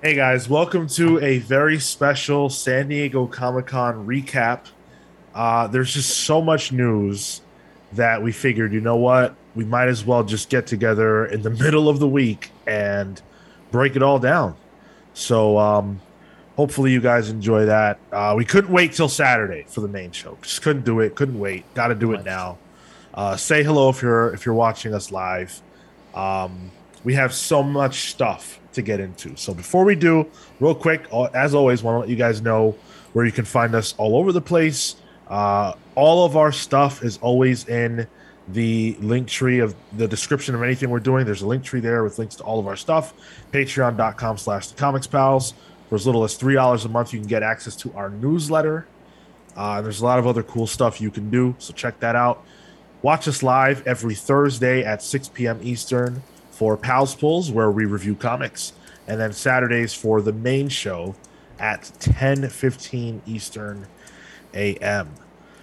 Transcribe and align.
Hey 0.00 0.14
guys, 0.14 0.48
welcome 0.48 0.86
to 0.90 1.18
a 1.18 1.38
very 1.38 1.80
special 1.80 2.50
San 2.50 2.86
Diego 2.86 3.26
Comic 3.26 3.66
Con 3.66 4.06
recap. 4.06 4.66
Uh, 5.34 5.66
there's 5.66 5.92
just 5.92 6.18
so 6.18 6.40
much 6.40 6.70
news 6.70 7.40
that 7.94 8.22
we 8.22 8.30
figured, 8.30 8.72
you 8.72 8.80
know 8.80 8.94
what, 8.94 9.34
we 9.56 9.64
might 9.64 9.88
as 9.88 10.04
well 10.04 10.22
just 10.22 10.50
get 10.50 10.68
together 10.68 11.26
in 11.26 11.42
the 11.42 11.50
middle 11.64 11.88
of 11.88 11.98
the 11.98 12.06
week 12.06 12.52
and 12.64 13.20
break 13.72 13.96
it 13.96 14.02
all 14.04 14.20
down. 14.20 14.54
So, 15.14 15.58
um, 15.58 16.00
hopefully, 16.54 16.92
you 16.92 17.00
guys 17.00 17.28
enjoy 17.28 17.66
that. 17.66 17.98
Uh, 18.12 18.34
we 18.36 18.44
couldn't 18.44 18.72
wait 18.72 18.92
till 18.92 19.08
Saturday 19.08 19.64
for 19.66 19.80
the 19.80 19.88
main 19.88 20.12
show. 20.12 20.38
Just 20.42 20.62
couldn't 20.62 20.84
do 20.84 21.00
it. 21.00 21.16
Couldn't 21.16 21.40
wait. 21.40 21.64
Got 21.74 21.88
to 21.88 21.96
do 21.96 22.12
it 22.12 22.24
now. 22.24 22.58
Uh, 23.14 23.36
say 23.36 23.64
hello 23.64 23.88
if 23.88 24.00
you're 24.00 24.32
if 24.32 24.46
you're 24.46 24.54
watching 24.54 24.94
us 24.94 25.10
live. 25.10 25.60
Um, 26.14 26.70
we 27.02 27.14
have 27.14 27.34
so 27.34 27.64
much 27.64 28.12
stuff 28.12 28.60
to 28.78 28.82
get 28.82 29.00
into. 29.00 29.36
So 29.36 29.52
before 29.52 29.84
we 29.84 29.94
do, 29.94 30.26
real 30.60 30.74
quick, 30.74 31.06
uh, 31.12 31.24
as 31.34 31.54
always, 31.54 31.82
want 31.82 31.96
to 31.96 31.98
let 32.00 32.08
you 32.08 32.16
guys 32.16 32.40
know 32.40 32.76
where 33.12 33.26
you 33.26 33.32
can 33.32 33.44
find 33.44 33.74
us 33.74 33.94
all 33.98 34.16
over 34.16 34.32
the 34.32 34.40
place. 34.40 34.96
Uh, 35.28 35.74
all 35.94 36.24
of 36.24 36.36
our 36.36 36.52
stuff 36.52 37.02
is 37.02 37.18
always 37.18 37.68
in 37.68 38.06
the 38.48 38.96
link 39.00 39.28
tree 39.28 39.58
of 39.58 39.74
the 39.96 40.08
description 40.08 40.54
of 40.54 40.62
anything 40.62 40.88
we're 40.88 41.00
doing. 41.00 41.26
There's 41.26 41.42
a 41.42 41.46
link 41.46 41.64
tree 41.64 41.80
there 41.80 42.02
with 42.02 42.18
links 42.18 42.36
to 42.36 42.44
all 42.44 42.58
of 42.58 42.66
our 42.66 42.76
stuff. 42.76 43.12
Patreon.com 43.52 44.38
slash 44.38 44.68
the 44.68 44.76
comics 44.76 45.06
pals. 45.06 45.54
For 45.88 45.94
as 45.94 46.06
little 46.06 46.24
as 46.24 46.36
three 46.36 46.54
dollars 46.54 46.84
a 46.84 46.88
month, 46.88 47.12
you 47.12 47.18
can 47.18 47.28
get 47.28 47.42
access 47.42 47.74
to 47.76 47.92
our 47.94 48.10
newsletter. 48.10 48.86
Uh, 49.56 49.82
there's 49.82 50.00
a 50.00 50.04
lot 50.04 50.18
of 50.18 50.26
other 50.26 50.42
cool 50.42 50.66
stuff 50.66 51.00
you 51.00 51.10
can 51.10 51.30
do. 51.30 51.54
So 51.58 51.72
check 51.72 51.98
that 52.00 52.14
out. 52.14 52.44
Watch 53.02 53.26
us 53.26 53.42
live 53.42 53.86
every 53.86 54.14
Thursday 54.14 54.84
at 54.84 55.02
6 55.02 55.28
p.m. 55.28 55.58
Eastern 55.62 56.22
for 56.58 56.76
Pals 56.76 57.14
Pulls, 57.14 57.52
where 57.52 57.70
we 57.70 57.84
review 57.84 58.16
comics, 58.16 58.72
and 59.06 59.20
then 59.20 59.32
Saturdays 59.32 59.94
for 59.94 60.20
the 60.20 60.32
main 60.32 60.68
show 60.68 61.14
at 61.60 61.88
10 62.00 62.48
15 62.48 63.22
Eastern 63.26 63.86
a.m. 64.54 65.08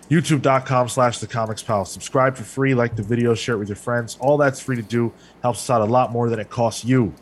YouTube.com 0.09 0.87
slash 0.87 1.19
the 1.19 1.27
comics 1.27 1.61
pal. 1.61 1.83
Subscribe 1.83 2.37
for 2.37 2.43
free, 2.43 2.73
like 2.73 2.95
the 2.95 3.03
video, 3.03 3.35
share 3.35 3.55
it 3.55 3.57
with 3.57 3.67
your 3.67 3.75
friends. 3.75 4.15
All 4.21 4.37
that's 4.37 4.61
free 4.61 4.77
to 4.77 4.81
do. 4.81 5.11
Helps 5.41 5.59
us 5.59 5.69
out 5.69 5.81
a 5.81 5.91
lot 5.91 6.13
more 6.13 6.29
than 6.29 6.39
it 6.39 6.49
costs 6.49 6.85
you. 6.85 7.13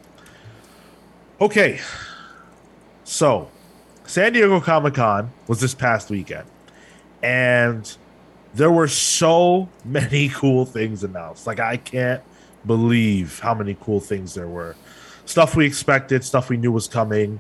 Okay. 1.42 1.80
So, 3.06 3.50
San 4.06 4.34
Diego 4.34 4.60
Comic 4.60 4.94
Con 4.94 5.32
was 5.48 5.60
this 5.60 5.74
past 5.74 6.12
weekend. 6.12 6.48
And 7.24 7.92
there 8.54 8.72
were 8.72 8.88
so 8.88 9.68
many 9.84 10.30
cool 10.30 10.64
things 10.64 11.04
announced. 11.04 11.48
Like, 11.48 11.60
I 11.60 11.78
can't 11.78 12.22
believe 12.66 13.40
how 13.40 13.54
many 13.54 13.78
cool 13.82 14.00
things 14.00 14.34
there 14.34 14.48
were. 14.48 14.76
Stuff 15.26 15.56
we 15.56 15.66
expected, 15.66 16.24
stuff 16.24 16.50
we 16.50 16.58
knew 16.58 16.72
was 16.72 16.88
coming. 16.88 17.40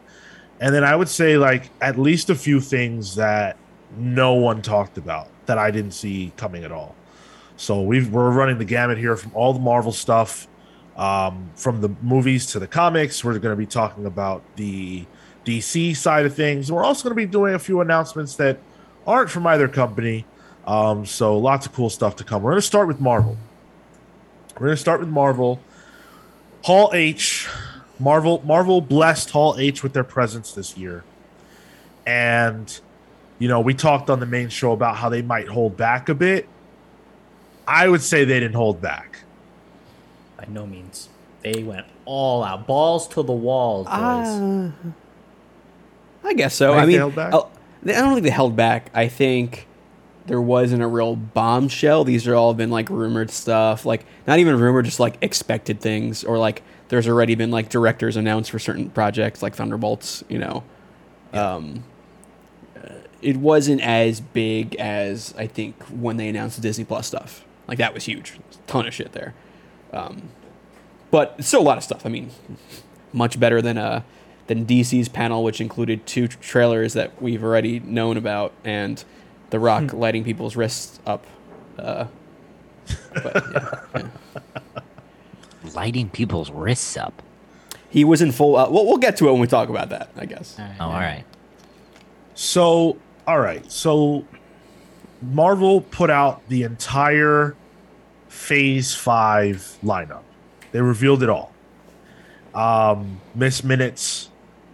And 0.59 0.73
then 0.73 0.83
I 0.83 0.95
would 0.95 1.09
say, 1.09 1.37
like, 1.37 1.69
at 1.81 1.97
least 1.99 2.29
a 2.29 2.35
few 2.35 2.61
things 2.61 3.15
that 3.15 3.57
no 3.97 4.33
one 4.33 4.61
talked 4.61 4.97
about 4.97 5.27
that 5.45 5.57
I 5.57 5.71
didn't 5.71 5.91
see 5.91 6.31
coming 6.37 6.63
at 6.63 6.71
all. 6.71 6.95
So 7.57 7.81
we've, 7.81 8.11
we're 8.11 8.31
running 8.31 8.57
the 8.57 8.65
gamut 8.65 8.97
here 8.97 9.15
from 9.15 9.31
all 9.35 9.53
the 9.53 9.59
Marvel 9.59 9.91
stuff, 9.91 10.47
um, 10.95 11.51
from 11.55 11.81
the 11.81 11.89
movies 12.01 12.45
to 12.47 12.59
the 12.59 12.67
comics. 12.67 13.23
We're 13.23 13.37
going 13.39 13.53
to 13.53 13.57
be 13.57 13.65
talking 13.65 14.05
about 14.05 14.43
the 14.55 15.05
DC 15.45 15.95
side 15.95 16.25
of 16.25 16.33
things. 16.33 16.71
We're 16.71 16.83
also 16.83 17.03
going 17.03 17.15
to 17.15 17.27
be 17.27 17.29
doing 17.29 17.53
a 17.53 17.59
few 17.59 17.81
announcements 17.81 18.35
that 18.37 18.59
aren't 19.05 19.29
from 19.29 19.45
either 19.47 19.67
company. 19.67 20.25
Um, 20.65 21.05
so 21.05 21.37
lots 21.37 21.65
of 21.65 21.73
cool 21.73 21.89
stuff 21.89 22.15
to 22.17 22.23
come. 22.23 22.41
We're 22.41 22.51
going 22.51 22.61
to 22.61 22.67
start 22.67 22.87
with 22.87 23.01
Marvel. 23.01 23.37
We're 24.55 24.67
going 24.67 24.75
to 24.75 24.81
start 24.81 24.99
with 24.99 25.09
Marvel. 25.09 25.59
Hall 26.63 26.91
H, 26.93 27.47
Marvel, 27.99 28.41
Marvel 28.45 28.81
blessed 28.81 29.31
Hall 29.31 29.55
H 29.57 29.83
with 29.83 29.93
their 29.93 30.03
presence 30.03 30.53
this 30.53 30.77
year, 30.77 31.03
and 32.05 32.79
you 33.39 33.47
know 33.47 33.59
we 33.59 33.73
talked 33.73 34.09
on 34.09 34.19
the 34.19 34.25
main 34.25 34.49
show 34.49 34.71
about 34.71 34.95
how 34.95 35.09
they 35.09 35.21
might 35.21 35.47
hold 35.47 35.75
back 35.75 36.07
a 36.07 36.15
bit. 36.15 36.47
I 37.67 37.89
would 37.89 38.01
say 38.01 38.23
they 38.25 38.39
didn't 38.39 38.55
hold 38.55 38.81
back. 38.81 39.19
By 40.37 40.45
no 40.49 40.65
means. 40.65 41.09
They 41.41 41.63
went 41.63 41.85
all 42.05 42.43
out, 42.43 42.65
balls 42.67 43.07
to 43.09 43.23
the 43.23 43.33
walls, 43.33 43.87
boys. 43.87 43.95
Uh, 43.97 44.71
I 46.23 46.33
guess 46.33 46.55
so. 46.55 46.71
Think 46.71 46.81
I 46.81 46.85
they 46.85 46.91
mean, 46.91 46.99
held 46.99 47.15
back? 47.15 47.33
I 47.33 47.39
don't 47.83 48.13
think 48.13 48.23
they 48.23 48.29
held 48.29 48.55
back. 48.55 48.89
I 48.93 49.09
think 49.09 49.67
there 50.25 50.41
wasn't 50.41 50.81
a 50.81 50.87
real 50.87 51.15
bombshell. 51.15 52.03
These 52.03 52.27
are 52.27 52.35
all 52.35 52.53
been 52.53 52.69
like 52.69 52.89
rumored 52.89 53.29
stuff, 53.29 53.85
like 53.85 54.05
not 54.25 54.39
even 54.39 54.57
rumored, 54.57 54.85
just 54.85 54.99
like 54.99 55.17
expected 55.21 55.81
things, 55.81 56.23
or 56.23 56.37
like 56.37 56.63
there's 56.87 57.07
already 57.07 57.35
been 57.35 57.51
like 57.51 57.69
directors 57.69 58.15
announced 58.15 58.51
for 58.51 58.59
certain 58.59 58.89
projects, 58.89 59.41
like 59.41 59.55
Thunderbolts. 59.55 60.23
You 60.29 60.39
know, 60.39 60.63
um, 61.33 61.83
uh, 62.77 62.93
it 63.21 63.37
wasn't 63.37 63.81
as 63.81 64.21
big 64.21 64.75
as 64.75 65.33
I 65.37 65.47
think 65.47 65.81
when 65.85 66.17
they 66.17 66.29
announced 66.29 66.55
the 66.55 66.61
Disney 66.61 66.85
Plus 66.85 67.07
stuff. 67.07 67.43
Like 67.67 67.77
that 67.77 67.93
was 67.93 68.05
huge, 68.05 68.39
ton 68.67 68.87
of 68.87 68.93
shit 68.93 69.11
there. 69.11 69.33
Um, 69.91 70.29
but 71.11 71.43
still 71.43 71.61
a 71.61 71.63
lot 71.63 71.77
of 71.77 71.83
stuff. 71.83 72.05
I 72.05 72.09
mean, 72.09 72.31
much 73.11 73.39
better 73.39 73.61
than 73.61 73.77
uh 73.77 74.03
than 74.47 74.65
DC's 74.65 75.09
panel, 75.09 75.43
which 75.43 75.61
included 75.61 76.05
two 76.05 76.27
trailers 76.27 76.93
that 76.93 77.21
we've 77.21 77.43
already 77.43 77.79
known 77.79 78.17
about, 78.17 78.53
and 78.63 79.03
The 79.53 79.59
Rock 79.59 79.93
lighting 79.93 80.23
people's 80.23 80.55
wrists 80.55 80.99
up. 81.05 81.27
Uh, 81.77 82.05
but, 83.13 83.43
yeah, 83.53 83.79
yeah. 83.95 84.81
Lighting 85.75 86.09
people's 86.09 86.49
wrists 86.49 86.97
up. 86.97 87.21
He 87.87 88.03
was 88.03 88.23
in 88.23 88.31
full. 88.31 88.55
Uh, 88.55 88.67
we'll, 88.67 88.87
we'll 88.87 88.97
get 88.97 89.15
to 89.17 89.27
it 89.27 89.31
when 89.31 89.39
we 89.39 89.45
talk 89.45 89.69
about 89.69 89.89
that. 89.89 90.09
I 90.17 90.25
guess. 90.25 90.57
Oh, 90.59 90.85
all 90.85 90.93
right. 90.93 91.23
So, 92.33 92.97
all 93.27 93.39
right. 93.39 93.71
So, 93.71 94.25
Marvel 95.21 95.81
put 95.81 96.09
out 96.09 96.41
the 96.49 96.63
entire 96.63 97.55
Phase 98.29 98.95
5 98.95 99.77
lineup. 99.83 100.23
They 100.71 100.81
revealed 100.81 101.21
it 101.21 101.29
all. 101.29 101.53
Um, 102.55 103.21
Miss 103.35 103.63
Minutes 103.63 104.31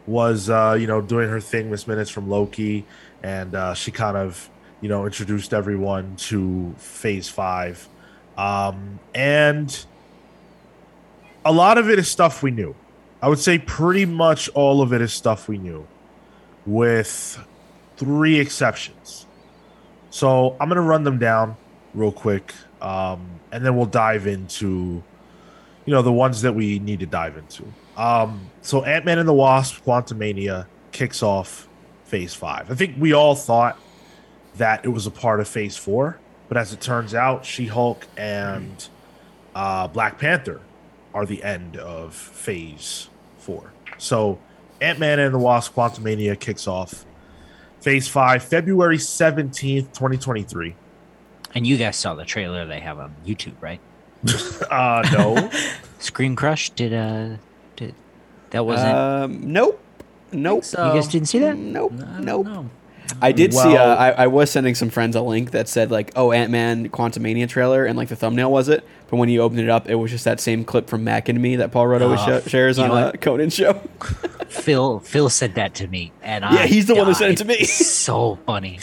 was, 0.07 0.49
uh, 0.49 0.77
you 0.79 0.87
know, 0.87 1.01
doing 1.01 1.27
her 1.27 1.41
thing, 1.41 1.69
Miss 1.69 1.85
Minutes 1.85 2.09
from 2.09 2.29
Loki, 2.29 2.85
and 3.21 3.53
uh, 3.53 3.73
she 3.73 3.91
kind 3.91 4.15
of, 4.15 4.49
you 4.81 4.89
know, 4.89 5.05
introduced 5.05 5.53
everyone 5.53 6.15
to 6.15 6.73
Phase 6.77 7.29
5. 7.29 7.87
Um, 8.37 8.99
and 9.13 9.85
a 11.43 11.51
lot 11.51 11.77
of 11.77 11.89
it 11.89 11.99
is 11.99 12.07
stuff 12.07 12.41
we 12.41 12.51
knew. 12.51 12.75
I 13.21 13.27
would 13.27 13.39
say 13.39 13.59
pretty 13.59 14.05
much 14.05 14.47
all 14.49 14.81
of 14.81 14.93
it 14.93 15.01
is 15.01 15.11
stuff 15.11 15.49
we 15.49 15.57
knew, 15.57 15.85
with 16.65 17.37
three 17.97 18.39
exceptions. 18.39 19.25
So 20.09 20.55
I'm 20.59 20.69
gonna 20.69 20.81
run 20.81 21.03
them 21.03 21.19
down 21.19 21.57
real 21.93 22.13
quick, 22.13 22.53
um, 22.81 23.27
and 23.51 23.65
then 23.65 23.75
we'll 23.75 23.87
dive 23.87 24.25
into, 24.25 25.03
you 25.85 25.93
know, 25.93 26.01
the 26.01 26.13
ones 26.13 26.41
that 26.43 26.55
we 26.55 26.79
need 26.79 27.01
to 27.01 27.05
dive 27.05 27.35
into. 27.35 27.65
Um, 27.97 28.49
so 28.61 28.85
Ant 28.85 29.03
Man 29.03 29.19
and 29.19 29.27
the 29.27 29.33
Wasp: 29.33 29.83
Quantumania 29.83 30.65
kicks 30.93 31.21
off 31.21 31.67
Phase 32.05 32.33
Five. 32.33 32.71
I 32.71 32.75
think 32.75 32.95
we 32.97 33.11
all 33.11 33.35
thought 33.35 33.77
that 34.57 34.83
it 34.85 34.89
was 34.89 35.05
a 35.07 35.11
part 35.11 35.39
of 35.39 35.47
Phase 35.47 35.77
Four, 35.77 36.19
but 36.47 36.57
as 36.57 36.73
it 36.73 36.81
turns 36.81 37.13
out, 37.13 37.45
She 37.45 37.67
Hulk 37.67 38.07
and 38.17 38.87
uh, 39.55 39.87
Black 39.87 40.17
Panther 40.19 40.61
are 41.13 41.25
the 41.25 41.43
end 41.43 41.77
of 41.77 42.13
Phase 42.13 43.09
Four. 43.37 43.71
So 43.97 44.39
Ant 44.81 44.99
Man 44.99 45.19
and 45.19 45.33
the 45.33 45.39
Wasp: 45.39 45.73
Quantumania 45.75 46.39
kicks 46.39 46.67
off 46.67 47.05
Phase 47.81 48.07
Five, 48.07 48.43
February 48.43 48.97
seventeenth, 48.97 49.93
twenty 49.93 50.17
twenty 50.17 50.43
three. 50.43 50.75
And 51.55 51.65
you 51.65 51.77
guys 51.77 51.95
saw 51.95 52.13
the 52.13 52.25
trailer 52.25 52.65
they 52.65 52.79
have 52.79 52.99
on 52.99 53.15
YouTube, 53.25 53.53
right? 53.61 53.79
Uh, 54.69 55.07
no, 55.13 55.49
Screen 55.99 56.35
Crush 56.35 56.69
did 56.71 56.93
uh 56.93 57.37
did 57.75 57.95
that 58.51 58.65
wasn't 58.65 58.93
Um, 58.95 59.51
nope. 59.53 59.79
Nope. 60.31 60.63
you 60.71 60.77
guys 60.77 61.07
didn't 61.07 61.27
see 61.27 61.39
that? 61.39 61.57
Nope. 61.57 61.93
I 62.05 62.19
Nope. 62.19 62.45
know. 62.45 62.69
I 63.21 63.31
did 63.31 63.53
see. 63.53 63.75
Uh, 63.77 63.95
I, 63.95 64.11
I 64.11 64.27
was 64.27 64.51
sending 64.51 64.75
some 64.75 64.89
friends 64.89 65.15
a 65.15 65.21
link 65.21 65.51
that 65.51 65.67
said 65.67 65.89
like, 65.91 66.11
"Oh, 66.15 66.31
Ant 66.31 66.51
Man 66.51 66.89
Quantumania 66.89 67.47
trailer," 67.49 67.85
and 67.85 67.97
like 67.97 68.07
the 68.09 68.15
thumbnail 68.15 68.51
was 68.51 68.69
it. 68.69 68.85
But 69.09 69.17
when 69.17 69.29
you 69.29 69.41
opened 69.41 69.61
it 69.61 69.69
up, 69.69 69.89
it 69.89 69.95
was 69.95 70.11
just 70.11 70.25
that 70.25 70.39
same 70.39 70.63
clip 70.63 70.87
from 70.89 71.03
Mac 71.03 71.29
and 71.29 71.41
Me 71.41 71.55
that 71.57 71.71
Paul 71.71 71.87
Rudd 71.87 72.01
always 72.01 72.19
Oh, 72.21 72.39
sh- 72.41 72.49
shares 72.49 72.77
on 72.77 72.89
know 72.89 73.09
a? 73.09 73.17
Conan 73.17 73.49
show. 73.49 73.73
Phil 74.49 74.99
Phil 74.99 75.29
said 75.29 75.55
that 75.55 75.75
to 75.75 75.87
me 75.87 76.11
and 76.21 76.43
Yeah, 76.43 76.49
I 76.61 76.67
he's 76.67 76.85
the 76.87 76.95
one 76.95 77.07
that 77.07 77.15
sent 77.15 77.33
it 77.33 77.37
to 77.37 77.45
me. 77.45 77.63
so 77.65 78.37
funny. 78.45 78.79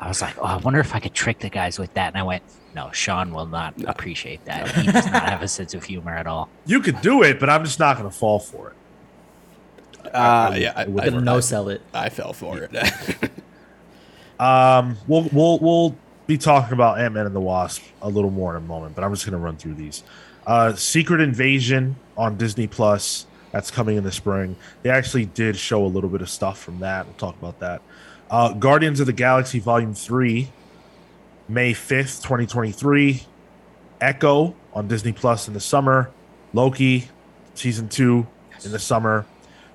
I 0.00 0.08
was 0.08 0.20
like, 0.20 0.36
oh, 0.38 0.44
I 0.44 0.56
wonder 0.58 0.78
if 0.80 0.94
I 0.94 1.00
could 1.00 1.14
trick 1.14 1.38
the 1.40 1.48
guys 1.48 1.78
with 1.78 1.92
that. 1.94 2.08
And 2.08 2.18
I 2.18 2.22
went, 2.22 2.42
no, 2.74 2.90
Sean 2.92 3.32
will 3.32 3.46
not 3.46 3.74
appreciate 3.86 4.44
that. 4.44 4.70
He 4.72 4.86
does 4.86 5.06
not 5.06 5.22
have 5.28 5.42
a 5.42 5.48
sense 5.48 5.72
of 5.74 5.84
humor 5.84 6.10
at 6.14 6.26
all. 6.26 6.48
you 6.66 6.80
could 6.80 7.00
do 7.00 7.22
it, 7.22 7.40
but 7.40 7.48
I'm 7.48 7.64
just 7.64 7.78
not 7.78 7.96
gonna 7.96 8.10
fall 8.10 8.38
for 8.38 8.68
it. 8.70 8.76
Uh, 10.12 10.54
yeah, 10.56 10.72
I, 10.74 10.86
would 10.86 11.02
I, 11.04 11.10
Gonna 11.10 11.20
no 11.20 11.40
sell 11.40 11.68
it. 11.68 11.82
I 11.92 12.08
fell 12.08 12.32
for 12.32 12.58
it. 12.62 13.30
Um, 14.38 14.98
we'll 15.06 15.28
we'll 15.32 15.58
we'll 15.60 15.96
be 16.26 16.36
talking 16.36 16.74
about 16.74 17.00
Ant 17.00 17.14
Man 17.14 17.26
and 17.26 17.34
the 17.34 17.40
Wasp 17.40 17.82
a 18.02 18.08
little 18.08 18.30
more 18.30 18.50
in 18.50 18.62
a 18.62 18.66
moment, 18.66 18.94
but 18.94 19.04
I'm 19.04 19.12
just 19.12 19.24
gonna 19.24 19.38
run 19.38 19.56
through 19.56 19.74
these. 19.74 20.02
Uh, 20.46 20.74
Secret 20.74 21.20
Invasion 21.20 21.96
on 22.16 22.36
Disney 22.36 22.66
Plus 22.66 23.26
That's 23.50 23.70
coming 23.70 23.96
in 23.96 24.04
the 24.04 24.12
spring. 24.12 24.56
They 24.82 24.90
actually 24.90 25.24
did 25.26 25.56
show 25.56 25.84
a 25.84 25.88
little 25.88 26.10
bit 26.10 26.20
of 26.20 26.28
stuff 26.28 26.58
from 26.58 26.80
that. 26.80 27.06
We'll 27.06 27.14
talk 27.14 27.36
about 27.38 27.58
that. 27.60 27.82
Uh, 28.30 28.52
Guardians 28.52 29.00
of 29.00 29.06
the 29.06 29.12
Galaxy 29.12 29.58
Volume 29.60 29.94
3, 29.94 30.50
May 31.48 31.72
5th, 31.72 32.22
2023. 32.22 33.22
Echo 34.00 34.54
on 34.74 34.88
Disney 34.88 35.12
Plus 35.12 35.48
in 35.48 35.54
the 35.54 35.60
summer. 35.60 36.10
Loki, 36.52 37.08
Season 37.54 37.88
2 37.88 38.26
in 38.64 38.72
the 38.72 38.78
summer. 38.78 39.24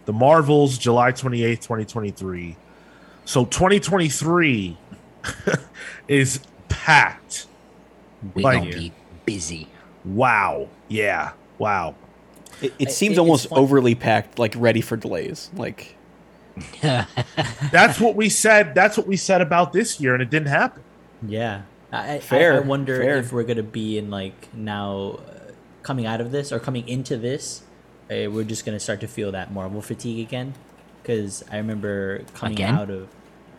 The 0.05 0.13
Marvels, 0.13 0.77
July 0.77 1.11
28th, 1.11 1.61
2023. 1.61 2.57
So 3.25 3.45
2023 3.45 4.77
is 6.07 6.39
packed. 6.69 7.45
We 8.33 8.43
Like- 8.43 8.63
be 8.71 8.93
busy. 9.25 9.67
Wow. 10.03 10.69
Yeah. 10.87 11.31
Wow. 11.59 11.95
It, 12.61 12.73
it 12.79 12.91
seems 12.91 13.17
it- 13.17 13.19
almost 13.19 13.49
fun- 13.49 13.59
overly 13.59 13.95
packed, 13.95 14.39
like 14.39 14.53
ready 14.57 14.81
for 14.81 14.97
delays. 14.97 15.49
Like 15.55 15.95
That's 16.81 17.99
what 17.99 18.15
we 18.15 18.29
said. 18.29 18.75
That's 18.75 18.97
what 18.97 19.07
we 19.07 19.15
said 19.17 19.41
about 19.41 19.73
this 19.73 19.99
year, 19.99 20.13
and 20.13 20.21
it 20.21 20.29
didn't 20.29 20.49
happen. 20.49 20.83
Yeah. 21.25 21.61
I, 21.91 22.15
I- 22.15 22.19
Fair, 22.19 22.53
I, 22.53 22.57
I 22.57 22.59
wonder 22.59 22.97
fair. 22.97 23.17
if 23.17 23.31
we're 23.31 23.43
gonna 23.43 23.63
be 23.63 23.97
in 23.97 24.09
like 24.09 24.53
now 24.53 25.19
uh, 25.27 25.51
coming 25.83 26.05
out 26.05 26.19
of 26.21 26.31
this 26.31 26.51
or 26.51 26.59
coming 26.59 26.87
into 26.87 27.17
this, 27.17 27.61
uh, 28.11 28.29
we're 28.29 28.43
just 28.43 28.65
gonna 28.65 28.79
start 28.79 28.99
to 29.01 29.07
feel 29.07 29.31
that 29.31 29.51
Marvel 29.53 29.81
fatigue 29.81 30.27
again. 30.27 30.53
Because 31.01 31.43
I 31.51 31.57
remember 31.57 32.23
coming 32.35 32.53
Again? 32.57 32.75
out 32.75 32.89
of, 32.91 33.07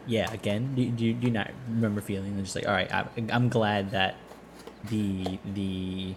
yeah, 0.07 0.33
again. 0.33 0.75
Do, 0.77 0.85
do, 0.91 1.13
do 1.13 1.27
you 1.27 1.33
not 1.33 1.51
remember 1.69 2.01
feeling 2.01 2.39
just 2.41 2.55
like, 2.55 2.69
all 2.69 2.73
right, 2.73 2.93
I, 2.95 3.05
I'm 3.31 3.49
glad 3.49 3.91
that 3.91 4.15
the 4.89 5.39
the, 5.53 6.15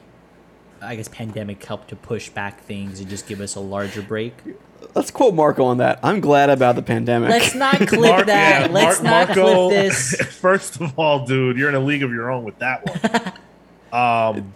I 0.83 0.95
guess 0.95 1.07
pandemic 1.07 1.63
helped 1.63 1.87
to 1.89 1.95
push 1.95 2.29
back 2.29 2.61
things 2.61 2.99
and 2.99 3.09
just 3.09 3.25
give 3.27 3.41
us 3.41 3.55
a 3.55 3.59
larger 3.59 4.03
break. 4.03 4.33
let's 4.93 5.09
quote 5.09 5.33
Marco 5.33 5.63
on 5.65 5.77
that. 5.79 5.99
I'm 6.03 6.19
glad 6.19 6.51
about 6.51 6.75
the 6.75 6.83
pandemic. 6.83 7.29
Let's 7.31 7.55
not 7.55 7.75
clip 7.87 8.01
Mark- 8.01 8.25
that. 8.27 8.67
yeah, 8.67 8.73
Let's 8.73 9.01
Mar- 9.01 9.11
not 9.27 9.27
Marco- 9.35 9.69
clip 9.69 9.81
this. 9.83 10.15
First 10.39 10.79
of 10.79 10.97
all, 10.99 11.25
dude, 11.25 11.57
you're 11.57 11.69
in 11.69 11.75
a 11.75 11.79
league 11.79 12.03
of 12.03 12.11
your 12.11 12.29
own 12.29 12.43
with 12.43 12.59
that 12.59 13.33
one. 13.91 13.93
um, 14.37 14.53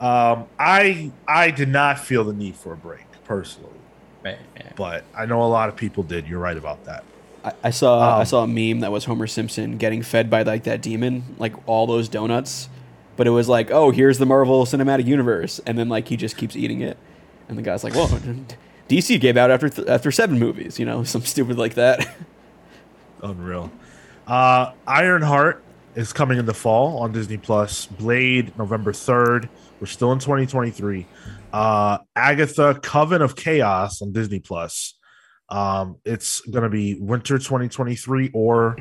um, 0.00 0.46
I 0.58 1.10
I 1.26 1.50
did 1.50 1.68
not 1.68 1.98
feel 1.98 2.24
the 2.24 2.32
need 2.32 2.54
for 2.56 2.72
a 2.72 2.76
break 2.76 3.04
personally, 3.24 3.70
Right. 4.24 4.38
Yeah. 4.56 4.72
but 4.76 5.04
I 5.16 5.26
know 5.26 5.42
a 5.42 5.48
lot 5.48 5.68
of 5.68 5.76
people 5.76 6.02
did. 6.02 6.26
You're 6.28 6.38
right 6.40 6.56
about 6.56 6.84
that. 6.84 7.04
I, 7.44 7.52
I 7.64 7.70
saw 7.70 8.16
I 8.16 8.20
Um, 8.20 8.26
saw 8.26 8.44
a 8.44 8.46
meme 8.48 8.80
that 8.80 8.90
was 8.92 9.04
Homer 9.06 9.26
Simpson 9.26 9.76
getting 9.78 10.02
fed 10.02 10.28
by 10.30 10.42
like 10.42 10.64
that 10.64 10.82
demon, 10.82 11.36
like 11.38 11.54
all 11.68 11.86
those 11.86 12.08
donuts. 12.08 12.68
But 13.16 13.26
it 13.26 13.30
was 13.30 13.48
like, 13.48 13.70
oh, 13.72 13.90
here's 13.90 14.18
the 14.18 14.26
Marvel 14.26 14.64
Cinematic 14.64 15.04
Universe, 15.06 15.60
and 15.66 15.76
then 15.76 15.88
like 15.88 16.06
he 16.08 16.16
just 16.16 16.36
keeps 16.36 16.54
eating 16.54 16.80
it, 16.82 16.96
and 17.48 17.58
the 17.58 17.62
guy's 17.62 17.82
like, 17.82 17.94
well, 17.94 18.06
DC 18.88 19.20
gave 19.20 19.36
out 19.36 19.50
after 19.50 19.68
th- 19.68 19.88
after 19.88 20.10
seven 20.12 20.38
movies, 20.38 20.78
you 20.78 20.86
know, 20.86 21.02
some 21.14 21.22
stupid 21.22 21.58
like 21.58 21.74
that. 21.74 22.06
Unreal. 23.22 23.70
Uh, 24.26 24.72
Ironheart 24.86 25.64
is 25.94 26.12
coming 26.12 26.38
in 26.38 26.46
the 26.46 26.54
fall 26.54 26.98
on 26.98 27.12
Disney 27.12 27.36
Plus. 27.38 27.86
Blade 27.86 28.56
November 28.58 28.92
third. 28.92 29.48
We're 29.80 29.86
still 29.86 30.12
in 30.12 30.18
2023. 30.18 31.06
Uh, 31.52 31.98
Agatha 32.16 32.78
Coven 32.82 33.22
of 33.22 33.36
Chaos 33.36 34.02
on 34.02 34.12
Disney 34.12 34.40
Plus. 34.40 34.94
Um, 35.48 35.96
it's 36.04 36.40
gonna 36.40 36.68
be 36.68 36.96
winter 37.00 37.38
2023 37.38 38.30
or 38.34 38.76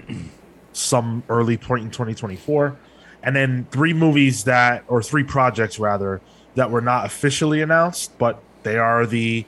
some 0.73 1.23
early 1.29 1.57
point 1.57 1.83
in 1.83 1.91
2024. 1.91 2.77
And 3.23 3.35
then 3.35 3.67
three 3.71 3.93
movies 3.93 4.43
that, 4.45 4.83
or 4.87 5.01
three 5.01 5.23
projects 5.23 5.79
rather, 5.79 6.21
that 6.55 6.69
were 6.69 6.81
not 6.81 7.05
officially 7.05 7.61
announced, 7.61 8.17
but 8.17 8.41
they 8.63 8.77
are 8.77 9.05
the 9.05 9.45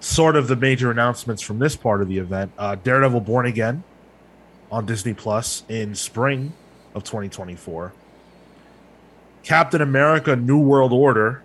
sort 0.00 0.36
of 0.36 0.48
the 0.48 0.56
major 0.56 0.90
announcements 0.90 1.42
from 1.42 1.58
this 1.58 1.76
part 1.76 2.02
of 2.02 2.08
the 2.08 2.18
event. 2.18 2.52
Uh, 2.58 2.74
Daredevil 2.76 3.20
Born 3.20 3.46
Again 3.46 3.82
on 4.70 4.86
Disney 4.86 5.14
Plus 5.14 5.64
in 5.68 5.94
spring 5.94 6.52
of 6.94 7.04
2024. 7.04 7.92
Captain 9.42 9.80
America 9.80 10.36
New 10.36 10.58
World 10.58 10.92
Order 10.92 11.42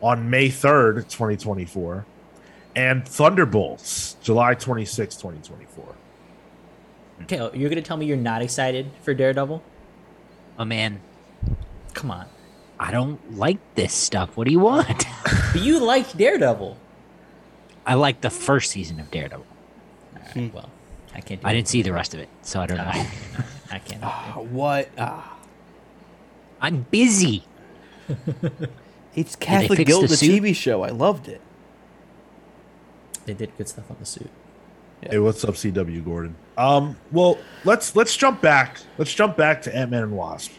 on 0.00 0.30
May 0.30 0.48
3rd, 0.48 1.08
2024. 1.08 2.06
And 2.76 3.06
Thunderbolts, 3.06 4.14
July 4.22 4.54
26, 4.54 5.16
2024. 5.16 5.94
Okay, 7.22 7.58
you're 7.58 7.68
gonna 7.68 7.82
tell 7.82 7.96
me 7.96 8.06
you're 8.06 8.16
not 8.16 8.40
excited 8.42 8.90
for 9.02 9.12
Daredevil? 9.12 9.62
Oh 10.58 10.64
man, 10.64 11.00
Come 11.94 12.10
on. 12.10 12.26
I 12.78 12.90
don't 12.92 13.36
like 13.36 13.58
this 13.74 13.92
stuff. 13.92 14.36
What 14.36 14.46
do 14.46 14.52
you 14.52 14.60
want? 14.60 15.04
But 15.52 15.62
you 15.62 15.80
like 15.84 16.16
Daredevil. 16.16 16.76
I 17.84 17.94
like 17.94 18.20
the 18.20 18.30
first 18.30 18.70
season 18.70 19.00
of 19.00 19.10
Daredevil. 19.10 19.44
All 20.14 20.22
right, 20.36 20.54
well, 20.54 20.70
I 21.12 21.20
can't. 21.20 21.40
Do 21.40 21.48
I 21.48 21.52
didn't 21.52 21.66
see 21.66 21.82
the 21.82 21.92
rest 21.92 22.14
of 22.14 22.20
it, 22.20 22.28
so 22.42 22.60
I 22.60 22.66
don't 22.66 22.76
know. 22.76 22.84
I 23.72 23.78
can't. 23.80 24.02
what? 24.52 24.88
Ah, 24.96 25.36
I'm 26.60 26.86
busy. 26.90 27.44
it's 29.14 29.36
they 29.36 29.46
Catholic 29.46 29.78
fix 29.78 29.88
Guild, 29.88 30.04
the 30.04 30.16
the. 30.16 30.40
TV 30.40 30.54
show. 30.54 30.82
I 30.82 30.90
loved 30.90 31.28
it. 31.28 31.40
They 33.24 33.34
did 33.34 33.56
good 33.56 33.68
stuff 33.68 33.90
on 33.90 33.96
the 33.98 34.06
suit. 34.06 34.30
Hey, 35.02 35.18
what's 35.18 35.42
up, 35.44 35.54
CW 35.54 36.04
Gordon? 36.04 36.34
Um, 36.58 36.96
well, 37.10 37.38
let's 37.64 37.96
let's 37.96 38.14
jump 38.16 38.42
back. 38.42 38.78
Let's 38.98 39.14
jump 39.14 39.36
back 39.36 39.62
to 39.62 39.74
Ant 39.74 39.90
Man 39.90 40.02
and 40.02 40.12
Wasp. 40.12 40.52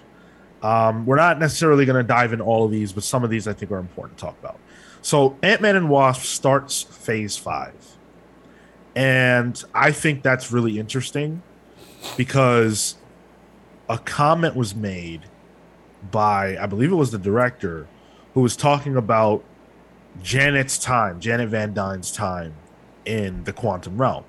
Um, 0.63 1.05
we're 1.05 1.15
not 1.15 1.39
necessarily 1.39 1.85
going 1.85 2.01
to 2.01 2.07
dive 2.07 2.33
in 2.33 2.41
all 2.41 2.65
of 2.65 2.71
these, 2.71 2.91
but 2.91 3.03
some 3.03 3.23
of 3.23 3.29
these 3.29 3.47
I 3.47 3.53
think 3.53 3.71
are 3.71 3.79
important 3.79 4.17
to 4.17 4.25
talk 4.25 4.39
about. 4.39 4.59
So, 5.01 5.37
Ant 5.43 5.61
Man 5.61 5.75
and 5.75 5.89
Wasp 5.89 6.23
starts 6.23 6.81
Phase 6.81 7.37
Five, 7.37 7.97
and 8.95 9.63
I 9.75 9.91
think 9.91 10.23
that's 10.23 10.51
really 10.51 10.79
interesting 10.79 11.43
because 12.17 12.95
a 13.89 13.99
comment 13.99 14.55
was 14.55 14.75
made 14.75 15.21
by 16.09 16.57
I 16.57 16.65
believe 16.65 16.91
it 16.91 16.95
was 16.95 17.11
the 17.11 17.19
director 17.19 17.87
who 18.33 18.41
was 18.41 18.55
talking 18.55 18.95
about 18.95 19.43
Janet's 20.23 20.77
time, 20.77 21.19
Janet 21.19 21.49
Van 21.49 21.73
Dyne's 21.73 22.11
time 22.11 22.53
in 23.05 23.43
the 23.43 23.53
quantum 23.53 23.99
realm 23.99 24.23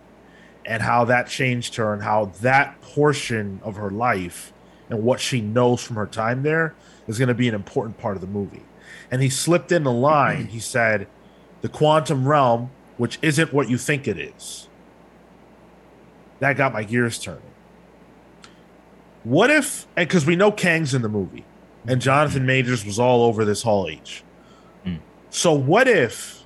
and 0.64 0.82
how 0.82 1.04
that 1.04 1.28
changed 1.28 1.76
her 1.76 1.92
and 1.92 2.02
how 2.02 2.26
that 2.40 2.80
portion 2.80 3.60
of 3.62 3.76
her 3.76 3.90
life 3.90 4.52
and 4.88 5.02
what 5.02 5.20
she 5.20 5.40
knows 5.40 5.82
from 5.82 5.96
her 5.96 6.06
time 6.06 6.42
there 6.42 6.74
is 7.08 7.18
going 7.18 7.28
to 7.28 7.34
be 7.34 7.48
an 7.48 7.54
important 7.54 7.98
part 7.98 8.16
of 8.16 8.20
the 8.20 8.26
movie. 8.26 8.62
And 9.10 9.22
he 9.22 9.28
slipped 9.28 9.72
in 9.72 9.84
the 9.84 9.92
line. 9.92 10.46
He 10.46 10.60
said, 10.60 11.06
"The 11.60 11.68
quantum 11.68 12.28
realm, 12.28 12.70
which 12.96 13.18
isn't 13.22 13.52
what 13.52 13.68
you 13.68 13.78
think 13.78 14.06
it 14.06 14.18
is." 14.18 14.68
That 16.40 16.56
got 16.56 16.72
my 16.72 16.82
gears 16.82 17.18
turning. 17.18 17.42
What 19.24 19.50
if, 19.50 19.86
and 19.96 20.08
because 20.08 20.26
we 20.26 20.34
know 20.34 20.50
Kang's 20.50 20.94
in 20.94 21.02
the 21.02 21.08
movie, 21.08 21.44
and 21.86 22.00
Jonathan 22.00 22.46
Majors 22.46 22.84
was 22.84 22.98
all 22.98 23.24
over 23.24 23.44
this 23.44 23.62
Hall 23.62 23.88
H. 23.88 24.22
Mm. 24.86 24.98
So 25.30 25.52
what 25.52 25.88
if 25.88 26.44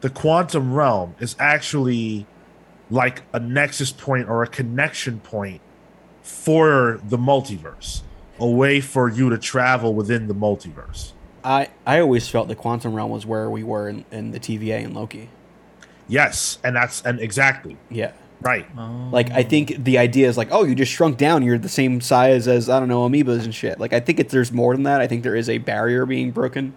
the 0.00 0.10
quantum 0.10 0.74
realm 0.74 1.14
is 1.18 1.34
actually 1.38 2.26
like 2.90 3.22
a 3.32 3.40
nexus 3.40 3.90
point 3.90 4.28
or 4.28 4.42
a 4.42 4.46
connection 4.46 5.20
point 5.20 5.60
for 6.22 7.00
the 7.04 7.18
multiverse, 7.18 8.02
a 8.38 8.46
way 8.46 8.80
for 8.80 9.08
you 9.08 9.30
to 9.30 9.38
travel 9.38 9.94
within 9.94 10.26
the 10.26 10.34
multiverse. 10.34 11.12
I 11.42 11.68
I 11.86 12.00
always 12.00 12.28
felt 12.28 12.48
the 12.48 12.54
quantum 12.54 12.94
realm 12.94 13.10
was 13.10 13.26
where 13.26 13.50
we 13.50 13.62
were 13.62 13.88
in, 13.88 14.04
in 14.10 14.30
the 14.30 14.40
TVA 14.40 14.84
and 14.84 14.94
Loki. 14.94 15.28
Yes, 16.08 16.58
and 16.62 16.76
that's 16.76 17.02
and 17.02 17.20
exactly 17.20 17.76
Yeah. 17.90 18.12
Right. 18.44 18.66
Oh. 18.78 19.08
Like 19.10 19.30
I 19.30 19.42
think 19.42 19.82
the 19.84 19.98
idea 19.98 20.28
is 20.28 20.36
like, 20.36 20.48
oh, 20.52 20.62
you 20.64 20.74
just 20.74 20.92
shrunk 20.92 21.16
down. 21.18 21.42
You're 21.42 21.58
the 21.58 21.68
same 21.68 22.00
size 22.00 22.46
as 22.46 22.68
I 22.70 22.78
don't 22.78 22.88
know 22.88 23.08
amoebas 23.08 23.44
and 23.44 23.54
shit. 23.54 23.80
Like 23.80 23.92
I 23.92 24.00
think 24.00 24.20
it, 24.20 24.28
there's 24.28 24.52
more 24.52 24.74
than 24.74 24.84
that. 24.84 25.00
I 25.00 25.06
think 25.06 25.22
there 25.22 25.34
is 25.34 25.48
a 25.48 25.58
barrier 25.58 26.06
being 26.06 26.30
broken 26.30 26.74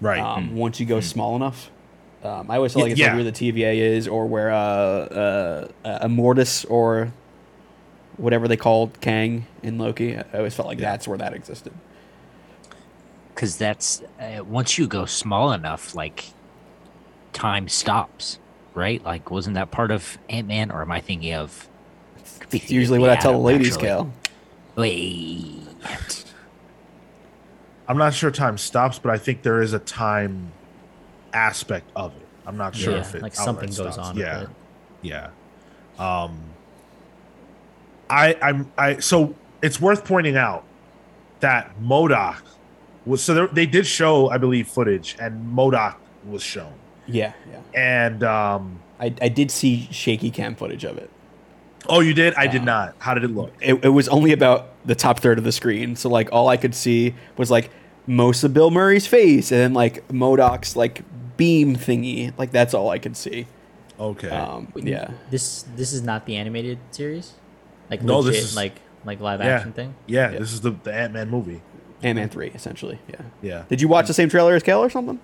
Right. 0.00 0.20
um, 0.20 0.54
once 0.56 0.78
you 0.80 0.86
go 0.86 1.00
small 1.00 1.34
enough. 1.36 1.70
Um, 2.22 2.50
I 2.50 2.56
always 2.56 2.72
felt 2.72 2.82
like 2.84 2.92
it's 2.92 3.00
yeah. 3.00 3.06
like 3.08 3.14
where 3.14 3.24
the 3.24 3.32
TVA 3.32 3.76
is, 3.76 4.08
or 4.08 4.26
where 4.26 4.50
uh, 4.50 4.56
uh, 4.58 5.68
uh, 5.84 6.06
Immortus 6.06 6.68
or 6.68 7.12
whatever 8.16 8.48
they 8.48 8.56
called 8.56 9.00
Kang 9.00 9.46
in 9.62 9.78
Loki. 9.78 10.16
I 10.16 10.24
always 10.34 10.52
felt 10.54 10.66
like 10.66 10.78
Yeah. 10.80 10.90
that's 10.90 11.06
where 11.06 11.18
that 11.18 11.32
existed. 11.32 11.72
because 13.34 13.56
that's 13.56 14.02
uh, 14.20 14.42
once 14.44 14.78
you 14.78 14.88
go 14.88 15.04
small 15.06 15.52
enough, 15.52 15.94
like 15.94 16.32
time 17.32 17.68
stops, 17.68 18.40
right? 18.78 19.04
Like, 19.04 19.30
wasn't 19.30 19.54
that 19.54 19.70
part 19.70 19.90
of 19.90 20.16
Ant 20.30 20.48
Man, 20.48 20.70
or 20.70 20.80
am 20.80 20.90
I 20.90 21.00
thinking 21.00 21.34
of? 21.34 21.68
could 22.40 22.54
It's 22.54 22.70
usually 22.70 22.96
of 22.98 23.02
what 23.02 23.10
I 23.10 23.16
tell 23.16 23.32
the 23.32 23.38
ladies, 23.38 23.74
actually. 23.74 23.88
Cal. 23.88 24.12
Wait, 24.76 25.66
I'm 27.88 27.98
not 27.98 28.14
sure 28.14 28.30
time 28.30 28.56
stops, 28.58 28.98
but 28.98 29.10
I 29.10 29.18
think 29.18 29.42
there 29.42 29.60
is 29.60 29.72
a 29.72 29.78
time 29.78 30.52
aspect 31.32 31.90
of 31.96 32.14
it. 32.16 32.26
I'm 32.46 32.56
not 32.56 32.74
sure 32.74 32.94
Yeah, 32.94 33.00
if 33.00 33.14
it 33.14 33.22
like 33.22 33.34
something 33.34 33.66
goes 33.68 33.76
stops. 33.94 33.98
on 33.98 34.14
with 34.16 34.24
Yeah. 34.24 34.40
it. 34.42 34.48
Yeah. 35.02 35.28
Um 35.98 36.40
I 38.08 38.36
I'm 38.40 38.70
I 38.78 38.98
so 39.00 39.34
it's 39.62 39.80
worth 39.80 40.04
pointing 40.04 40.36
out 40.36 40.64
that 41.40 41.72
MODOK 41.80 42.36
was 43.04 43.22
so 43.22 43.34
there, 43.34 43.46
they 43.48 43.66
did 43.66 43.86
show, 43.86 44.28
I 44.30 44.38
believe, 44.38 44.68
footage, 44.68 45.16
and 45.20 45.54
MODOK 45.54 45.96
was 46.26 46.42
shown, 46.42 46.72
Yeah, 47.08 47.32
yeah. 47.50 47.60
and 47.74 48.22
um, 48.22 48.80
I, 49.00 49.14
I 49.20 49.28
did 49.28 49.50
see 49.50 49.88
shaky 49.90 50.30
cam 50.30 50.54
footage 50.54 50.84
of 50.84 50.98
it. 50.98 51.10
oh, 51.88 52.00
you 52.00 52.12
did? 52.14 52.34
I 52.34 52.46
did 52.46 52.64
not. 52.64 52.94
How 52.98 53.14
did 53.14 53.24
it 53.24 53.30
look? 53.30 53.52
it. 53.60 53.82
It 53.84 53.88
was 53.88 54.08
only 54.08 54.32
about 54.32 54.68
the 54.84 54.94
top 54.94 55.20
third 55.20 55.38
of 55.38 55.44
the 55.44 55.52
screen, 55.52 55.96
so 55.96 56.08
like 56.08 56.28
all 56.32 56.48
I 56.48 56.56
could 56.56 56.74
see 56.74 57.14
was 57.36 57.50
like 57.50 57.70
most 58.06 58.44
of 58.44 58.52
Bill 58.54 58.70
Murray's 58.70 59.06
face 59.06 59.50
and 59.52 59.60
then 59.60 59.74
like 59.74 60.06
MODOK's 60.08 60.76
like 60.76 61.02
beam 61.36 61.76
thingy. 61.76 62.32
Like 62.38 62.50
that's 62.52 62.74
all 62.74 62.90
I 62.90 62.98
could 62.98 63.16
see. 63.16 63.46
Okay, 64.00 64.28
Um, 64.30 64.72
yeah. 64.76 65.10
This 65.30 65.64
this 65.74 65.92
is 65.92 66.02
not 66.02 66.24
the 66.26 66.36
animated 66.36 66.78
series, 66.92 67.32
like 67.90 68.02
No, 68.02 68.18
legit, 68.20 68.34
this 68.34 68.44
is- 68.50 68.56
like 68.56 68.80
like 69.04 69.20
live 69.20 69.40
yeah, 69.40 69.46
action 69.56 69.72
thing. 69.72 69.94
yeah, 70.06 70.30
Yeah. 70.32 70.38
This 70.38 70.52
is 70.52 70.60
the 70.60 70.70
the 70.70 70.92
Ant 70.94 71.12
Man 71.14 71.28
movie. 71.30 71.62
Ant 72.02 72.16
Man 72.16 72.28
three, 72.28 72.48
essentially. 72.54 72.98
Yeah. 73.08 73.20
Yeah. 73.42 73.64
Did 73.68 73.80
you 73.80 73.88
watch 73.88 74.06
the 74.06 74.14
same 74.14 74.28
trailer 74.28 74.54
as 74.54 74.62
Kel 74.62 74.80
or 74.82 74.90
something? 74.90 75.18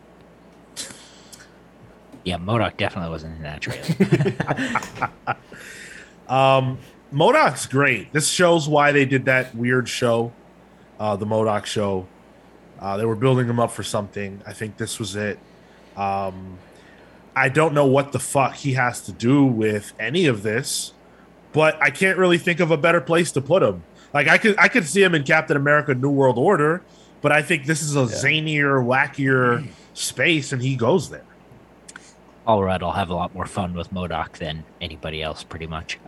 Yeah, 2.24 2.38
MODOK 2.38 2.76
definitely 2.78 3.10
wasn't 3.10 3.36
in 3.36 3.42
that 3.42 3.60
trailer. 3.60 5.36
Um, 6.28 6.78
MODOK's 7.12 7.66
great. 7.66 8.12
This 8.12 8.28
shows 8.28 8.68
why 8.68 8.92
they 8.92 9.04
did 9.04 9.26
that 9.26 9.54
weird 9.54 9.88
show, 9.88 10.32
uh, 10.98 11.16
the 11.16 11.26
MODOK 11.26 11.66
show. 11.66 12.06
Uh, 12.80 12.96
they 12.96 13.04
were 13.04 13.14
building 13.14 13.46
him 13.46 13.60
up 13.60 13.70
for 13.70 13.82
something. 13.82 14.42
I 14.46 14.52
think 14.52 14.76
this 14.76 14.98
was 14.98 15.16
it. 15.16 15.38
Um, 15.96 16.58
I 17.36 17.48
don't 17.48 17.74
know 17.74 17.86
what 17.86 18.12
the 18.12 18.18
fuck 18.18 18.54
he 18.54 18.74
has 18.74 19.00
to 19.02 19.12
do 19.12 19.44
with 19.44 19.92
any 19.98 20.26
of 20.26 20.42
this, 20.42 20.92
but 21.52 21.80
I 21.80 21.90
can't 21.90 22.18
really 22.18 22.38
think 22.38 22.60
of 22.60 22.70
a 22.70 22.76
better 22.76 23.00
place 23.00 23.32
to 23.32 23.40
put 23.40 23.62
him. 23.62 23.82
Like 24.12 24.28
I 24.28 24.38
could, 24.38 24.56
I 24.58 24.68
could 24.68 24.86
see 24.86 25.02
him 25.02 25.14
in 25.14 25.24
Captain 25.24 25.56
America: 25.56 25.94
New 25.94 26.10
World 26.10 26.38
Order, 26.38 26.82
but 27.20 27.32
I 27.32 27.42
think 27.42 27.66
this 27.66 27.82
is 27.82 27.96
a 27.96 28.04
zanier, 28.04 28.84
wackier 28.84 29.66
space, 29.94 30.52
and 30.52 30.62
he 30.62 30.76
goes 30.76 31.10
there. 31.10 31.24
All 32.46 32.62
right, 32.62 32.82
I'll 32.82 32.92
have 32.92 33.08
a 33.10 33.14
lot 33.14 33.34
more 33.34 33.46
fun 33.46 33.72
with 33.74 33.90
MODOK 33.92 34.32
than 34.38 34.64
anybody 34.80 35.22
else, 35.22 35.42
pretty 35.42 35.66
much. 35.66 35.98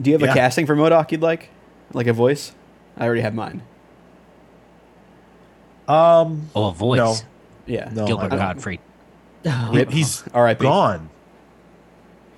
Do 0.00 0.10
you 0.10 0.14
have 0.14 0.22
Yeah. 0.22 0.30
a 0.32 0.34
casting 0.34 0.66
for 0.66 0.76
MODOK 0.76 1.10
you'd 1.12 1.22
like? 1.22 1.50
Like 1.92 2.06
a 2.06 2.12
voice? 2.12 2.52
I 2.96 3.04
already 3.06 3.22
have 3.22 3.34
mine. 3.34 3.62
Um, 5.88 6.48
Oh, 6.54 6.68
a 6.68 6.72
voice. 6.72 6.98
No. 6.98 7.14
Yeah. 7.66 7.88
No, 7.92 8.06
Gilbert 8.06 8.28
don't. 8.30 8.38
Gottfried. 8.38 8.80
he- 9.44 9.84
he's 9.90 10.22
R.I.P. 10.32 10.62
gone. 10.62 11.08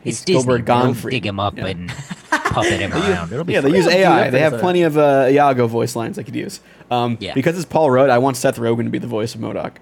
He's 0.02 0.14
It's 0.16 0.24
Disney. 0.24 0.42
Gilbert 0.42 0.66
They'll 0.66 0.82
Gottfried. 0.86 1.12
Dig 1.12 1.26
him 1.26 1.38
up 1.38 1.56
Yeah. 1.56 1.66
and 1.66 1.88
puppet 2.30 2.80
him 2.80 2.92
around. 2.94 3.32
It'll 3.32 3.44
be 3.44 3.52
Yeah, 3.52 3.60
they 3.60 3.70
use 3.76 3.86
AI. 3.86 4.24
deal 4.24 4.32
They 4.32 4.40
have 4.40 4.58
plenty 4.58 4.82
of 4.82 4.96
uh, 4.98 5.28
Iago 5.30 5.66
voice 5.66 5.94
lines 5.94 6.18
I 6.18 6.22
could 6.22 6.34
use. 6.34 6.60
Um, 6.90 7.18
Yeah. 7.20 7.34
Because 7.34 7.56
it's 7.56 7.66
Paul 7.66 7.90
Rudd, 7.90 8.10
I 8.10 8.18
want 8.18 8.36
Seth 8.36 8.56
Rogen 8.56 8.84
to 8.84 8.90
be 8.90 8.98
the 8.98 9.06
voice 9.06 9.34
of 9.34 9.40
MODOK. 9.40 9.54
That'd 9.54 9.80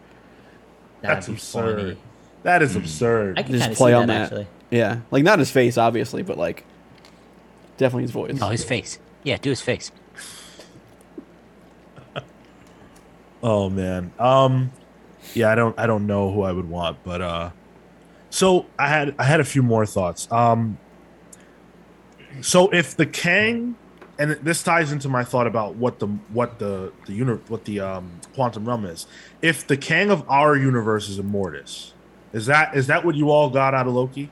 That's 1.02 1.26
be 1.28 1.32
absurd. 1.34 1.78
funny. 1.78 1.96
That 2.42 2.62
Hmm. 2.62 2.78
absurd. 2.78 3.38
I 3.38 3.42
can 3.42 3.52
Just 3.52 3.62
kind 3.62 3.72
of 3.72 3.78
play 3.78 3.90
see 3.90 3.94
on 3.94 4.06
that, 4.08 4.14
that. 4.14 4.22
actually. 4.24 4.46
Yeah, 4.70 5.00
like 5.10 5.24
not 5.24 5.38
his 5.38 5.50
face, 5.50 5.76
obviously, 5.76 6.22
but 6.22 6.38
like 6.38 6.64
definitely 7.76 8.02
his 8.04 8.10
voice. 8.12 8.38
Oh, 8.40 8.48
his 8.48 8.64
face. 8.64 8.98
Yeah, 9.24 9.36
do 9.36 9.50
his 9.50 9.60
face. 9.60 9.90
Oh 13.42 13.70
man. 13.70 14.12
Um 14.18 14.70
yeah, 15.34 15.50
I 15.50 15.54
don't 15.54 15.78
I 15.78 15.86
don't 15.86 16.06
know 16.06 16.30
who 16.32 16.42
I 16.42 16.52
would 16.52 16.68
want, 16.68 16.98
but 17.04 17.20
uh 17.22 17.50
so 18.28 18.66
I 18.78 18.88
had 18.88 19.14
I 19.18 19.24
had 19.24 19.40
a 19.40 19.44
few 19.44 19.62
more 19.62 19.86
thoughts. 19.86 20.30
Um 20.30 20.78
so 22.42 22.68
if 22.70 22.96
the 22.96 23.06
Kang 23.06 23.76
and 24.18 24.32
this 24.42 24.62
ties 24.62 24.92
into 24.92 25.08
my 25.08 25.24
thought 25.24 25.46
about 25.46 25.76
what 25.76 25.98
the 26.00 26.06
what 26.32 26.58
the 26.58 26.92
the 27.06 27.14
uni- 27.14 27.40
what 27.48 27.64
the 27.64 27.80
um 27.80 28.10
quantum 28.34 28.68
realm 28.68 28.84
is. 28.84 29.06
If 29.40 29.66
the 29.66 29.76
Kang 29.78 30.10
of 30.10 30.28
our 30.28 30.54
universe 30.54 31.08
is 31.08 31.18
Immortus, 31.18 31.92
is 32.32 32.46
that 32.46 32.76
is 32.76 32.86
that 32.88 33.04
what 33.04 33.14
you 33.14 33.30
all 33.30 33.50
got 33.50 33.74
out 33.74 33.86
of 33.86 33.94
Loki? 33.94 34.30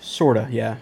Sorta, 0.00 0.48
yeah. 0.50 0.76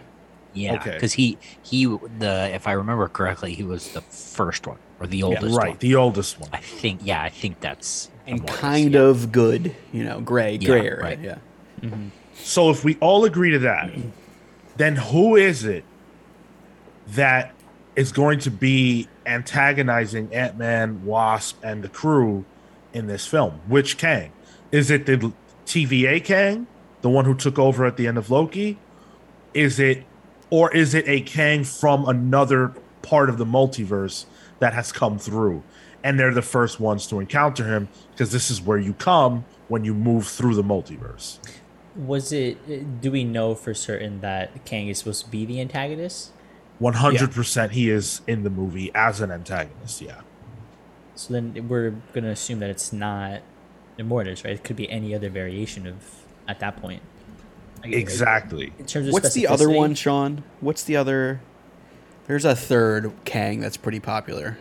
Yeah, 0.53 0.75
Okay. 0.77 0.93
because 0.93 1.13
he 1.15 1.37
he 1.63 1.85
the 1.85 2.51
if 2.55 2.67
I 2.67 2.73
remember 2.73 3.09
correctly, 3.09 3.55
he 3.55 3.63
was 3.63 3.93
the 3.93 4.01
first 4.01 4.67
one 4.67 4.79
or 5.01 5.07
the 5.07 5.23
oldest 5.23 5.57
right, 5.57 5.71
one. 5.71 5.77
the 5.81 5.95
oldest 5.97 6.41
one. 6.41 6.49
I 6.53 6.59
think. 6.59 7.01
Yeah, 7.05 7.23
I 7.23 7.29
think 7.29 7.61
that's 7.61 8.11
And 8.27 8.47
kind 8.47 8.95
yeah. 8.95 9.01
of 9.01 9.33
good, 9.33 9.75
you 9.93 10.03
know, 10.05 10.21
gray, 10.21 10.55
Yeah, 10.57 10.67
gray 10.69 10.81
area. 10.87 11.01
right. 11.03 11.21
Yeah. 11.21 11.39
Mm-hmm. 11.83 12.09
So 12.35 12.71
if 12.71 12.85
we 12.85 12.97
all 13.01 13.25
agree 13.27 13.51
to 13.51 13.59
that, 13.61 13.91
then 14.77 14.97
who 14.97 15.37
is 15.37 15.65
it 15.65 15.85
that 17.09 17.53
is 17.95 18.13
going 18.13 18.39
to 18.41 18.51
be 18.51 19.09
antagonizing 19.27 20.33
Ant 20.35 20.57
Man, 20.57 21.05
Wasp, 21.05 21.59
and 21.63 21.83
the 21.85 21.89
crew 21.89 22.45
in 22.95 23.07
this 23.09 23.27
film? 23.27 23.61
Which 23.69 23.99
Kang? 23.99 24.33
Is 24.73 24.91
it 24.91 25.05
the 25.07 25.33
TVA 25.67 26.25
Kang, 26.25 26.67
the 27.03 27.11
one 27.11 27.25
who 27.25 27.35
took 27.35 27.59
over 27.59 27.85
at 27.85 27.97
the 27.97 28.07
end 28.07 28.17
of 28.19 28.31
Loki? 28.31 28.79
Is 29.53 29.79
it, 29.79 30.05
or 30.51 30.75
is 30.75 30.95
it 30.95 31.07
a 31.09 31.21
Kang 31.21 31.65
from 31.65 32.09
another 32.09 32.73
part 33.03 33.29
of 33.29 33.39
the 33.39 33.45
multiverse 33.45 34.27
that 34.59 34.73
has 34.75 34.93
come 34.93 35.19
through? 35.19 35.63
And 36.03 36.19
they're 36.21 36.33
the 36.35 36.43
first 36.43 36.79
ones 36.79 37.07
to 37.09 37.19
encounter 37.19 37.65
him 37.65 37.89
because 38.13 38.31
this 38.31 38.51
is 38.51 38.63
where 38.63 38.79
you 38.79 38.93
come 38.95 39.45
when 39.69 39.85
you 39.85 39.93
move 39.93 40.27
through 40.29 40.55
the 40.55 40.63
multiverse. 40.63 41.39
Was 41.97 42.31
it? 42.33 43.01
Do 43.01 43.11
we 43.11 43.25
know 43.25 43.55
for 43.55 43.75
certain 43.75 44.21
that 44.21 44.65
Kang 44.65 44.89
is 44.89 44.99
supposed 44.99 45.25
to 45.25 45.31
be 45.31 45.45
the 45.47 45.61
antagonist? 45.61 46.31
One 46.79 46.93
hundred 46.93 47.33
percent, 47.33 47.73
he 47.73 47.89
is 47.91 48.21
in 48.27 48.45
the 48.45 48.51
movie 48.51 48.95
as 48.95 49.21
an 49.23 49.31
antagonist. 49.33 50.03
Yeah, 50.03 50.21
So 51.15 51.33
then 51.33 51.69
we're 51.69 51.95
gonna 52.13 52.29
assume 52.29 52.59
that 52.61 52.69
it's 52.69 52.93
not 52.93 53.41
Immortus, 53.99 54.45
right? 54.45 54.55
It 54.55 54.65
could 54.65 54.77
be 54.77 54.91
any 54.91 55.15
other 55.15 55.29
variation 55.31 55.87
of 55.87 55.97
at 56.49 56.61
that 56.61 56.77
point. 56.81 57.03
Exactly. 57.85 58.73
In 58.79 58.87
terms 58.87 59.09
of 59.09 59.13
What's 59.13 59.33
the 59.35 59.47
other 59.47 59.71
one, 59.71 59.95
Sean? 59.95 60.43
What's 60.61 60.83
the 60.85 60.97
other? 60.97 61.41
There's 62.27 62.45
a 62.45 62.57
third 62.57 63.13
Kang 63.25 63.61
that's 63.61 63.77
pretty 63.77 64.01
popular. 64.01 64.59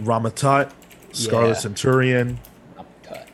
Rama-Tut, 0.00 0.72
Scarlet 1.12 1.48
Yeah. 1.48 1.52
Centurion, 1.54 2.38
Cut. 3.02 3.28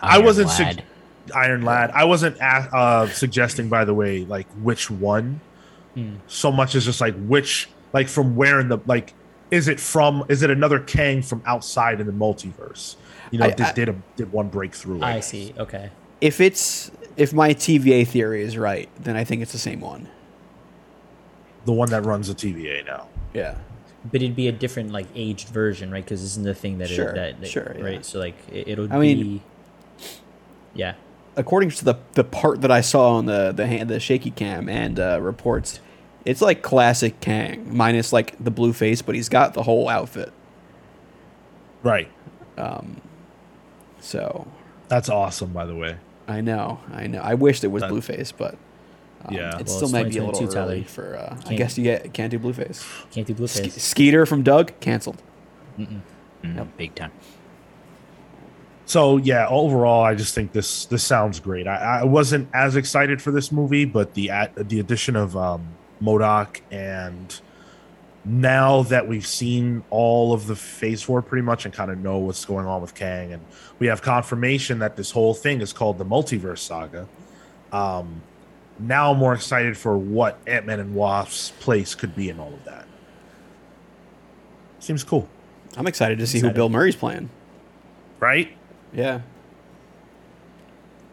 I 0.00 0.18
wasn't 0.18 0.48
Lad. 0.48 0.76
sug- 0.76 1.36
Iron 1.36 1.62
Lad. 1.62 1.90
I 1.90 2.04
wasn't 2.04 2.36
a- 2.38 2.42
uh, 2.74 3.08
suggesting, 3.08 3.68
by 3.68 3.84
the 3.84 3.92
way, 3.94 4.24
like 4.24 4.46
which 4.62 4.90
one, 4.90 5.40
so 6.28 6.52
much 6.52 6.74
as 6.76 6.84
just 6.84 7.00
like 7.00 7.14
which, 7.26 7.68
like 7.92 8.08
from 8.08 8.36
where 8.36 8.60
in 8.60 8.68
the 8.68 8.78
like, 8.86 9.12
is 9.50 9.68
it 9.68 9.80
from? 9.80 10.24
Is 10.28 10.42
it 10.42 10.50
another 10.50 10.78
Kang 10.80 11.22
from 11.22 11.42
outside 11.46 12.00
in 12.00 12.06
the 12.06 12.12
multiverse? 12.12 12.96
You 13.30 13.38
know, 13.38 13.46
I- 13.46 13.50
did 13.50 13.60
I- 13.66 13.72
did 13.72 13.88
a, 13.88 13.94
did 14.16 14.32
one 14.32 14.48
breakthrough? 14.48 15.00
I 15.02 15.20
see. 15.20 15.54
Okay. 15.58 15.90
If 16.20 16.40
it's 16.40 16.90
if 17.16 17.32
my 17.32 17.54
TVA 17.54 18.06
theory 18.06 18.42
is 18.42 18.56
right, 18.56 18.88
then 19.02 19.16
I 19.16 19.24
think 19.24 19.42
it's 19.42 19.52
the 19.52 19.58
same 19.58 19.80
one. 19.80 20.08
The 21.64 21.72
one 21.72 21.90
that 21.90 22.04
runs 22.04 22.28
the 22.28 22.34
TVA 22.34 22.84
now. 22.86 23.08
Yeah. 23.34 23.56
But 24.04 24.22
it'd 24.22 24.36
be 24.36 24.48
a 24.48 24.52
different 24.52 24.90
like 24.92 25.06
aged 25.14 25.48
version, 25.48 25.90
right? 25.90 26.04
Because 26.04 26.20
this 26.22 26.30
isn't 26.32 26.44
the 26.44 26.54
thing 26.54 26.78
that 26.78 26.88
Sure, 26.88 27.08
it, 27.10 27.14
that, 27.16 27.40
that 27.40 27.46
sure, 27.48 27.74
yeah. 27.76 27.84
right? 27.84 28.04
So 28.04 28.18
like 28.18 28.36
it, 28.50 28.68
it'll 28.68 28.92
I 28.92 28.98
be. 28.98 29.14
mean- 29.14 29.42
yeah. 30.74 30.94
According 31.36 31.70
to 31.70 31.84
the 31.84 31.94
the 32.14 32.24
part 32.24 32.62
that 32.62 32.70
I 32.72 32.80
saw 32.80 33.14
on 33.16 33.26
the 33.26 33.52
the 33.52 33.66
hand, 33.66 33.88
the 33.88 34.00
shaky 34.00 34.30
cam 34.30 34.68
and 34.68 34.98
uh, 34.98 35.20
reports, 35.20 35.80
it's 36.28 36.42
like 36.42 36.62
classic 36.62 37.20
Kang 37.20 37.74
minus 37.76 38.12
like 38.12 38.36
the 38.42 38.50
blue 38.50 38.72
face, 38.72 39.00
but 39.02 39.14
he's 39.14 39.28
got 39.28 39.54
the 39.54 39.62
whole 39.62 39.88
outfit. 39.88 40.32
Right. 41.82 42.08
So 44.00 44.46
That's 44.88 45.08
awesome, 45.08 45.52
by 45.52 45.66
the 45.66 45.74
way. 45.74 45.96
I 46.26 46.40
know, 46.40 46.80
I 46.92 47.06
know. 47.06 47.20
I 47.20 47.34
wished 47.34 47.64
it 47.64 47.68
was 47.68 47.82
That- 47.82 47.90
Blueface, 47.90 48.32
but 48.36 48.56
um, 49.24 49.34
Yeah. 49.34 49.58
it 49.58 49.66
Well, 49.66 49.76
still 49.76 49.88
might 49.90 50.10
be 50.10 50.18
a 50.18 50.24
little 50.24 50.40
2022, 50.46 50.58
early 50.58 50.82
Tyler. 50.84 50.88
for. 50.88 51.16
Uh, 51.16 51.50
I 51.50 51.54
guess 51.54 51.76
you 51.78 51.84
get 51.84 52.12
can't 52.12 52.30
do 52.30 52.38
Blueface. 52.38 52.84
Can't 53.10 53.26
do 53.26 53.34
Ske- 53.34 53.62
Blueface. 53.64 53.78
Skeeter 53.80 54.26
from 54.26 54.42
Doug 54.42 54.72
canceled. 54.80 55.22
Mm, 55.78 56.66
Big 56.76 56.94
time. 56.94 57.12
So 58.86 59.16
yeah, 59.18 59.46
overall, 59.48 60.02
I 60.04 60.14
just 60.14 60.34
think 60.34 60.52
this 60.52 60.84
this 60.86 61.02
sounds 61.04 61.40
great. 61.40 61.66
I, 61.66 62.00
I 62.00 62.04
wasn't 62.04 62.48
as 62.54 62.76
excited 62.76 63.20
for 63.20 63.30
this 63.30 63.50
movie, 63.52 63.84
but 63.84 64.14
the 64.14 64.30
at 64.30 64.68
the 64.68 64.80
addition 64.80 65.14
of 65.16 65.36
um, 65.36 65.68
MODOK 66.02 66.60
and 66.70 67.40
now 68.24 68.82
that 68.82 69.08
we've 69.08 69.26
seen 69.26 69.82
all 69.90 70.32
of 70.34 70.46
the 70.46 70.56
Phase 70.56 71.02
Four 71.02 71.22
pretty 71.22 71.42
much 71.42 71.64
and 71.64 71.72
kind 71.72 71.90
of 71.90 71.98
know 71.98 72.18
what's 72.18 72.44
going 72.44 72.66
on 72.66 72.82
with 72.82 72.94
Kang, 72.94 73.32
and 73.32 73.42
we 73.78 73.86
have 73.86 74.02
confirmation 74.02 74.80
that 74.80 74.96
this 74.96 75.10
whole 75.12 75.32
thing 75.32 75.62
is 75.62 75.72
called 75.72 75.96
the 75.96 76.04
Multiverse 76.04 76.58
Saga. 76.58 77.08
Um, 77.72 78.20
now 78.78 79.12
I'm 79.12 79.18
more 79.18 79.32
excited 79.32 79.78
for 79.78 79.96
what 79.96 80.38
Ant 80.46 80.66
Man 80.66 80.78
and 80.78 80.94
Wasp's 80.94 81.52
place 81.60 81.94
could 81.94 82.14
be 82.14 82.28
in 82.28 82.38
all 82.38 82.52
of 82.52 82.64
that. 82.64 82.86
Seems 84.80 85.04
cool, 85.04 85.26
I'm 85.76 85.86
excited 85.86 86.18
to 86.18 86.26
see 86.26 86.40
who 86.40 86.50
Bill 86.50 86.68
Murray's 86.68 86.96
playing. 86.96 87.30
right? 88.20 88.50
Yeah, 88.92 89.20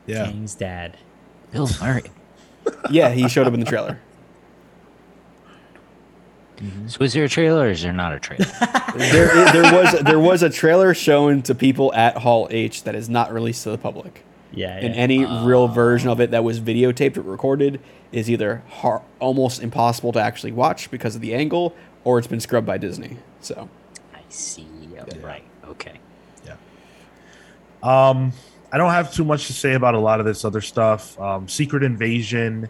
Yeah. 0.05 0.25
Kang's 0.25 0.55
dad. 0.55 0.97
Bill 1.51 1.69
Murray. 1.81 2.03
yeah, 2.89 3.09
he 3.11 3.29
showed 3.29 3.47
up 3.47 3.53
in 3.53 3.59
the 3.61 3.65
trailer. 3.65 3.99
So 6.87 7.03
is 7.03 7.13
there 7.13 7.23
a 7.25 7.29
trailer 7.29 7.65
or 7.65 7.69
is 7.69 7.81
there 7.81 7.93
not 7.93 8.13
a 8.13 8.19
trailer? 8.19 8.45
there, 8.95 9.51
there 9.51 9.73
was 9.73 10.01
there 10.03 10.19
was 10.19 10.43
a 10.43 10.49
trailer 10.49 10.93
shown 10.93 11.41
to 11.43 11.55
people 11.55 11.93
at 11.93 12.17
Hall 12.17 12.47
H 12.51 12.83
that 12.83 12.95
is 12.95 13.09
not 13.09 13.33
released 13.33 13.63
to 13.63 13.71
the 13.71 13.77
public. 13.77 14.23
Yeah, 14.53 14.77
And 14.77 14.95
yeah. 14.95 15.01
any 15.01 15.25
real 15.25 15.67
version 15.67 16.09
of 16.09 16.21
it 16.21 16.31
that 16.31 16.43
was 16.43 16.61
videotaped 16.61 17.17
or 17.17 17.21
recorded 17.23 17.81
is 18.13 18.29
either 18.29 18.63
har- 18.69 19.01
almost 19.19 19.61
impossible 19.61 20.13
to 20.13 20.19
actually 20.21 20.53
watch 20.53 20.89
because 20.89 21.13
of 21.15 21.21
the 21.21 21.33
angle, 21.33 21.75
or 22.05 22.17
it's 22.19 22.27
been 22.27 22.39
scrubbed 22.39 22.65
by 22.65 22.77
Disney. 22.77 23.17
So 23.41 23.67
I 24.13 24.19
see. 24.29 24.67
Right. 25.21 25.43
Okay. 25.67 25.99
Yeah. 26.45 26.55
Um, 27.83 28.31
I 28.71 28.77
don't 28.77 28.91
have 28.91 29.13
too 29.13 29.23
much 29.25 29.47
to 29.47 29.53
say 29.53 29.73
about 29.73 29.93
a 29.93 29.99
lot 29.99 30.19
of 30.19 30.25
this 30.25 30.45
other 30.45 30.61
stuff. 30.61 31.19
Um, 31.19 31.47
Secret 31.47 31.83
Invasion, 31.83 32.69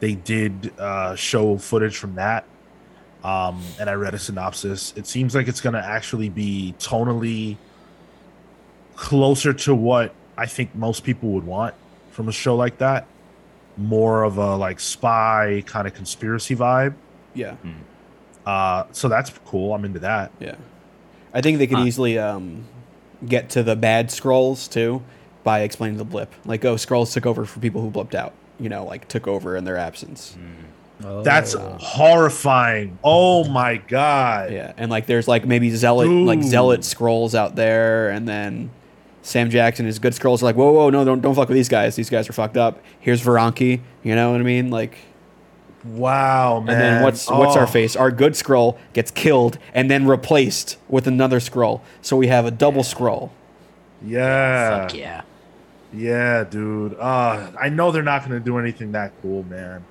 they 0.00 0.14
did 0.14 0.72
uh, 0.78 1.16
show 1.16 1.58
footage 1.58 1.96
from 1.96 2.14
that, 2.14 2.44
um, 3.26 3.60
and 3.80 3.90
I 3.90 3.94
read 3.94 4.14
a 4.14 4.18
synopsis. 4.18 4.92
It 4.96 5.06
seems 5.06 5.34
like 5.34 5.48
it's 5.48 5.60
going 5.60 5.74
to 5.74 5.84
actually 5.84 6.28
be 6.28 6.74
tonally 6.78 7.56
closer 8.94 9.52
to 9.52 9.74
what 9.74 10.14
I 10.36 10.46
think 10.46 10.74
most 10.74 11.04
people 11.04 11.30
would 11.30 11.44
want 11.44 11.74
from 12.10 12.28
a 12.28 12.32
show 12.32 12.56
like 12.56 12.78
that. 12.78 13.06
More 13.76 14.22
of 14.22 14.38
a 14.38 14.56
like 14.56 14.80
spy 14.80 15.62
kind 15.66 15.86
of 15.86 15.94
conspiracy 15.94 16.56
vibe. 16.56 16.94
yeah, 17.34 17.56
Uh, 18.46 18.84
so 18.92 19.08
that's 19.08 19.30
cool. 19.44 19.74
I'm 19.74 19.84
into 19.84 19.98
that. 20.00 20.30
yeah. 20.40 20.54
I 21.34 21.42
think 21.42 21.58
they 21.58 21.66
could 21.66 21.78
Huh. 21.78 21.84
easily 21.84 22.18
um, 22.18 22.64
get 23.26 23.50
to 23.50 23.62
the 23.62 23.76
bad 23.76 24.08
Skrulls 24.08 24.70
too 24.70 25.02
by 25.44 25.60
explaining 25.60 25.98
the 25.98 26.04
blip. 26.04 26.32
Like, 26.46 26.64
oh, 26.64 26.76
Skrulls 26.76 27.12
took 27.12 27.26
over 27.26 27.44
for 27.44 27.60
people 27.60 27.82
who 27.82 27.90
blipped 27.90 28.14
out. 28.14 28.32
You 28.58 28.70
know, 28.70 28.84
like 28.86 29.06
took 29.08 29.26
over 29.28 29.54
in 29.56 29.64
their 29.64 29.76
absence. 29.76 30.34
Oh. 31.04 31.22
That's 31.22 31.54
horrifying. 31.54 32.98
Oh 33.04 33.44
my 33.48 33.76
god. 33.76 34.52
Yeah, 34.52 34.72
and 34.76 34.90
like 34.90 35.06
there's 35.06 35.28
like 35.28 35.44
maybe 35.46 35.70
zealot 35.70 36.08
like 36.08 36.42
zealot 36.42 36.80
Skrulls 36.80 37.34
out 37.34 37.54
there, 37.56 38.08
and 38.10 38.26
then 38.26 38.70
Sam 39.22 39.50
Jackson 39.50 39.84
his 39.86 39.98
good 39.98 40.14
Skrulls 40.14 40.40
are 40.42 40.46
like, 40.46 40.56
whoa, 40.56 40.72
whoa, 40.72 40.90
no, 40.90 41.04
don't 41.04 41.20
don't 41.20 41.34
fuck 41.34 41.48
with 41.48 41.56
these 41.56 41.68
guys. 41.68 41.96
These 41.96 42.08
guys 42.10 42.28
are 42.30 42.32
fucked 42.32 42.56
up. 42.56 42.80
Here's 43.00 43.22
Veranke. 43.22 43.80
You 44.02 44.14
know 44.14 44.32
what 44.32 44.40
I 44.40 44.44
mean? 44.44 44.70
Like, 44.70 44.96
Wow, 45.84 46.60
man. 46.60 46.74
and 46.74 46.80
then 46.82 47.02
what's 47.02 47.30
what's 47.30 47.56
our 47.56 47.64
Oh. 47.64 47.66
face? 47.66 47.94
Our 47.94 48.10
good 48.10 48.32
Skrull 48.32 48.76
gets 48.92 49.10
killed 49.10 49.58
and 49.74 49.90
then 49.90 50.06
replaced 50.06 50.78
with 50.88 51.06
another 51.06 51.40
Skrull. 51.40 51.80
So 52.02 52.16
we 52.16 52.28
have 52.28 52.46
a 52.46 52.50
double 52.50 52.82
Skrull. 52.82 53.30
Yeah. 54.04 54.80
Fuck 54.82 54.94
yeah. 54.94 55.22
Yeah, 55.92 56.44
dude. 56.44 56.94
Uh, 56.98 57.50
I 57.60 57.68
know 57.68 57.90
they're 57.92 58.02
not 58.02 58.20
going 58.26 58.32
to 58.38 58.44
do 58.44 58.58
anything 58.58 58.92
that 58.92 59.12
cool, 59.22 59.44
man. 59.44 59.84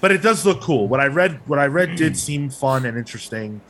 But 0.00 0.12
it 0.12 0.22
does 0.22 0.44
look 0.44 0.60
cool. 0.60 0.86
What 0.88 1.00
I 1.00 1.06
read, 1.06 1.40
what 1.48 1.58
I 1.58 1.66
read, 1.66 1.96
did 1.96 2.16
seem 2.16 2.50
fun 2.50 2.84
and 2.86 2.98
interesting. 2.98 3.60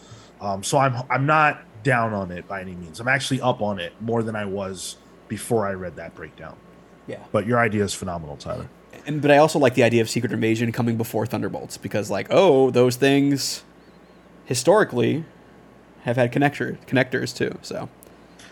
Um, 0.40 0.62
so 0.62 0.78
I'm 0.78 1.02
I'm 1.10 1.26
not 1.26 1.62
down 1.84 2.12
on 2.12 2.30
it 2.32 2.48
by 2.48 2.60
any 2.60 2.74
means. 2.74 3.00
I'm 3.00 3.08
actually 3.08 3.40
up 3.40 3.62
on 3.62 3.78
it 3.78 3.92
more 4.00 4.22
than 4.22 4.34
I 4.34 4.44
was 4.44 4.96
before 5.28 5.66
I 5.66 5.72
read 5.74 5.96
that 5.96 6.14
breakdown. 6.14 6.56
Yeah. 7.06 7.18
But 7.32 7.46
your 7.46 7.58
idea 7.58 7.84
is 7.84 7.94
phenomenal, 7.94 8.36
Tyler. 8.36 8.68
And 9.06 9.20
but 9.20 9.30
I 9.30 9.36
also 9.38 9.58
like 9.58 9.74
the 9.74 9.82
idea 9.82 10.00
of 10.02 10.08
Secret 10.08 10.32
Invasion 10.32 10.72
coming 10.72 10.96
before 10.96 11.26
Thunderbolts 11.26 11.76
because 11.76 12.10
like, 12.10 12.26
oh, 12.30 12.70
those 12.70 12.96
things 12.96 13.62
historically 14.46 15.24
have 16.02 16.16
had 16.16 16.32
connector 16.32 16.78
connectors 16.86 17.34
too. 17.36 17.58
So 17.62 17.88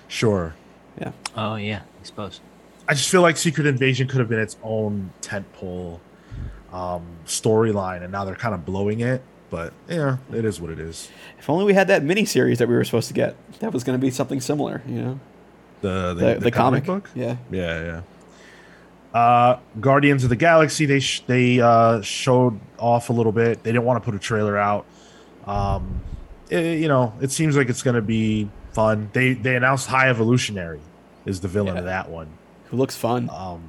Sure. 0.09 0.55
yeah. 1.01 1.13
Oh 1.37 1.57
yeah. 1.57 1.81
I 2.01 2.05
suppose. 2.05 2.41
I 2.89 2.95
just 2.95 3.09
feel 3.09 3.23
like 3.23 3.37
Secret 3.37 3.67
Invasion 3.67 4.09
could 4.09 4.19
have 4.21 4.29
been 4.29 4.41
its 4.41 4.57
own 4.63 5.13
tentpole 5.23 6.01
um, 6.73 7.05
storyline, 7.27 8.03
and 8.03 8.11
now 8.13 8.25
they're 8.25 8.35
kind 8.35 8.55
of 8.55 8.65
blowing 8.65 9.01
it. 9.01 9.23
But 9.51 9.73
yeah, 9.89 10.17
it 10.33 10.45
is 10.47 10.61
what 10.61 10.71
it 10.71 10.79
is. 10.79 11.11
If 11.39 11.51
only 11.51 11.65
we 11.67 11.75
had 11.75 11.89
that 11.89 12.03
mini 12.03 12.25
series 12.25 12.59
that 12.59 12.69
we 12.69 12.75
were 12.75 12.85
supposed 12.85 13.09
to 13.09 13.15
get. 13.15 13.37
That 13.61 13.73
was 13.73 13.85
going 13.85 13.99
to 13.99 14.01
be 14.01 14.11
something 14.11 14.41
similar, 14.41 14.83
you 14.87 15.03
know. 15.03 15.21
The 15.83 16.15
The, 16.15 16.35
the, 16.41 16.51
comic. 16.51 16.85
book. 16.85 17.11
Yeah. 17.15 17.37
Yeah, 17.51 17.85
yeah. 19.13 19.19
Uh, 19.21 19.59
Guardians 19.81 20.25
of 20.25 20.31
the 20.31 20.37
Galaxy. 20.37 20.87
They 20.87 21.01
sh- 21.01 21.23
they 21.27 21.61
uh, 21.61 22.01
showed 22.01 22.59
off 22.79 23.11
a 23.11 23.13
little 23.13 23.33
bit. 23.33 23.63
They 23.63 23.73
didn't 23.73 23.85
want 23.85 24.03
to 24.03 24.05
put 24.05 24.15
a 24.15 24.19
trailer 24.19 24.57
out. 24.57 24.87
Um, 25.47 26.01
it- 26.49 26.79
you 26.79 26.89
know, 26.89 27.13
it 27.21 27.31
seems 27.31 27.57
like 27.57 27.69
it's 27.69 27.83
going 27.83 27.97
to 27.97 28.01
be 28.03 28.49
fun. 28.73 29.11
They 29.13 29.35
they 29.35 29.55
announced 29.57 29.89
High 29.89 30.09
Evolutionary 30.09 30.81
is 31.27 31.41
the 31.41 31.49
villain 31.49 31.77
of 31.77 31.85
that 31.85 32.09
one. 32.09 32.29
Who 32.71 32.79
looks 32.79 32.97
fun. 32.97 33.29
Um, 33.31 33.65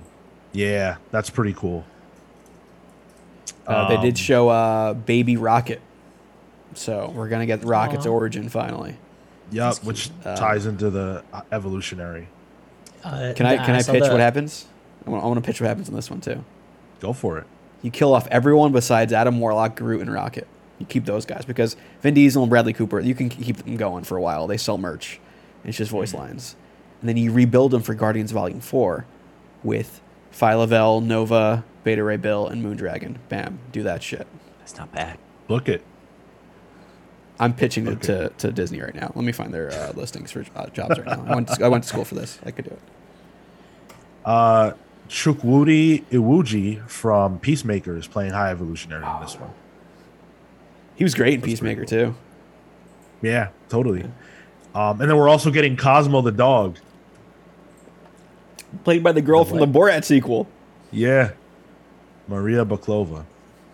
yeah, 0.53 0.95
that's 1.11 1.29
pretty 1.29 1.53
cool. 1.53 1.83
Uh, 3.67 3.87
they 3.89 3.95
um, 3.95 4.01
did 4.03 4.17
show 4.17 4.49
uh, 4.49 4.93
Baby 4.93 5.37
Rocket. 5.37 5.81
So 6.75 7.11
we're 7.15 7.29
going 7.29 7.41
to 7.41 7.45
get 7.45 7.63
Rocket's 7.63 8.05
Aw. 8.05 8.09
origin 8.11 8.49
finally. 8.49 8.97
Yep, 9.51 9.83
which 9.83 10.09
Um, 10.25 10.35
ties 10.35 10.65
into 10.65 10.89
the 10.89 11.23
uh, 11.31 11.41
evolutionary. 11.51 12.27
Uh, 13.03 13.33
Can 13.35 13.45
I 13.45 13.53
yeah, 13.55 13.65
can 13.65 13.75
I, 13.75 13.81
saw 13.81 13.91
pitch 13.91 14.03
the- 14.05 14.11
what 14.11 14.19
happens? 14.21 14.65
I 15.05 15.09
want, 15.09 15.23
I 15.23 15.27
want 15.27 15.43
to 15.43 15.45
pitch 15.45 15.59
what 15.59 15.67
happens 15.67 15.89
in 15.89 15.95
this 15.95 16.09
one 16.09 16.21
too. 16.21 16.43
Go 17.01 17.11
for 17.13 17.37
it. 17.37 17.45
You 17.81 17.91
kill 17.91 18.13
off 18.13 18.27
everyone 18.31 18.71
besides 18.71 19.11
Adam 19.11 19.39
Warlock, 19.41 19.75
Groot, 19.75 19.99
and 20.01 20.11
Rocket. 20.11 20.47
You 20.79 20.85
keep 20.85 21.03
those 21.05 21.25
guys 21.25 21.43
because 21.45 21.75
Vin 22.01 22.13
Diesel 22.13 22.41
and 22.43 22.49
Bradley 22.49 22.71
Cooper, 22.73 22.99
you 23.01 23.13
can 23.13 23.27
keep 23.29 23.57
them 23.57 23.75
going 23.75 24.05
for 24.05 24.17
a 24.17 24.21
while. 24.21 24.47
They 24.47 24.55
sell 24.57 24.77
merch. 24.77 25.19
It's 25.65 25.77
just 25.77 25.91
voice 25.91 26.13
lines. 26.13 26.55
And 27.01 27.09
then 27.09 27.17
you 27.17 27.31
rebuild 27.33 27.71
them 27.71 27.81
for 27.81 27.93
Guardians 27.93 28.31
Volume 28.31 28.61
4 28.61 29.05
with 29.63 29.99
Phyla-Vell, 30.33 31.01
Nova, 31.01 31.63
Beta 31.83 32.03
Ray 32.03 32.17
Bill, 32.17 32.47
and 32.47 32.63
Moondragon. 32.63 33.17
Bam. 33.29 33.59
Do 33.71 33.83
that 33.83 34.03
shit. 34.03 34.27
That's 34.59 34.77
not 34.77 34.91
bad. 34.91 35.17
Book 35.47 35.69
it. 35.69 35.83
I'm 37.39 37.53
pitching 37.53 37.87
it 37.87 38.01
to, 38.03 38.29
to 38.37 38.51
Disney 38.51 38.79
right 38.81 38.93
now. 38.93 39.11
Let 39.15 39.25
me 39.25 39.31
find 39.31 39.53
their 39.53 39.71
uh, 39.71 39.91
listings 39.93 40.31
for 40.31 40.45
uh, 40.55 40.67
jobs 40.67 40.99
right 40.99 41.07
now. 41.07 41.25
I 41.27 41.35
went, 41.35 41.47
to, 41.49 41.65
I 41.65 41.67
went 41.67 41.83
to 41.83 41.89
school 41.89 42.05
for 42.05 42.15
this. 42.15 42.39
I 42.45 42.51
could 42.51 42.65
do 42.65 42.71
it. 42.71 42.81
Uh, 44.23 44.73
Chukwudi 45.09 46.03
Iwuji 46.05 46.87
from 46.87 47.39
Peacemaker 47.39 47.97
is 47.97 48.07
playing 48.07 48.31
High 48.31 48.51
Evolutionary 48.51 49.03
in 49.05 49.21
this 49.21 49.35
one. 49.39 49.51
He 50.95 51.03
was 51.03 51.15
great 51.15 51.33
in 51.33 51.39
That's 51.41 51.51
Peacemaker, 51.51 51.81
cool. 51.81 51.87
too. 51.87 52.15
Yeah, 53.21 53.49
totally. 53.67 54.03
Um, 54.75 55.01
and 55.01 55.09
then 55.09 55.17
we're 55.17 55.29
also 55.29 55.51
getting 55.51 55.75
Cosmo 55.75 56.21
the 56.21 56.31
dog. 56.31 56.77
Played 58.83 59.03
by 59.03 59.11
the 59.11 59.21
girl 59.21 59.43
The 59.43 59.51
from 59.51 59.59
the? 59.59 59.67
Borat 59.67 60.03
sequel. 60.03 60.47
Yeah, 60.91 61.31
Maria 62.27 62.65
Baklova, 62.65 63.25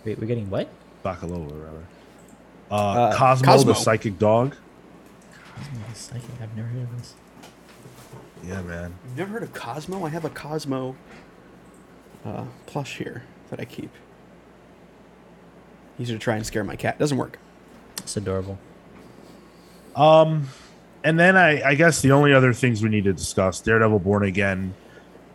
Wait, 0.05 0.17
we're 0.19 0.27
getting 0.27 0.49
what? 0.49 0.69
Bakalova 1.03 1.51
rather. 1.63 1.83
Uh, 2.71 2.75
Uh, 2.75 3.15
Cosmo, 3.15 3.45
Cosmo. 3.45 3.73
the 3.73 3.79
psychic 3.79 4.17
dog. 4.19 4.55
Psychic. 5.93 6.23
I've 6.41 6.55
never 6.55 6.67
heard 6.69 6.83
of 6.83 6.97
this. 6.97 7.13
Yeah, 8.47 8.61
man. 8.61 8.93
You've 9.05 9.17
never 9.17 9.31
heard 9.33 9.43
of 9.43 9.53
Cosmo? 9.53 10.05
I 10.05 10.09
have 10.09 10.23
a 10.23 10.29
Cosmo 10.29 10.95
uh, 12.25 12.45
plush 12.67 12.97
here 12.97 13.23
that 13.49 13.59
I 13.59 13.65
keep. 13.65 13.89
Easier 15.99 16.15
to 16.17 16.23
try 16.23 16.35
and 16.37 16.45
scare 16.45 16.63
my 16.63 16.77
cat. 16.77 16.97
Doesn't 16.97 17.17
work. 17.17 17.37
It's 17.97 18.15
adorable. 18.15 18.57
Um, 19.95 20.47
and 21.03 21.19
then 21.19 21.35
I, 21.35 21.61
I 21.71 21.75
guess 21.75 22.01
the 22.01 22.11
only 22.11 22.33
other 22.33 22.53
things 22.53 22.81
we 22.81 22.87
need 22.89 23.03
to 23.03 23.13
discuss: 23.13 23.59
Daredevil 23.59 23.99
Born 23.99 24.23
Again, 24.23 24.73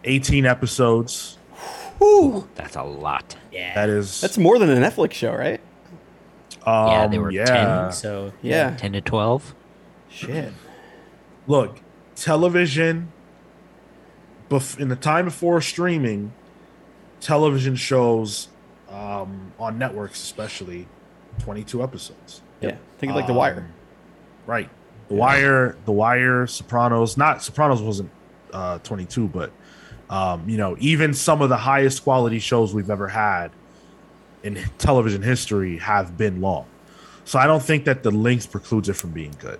eighteen 0.05 0.47
episodes. 0.47 1.39
Woo! 1.99 2.49
That's 2.55 2.77
a 2.77 2.83
lot. 2.83 3.37
Yeah. 3.53 3.75
That 3.75 3.89
is 3.89 4.21
That's 4.21 4.37
more 4.39 4.59
than 4.59 4.71
a 4.71 4.77
Netflix 4.77 5.13
show, 5.13 5.33
right? 5.35 5.61
um, 6.67 6.89
Yeah, 6.91 7.07
they 7.07 7.19
were 7.19 7.31
yeah. 7.31 7.91
so 7.91 8.33
Yeah. 8.43 8.75
Ten 8.77 8.93
to 8.93 9.01
twelve. 9.01 9.55
Shit. 10.09 10.53
Look, 11.47 11.81
television. 12.17 13.13
Bef- 14.51 14.79
in 14.79 14.89
the 14.89 14.97
time 14.97 15.25
before 15.25 15.61
streaming, 15.61 16.33
television 17.21 17.77
shows 17.77 18.49
um, 18.91 19.53
on 19.59 19.79
networks, 19.79 20.23
especially, 20.23 20.87
twenty-two 21.39 21.83
episodes. 21.83 22.43
Yeah. 22.61 22.77
Think 22.99 23.11
of 23.11 23.17
like 23.17 23.27
The 23.27 23.33
Um, 23.33 23.39
Wire. 23.39 23.71
Right. 24.47 24.69
The 25.09 25.15
Wire, 25.15 25.77
The 25.87 25.93
Wire, 25.93 26.47
Sopranos. 26.47 27.17
Not 27.17 27.43
Sopranos 27.43 27.83
wasn't 27.83 28.11
uh, 28.53 28.79
22, 28.79 29.29
but 29.29 29.51
um, 30.15 30.49
you 30.49 30.57
know, 30.57 30.77
even 30.79 31.13
some 31.13 31.43
of 31.43 31.49
the 31.49 31.57
highest 31.57 32.05
quality 32.05 32.39
shows 32.39 32.73
we've 32.73 32.89
ever 32.91 33.09
had 33.09 33.51
in 34.45 34.63
television 34.79 35.23
history 35.23 35.79
have 35.79 36.17
been 36.17 36.41
long. 36.41 36.67
So 37.25 37.39
I 37.39 37.47
don't 37.49 37.63
think 37.63 37.85
that 37.87 38.03
the 38.05 38.13
length 38.13 38.53
precludes 38.53 38.89
it 38.89 38.93
from 38.95 39.11
being 39.11 39.35
good. 39.41 39.59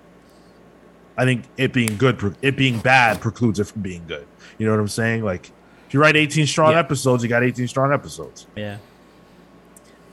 I 1.17 1.25
think 1.25 1.43
it 1.57 1.73
being 1.73 1.97
good, 1.97 2.37
it 2.41 2.55
being 2.55 2.79
bad 2.79 3.19
precludes 3.19 3.59
it 3.59 3.65
from 3.65 3.81
being 3.81 4.05
good. 4.07 4.25
You 4.57 4.65
know 4.65 4.71
what 4.71 4.79
I'm 4.79 4.87
saying? 4.87 5.23
Like, 5.25 5.51
if 5.87 5.93
you 5.93 5.99
write 5.99 6.15
18 6.15 6.47
strong 6.47 6.71
Yeah. 6.71 6.79
episodes, 6.79 7.21
you 7.23 7.27
got 7.29 7.43
18 7.43 7.67
strong 7.67 7.91
episodes. 7.91 8.47
Yeah. 8.55 8.77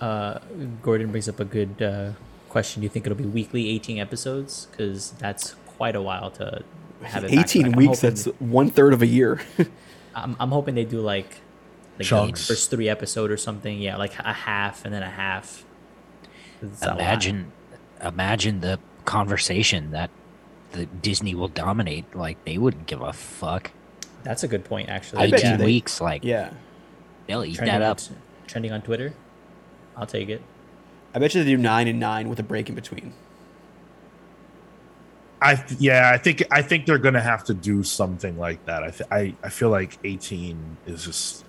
Uh, 0.01 0.39
Gordon 0.83 1.11
brings 1.11 1.29
up 1.29 1.39
a 1.39 1.45
good 1.45 1.81
uh, 1.81 2.11
question. 2.49 2.81
Do 2.81 2.85
you 2.85 2.89
think 2.91 3.07
it'll 3.07 3.17
be 3.19 3.25
weekly, 3.25 3.69
18 3.69 3.99
episodes? 4.01 4.67
Because 4.71 5.13
that's 5.13 5.55
quite 5.77 5.95
a 5.95 6.03
while 6.03 6.31
to 6.33 6.65
have 7.03 7.25
it. 7.25 7.31
back 7.35 7.47
to 7.47 7.59
18 7.59 7.63
back. 7.71 7.77
Weeks, 7.77 8.01
hoping- 8.01 8.11
that's 8.11 8.25
one 8.41 8.71
third 8.71 8.93
of 8.93 9.03
a 9.03 9.07
year. 9.07 9.41
I'm, 10.15 10.37
I'm 10.41 10.51
hoping 10.51 10.75
they 10.75 10.85
do 10.85 11.01
like, 11.01 11.41
like 11.99 12.35
the 12.35 12.41
first 12.43 12.71
three 12.71 12.89
episode 12.89 13.31
or 13.31 13.37
something. 13.37 13.79
Yeah, 13.81 13.97
like 13.97 14.19
a 14.19 14.33
half 14.33 14.85
and 14.85 14.93
then 14.95 15.03
a 15.03 15.11
half. 15.11 15.65
It's 16.61 16.83
a. 16.83 16.93
Imagine, 16.93 17.53
imagine 18.03 18.61
the 18.61 18.79
conversation 19.05 19.91
that 19.93 20.11
the 20.73 20.87
Disney 20.87 21.35
will 21.35 21.49
dominate. 21.49 22.15
Like 22.15 22.45
they 22.45 22.59
wouldn't 22.59 22.87
give 22.87 23.01
a 23.03 23.13
fuck. 23.13 23.71
That's 24.23 24.43
a 24.45 24.49
good 24.49 24.65
point, 24.65 24.89
actually. 24.89 25.23
I 25.23 25.31
bet 25.31 25.43
you 25.43 25.49
Eighteen 25.49 25.59
they- 25.59 25.65
weeks, 25.65 26.01
like 26.01 26.23
Yeah. 26.25 26.51
they'll 27.27 27.45
eat 27.45 27.57
trending 27.57 27.81
that 27.81 27.83
on, 27.83 27.91
up. 27.91 28.01
trending 28.47 28.73
on 28.73 28.83
Twitter. 28.83 29.15
I'll 29.97 30.07
take 30.07 30.29
it. 30.29 30.43
I 31.15 31.19
bet 31.19 31.35
you 31.35 31.43
they 31.45 31.51
do 31.51 31.57
nine 31.59 31.89
and 31.89 31.99
nine 32.01 32.29
with 32.29 32.39
a 32.39 32.43
break 32.43 32.69
in 32.69 32.75
between. 32.75 33.13
I 35.43 35.65
yeah, 35.79 36.11
I 36.13 36.19
think 36.19 36.43
I 36.51 36.63
think 36.63 36.87
they're 36.87 36.99
gonna 36.99 37.21
have 37.21 37.45
to 37.45 37.55
do 37.55 37.83
something 37.83 38.39
like 38.39 38.65
that. 38.67 38.83
I 38.83 38.91
th- 38.91 39.11
I 39.11 39.35
I 39.43 39.49
feel 39.49 39.69
like 39.71 39.99
18 40.05 40.77
is 40.87 41.05
just 41.05 41.45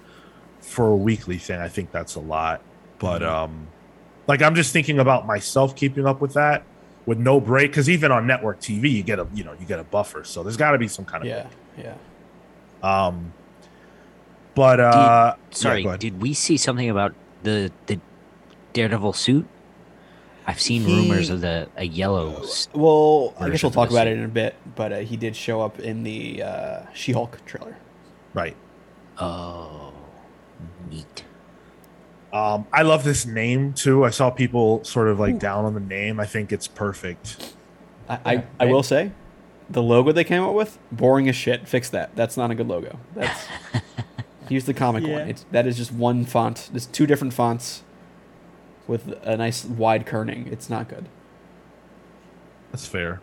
for 0.62 0.88
a 0.88 0.96
weekly 0.96 1.38
thing. 1.38 1.60
I 1.60 1.68
think 1.68 1.92
that's 1.92 2.16
a 2.16 2.20
lot, 2.20 2.62
but 3.00 3.22
Mm-hmm. 3.22 3.34
um, 3.54 3.68
like 4.28 4.42
I'm 4.42 4.56
just 4.56 4.74
thinking 4.74 5.00
about 5.00 5.28
myself 5.28 5.76
keeping 5.76 6.06
up 6.08 6.22
with 6.22 6.34
that 6.34 6.64
with 7.06 7.18
no 7.20 7.40
break 7.42 7.72
because 7.72 7.90
even 7.90 8.12
on 8.12 8.26
network 8.26 8.60
TV 8.62 8.90
you 8.92 9.04
get 9.04 9.20
a 9.20 9.28
you 9.34 9.44
know 9.44 9.54
you 9.60 9.66
get 9.66 9.80
a 9.80 9.84
buffer, 9.84 10.24
so 10.24 10.42
there's 10.44 10.58
got 10.58 10.72
to 10.72 10.78
be 10.78 10.88
some 10.88 11.06
kind 11.06 11.24
of 11.24 11.28
Yeah. 11.30 11.48
Yeah. 11.78 11.96
um. 12.82 13.34
But 14.56 14.80
uh, 14.80 15.36
yeah, 15.36 15.56
Sorry, 15.56 15.84
go 15.84 15.90
ahead. 15.90 16.00
did 16.00 16.22
we 16.22 16.34
see 16.34 16.58
something 16.58 16.90
about 16.90 17.14
the 17.44 17.72
the 17.88 18.00
Daredevil 18.74 19.14
suit? 19.14 19.48
I've 20.46 20.60
seen 20.60 20.84
He- 20.84 20.94
rumors 20.96 21.30
of 21.30 21.42
the 21.42 21.70
a 21.78 21.86
yellow. 21.86 22.44
Well, 22.74 23.34
I 23.40 23.50
guess 23.50 23.64
we'll 23.64 23.72
talk 23.72 23.90
about 23.92 24.08
it 24.08 24.18
in 24.18 24.24
a 24.26 24.28
bit, 24.30 24.56
but 24.76 24.92
uh, 24.94 24.98
he 25.00 25.16
did 25.18 25.36
show 25.36 25.62
up 25.62 25.80
in 25.80 26.04
the 26.04 26.44
uh, 26.44 26.82
She-Hulk 26.94 27.46
trailer. 27.46 27.78
right. 28.34 28.56
Oh, 29.20 29.94
neat. 30.90 31.24
Um, 32.34 32.66
I 32.74 32.82
love 32.82 33.04
this 33.04 33.26
name 33.28 33.74
too. 33.74 34.04
I 34.04 34.10
saw 34.10 34.32
people 34.32 34.84
sort 34.84 35.08
of 35.08 35.20
like 35.20 35.38
down 35.38 35.66
on 35.66 35.76
the 35.76 35.80
name. 35.80 36.20
I 36.20 36.26
think 36.26 36.52
it's 36.52 36.68
perfect. 36.68 37.54
I, 38.10 38.14
Yeah, 38.34 38.42
I, 38.60 38.66
I 38.66 38.66
will 38.66 38.82
say, 38.84 39.12
the 39.70 39.84
logo 39.84 40.12
they 40.12 40.24
came 40.24 40.42
up 40.44 40.56
with, 40.56 40.80
boring 40.92 41.30
as 41.30 41.36
shit. 41.36 41.68
Fix 41.68 41.90
that. 41.92 42.16
That's 42.16 42.36
not 42.36 42.50
a 42.50 42.56
good 42.56 42.68
logo. 42.68 42.98
That's 43.14 43.46
use 44.50 44.66
the 44.66 44.74
comic 44.74 45.06
Yeah. 45.06 45.20
one. 45.20 45.30
It's 45.30 45.46
that 45.52 45.68
is 45.68 45.78
just 45.78 45.92
one 45.92 46.26
font. 46.26 46.70
There's 46.72 46.88
two 46.88 47.06
different 47.06 47.34
fonts 47.36 47.84
with 48.88 49.18
a 49.24 49.38
nice 49.38 49.64
wide 49.66 50.06
kerning. 50.06 50.52
It's 50.52 50.70
not 50.70 50.88
good. 50.90 51.08
That's 52.72 52.86
fair. 52.86 53.22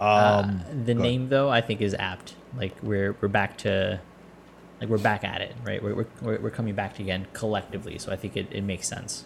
Um, 0.00 0.06
Uh, 0.08 0.42
the 0.84 0.94
go 0.94 1.00
ahead. 1.00 1.12
name 1.12 1.28
though, 1.28 1.48
I 1.48 1.60
think 1.60 1.80
is 1.80 1.94
apt. 1.94 2.34
Like 2.56 2.74
we're 2.82 3.16
we're 3.20 3.28
back 3.28 3.56
to, 3.58 4.00
like 4.80 4.88
we're 4.90 4.98
back 4.98 5.24
at 5.24 5.40
it, 5.40 5.54
right? 5.64 5.82
We're 5.82 5.94
we're, 5.94 6.06
we're 6.20 6.38
we're 6.40 6.50
coming 6.50 6.74
back 6.74 6.98
again 6.98 7.26
collectively. 7.32 7.98
So 7.98 8.12
I 8.12 8.16
think 8.16 8.36
it, 8.36 8.48
it 8.50 8.62
makes 8.62 8.86
sense. 8.88 9.24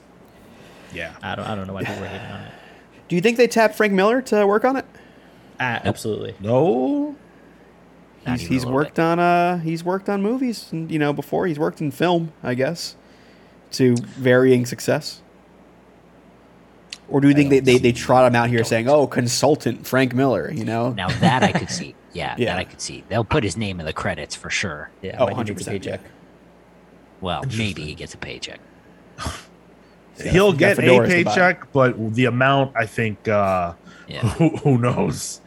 yeah. 0.92 1.14
I 1.22 1.34
don't 1.34 1.46
I 1.46 1.54
don't 1.54 1.66
know 1.66 1.72
why 1.74 1.84
people 1.84 2.04
are 2.04 2.08
hating 2.08 2.26
on 2.30 2.40
it. 2.42 2.52
Do 3.08 3.16
you 3.16 3.22
think 3.22 3.36
they 3.38 3.48
tapped 3.48 3.74
Frank 3.74 3.92
Miller 3.92 4.22
to 4.22 4.46
work 4.46 4.64
on 4.64 4.76
it? 4.76 4.84
Ah, 5.58 5.80
absolutely. 5.84 6.34
No. 6.40 7.16
He's, 8.26 8.42
he's 8.42 8.50
little 8.64 8.74
worked 8.74 8.98
on 8.98 9.18
uh 9.18 9.58
he's 9.58 9.82
worked 9.82 10.08
on 10.10 10.20
movies 10.22 10.68
and 10.72 10.90
you 10.90 10.98
know 10.98 11.12
before 11.12 11.46
he's 11.46 11.58
worked 11.58 11.80
in 11.80 11.90
film 11.90 12.32
I 12.42 12.52
guess 12.54 12.94
to 13.72 13.94
varying 13.96 14.66
success. 14.66 15.20
Or 17.08 17.20
do 17.20 17.28
you 17.28 17.34
think 17.34 17.50
they, 17.50 17.58
they, 17.60 17.78
they 17.78 17.92
trot 17.92 18.26
him 18.26 18.36
out 18.36 18.48
here 18.48 18.62
saying, 18.62 18.88
"Oh, 18.88 19.06
consultant 19.08 19.84
Frank 19.86 20.14
Miller," 20.14 20.50
you 20.52 20.64
know? 20.64 20.92
Now 20.92 21.08
that 21.08 21.42
I 21.42 21.52
could 21.52 21.70
see. 21.70 21.94
Yeah, 22.12 22.34
Yeah. 22.36 22.46
that 22.54 22.58
I 22.58 22.64
could 22.64 22.80
see. 22.80 23.04
They'll 23.08 23.22
put 23.22 23.44
his 23.44 23.56
name 23.56 23.78
in 23.78 23.86
the 23.86 23.92
credits 23.92 24.34
for 24.34 24.50
sure. 24.50 24.90
Yeah, 25.00 25.16
Oh, 25.20 25.26
might 25.26 25.46
he 25.46 25.54
gets 25.54 25.64
a 25.68 25.70
100%, 25.70 25.72
paycheck. 25.74 26.00
Well, 27.20 27.44
maybe 27.56 27.82
he 27.84 27.94
gets 27.94 28.14
a 28.14 28.18
paycheck. 28.18 28.58
Yeah, 30.18 30.32
He'll 30.32 30.52
get 30.52 30.76
a 30.78 30.82
fedoras 30.82 31.08
to 31.08 31.24
buy. 31.24 31.30
paycheck, 31.30 31.72
but 31.72 32.14
the 32.14 32.24
amount, 32.26 32.76
I 32.76 32.84
think, 32.86 33.26
uh, 33.28 33.74
Yeah. 34.08 34.20
who, 34.22 34.48
who 34.56 34.76
knows? 34.78 35.40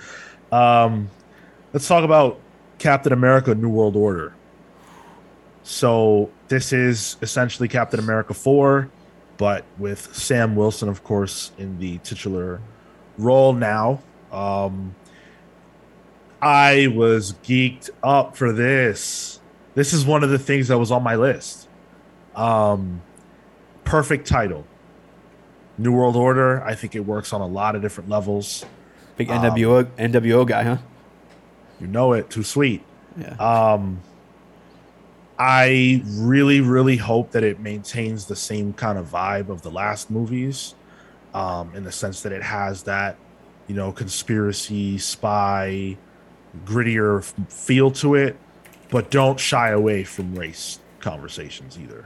Um, 0.53 1.09
let's 1.73 1.85
talk 1.87 2.03
about 2.05 2.39
Captain 2.79 3.11
America: 3.13 3.53
New 3.53 3.69
World 3.69 3.95
Order. 3.97 4.33
So 5.63 6.29
this 6.53 6.71
is 6.71 7.17
essentially 7.23 7.67
Captain 7.67 7.99
America 7.99 8.35
four, 8.35 8.87
but 9.37 9.65
with 9.79 10.15
Sam 10.15 10.55
Wilson, 10.55 10.87
of 10.87 11.03
course, 11.03 11.51
in 11.57 11.79
the 11.79 11.97
titular 11.99 12.61
role 13.17 13.53
now. 13.53 14.03
Um, 14.31 14.93
I 16.43 16.93
was 16.93 17.33
geeked 17.43 17.89
up 18.03 18.37
for 18.37 18.51
this. 18.53 19.41
This 19.73 19.93
is 19.93 20.05
one 20.05 20.23
of 20.23 20.29
the 20.29 20.37
things 20.37 20.67
that 20.67 20.77
was 20.77 20.91
on 20.91 21.01
my 21.01 21.15
list. 21.15 21.67
Um, 22.35 23.01
perfect 23.83 24.27
title. 24.27 24.67
New 25.79 25.91
World 25.91 26.15
Order. 26.15 26.63
I 26.63 26.75
think 26.75 26.95
it 26.95 26.99
works 26.99 27.33
on 27.33 27.41
a 27.41 27.47
lot 27.47 27.75
of 27.75 27.81
different 27.81 28.11
levels. 28.11 28.63
Big 29.17 29.31
Um, 29.31 29.41
NWO 29.41 29.85
NWO 29.97 30.45
guy, 30.47 30.63
huh? 30.63 30.77
You 31.79 31.87
know 31.87 32.13
it. 32.13 32.29
Too 32.29 32.43
sweet. 32.43 32.83
Yeah. 33.17 33.33
Um, 33.37 34.01
I 35.37 36.03
really, 36.05 36.61
really 36.61 36.97
hope 36.97 37.31
that 37.31 37.43
it 37.43 37.59
maintains 37.59 38.25
the 38.25 38.35
same 38.35 38.73
kind 38.73 38.97
of 38.97 39.07
vibe 39.07 39.49
of 39.49 39.61
the 39.61 39.71
last 39.71 40.11
movies, 40.11 40.75
um, 41.33 41.75
in 41.75 41.83
the 41.83 41.91
sense 41.91 42.21
that 42.21 42.31
it 42.31 42.43
has 42.43 42.83
that, 42.83 43.17
you 43.67 43.75
know, 43.75 43.91
conspiracy, 43.91 44.97
spy, 44.97 45.97
grittier 46.65 47.19
f- 47.19 47.33
feel 47.51 47.91
to 47.91 48.15
it, 48.15 48.37
but 48.89 49.09
don't 49.09 49.39
shy 49.39 49.69
away 49.69 50.03
from 50.03 50.35
race 50.35 50.79
conversations 50.99 51.79
either. 51.79 52.05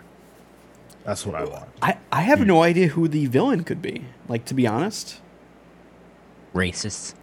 That's 1.03 1.25
what 1.25 1.35
I 1.35 1.43
want. 1.45 1.69
I, 1.81 1.97
I 2.11 2.21
have 2.21 2.45
no 2.45 2.63
idea 2.63 2.87
who 2.87 3.07
the 3.07 3.27
villain 3.27 3.63
could 3.63 3.81
be. 3.81 4.03
Like 4.27 4.45
to 4.45 4.53
be 4.53 4.67
honest. 4.67 5.21
Racist. 6.53 7.13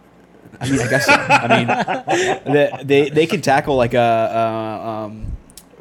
I 0.59 0.69
mean, 0.69 0.79
I 0.79 0.87
guess. 0.87 1.05
So. 1.05 1.13
I 1.13 2.43
mean, 2.45 2.53
they, 2.53 2.83
they 2.83 3.09
they 3.09 3.25
can 3.27 3.41
tackle 3.41 3.75
like 3.75 3.93
a 3.93 3.99
uh, 3.99 4.89
um, 4.89 5.34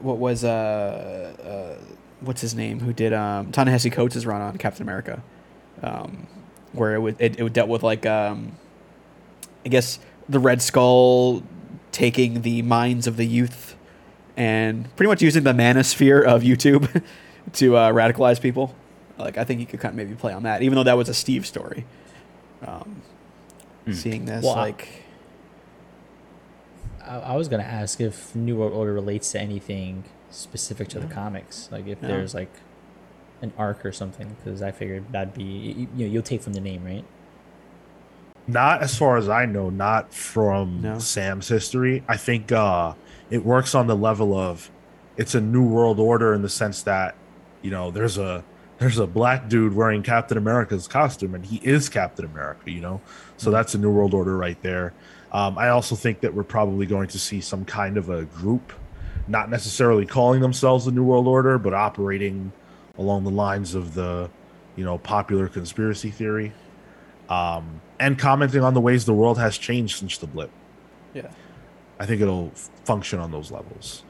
what 0.05 0.19
was 0.19 0.45
uh, 0.45 1.79
uh 1.81 1.85
what's 2.21 2.41
his 2.41 2.55
name 2.55 2.81
who 2.81 2.93
did 2.93 3.13
um 3.13 3.51
Ta-Nehisi 3.53 3.91
Coates' 3.91 4.25
run 4.25 4.41
on 4.41 4.57
Captain 4.59 4.83
America, 4.83 5.23
um, 5.83 6.27
where 6.73 6.95
it 6.95 7.01
would 7.01 7.17
it, 7.19 7.41
it 7.41 7.53
dealt 7.53 7.69
with 7.69 7.83
like 7.83 8.07
um, 8.07 8.57
I 9.65 9.69
guess 9.69 9.99
the 10.29 10.39
Red 10.39 10.63
Skull 10.63 11.43
taking 11.93 12.43
the 12.43 12.63
minds 12.63 13.07
of 13.07 13.17
the 13.17 13.25
youth 13.25 13.77
and 14.37 14.95
pretty 14.97 15.09
much 15.09 15.23
using 15.23 15.45
the 15.45 15.53
manosphere 15.53 16.25
of 16.25 16.43
YouTube 16.43 17.03
to 17.55 17.77
uh, 17.77 17.93
radicalize 17.93 18.41
people. 18.41 18.75
Like 19.19 19.39
I 19.39 19.45
think 19.45 19.61
he 19.61 19.67
could 19.67 19.81
kind 19.81 19.93
of 19.93 19.97
maybe 19.97 20.15
play 20.15 20.33
on 20.33 20.43
that, 20.43 20.63
even 20.63 20.77
though 20.77 20.85
that 20.85 20.97
was 20.97 21.09
a 21.09 21.15
Steve 21.15 21.47
story. 21.47 21.87
Um, 22.67 23.03
Seeing 23.93 24.25
this, 24.25 24.45
Well, 24.45 24.57
like. 24.57 25.04
I, 27.15 27.33
I 27.33 27.37
was 27.37 27.49
gonna 27.49 27.63
ask 27.63 28.01
if 28.01 28.35
New 28.35 28.57
World 28.57 28.73
Order 28.73 28.93
relates 28.93 29.31
to 29.33 29.41
anything 29.41 30.05
specific 30.31 30.89
to 30.89 30.99
the 31.01 31.07
comics, 31.07 31.69
like 31.71 31.87
if 31.87 32.03
No. 32.03 32.09
there's 32.09 32.35
like 32.35 32.51
an 33.43 33.53
arc 33.59 33.85
or 33.85 33.93
something, 33.93 34.37
because 34.43 34.63
I 34.63 34.71
figured 34.73 35.05
that'd 35.13 35.35
be 35.35 35.45
you, 35.45 35.89
you 35.97 36.07
know 36.07 36.13
you'll 36.13 36.23
take 36.23 36.43
from 36.43 36.55
the 36.55 36.61
name, 36.61 36.85
right? 36.85 37.05
Not 38.47 38.83
as 38.83 38.97
far 38.99 39.17
as 39.17 39.29
I 39.29 39.47
know, 39.47 39.71
not 39.71 40.13
from 40.13 40.83
No. 40.83 40.99
Sam's 40.99 41.49
history. 41.49 42.03
I 42.09 42.17
think 42.17 42.53
uh 42.53 42.95
it 43.31 43.45
works 43.45 43.75
on 43.75 43.87
the 43.87 43.97
level 43.97 44.37
of 44.37 44.71
it's 45.17 45.35
a 45.35 45.41
new 45.41 45.65
world 45.67 45.99
order 46.01 46.35
in 46.35 46.43
the 46.43 46.49
sense 46.49 46.83
that, 46.83 47.15
you 47.63 47.71
know, 47.71 47.91
there's 47.91 48.19
a 48.19 48.45
there's 48.79 48.99
a 48.99 49.07
black 49.07 49.49
dude 49.49 49.75
wearing 49.75 50.03
Captain 50.03 50.37
America's 50.37 50.89
costume 50.89 51.35
and 51.35 51.47
he 51.47 51.57
is 51.59 51.89
Captain 51.89 52.25
America, 52.25 52.71
you 52.71 52.81
know? 52.81 53.01
So 53.37 53.51
that's 53.53 53.75
a 53.75 53.79
new 53.79 53.91
world 53.91 54.13
order 54.15 54.37
right 54.37 54.61
there. 54.63 54.93
Um, 55.35 55.59
I 55.59 55.69
also 55.71 55.97
think 55.97 56.21
that 56.21 56.33
we're 56.33 56.45
probably 56.45 56.87
going 56.87 57.09
to 57.09 57.19
see 57.19 57.41
some 57.41 57.65
kind 57.65 57.97
of 57.97 58.09
a 58.09 58.25
group, 58.25 58.73
not 59.27 59.51
necessarily 59.51 60.07
calling 60.07 60.41
themselves 60.41 60.85
the 60.85 60.93
New 60.93 61.03
World 61.03 61.27
Order, 61.27 61.59
but 61.59 61.75
operating 61.75 62.53
along 62.97 63.25
the 63.25 63.31
lines 63.31 63.75
of 63.75 63.95
the, 63.95 64.31
you 64.77 64.85
know, 64.85 64.97
popular 64.97 65.49
conspiracy 65.49 66.11
theory 66.11 66.53
um, 67.29 67.81
and 67.99 68.17
commenting 68.17 68.63
on 68.63 68.75
the 68.75 68.81
ways 68.81 69.07
the 69.07 69.13
world 69.13 69.37
has 69.39 69.59
changed 69.59 69.99
since 69.99 70.19
the 70.19 70.29
blip. 70.29 70.51
Yeah. 71.15 71.31
I 71.99 72.07
think 72.07 72.21
it'll 72.23 72.53
function 72.85 73.19
on 73.19 73.33
those 73.33 73.51
levels. 73.51 74.05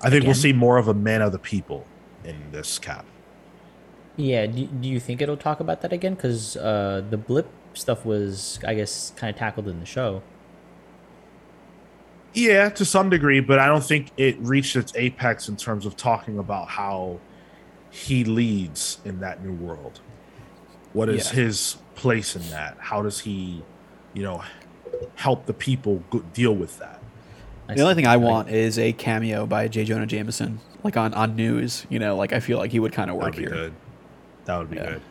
I 0.00 0.10
think 0.10 0.24
we'll 0.24 0.34
see 0.34 0.52
more 0.52 0.78
of 0.78 0.86
a 0.86 0.94
man 0.94 1.22
of 1.22 1.32
the 1.32 1.38
people 1.38 1.86
in 2.24 2.36
this 2.52 2.78
cap. 2.78 3.04
Yeah. 4.16 4.46
Do, 4.46 4.66
do 4.66 4.88
you 4.88 5.00
think 5.00 5.20
it'll 5.20 5.36
talk 5.36 5.58
about 5.58 5.80
that 5.82 5.92
again? 5.92 6.14
Because 6.14 6.56
uh, 6.56 7.02
the 7.10 7.16
blip 7.16 7.48
stuff 7.74 8.04
was, 8.04 8.58
I 8.66 8.74
guess, 8.74 9.12
kind 9.16 9.30
of 9.34 9.38
tackled 9.38 9.68
in 9.68 9.80
the 9.80 9.86
show. 9.86 10.22
Yeah, 12.34 12.70
to 12.70 12.84
some 12.84 13.10
degree, 13.10 13.40
but 13.40 13.58
I 13.58 13.66
don't 13.66 13.84
think 13.84 14.10
it 14.16 14.36
reached 14.40 14.74
its 14.74 14.92
apex 14.96 15.48
in 15.48 15.56
terms 15.56 15.84
of 15.84 15.96
talking 15.96 16.38
about 16.38 16.68
how 16.68 17.20
he 17.90 18.24
leads 18.24 18.98
in 19.04 19.20
that 19.20 19.44
new 19.44 19.52
world. 19.52 20.00
What 20.94 21.08
is 21.10 21.28
Yeah. 21.28 21.42
his 21.44 21.76
place 21.94 22.34
in 22.34 22.42
that? 22.50 22.76
How 22.78 23.02
does 23.02 23.20
he, 23.20 23.62
you 24.14 24.22
know, 24.22 24.42
help 25.16 25.44
the 25.44 25.52
people 25.52 26.02
go- 26.10 26.24
deal 26.32 26.54
with 26.54 26.78
that? 26.78 27.02
I 27.68 27.74
The 27.74 27.82
only 27.82 27.94
thing 27.94 28.06
I 28.06 28.14
Like, 28.16 28.24
want 28.26 28.48
is 28.48 28.78
a 28.78 28.92
cameo 28.92 29.44
by 29.46 29.68
J. 29.68 29.84
Jonah 29.84 30.06
Jameson, 30.06 30.58
like 30.82 30.96
on, 30.96 31.12
on 31.12 31.36
news. 31.36 31.86
You 31.90 31.98
know, 31.98 32.16
like 32.16 32.32
I 32.32 32.40
feel 32.40 32.56
like 32.58 32.72
he 32.72 32.80
would 32.80 32.92
kind 32.92 33.10
of 33.10 33.16
That 33.18 33.24
work 33.24 33.34
would 33.34 33.36
be 33.36 33.42
here. 33.42 33.50
good. 33.50 33.72
That 34.46 34.58
would 34.58 34.70
be 34.70 34.76
Yeah. 34.76 34.86
good. 34.92 35.02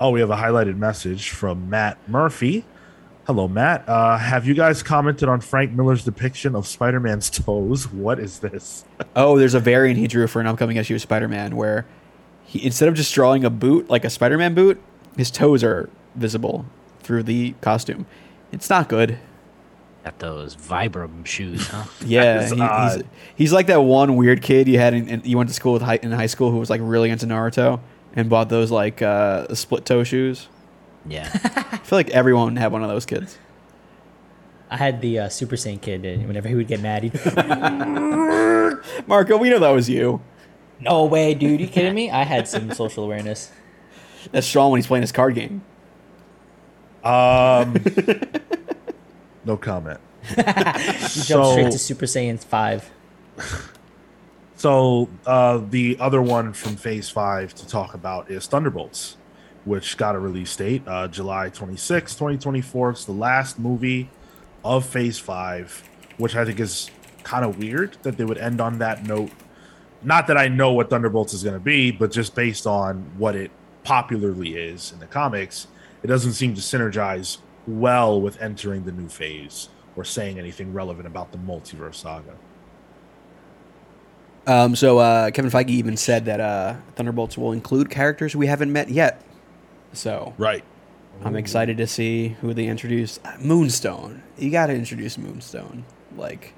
Oh, 0.00 0.10
we 0.10 0.20
have 0.20 0.30
a 0.30 0.36
highlighted 0.36 0.76
message 0.76 1.30
from 1.30 1.68
Matt 1.68 1.98
Murphy. 2.08 2.64
Hello, 3.26 3.48
Matt. 3.48 3.86
Uh, 3.88 4.16
have 4.16 4.46
you 4.46 4.54
guys 4.54 4.82
commented 4.82 5.28
on 5.28 5.40
Frank 5.40 5.72
Miller's 5.72 6.04
depiction 6.04 6.54
of 6.54 6.66
Spider 6.66 7.00
Man's 7.00 7.28
toes? 7.44 7.90
What 7.90 8.18
is 8.18 8.38
this? 8.38 8.84
Oh, 9.16 9.38
there's 9.38 9.54
a 9.54 9.60
variant 9.60 9.98
he 9.98 10.06
drew 10.06 10.26
for 10.26 10.40
an 10.40 10.46
upcoming 10.46 10.76
issue 10.76 10.94
of 10.94 11.00
Spider-Man 11.02 11.56
where 11.56 11.84
he 12.44 12.64
instead 12.64 12.88
of 12.88 12.94
just 12.94 13.12
drawing 13.14 13.44
a 13.44 13.50
boot 13.50 13.90
like 13.90 14.04
a 14.04 14.10
Spider-Man 14.10 14.54
boot, 14.54 14.80
his 15.16 15.30
toes 15.30 15.62
are 15.64 15.90
visible 16.14 16.64
through 17.00 17.24
the 17.24 17.52
costume. 17.60 18.06
It's 18.52 18.70
not 18.70 18.88
good. 18.88 19.18
Got 20.04 20.20
those 20.20 20.54
Vibram 20.56 21.26
shoes, 21.26 21.66
huh? 21.66 21.84
Yeah, 22.06 22.42
is 22.44 22.52
he- 22.52 22.56
he's, 23.02 23.02
he's 23.36 23.52
like 23.52 23.66
that 23.66 23.80
one 23.82 24.16
weird 24.16 24.40
kid 24.42 24.68
you 24.68 24.78
had 24.78 24.94
in, 24.94 25.08
in 25.08 25.22
you 25.24 25.36
went 25.36 25.48
to 25.50 25.54
school 25.54 25.72
with 25.74 25.82
high, 25.82 25.98
in 26.02 26.12
high 26.12 26.26
school 26.26 26.50
who 26.52 26.58
was 26.58 26.70
like 26.70 26.80
really 26.82 27.10
into 27.10 27.26
Naruto 27.26 27.80
and 28.18 28.28
bought 28.28 28.48
those 28.48 28.70
like 28.72 29.00
uh, 29.00 29.54
split 29.54 29.84
toe 29.86 30.02
shoes. 30.02 30.48
Yeah. 31.06 31.30
I 31.72 31.76
feel 31.78 31.96
like 31.98 32.10
everyone 32.10 32.56
had 32.56 32.72
one 32.72 32.82
of 32.82 32.88
those 32.88 33.06
kids. 33.06 33.38
I 34.68 34.76
had 34.76 35.00
the 35.00 35.20
uh, 35.20 35.28
Super 35.28 35.54
Saiyan 35.56 35.80
kid. 35.80 36.04
And 36.04 36.26
whenever 36.26 36.48
he 36.48 36.54
would 36.56 36.66
get 36.66 36.80
mad, 36.80 37.04
he'd 37.04 37.14
Marco, 39.06 39.36
we 39.38 39.48
know 39.50 39.60
that 39.60 39.70
was 39.70 39.88
you. 39.88 40.20
no 40.80 41.04
way, 41.04 41.32
dude. 41.34 41.60
You 41.60 41.68
kidding 41.68 41.94
me? 41.94 42.10
I 42.10 42.24
had 42.24 42.48
some 42.48 42.72
social 42.72 43.04
awareness. 43.04 43.50
That's 44.32 44.46
strong 44.46 44.72
when 44.72 44.78
he's 44.78 44.86
playing 44.88 45.02
his 45.02 45.12
card 45.12 45.34
game. 45.36 45.62
Um, 47.04 47.76
no 49.44 49.56
comment. 49.56 50.00
He 50.26 50.34
jumped 50.34 51.10
So- 51.12 51.52
straight 51.52 51.70
to 51.70 51.78
Super 51.78 52.06
Saiyan 52.06 52.42
five. 52.42 52.90
So 54.58 55.08
uh, 55.24 55.58
the 55.70 55.96
other 56.00 56.20
one 56.20 56.52
from 56.52 56.74
Phase 56.74 57.08
Five 57.08 57.54
to 57.54 57.68
talk 57.68 57.94
about 57.94 58.28
is 58.28 58.48
Thunderbolts, 58.48 59.16
which 59.64 59.96
got 59.96 60.16
a 60.16 60.18
release 60.18 60.56
date 60.56 60.82
uh, 60.84 61.06
July 61.06 61.48
26, 61.48 62.12
2024. 62.14 62.90
It's 62.90 63.04
the 63.04 63.12
last 63.12 63.60
movie 63.60 64.10
of 64.64 64.84
Phase 64.84 65.16
Five, 65.16 65.88
which 66.16 66.34
I 66.34 66.44
think 66.44 66.58
is 66.58 66.90
kind 67.22 67.44
of 67.44 67.58
weird 67.58 67.98
that 68.02 68.16
they 68.16 68.24
would 68.24 68.36
end 68.36 68.60
on 68.60 68.78
that 68.78 69.04
note. 69.04 69.30
Not 70.02 70.26
that 70.26 70.36
I 70.36 70.48
know 70.48 70.72
what 70.72 70.90
Thunderbolts 70.90 71.32
is 71.34 71.44
going 71.44 71.54
to 71.54 71.60
be, 71.60 71.92
but 71.92 72.10
just 72.10 72.34
based 72.34 72.66
on 72.66 73.12
what 73.16 73.36
it 73.36 73.52
popularly 73.84 74.56
is 74.56 74.90
in 74.90 74.98
the 74.98 75.06
comics, 75.06 75.68
it 76.02 76.08
doesn't 76.08 76.32
seem 76.32 76.56
to 76.56 76.60
synergize 76.60 77.38
well 77.68 78.20
with 78.20 78.42
entering 78.42 78.82
the 78.82 78.92
new 78.92 79.08
phase 79.08 79.68
or 79.94 80.02
saying 80.02 80.36
anything 80.36 80.72
relevant 80.72 81.06
about 81.06 81.30
the 81.30 81.38
multiverse 81.38 81.94
saga. 81.94 82.34
Um, 84.48 84.74
so 84.74 84.98
uh, 84.98 85.30
Kevin 85.30 85.50
Feige 85.50 85.68
even 85.68 85.96
said 85.96 86.24
that 86.24 86.40
uh, 86.40 86.74
Thunderbolts 86.96 87.36
will 87.38 87.52
include 87.52 87.90
characters 87.90 88.34
we 88.34 88.46
haven't 88.46 88.72
met 88.72 88.88
yet. 88.88 89.22
So 89.92 90.34
Right. 90.38 90.64
I'm 91.24 91.36
excited 91.36 91.76
to 91.78 91.86
see 91.86 92.28
who 92.40 92.54
they 92.54 92.66
introduce. 92.66 93.18
Uh, 93.24 93.36
Moonstone. 93.40 94.22
You 94.38 94.50
got 94.50 94.66
to 94.66 94.74
introduce 94.74 95.18
Moonstone. 95.18 95.84
Like, 96.16 96.54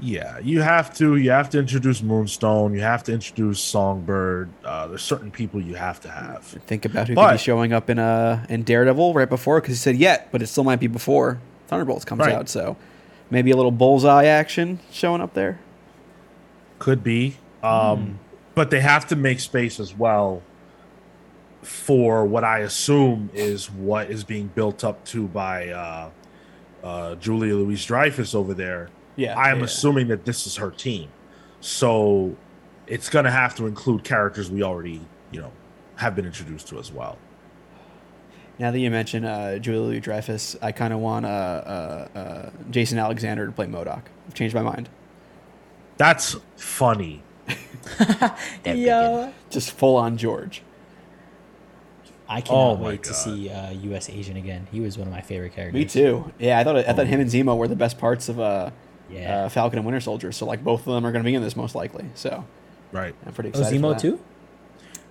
Yeah, 0.00 0.38
you 0.38 0.62
have 0.62 0.94
to. 0.98 1.16
You 1.16 1.30
have 1.32 1.50
to 1.50 1.58
introduce 1.58 2.02
Moonstone. 2.02 2.72
You 2.74 2.80
have 2.82 3.02
to 3.04 3.12
introduce 3.12 3.60
Songbird. 3.60 4.48
Uh, 4.64 4.86
there's 4.86 5.02
certain 5.02 5.30
people 5.32 5.60
you 5.60 5.74
have 5.74 6.00
to 6.02 6.08
have. 6.10 6.44
think 6.44 6.84
about 6.84 7.08
who 7.08 7.14
could 7.16 7.32
be 7.32 7.38
showing 7.38 7.72
up 7.72 7.90
in 7.90 7.98
uh, 7.98 8.46
in 8.48 8.62
Daredevil 8.62 9.12
right 9.14 9.28
before 9.28 9.60
because 9.60 9.74
he 9.74 9.78
said 9.78 9.96
yet, 9.96 10.28
but 10.30 10.40
it 10.40 10.46
still 10.46 10.64
might 10.64 10.80
be 10.80 10.86
before 10.86 11.38
Thunderbolts 11.68 12.04
comes 12.04 12.20
Right. 12.20 12.34
out. 12.34 12.48
So 12.48 12.76
maybe 13.30 13.50
a 13.50 13.56
little 13.56 13.72
bullseye 13.72 14.26
action 14.26 14.78
showing 14.92 15.20
up 15.20 15.34
there. 15.34 15.58
Could 16.78 17.02
be, 17.02 17.36
um, 17.62 18.18
but 18.54 18.70
they 18.70 18.80
have 18.80 19.06
to 19.08 19.16
make 19.16 19.40
space 19.40 19.80
as 19.80 19.94
well 19.94 20.42
for 21.62 22.24
what 22.24 22.44
I 22.44 22.60
assume 22.60 23.30
is 23.34 23.70
what 23.70 24.10
is 24.10 24.22
being 24.22 24.48
built 24.48 24.84
up 24.84 25.04
to 25.06 25.26
by 25.26 25.68
uh, 25.70 26.10
uh, 26.84 27.14
Julia 27.16 27.54
Louise 27.56 27.84
Dreyfus 27.84 28.34
over 28.34 28.54
there. 28.54 28.88
Yeah, 29.16 29.36
I 29.38 29.50
am 29.50 29.58
yeah. 29.58 29.64
assuming 29.64 30.08
that 30.08 30.24
this 30.24 30.46
is 30.46 30.56
her 30.56 30.70
team, 30.70 31.08
so 31.60 32.36
it's 32.86 33.08
going 33.08 33.24
to 33.24 33.30
have 33.30 33.54
to 33.56 33.66
include 33.66 34.04
characters 34.04 34.50
we 34.50 34.62
already, 34.62 35.00
you 35.32 35.40
know, 35.40 35.52
have 35.96 36.14
been 36.14 36.26
introduced 36.26 36.68
to 36.68 36.78
as 36.78 36.92
well. 36.92 37.18
Now 38.58 38.70
that 38.70 38.78
you 38.78 38.90
mention 38.90 39.24
uh, 39.24 39.58
Julia 39.58 39.80
Louis 39.80 40.00
Dreyfus, 40.00 40.56
I 40.62 40.72
kind 40.72 40.94
of 40.94 41.00
want 41.00 41.26
uh, 41.26 41.28
uh, 41.28 42.08
uh, 42.18 42.50
Jason 42.70 42.98
Alexander 42.98 43.46
to 43.46 43.52
play 43.52 43.66
MODOK. 43.66 44.02
I've 44.26 44.34
changed 44.34 44.54
my 44.54 44.62
mind. 44.62 44.88
That's 45.96 46.36
funny. 46.56 47.22
That 47.98 48.36
begin. 48.64 49.32
Just 49.50 49.70
full 49.72 49.96
on 49.96 50.16
George. 50.16 50.62
I 52.28 52.40
cannot 52.40 52.58
Oh 52.58 52.76
my 52.76 52.88
wait 52.88 53.04
to 53.04 53.14
see 53.14 53.48
uh, 53.48 53.70
U.S. 53.70 54.10
Agent 54.10 54.36
again. 54.36 54.66
He 54.72 54.80
was 54.80 54.98
one 54.98 55.06
of 55.06 55.12
my 55.14 55.20
favorite 55.20 55.52
characters. 55.54 55.78
Me 55.78 55.84
too. 55.84 56.32
Yeah, 56.40 56.58
I 56.58 56.64
thought 56.64 56.76
I 56.76 56.92
thought 56.92 57.06
him 57.06 57.20
and 57.20 57.30
Zemo 57.30 57.56
were 57.56 57.68
the 57.68 57.76
best 57.76 57.98
parts 57.98 58.28
of 58.28 58.40
uh, 58.40 58.70
Yeah. 59.08 59.44
uh, 59.44 59.48
Falcon 59.48 59.78
and 59.78 59.86
Winter 59.86 60.00
Soldier. 60.00 60.32
So 60.32 60.44
like 60.46 60.64
both 60.64 60.80
of 60.80 60.92
them 60.94 61.06
are 61.06 61.12
going 61.12 61.22
to 61.22 61.28
be 61.28 61.34
in 61.36 61.42
this 61.42 61.54
most 61.56 61.74
likely. 61.76 62.06
So 62.14 62.44
Right. 62.90 63.14
I'm 63.24 63.32
pretty 63.32 63.50
oh, 63.54 63.60
excited. 63.60 63.80
for 63.80 63.86
Zemo 63.86 63.92
that. 63.92 64.00
too. 64.00 64.20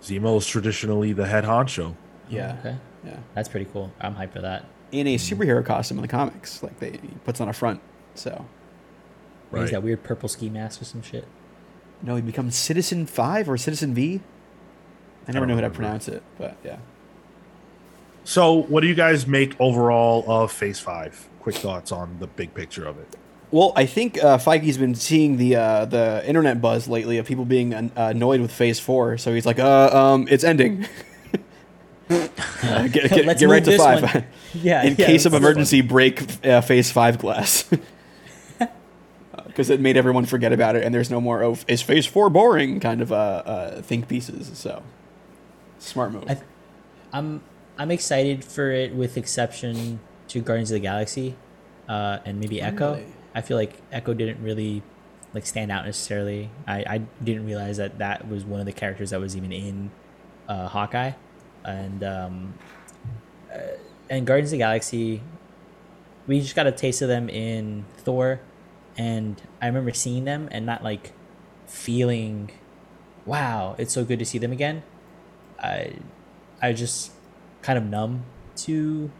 Zemo 0.02 0.38
is 0.38 0.46
traditionally 0.46 1.14
the 1.14 1.26
head 1.28 1.46
honcho. 1.46 1.96
Yeah. 2.30 2.58
Okay. 2.60 2.76
Yeah. 3.06 3.20
That's 3.34 3.48
pretty 3.48 3.68
cool. 3.72 3.94
I'm 4.02 4.16
hyped 4.16 4.34
for 4.34 4.42
that. 4.42 4.66
In 4.92 5.08
a 5.08 5.16
superhero 5.16 5.66
costume 5.66 5.98
in 6.00 6.02
the 6.02 6.08
comics, 6.10 6.62
like 6.62 6.80
they 6.80 6.92
he 6.92 7.08
puts 7.24 7.40
on 7.40 7.48
a 7.48 7.54
front. 7.54 7.80
So 8.16 8.46
He's 9.54 9.72
that 9.72 9.84
weird 9.84 10.04
purple 10.04 10.28
ski 10.30 10.50
mask 10.50 10.82
or 10.82 10.86
some 10.86 11.02
shit. 11.02 11.26
no, 12.02 12.16
he 12.16 12.22
becomes 12.22 12.56
Citizen 12.56 13.06
Five 13.06 13.50
or 13.50 13.58
Citizen 13.58 13.94
V. 13.94 14.22
I 15.28 15.32
never 15.32 15.46
don't 15.46 15.56
know 15.56 15.62
how 15.64 15.68
to 15.68 15.74
pronounce 15.74 16.08
it, 16.08 16.22
but 16.38 16.56
yeah. 16.64 16.78
So, 18.24 18.54
what 18.54 18.82
do 18.82 18.88
you 18.88 18.96
guys 18.96 19.26
make 19.28 19.60
overall 19.60 20.24
of 20.28 20.52
Phase 20.52 20.80
Five? 20.80 21.28
Quick 21.40 21.56
thoughts 21.56 21.92
on 21.92 22.18
the 22.20 22.28
big 22.28 22.54
picture 22.54 22.86
of 22.86 22.98
it. 22.98 23.16
Well, 23.52 23.72
I 23.76 23.86
think 23.86 24.22
uh, 24.24 24.38
Feige's 24.38 24.78
been 24.78 24.96
seeing 24.96 25.38
the 25.38 25.56
uh, 25.56 25.86
the 25.86 26.24
internet 26.28 26.60
buzz 26.62 26.88
lately 26.88 27.18
of 27.18 27.26
people 27.28 27.46
being 27.46 27.74
uh, 27.74 27.90
annoyed 27.96 28.42
with 28.42 28.52
Phase 28.52 28.80
Four, 28.80 29.18
so 29.18 29.34
he's 29.34 29.46
like, 29.46 29.60
uh, 29.60 29.90
um, 29.94 30.28
it's 30.30 30.44
ending. 30.44 30.86
Uh, 32.08 32.88
get 32.88 33.10
get, 33.10 33.40
get 33.40 33.50
right 33.50 33.64
to 33.66 33.76
five. 33.80 34.26
Yeah, 34.54 34.84
In 34.84 34.96
yeah, 34.96 35.08
case 35.08 35.26
of 35.26 35.34
emergency, 35.34 35.82
break 35.82 36.46
uh, 36.46 36.62
Phase 36.62 36.92
Five 36.92 37.18
glass. 37.18 37.68
Because 39.56 39.70
it 39.70 39.80
made 39.80 39.96
everyone 39.96 40.26
forget 40.26 40.52
about 40.52 40.76
it, 40.76 40.84
and 40.84 40.94
there's 40.94 41.10
no 41.10 41.22
more 41.22 41.42
oh, 41.42 41.58
is 41.66 41.82
Phase 41.82 42.06
Four 42.06 42.30
boring 42.30 42.82
kind 42.82 43.02
of 43.02 43.14
uh, 43.14 43.16
uh, 43.16 43.82
think 43.82 44.10
pieces. 44.10 44.52
So 44.58 44.84
smart 45.80 46.12
move. 46.12 46.26
I, 46.30 46.42
I'm 47.14 47.42
I'm 47.78 47.90
excited 47.90 48.44
for 48.44 48.70
it, 48.70 48.94
with 48.94 49.16
exception 49.16 50.02
to 50.28 50.42
Guardians 50.42 50.72
of 50.72 50.76
the 50.76 50.82
Galaxy, 50.82 51.38
uh, 51.88 52.20
and 52.26 52.38
maybe 52.42 52.62
Echo. 52.62 52.96
Really? 52.96 53.06
I 53.34 53.40
feel 53.40 53.56
like 53.56 53.82
Echo 53.94 54.14
didn't 54.14 54.44
really 54.44 54.84
like 55.34 55.46
stand 55.46 55.72
out 55.72 55.86
necessarily. 55.86 56.50
I, 56.68 56.84
I 56.88 56.98
didn't 57.24 57.46
realize 57.46 57.78
that 57.78 58.00
that 58.00 58.28
was 58.28 58.44
one 58.44 58.60
of 58.60 58.66
the 58.66 58.74
characters 58.74 59.12
that 59.12 59.22
was 59.22 59.38
even 59.38 59.54
in 59.54 59.90
uh, 60.50 60.68
Hawkeye, 60.68 61.14
and 61.64 62.04
um, 62.04 62.54
uh, 63.54 63.60
and 64.10 64.28
Guardians 64.28 64.50
of 64.50 64.58
the 64.58 64.58
Galaxy. 64.58 65.22
We 66.28 66.42
just 66.42 66.56
got 66.56 66.68
a 66.68 66.74
taste 66.74 67.02
of 67.02 67.08
them 67.08 67.30
in 67.30 67.86
Thor, 67.98 68.42
and 68.98 69.42
I 69.62 69.68
remember 69.68 69.92
seeing 69.94 70.26
them 70.26 70.48
and 70.52 70.66
not 70.66 70.84
like 70.84 71.14
feeling, 71.68 72.52
wow, 73.26 73.76
it's 73.78 73.94
so 73.94 74.06
good 74.06 74.20
to 74.20 74.26
see 74.26 74.38
them 74.38 74.52
again. 74.52 74.84
I 75.60 75.96
I 76.62 76.74
just 76.74 77.12
kind 77.62 77.78
of 77.78 77.86
numb 77.86 78.26
to 78.58 79.12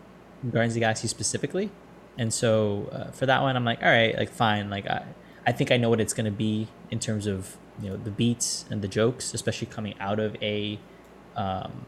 Guardians 0.44 0.74
of 0.74 0.76
the 0.76 0.80
Galaxy 0.82 1.08
specifically, 1.08 1.72
and 2.18 2.34
so 2.34 2.90
uh, 2.92 3.12
for 3.12 3.26
that 3.26 3.42
one, 3.42 3.56
I'm 3.56 3.66
like, 3.66 3.82
all 3.82 3.90
right, 3.90 4.16
like 4.18 4.30
fine, 4.30 4.70
like 4.70 4.88
I 4.88 5.06
I 5.46 5.52
think 5.52 5.72
I 5.72 5.78
know 5.78 5.90
what 5.90 6.00
it's 6.00 6.14
gonna 6.14 6.32
be 6.32 6.68
in 6.90 7.00
terms 7.00 7.28
of 7.28 7.58
you 7.82 7.90
know 7.90 7.98
the 7.98 8.12
beats 8.12 8.66
and 8.70 8.82
the 8.82 8.88
jokes, 8.88 9.34
especially 9.34 9.68
coming 9.68 9.96
out 10.00 10.20
of 10.20 10.36
a 10.42 10.80
um, 11.36 11.86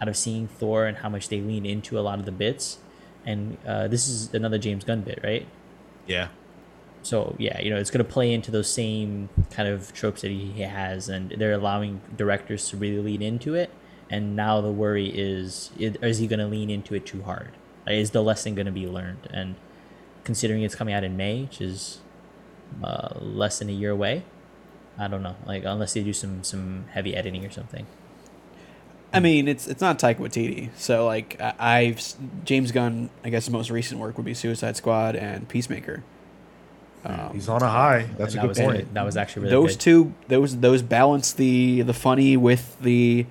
out 0.00 0.08
of 0.08 0.16
seeing 0.16 0.48
Thor 0.48 0.86
and 0.86 0.98
how 0.98 1.08
much 1.08 1.28
they 1.28 1.40
lean 1.40 1.66
into 1.66 1.98
a 1.98 2.02
lot 2.02 2.18
of 2.18 2.24
the 2.24 2.32
bits, 2.32 2.78
and 3.24 3.58
uh, 3.66 3.88
this 3.88 4.08
is 4.08 4.32
another 4.32 4.58
James 4.58 4.84
Gunn 4.84 5.02
bit, 5.02 5.20
right? 5.22 5.46
Yeah. 6.06 6.28
So 7.04 7.36
yeah, 7.38 7.60
you 7.60 7.70
know, 7.70 7.76
it's 7.76 7.90
gonna 7.90 8.02
play 8.02 8.32
into 8.32 8.50
those 8.50 8.68
same 8.68 9.28
kind 9.50 9.68
of 9.68 9.92
tropes 9.92 10.22
that 10.22 10.30
he 10.30 10.62
has, 10.62 11.08
and 11.08 11.30
they're 11.36 11.52
allowing 11.52 12.00
directors 12.16 12.68
to 12.70 12.76
really 12.76 12.98
lean 12.98 13.22
into 13.22 13.54
it. 13.54 13.70
And 14.10 14.34
now 14.34 14.60
the 14.60 14.70
worry 14.70 15.08
is, 15.08 15.70
is 15.78 16.18
he 16.18 16.26
gonna 16.26 16.48
lean 16.48 16.70
into 16.70 16.94
it 16.94 17.04
too 17.06 17.22
hard? 17.22 17.52
Is 17.86 18.12
the 18.12 18.22
lesson 18.22 18.54
gonna 18.54 18.72
be 18.72 18.86
learned? 18.86 19.28
And 19.30 19.56
considering 20.24 20.62
it's 20.62 20.74
coming 20.74 20.94
out 20.94 21.04
in 21.04 21.16
May, 21.16 21.42
which 21.42 21.60
is 21.60 22.00
uh, 22.82 23.10
less 23.20 23.58
than 23.58 23.68
a 23.68 23.72
year 23.72 23.90
away, 23.90 24.24
I 24.98 25.08
don't 25.08 25.22
know. 25.22 25.36
Like 25.44 25.64
unless 25.64 25.92
they 25.92 26.02
do 26.02 26.12
some 26.12 26.42
some 26.42 26.86
heavy 26.92 27.14
editing 27.14 27.44
or 27.44 27.50
something. 27.50 27.86
I 29.12 29.20
mean, 29.20 29.46
it's 29.46 29.68
it's 29.68 29.80
not 29.80 29.98
Taika 29.98 30.16
Waititi, 30.16 30.70
so 30.76 31.06
like 31.06 31.40
I've 31.40 32.02
James 32.44 32.72
Gunn. 32.72 33.10
I 33.22 33.30
guess 33.30 33.48
most 33.50 33.70
recent 33.70 34.00
work 34.00 34.16
would 34.16 34.24
be 34.24 34.34
Suicide 34.34 34.76
Squad 34.76 35.16
and 35.16 35.48
Peacemaker. 35.48 36.02
Um, 37.04 37.30
He's 37.34 37.48
on 37.48 37.62
a 37.62 37.68
high. 37.68 38.08
That's 38.16 38.32
a 38.32 38.36
that 38.36 38.40
good 38.42 38.48
was 38.48 38.58
point. 38.58 38.94
That 38.94 39.04
was 39.04 39.16
actually 39.16 39.42
really 39.42 39.50
those 39.54 39.72
good. 39.72 39.80
two, 39.80 40.14
those 40.28 40.58
those 40.58 40.82
balance 40.82 41.32
the 41.32 41.82
the 41.82 41.92
funny 41.92 42.36
with 42.36 42.78
the 42.80 43.26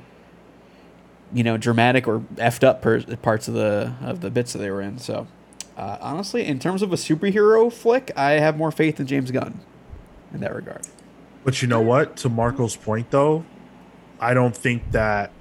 you 1.33 1.43
know, 1.43 1.57
dramatic 1.57 2.07
or 2.07 2.19
effed 2.35 2.63
up 2.63 2.81
per- 2.81 3.01
parts 3.17 3.47
of 3.47 3.55
the 3.55 3.93
of 4.01 4.21
the 4.21 4.29
bits 4.29 4.53
that 4.53 4.59
they 4.59 4.69
were 4.69 4.81
in. 4.81 4.99
So, 4.99 5.27
uh, 5.75 5.97
honestly, 5.99 6.45
in 6.45 6.59
terms 6.59 6.81
of 6.81 6.93
a 6.93 6.95
superhero 6.95 7.73
flick, 7.73 8.11
I 8.15 8.33
have 8.33 8.55
more 8.55 8.71
faith 8.71 8.99
in 8.99 9.07
James 9.07 9.31
Gunn 9.31 9.59
in 10.33 10.39
that 10.41 10.53
regard. 10.53 10.87
But 11.43 11.61
you 11.61 11.67
know 11.67 11.81
what? 11.81 12.15
To 12.17 12.29
Marco's 12.29 12.75
point, 12.75 13.09
though, 13.11 13.43
I 14.19 14.33
don't 14.33 14.55
think 14.55 14.91
that 14.91 15.31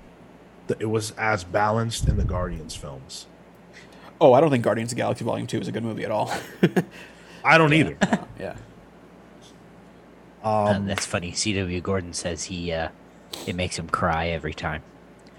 th- 0.67 0.81
it 0.81 0.87
was 0.87 1.13
as 1.13 1.45
balanced 1.45 2.09
in 2.09 2.17
the 2.17 2.25
Guardians 2.25 2.75
films. 2.75 3.27
Oh, 4.21 4.33
I 4.33 4.41
don't 4.41 4.51
think 4.51 4.65
Guardians 4.65 4.93
of 4.93 4.97
the 4.97 5.03
Galaxy 5.03 5.25
Volume 5.25 5.47
Two 5.47 5.59
is 5.59 5.69
a 5.69 5.73
good 5.73 5.85
movie 5.85 6.05
at 6.05 6.11
all. 6.11 6.33
I 7.45 7.59
don't 7.59 7.73
either. 7.73 7.97
yeah. 8.41 8.57
Uh, 10.45 10.65
Um, 10.77 10.87
that's 10.87 11.07
funny. 11.07 11.33
C.W. 11.33 11.81
Gordon 11.81 12.13
says 12.13 12.45
he 12.45 12.73
uh, 12.73 12.89
it 13.47 13.55
makes 13.55 13.79
him 13.79 13.89
cry 13.89 14.29
every 14.29 14.55
time. 14.55 14.83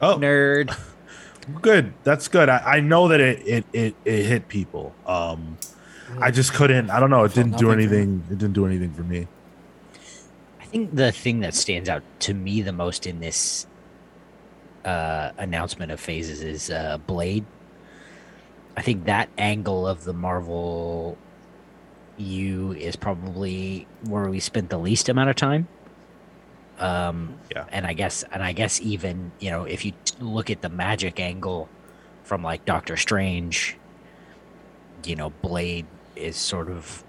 oh, 0.02 0.18
Nerd. 0.18 0.78
good. 1.62 1.94
That's 2.04 2.28
good. 2.28 2.50
I, 2.50 2.78
I 2.78 2.80
know 2.80 3.08
that 3.10 3.20
it, 3.20 3.48
it, 3.48 3.66
it, 3.74 3.96
it 4.06 4.24
hit 4.26 4.48
people. 4.48 4.96
Um, 5.06 5.58
I 6.20 6.32
just 6.32 6.54
couldn't. 6.54 6.89
I 6.89 7.00
don't 7.00 7.10
know. 7.10 7.24
It 7.24 7.34
didn't 7.34 7.58
do 7.58 7.66
nothing 7.68 7.88
for 7.88 7.94
me. 7.94 7.98
anything. 7.98 8.24
It 8.32 8.38
didn't 8.38 8.54
do 8.54 8.66
anything 8.66 8.94
for 8.94 9.04
me. 9.04 9.28
I 10.62 10.66
think 10.66 10.96
the 10.96 11.12
thing 11.12 11.42
that 11.42 11.54
stands 11.54 11.89
out 11.89 12.04
to 12.22 12.34
me 12.34 12.62
the 12.62 12.72
most 12.72 13.06
in 13.06 13.20
this 13.20 13.68
uh, 14.86 15.32
announcement 15.38 15.92
of 15.92 16.00
phases 16.00 16.42
is 16.42 16.70
uh, 16.70 16.98
Blade. 17.06 17.46
I 18.76 18.82
think 18.82 19.06
that 19.06 19.30
angle 19.38 19.88
of 19.88 20.04
the 20.04 20.13
Marvel 20.13 21.18
U 22.17 22.73
is 22.73 22.95
probably 22.95 23.88
where 24.08 24.30
we 24.30 24.39
spent 24.39 24.69
the 24.69 24.78
least 24.78 25.10
amount 25.10 25.30
of 25.30 25.36
time. 25.36 25.67
Um, 26.80 27.36
Yeah. 27.54 27.65
and 27.71 27.86
I 27.86 27.93
guess, 27.93 28.23
and 28.32 28.43
I 28.43 28.52
guess 28.54 28.82
even 28.82 29.32
you 29.39 29.52
know, 29.52 29.63
if 29.65 29.86
you 29.86 29.91
t- 30.06 30.15
look 30.19 30.49
at 30.49 30.62
the 30.62 30.69
magic 30.69 31.19
angle 31.19 31.69
from 32.23 32.43
like 32.43 32.65
Doctor 32.65 32.97
Strange, 32.97 33.78
you 35.06 35.15
know, 35.15 35.30
Blade 35.41 35.86
is 36.15 36.36
sort 36.36 36.69
of 36.69 37.04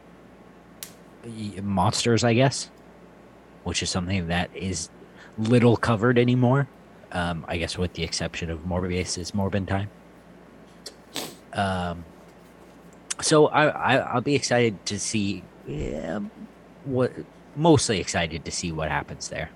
monsters, 1.63 2.23
I 2.25 2.35
guess 2.35 2.71
which 3.65 3.83
is 3.83 3.89
something 3.89 4.27
that 4.29 4.51
is 4.55 4.91
little 5.39 5.75
covered 5.77 6.19
anymore. 6.19 6.69
Um, 7.13 7.47
I 7.49 7.57
guess 7.57 7.79
with 7.79 7.95
the 7.95 8.03
exception 8.03 8.51
of 8.51 8.67
Morbius's 8.67 9.31
Morbin 9.33 9.67
time. 9.67 9.89
Um, 11.55 12.05
so 13.21 13.47
I, 13.49 13.67
I 13.67 13.97
I'll 13.99 14.21
be 14.21 14.35
excited 14.35 14.85
to 14.87 14.99
see 14.99 15.43
yeah, 15.67 16.21
what 16.85 17.13
mostly 17.57 18.01
excited 18.01 18.45
to 18.45 18.51
see 18.51 18.73
what 18.73 18.91
happens 18.91 19.29
there. 19.29 19.51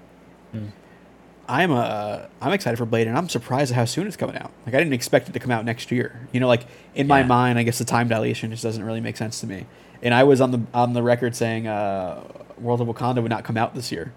I'm 1.50 1.72
uh 1.72 2.26
I'm 2.42 2.52
excited 2.52 2.76
for 2.76 2.84
Blade, 2.84 3.06
and 3.06 3.16
I'm 3.16 3.28
surprised 3.28 3.72
at 3.72 3.76
how 3.76 3.84
soon 3.86 4.06
it's 4.06 4.16
coming 4.16 4.36
out. 4.36 4.50
Like 4.66 4.74
I 4.74 4.78
didn't 4.78 4.92
expect 4.92 5.28
it 5.28 5.32
to 5.32 5.38
come 5.38 5.50
out 5.50 5.64
next 5.64 5.90
year. 5.90 6.28
You 6.32 6.40
know, 6.40 6.46
like 6.48 6.66
in 6.94 7.06
my 7.06 7.22
mind, 7.22 7.58
I 7.58 7.62
guess 7.62 7.78
the 7.78 7.84
time 7.86 8.08
dilation 8.08 8.50
just 8.50 8.62
doesn't 8.62 8.84
really 8.84 9.00
make 9.00 9.16
sense 9.16 9.40
to 9.40 9.46
me. 9.46 9.66
And 10.02 10.12
I 10.14 10.24
was 10.24 10.40
on 10.40 10.50
the 10.50 10.60
on 10.74 10.92
the 10.92 11.02
record 11.02 11.34
saying 11.34 11.66
uh, 11.66 12.22
World 12.58 12.80
of 12.82 12.88
Wakanda 12.88 13.22
would 13.22 13.30
not 13.30 13.44
come 13.44 13.56
out 13.56 13.74
this 13.74 13.90
year. 13.90 14.12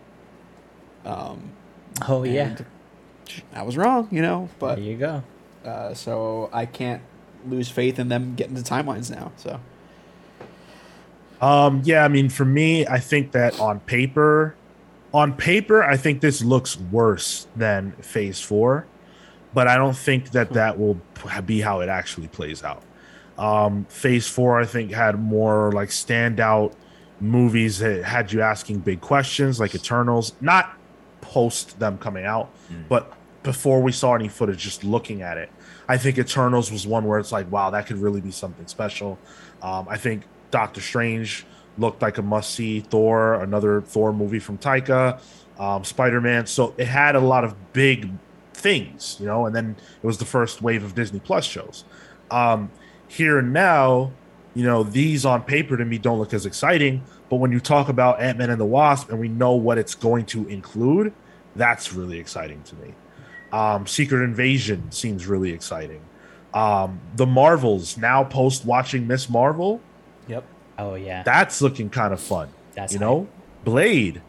Um, 1.06 1.52
Oh 2.08 2.24
yeah. 2.24 2.58
I 3.54 3.64
was 3.64 3.78
wrong. 3.78 4.10
You 4.12 4.22
know, 4.22 4.50
but 4.60 4.76
there 4.76 4.84
you 4.84 4.98
go. 4.98 5.24
uh, 5.66 5.94
so 5.94 6.50
I 6.52 6.66
can't 6.66 7.02
lose 7.48 7.70
faith 7.70 8.00
in 8.00 8.10
them 8.10 8.36
getting 8.36 8.56
the 8.56 8.62
timelines 8.62 9.10
now. 9.10 9.32
So 9.38 9.60
Um, 11.42 11.82
yeah, 11.84 12.06
I 12.06 12.08
mean, 12.08 12.30
for 12.30 12.46
me, 12.46 12.86
I 12.86 13.00
think 13.00 13.32
that 13.32 13.60
on 13.60 13.80
paper, 13.82 14.56
on 15.14 15.34
paper, 15.34 15.84
I 15.84 15.98
think 15.98 16.22
this 16.22 16.44
looks 16.44 16.78
worse 16.78 17.48
than 17.56 17.94
Phase 17.94 18.40
Four, 18.40 18.86
but 19.54 19.68
I 19.68 19.76
don't 19.76 19.98
think 19.98 20.32
that 20.32 20.52
that 20.52 20.78
will 20.80 21.00
be 21.46 21.62
how 21.62 21.80
it 21.82 21.90
actually 21.90 22.28
plays 22.28 22.64
out. 22.64 22.84
Um, 23.38 23.86
Phase 23.90 24.28
Four, 24.28 24.60
I 24.62 24.66
think, 24.66 24.92
had 24.92 25.20
more 25.20 25.72
like 25.72 25.90
standout 25.90 26.74
movies 27.20 27.80
that 27.80 28.04
had 28.04 28.32
you 28.32 28.42
asking 28.42 28.80
big 28.80 29.02
questions, 29.02 29.60
like 29.60 29.74
Eternals, 29.76 30.34
not 30.42 30.78
post 31.22 31.80
them 31.80 31.98
coming 31.98 32.26
out, 32.26 32.50
but 32.88 33.14
before 33.44 33.82
we 33.82 33.92
saw 33.92 34.14
any 34.16 34.28
footage, 34.28 34.60
just 34.60 34.84
looking 34.84 35.22
at 35.24 35.38
it. 35.38 35.50
I 35.92 35.98
think 35.98 36.18
Eternals 36.18 36.72
was 36.72 36.88
one 36.88 37.04
where 37.04 37.20
it's 37.20 37.34
like, 37.34 37.52
wow, 37.52 37.70
that 37.72 37.86
could 37.86 37.98
really 37.98 38.22
be 38.22 38.32
something 38.32 38.66
special. 38.66 39.20
Um, 39.62 39.88
I 39.90 39.98
think 39.98 40.24
Doctor 40.50 40.80
Strange 40.80 41.46
looked 41.78 42.02
like 42.02 42.18
a 42.18 42.22
must 42.22 42.52
see. 42.52 42.80
Thor, 42.80 43.34
another 43.44 43.82
Thor 43.82 44.14
movie 44.14 44.40
from 44.40 44.58
Taika, 44.58 45.20
um, 45.60 45.84
Spider 45.84 46.22
Man. 46.22 46.46
So 46.46 46.74
it 46.78 46.88
had 46.88 47.18
a 47.18 47.20
lot 47.20 47.44
of 47.44 47.74
big 47.74 48.10
things, 48.54 49.18
you 49.20 49.26
know, 49.26 49.46
and 49.46 49.54
then 49.54 49.76
it 50.02 50.08
was 50.08 50.18
the 50.18 50.24
first 50.24 50.62
wave 50.62 50.82
of 50.86 50.96
Disney 50.96 51.20
Plus 51.20 51.44
shows. 51.44 51.84
Um, 52.30 52.72
here 53.10 53.38
and 53.38 53.52
now, 53.52 54.14
you 54.54 54.64
know, 54.64 54.84
these 54.84 55.26
on 55.26 55.44
paper 55.44 55.76
to 55.76 55.84
me 55.84 55.98
don't 55.98 56.20
look 56.20 56.34
as 56.34 56.46
exciting, 56.46 57.04
but 57.30 57.36
when 57.36 57.52
you 57.52 57.60
talk 57.60 57.90
about 57.90 58.22
Ant 58.22 58.38
Man 58.38 58.50
and 58.50 58.62
the 58.62 58.66
Wasp 58.66 59.10
and 59.10 59.20
we 59.20 59.28
know 59.28 59.56
what 59.56 59.78
it's 59.78 59.96
going 59.96 60.26
to 60.28 60.48
include, 60.48 61.12
that's 61.58 61.92
really 61.92 62.18
exciting 62.18 62.64
to 62.64 62.76
me. 62.78 62.94
Um, 63.52 63.86
Secret 63.88 64.24
Invasion 64.24 64.92
seems 64.92 65.28
really 65.28 65.52
exciting. 65.52 66.02
Um, 66.54 67.00
the 67.16 67.26
Marvels 67.26 67.98
now 67.98 68.24
post 68.24 68.66
watching 68.66 69.08
Miss 69.08 69.30
Marvel, 69.30 69.82
yep. 70.28 70.44
Oh 70.78 70.96
yeah. 70.96 71.24
that's 71.24 71.62
looking 71.62 71.90
kind 71.90 72.14
of 72.14 72.20
fun. 72.20 72.50
That's 72.74 72.94
you 72.94 73.00
know, 73.00 73.28
Blade, 73.64 74.22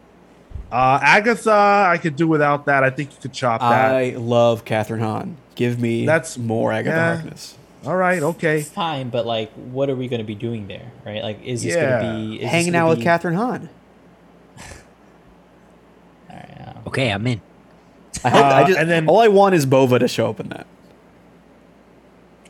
uh, 0.71 0.99
Agatha, 1.01 1.51
I 1.89 1.97
could 1.97 2.15
do 2.15 2.27
without 2.27 2.65
that. 2.65 2.83
I 2.83 2.89
think 2.89 3.11
you 3.11 3.17
could 3.21 3.33
chop 3.33 3.61
that. 3.61 3.93
I 3.95 4.11
love 4.11 4.63
Kathryn 4.65 4.99
Hahn. 4.99 5.37
Give 5.55 5.79
me 5.79 6.05
That's- 6.05 6.37
more 6.37 6.71
Agatha 6.71 6.95
yeah. 6.95 7.13
Harkness. 7.15 7.55
All 7.85 7.97
right, 7.97 8.23
okay. 8.23 8.61
fine, 8.61 9.09
but 9.09 9.25
like, 9.25 9.51
what 9.51 9.89
are 9.89 9.95
we 9.95 10.07
going 10.07 10.21
to 10.21 10.25
be 10.25 10.35
doing 10.35 10.67
there, 10.67 10.89
right? 11.05 11.21
Like, 11.21 11.43
is 11.43 11.63
this 11.63 11.75
Yeah. 11.75 12.01
going 12.01 12.13
to 12.31 12.37
be 12.37 12.43
is 12.43 12.49
Hanging 12.49 12.71
gonna 12.71 12.85
out 12.85 12.97
with 12.97 13.05
Kathryn 13.05 13.35
Hahn. 13.35 13.69
All 16.29 16.35
right, 16.37 16.49
yeah. 16.49 16.73
Okay, 16.87 17.09
I'm 17.11 17.27
in. 17.27 17.41
I 18.23 18.29
hope. 18.29 18.43
I 18.45 18.61
Uh, 18.63 18.67
just, 18.67 18.79
and 18.79 18.89
then- 18.89 19.07
all 19.07 19.19
I 19.19 19.27
want 19.27 19.55
is 19.55 19.65
Bova 19.65 19.99
to 19.99 20.07
show 20.07 20.29
up 20.29 20.39
in 20.39 20.49
that. 20.49 20.65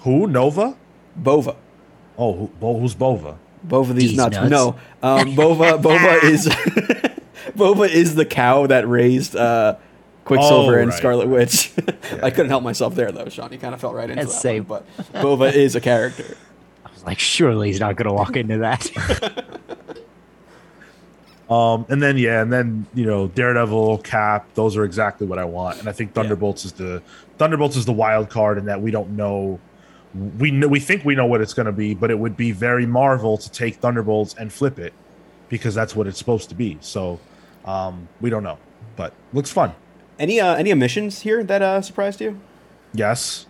Who? 0.01 0.27
Nova? 0.27 0.75
Bova. 1.15 1.55
Oh, 2.17 2.33
who, 2.33 2.47
Bo, 2.59 2.79
who's 2.79 2.93
Bova? 2.95 3.37
Bova 3.63 3.93
these 3.93 4.09
These 4.09 4.17
nuts. 4.17 4.35
nuts. 4.35 4.49
No, 4.49 4.75
um, 5.01 5.35
Bova. 5.35 5.77
Bova 5.81 6.19
is 6.25 6.53
Bova 7.55 7.83
is 7.83 8.15
the 8.15 8.25
cow 8.25 8.67
that 8.67 8.87
raised 8.87 9.35
uh, 9.35 9.75
Quicksilver 10.25 10.75
Oh, 10.77 10.81
and 10.81 10.89
right. 10.89 10.97
Scarlet 10.97 11.27
Witch. 11.29 11.71
I 12.21 12.29
couldn't 12.29 12.49
help 12.49 12.63
myself 12.63 12.95
there 12.95 13.11
though, 13.11 13.29
Sean. 13.29 13.51
You 13.53 13.57
kind 13.59 13.73
of 13.73 13.79
fell 13.81 13.93
right 13.93 14.09
into 14.09 14.21
That's 14.23 14.35
that 14.35 14.41
same. 14.41 14.65
one. 14.65 14.83
But 15.11 15.21
Bova 15.21 15.45
is 15.45 15.75
a 15.75 15.81
character. 15.81 16.35
I 16.85 16.91
was 16.91 17.03
like, 17.05 17.19
surely 17.19 17.67
he's 17.69 17.79
not 17.79 17.95
going 17.95 18.07
to 18.07 18.13
walk 18.13 18.35
into 18.35 18.57
that. 18.59 18.89
Um, 21.49 21.85
and 21.89 22.01
then 22.01 22.17
yeah, 22.17 22.41
and 22.41 22.51
then 22.51 22.85
you 22.93 23.05
know 23.05 23.27
Daredevil, 23.27 23.99
Cap, 23.99 24.47
those 24.55 24.77
are 24.77 24.83
exactly 24.85 25.27
what 25.27 25.39
I 25.39 25.45
want. 25.45 25.79
And 25.79 25.89
I 25.89 25.91
think 25.91 26.13
Thunderbolts 26.13 26.65
is 26.65 26.71
the 26.73 27.01
Thunderbolts 27.37 27.75
is 27.75 27.85
the 27.85 27.93
wild 27.93 28.29
card 28.29 28.57
in 28.57 28.65
that 28.65 28.81
we 28.81 28.91
don't 28.91 29.11
know. 29.11 29.59
We 30.37 30.51
know 30.51 30.67
we 30.67 30.79
think 30.79 31.03
we 31.03 31.15
know 31.15 31.25
what 31.25 31.41
it's 31.41 31.53
going 31.53 31.65
to 31.65 31.71
be, 31.71 31.93
but 31.93 32.11
it 32.11 32.17
would 32.17 32.37
be 32.37 32.51
very 32.51 32.85
Marvel 32.85 33.37
to 33.37 33.51
take 33.51 33.75
Thunderbolts 33.75 34.35
and 34.35 34.53
flip 34.53 34.79
it 34.79 34.93
because 35.49 35.75
that's 35.75 35.95
what 35.95 36.07
it's 36.07 36.17
supposed 36.17 36.49
to 36.49 36.55
be. 36.55 36.77
So 36.81 37.19
um, 37.65 38.07
we 38.21 38.29
don't 38.29 38.43
know, 38.43 38.57
but 38.95 39.13
looks 39.33 39.51
fun. 39.51 39.73
Any 40.19 40.39
uh, 40.39 40.55
any 40.55 40.71
omissions 40.71 41.21
here 41.21 41.43
that 41.43 41.61
uh, 41.61 41.81
surprised 41.81 42.21
you? 42.21 42.39
Yes, 42.93 43.47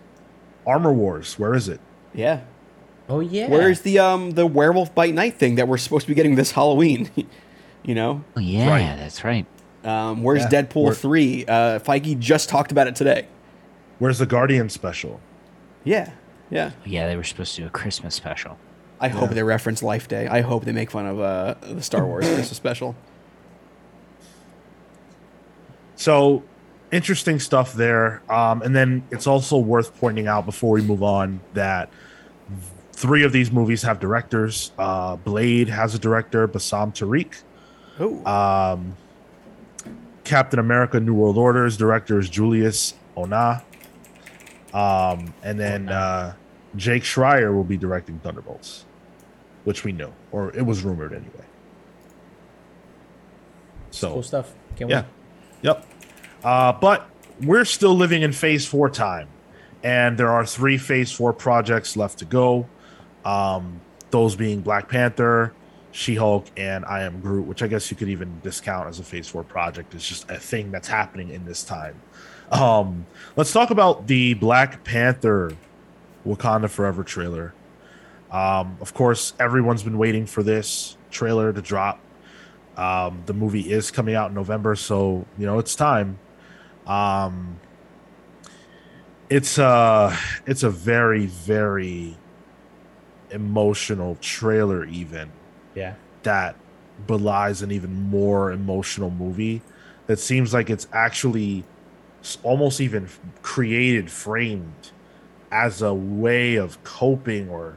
Armor 0.66 0.92
Wars. 0.92 1.38
Where 1.38 1.54
is 1.54 1.68
it? 1.68 1.80
Yeah. 2.12 2.40
Oh 3.08 3.20
yeah. 3.20 3.48
Where's 3.48 3.82
the 3.82 3.98
um 3.98 4.32
the 4.32 4.46
werewolf 4.46 4.94
bite 4.94 5.14
night 5.14 5.34
thing 5.38 5.54
that 5.56 5.68
we're 5.68 5.76
supposed 5.76 6.06
to 6.06 6.08
be 6.08 6.14
getting 6.14 6.34
this 6.34 6.52
Halloween? 6.52 7.10
you 7.84 7.94
know, 7.94 8.24
oh, 8.36 8.40
yeah, 8.40 8.68
Right. 8.68 8.96
that's 8.96 9.22
right. 9.24 9.46
um, 9.84 10.22
where's 10.22 10.42
Yeah, 10.42 10.62
Deadpool 10.62 10.84
we're- 10.84 10.94
three? 10.94 11.44
Uh, 11.46 11.78
Feige 11.78 12.18
just 12.18 12.48
talked 12.48 12.72
about 12.72 12.86
it 12.86 12.96
today. 12.96 13.26
Where's 13.98 14.18
the 14.18 14.26
Guardian 14.26 14.68
special? 14.70 15.20
Yeah, 15.84 16.10
yeah. 16.50 16.70
Yeah, 16.84 17.06
they 17.06 17.16
were 17.16 17.22
supposed 17.24 17.54
to 17.56 17.60
do 17.62 17.66
a 17.66 17.70
Christmas 17.70 18.14
special. 18.14 18.56
I 19.00 19.08
hope 19.08 19.30
they 19.30 19.42
reference 19.42 19.82
Life 19.82 20.08
Day. 20.08 20.26
I 20.26 20.40
hope 20.40 20.64
they 20.64 20.72
make 20.72 20.90
fun 20.90 21.04
of 21.06 21.20
uh, 21.20 21.54
the 21.62 21.82
Star 21.82 22.06
Wars 22.06 22.24
Christmas 22.34 22.56
special. 22.56 22.96
So 25.96 26.42
interesting 26.90 27.38
stuff 27.40 27.72
there. 27.74 28.22
Um, 28.30 28.62
and 28.62 28.74
then 28.74 29.04
it's 29.10 29.26
also 29.26 29.58
worth 29.58 29.94
pointing 29.98 30.26
out 30.26 30.46
before 30.46 30.70
we 30.72 30.80
move 30.82 31.02
on 31.02 31.40
that 31.54 31.90
three 32.92 33.24
of 33.24 33.32
these 33.32 33.50
movies 33.52 33.82
have 33.82 34.00
directors. 34.00 34.72
Uh, 34.78 35.16
Blade 35.16 35.68
has 35.68 35.94
a 35.94 35.98
director, 35.98 36.46
Bassam 36.48 36.92
Tariq. 36.92 37.42
Oh, 38.00 38.24
Um, 38.24 38.96
Captain 40.24 40.58
America: 40.58 40.98
New 41.00 41.14
World 41.14 41.36
Order's 41.38 41.76
director 41.76 42.18
is 42.18 42.28
Julius 42.28 42.94
Onah. 43.16 43.62
Um, 44.72 45.32
and 45.42 45.60
then 45.60 45.88
uh, 45.88 46.34
Jake 46.76 47.04
Schreier 47.04 47.54
will 47.54 47.62
be 47.64 47.76
directing 47.76 48.18
Thunderbolts, 48.18 48.84
which 49.64 49.84
we 49.84 49.92
knew, 49.92 50.12
or 50.32 50.50
it 50.56 50.66
was 50.66 50.82
rumored 50.82 51.12
anyway. 51.12 51.44
So 53.90 54.14
cool 54.14 54.22
stuff? 54.22 54.52
Can't 54.76 54.90
yeah. 54.90 55.02
wait. 55.02 55.06
Yep. 55.62 55.86
Uh, 56.42 56.72
but 56.72 57.08
we're 57.42 57.64
still 57.64 57.94
living 57.94 58.22
in 58.22 58.32
phase 58.32 58.66
four 58.66 58.90
time. 58.90 59.28
and 59.84 60.16
there 60.18 60.30
are 60.30 60.46
three 60.46 60.78
Phase 60.78 61.12
Four 61.12 61.32
projects 61.34 61.96
left 61.96 62.18
to 62.20 62.24
go. 62.24 62.66
Um, 63.24 63.80
those 64.10 64.34
being 64.34 64.62
Black 64.62 64.88
Panther, 64.88 65.52
She 65.94 66.16
Hulk, 66.16 66.46
and 66.56 66.84
I 66.86 67.02
Am 67.02 67.20
Groot, 67.20 67.46
which 67.46 67.62
I 67.62 67.68
guess 67.68 67.88
you 67.88 67.96
could 67.96 68.08
even 68.08 68.40
discount 68.42 68.88
as 68.88 68.98
a 68.98 69.04
Phase 69.04 69.28
Four 69.28 69.44
project. 69.44 69.94
It's 69.94 70.06
just 70.06 70.28
a 70.28 70.40
thing 70.40 70.72
that's 70.72 70.88
happening 70.88 71.30
in 71.30 71.44
this 71.44 71.62
time. 71.62 71.94
Um, 72.50 73.06
let's 73.36 73.52
talk 73.52 73.70
about 73.70 74.08
the 74.08 74.34
Black 74.34 74.82
Panther 74.82 75.52
Wakanda 76.26 76.68
Forever 76.68 77.04
trailer. 77.04 77.54
Um, 78.32 78.76
of 78.80 78.92
course, 78.92 79.34
everyone's 79.38 79.84
been 79.84 79.96
waiting 79.96 80.26
for 80.26 80.42
this 80.42 80.96
trailer 81.12 81.52
to 81.52 81.62
drop. 81.62 82.00
Um, 82.76 83.22
the 83.26 83.32
movie 83.32 83.70
is 83.70 83.92
coming 83.92 84.16
out 84.16 84.30
in 84.30 84.34
November, 84.34 84.74
so 84.74 85.24
you 85.38 85.46
know 85.46 85.60
it's 85.60 85.76
time. 85.76 86.18
Um, 86.88 87.60
it's 89.30 89.58
a 89.58 90.18
it's 90.44 90.64
a 90.64 90.70
very 90.70 91.26
very 91.26 92.16
emotional 93.30 94.16
trailer, 94.20 94.84
even 94.86 95.30
Yeah. 95.74 95.94
that 96.22 96.56
belies 97.06 97.60
an 97.62 97.70
even 97.72 97.92
more 98.08 98.52
emotional 98.52 99.10
movie. 99.10 99.60
That 100.06 100.18
seems 100.18 100.54
like 100.54 100.70
it's 100.70 100.86
actually 100.92 101.64
almost 102.42 102.80
even 102.80 103.08
created, 103.42 104.10
framed 104.10 104.90
as 105.50 105.82
a 105.82 105.92
way 105.94 106.56
of 106.56 106.82
coping 106.84 107.48
or 107.48 107.76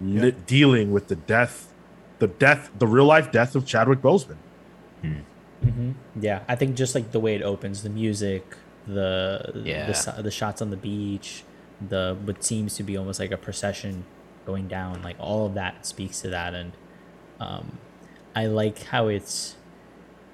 li- 0.00 0.34
dealing 0.46 0.92
with 0.92 1.08
the 1.08 1.16
death, 1.16 1.72
the 2.18 2.26
death, 2.26 2.70
the 2.78 2.86
real 2.86 3.04
life 3.06 3.30
death 3.32 3.54
of 3.54 3.64
Chadwick 3.66 4.00
Boseman. 4.02 4.36
hmm 5.62 5.92
Yeah, 6.20 6.42
I 6.48 6.54
think 6.56 6.76
just 6.76 6.94
like 6.94 7.12
the 7.12 7.20
way 7.20 7.34
it 7.34 7.42
opens, 7.42 7.82
the 7.82 7.90
music, 7.90 8.56
the 8.86 9.50
Yeah. 9.64 9.86
the, 9.86 9.90
s- 9.90 10.08
the 10.18 10.30
shots 10.30 10.60
on 10.62 10.70
the 10.70 10.76
beach, 10.76 11.44
the 11.86 12.16
what 12.24 12.42
seems 12.44 12.74
to 12.76 12.82
be 12.82 12.96
almost 12.96 13.20
like 13.20 13.30
a 13.30 13.36
procession 13.36 14.04
going 14.46 14.68
down, 14.68 15.02
like 15.02 15.16
all 15.18 15.46
of 15.46 15.54
that 15.54 15.84
speaks 15.86 16.20
to 16.22 16.28
that, 16.30 16.54
and 16.54 16.72
um, 17.40 17.78
I 18.34 18.46
like 18.46 18.82
how 18.84 19.08
it's 19.08 19.56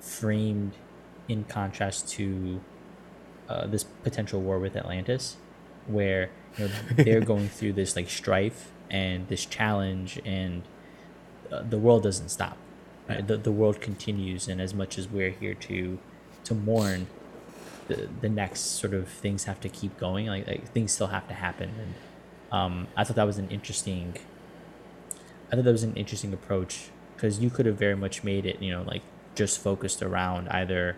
framed 0.01 0.73
in 1.29 1.45
contrast 1.45 2.09
to 2.09 2.61
uh, 3.49 3.67
this 3.67 3.85
potential 3.85 4.41
war 4.41 4.59
with 4.59 4.77
Atlantis, 4.77 5.37
where 5.87 6.31
you 6.57 6.67
know 6.67 6.75
they're 6.97 7.21
going 7.21 7.49
through 7.49 7.75
this 7.75 7.97
like 7.97 8.09
strife 8.09 8.71
and 8.91 9.29
this 9.29 9.45
challenge, 9.47 10.21
and 10.25 10.63
uh, 11.51 11.63
the 11.63 11.79
world 11.79 12.03
doesn't 12.03 12.29
stop. 12.29 12.57
Right? 13.09 13.27
The, 13.27 13.37
the 13.37 13.53
world 13.53 13.81
continues, 13.81 14.49
and 14.49 14.61
as 14.61 14.75
much 14.75 14.99
as 14.99 15.09
we're 15.09 15.31
here 15.31 15.55
to 15.55 15.99
to 16.45 16.55
mourn, 16.55 17.07
the 17.89 18.09
the 18.21 18.29
next 18.29 18.61
sort 18.61 18.95
of 18.95 19.09
things 19.09 19.45
have 19.45 19.61
to 19.61 19.69
keep 19.69 19.99
going. 19.99 20.27
Like, 20.27 20.47
like 20.47 20.73
things 20.73 20.93
still 20.93 21.09
have 21.09 21.29
to 21.29 21.35
happen, 21.35 21.71
and 21.81 21.95
um, 22.53 22.89
I 22.97 23.05
thought 23.05 23.17
that 23.17 23.27
was 23.27 23.39
an 23.39 23.49
interesting. 23.49 24.17
I 25.53 25.57
thought 25.57 25.65
that 25.65 25.73
was 25.73 25.85
an 25.85 25.95
interesting 25.95 26.33
approach 26.33 26.91
because 27.25 27.41
you 27.41 27.49
could 27.49 27.65
have 27.65 27.79
very 27.79 27.97
much 27.97 28.23
made 28.23 28.45
it, 28.45 28.61
you 28.61 28.71
know, 28.71 28.83
like 28.83 29.01
just 29.35 29.59
focused 29.59 30.03
around 30.03 30.47
either 30.51 30.95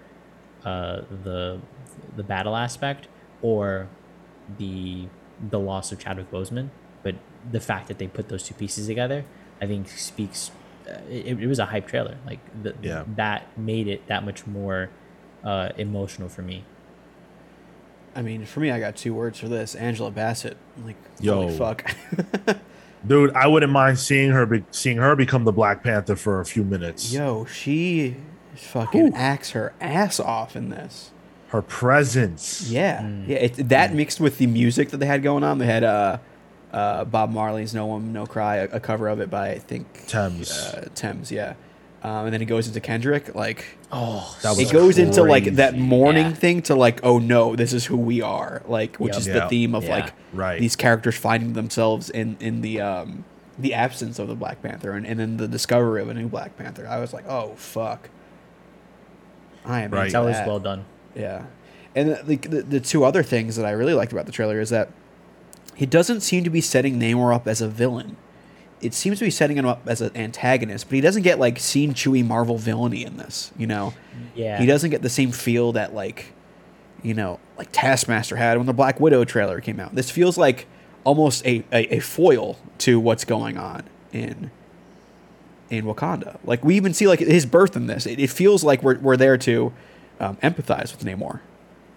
uh, 0.64 1.03
the 1.22 1.61
the 2.16 2.24
battle 2.24 2.57
aspect 2.57 3.07
or 3.43 3.87
the 4.59 5.07
the 5.51 5.61
loss 5.61 5.93
of 5.93 6.01
Chadwick 6.01 6.29
Boseman. 6.33 6.70
But 7.05 7.14
the 7.49 7.61
fact 7.61 7.87
that 7.87 7.99
they 7.99 8.09
put 8.09 8.29
those 8.29 8.43
two 8.43 8.55
pieces 8.55 8.89
together, 8.89 9.24
I 9.61 9.66
think 9.66 9.89
speaks. 9.89 10.51
Uh, 10.89 10.99
it, 11.09 11.41
it 11.41 11.47
was 11.47 11.61
a 11.61 11.66
hype 11.66 11.87
trailer. 11.87 12.16
Like 12.27 12.41
the, 12.61 12.74
Yeah. 12.83 13.05
that 13.14 13.57
made 13.57 13.87
it 13.87 14.05
that 14.09 14.24
much 14.24 14.49
more 14.49 14.91
uh, 15.45 15.68
emotional 15.77 16.29
for 16.29 16.43
me. 16.43 16.64
I 18.16 18.22
mean, 18.22 18.47
for 18.47 18.59
me, 18.61 18.72
I 18.72 18.81
got 18.81 18.97
two 18.97 19.14
words 19.14 19.39
for 19.39 19.47
this: 19.47 19.77
Angela 19.77 20.11
Bassett. 20.11 20.57
I'm 20.77 20.87
like, 20.87 20.97
Yo. 21.20 21.35
holy 21.43 21.57
fuck. 21.57 21.95
Dude, 23.07 23.32
I 23.34 23.47
wouldn't 23.47 23.72
mind 23.72 23.99
seeing 23.99 24.30
her 24.30 24.47
be- 24.47 24.64
seeing 24.70 24.97
her 24.99 25.16
become 25.16 25.44
the 25.44 25.53
Black 25.53 25.82
Panther 25.82 26.16
for 26.16 26.40
a 26.40 26.44
few 26.44 26.64
minutes. 26.64 27.12
Yo, 27.12 27.44
she 27.44 28.16
fucking 28.55 29.14
acts 29.14 29.51
her 29.51 29.72
ass 29.80 30.18
off 30.20 30.57
in 30.57 30.70
this. 30.70 31.11
Her 31.49 31.62
presence. 31.62 32.68
Yeah, 32.68 33.09
yeah. 33.26 33.36
It, 33.36 33.68
that 33.68 33.94
mixed 33.94 34.18
with 34.20 34.38
the 34.38 34.47
music 34.47 34.90
that 34.90 34.97
they 34.97 35.07
had 35.07 35.22
going 35.22 35.44
on. 35.44 35.59
They 35.59 35.66
had 35.66 35.84
uh, 35.84 36.18
uh, 36.72 37.05
Bob 37.05 37.30
Marley's 37.30 37.72
"No 37.74 37.86
One 37.86 38.12
No 38.12 38.26
Cry," 38.26 38.57
a, 38.57 38.64
a 38.72 38.80
cover 38.80 39.09
of 39.09 39.20
it 39.20 39.30
by 39.30 39.51
I 39.51 39.59
think 39.59 40.07
Tems. 40.09 40.51
Uh, 40.51 40.88
Tems, 40.94 41.30
yeah. 41.30 41.55
Um, 42.03 42.26
and 42.26 42.32
then 42.34 42.40
it 42.42 42.44
goes 42.44 42.68
into 42.68 42.78
Kendrick. 42.80 43.34
Like 43.34 43.64
Oh, 43.90 44.36
That 44.42 44.53
it 44.59 44.62
was 44.64 44.72
goes 44.72 44.99
into 44.99 45.22
like 45.22 45.44
that 45.57 45.70
crazy. 45.70 45.84
mourning 45.84 46.26
Yeah. 46.26 46.32
thing 46.34 46.62
to 46.62 46.74
like, 46.76 47.01
oh 47.03 47.18
no, 47.18 47.57
this 47.57 47.72
is 47.72 47.84
who 47.86 47.97
we 47.97 48.20
are. 48.22 48.62
Like, 48.68 48.97
which 48.97 49.12
Yep. 49.14 49.20
is 49.20 49.26
Yeah. 49.28 49.34
the 49.34 49.49
theme 49.49 49.74
of 49.74 49.84
Yeah. 49.84 49.90
like 49.97 50.12
Right. 50.32 50.61
these 50.61 50.76
characters 50.76 51.16
finding 51.16 51.55
themselves 51.55 52.11
in 52.11 52.36
in 52.40 52.61
the 52.61 52.80
um 52.80 53.24
the 53.59 53.72
absence 53.74 54.18
of 54.18 54.28
the 54.28 54.34
Black 54.34 54.62
Panther 54.62 54.92
and, 54.92 55.07
and 55.07 55.18
then 55.18 55.36
the 55.38 55.49
discovery 55.49 56.03
of 56.03 56.09
a 56.11 56.14
new 56.14 56.28
Black 56.28 56.57
Panther. 56.59 56.86
I 56.88 56.99
was 57.01 57.12
like, 57.14 57.26
oh 57.28 57.55
fuck. 57.57 58.11
I 59.64 59.80
am 59.80 59.90
Right. 59.90 60.03
into 60.07 60.12
that 60.12 60.24
was 60.24 60.36
well 60.47 60.61
done. 60.61 60.84
Yeah, 61.14 61.42
and 61.94 62.11
the, 62.24 62.36
the 62.36 62.62
the 62.62 62.80
two 62.80 63.05
other 63.05 63.22
things 63.22 63.57
that 63.57 63.64
I 63.66 63.70
really 63.70 63.94
liked 63.94 64.12
about 64.12 64.26
the 64.26 64.32
trailer 64.32 64.61
is 64.61 64.70
that 64.70 64.90
he 65.74 65.86
doesn't 65.86 66.20
seem 66.20 66.44
to 66.44 66.51
be 66.51 66.61
setting 66.61 67.01
Namor 67.01 67.34
up 67.34 67.49
as 67.49 67.61
a 67.61 67.68
villain. 67.68 68.16
It 68.81 68.93
seems 68.93 69.18
to 69.18 69.24
be 69.24 69.31
setting 69.31 69.57
him 69.57 69.66
up 69.66 69.83
as 69.87 70.01
an 70.01 70.16
antagonist, 70.16 70.89
but 70.89 70.95
he 70.95 71.01
doesn't 71.01 71.22
get 71.22 71.39
like 71.39 71.59
seen 71.59 71.95
chewy 71.95 72.24
Marvel 72.24 72.59
villainy 72.59 73.05
in 73.05 73.16
this. 73.16 73.51
You 73.57 73.66
know, 73.66 73.95
Yeah, 74.35 74.59
he 74.59 74.66
doesn't 74.66 74.91
get 74.91 75.03
the 75.03 75.09
same 75.09 75.33
feel 75.33 75.72
that 75.72 75.95
like, 75.95 76.33
you 77.03 77.14
know, 77.14 77.41
like 77.57 77.68
Taskmaster 77.72 78.37
had 78.37 78.59
when 78.59 78.66
the 78.66 78.74
Black 78.74 79.01
Widow 79.01 79.24
trailer 79.24 79.61
came 79.61 79.81
out. 79.81 79.95
This 79.95 80.11
feels 80.11 80.37
like 80.37 80.66
almost 81.05 81.47
a, 81.47 81.64
a, 81.72 81.97
a 81.97 82.01
foil 82.01 82.59
to 82.79 83.01
what's 83.01 83.24
going 83.24 83.57
on 83.57 83.85
in 84.12 84.51
in 85.70 85.85
Wakanda. 85.85 86.39
Like 86.45 86.64
we 86.64 86.77
even 86.77 86.93
see 86.93 87.09
like 87.09 87.20
his 87.20 87.47
birth 87.47 87.77
in 87.77 87.87
this. 87.87 88.07
It, 88.07 88.18
it 88.20 88.31
feels 88.31 88.62
like 88.62 88.83
we're 88.83 88.99
we're 88.99 89.16
there 89.16 89.39
to 89.39 89.72
um, 90.20 90.37
empathize 90.37 90.97
with 90.97 91.05
Namor 91.05 91.41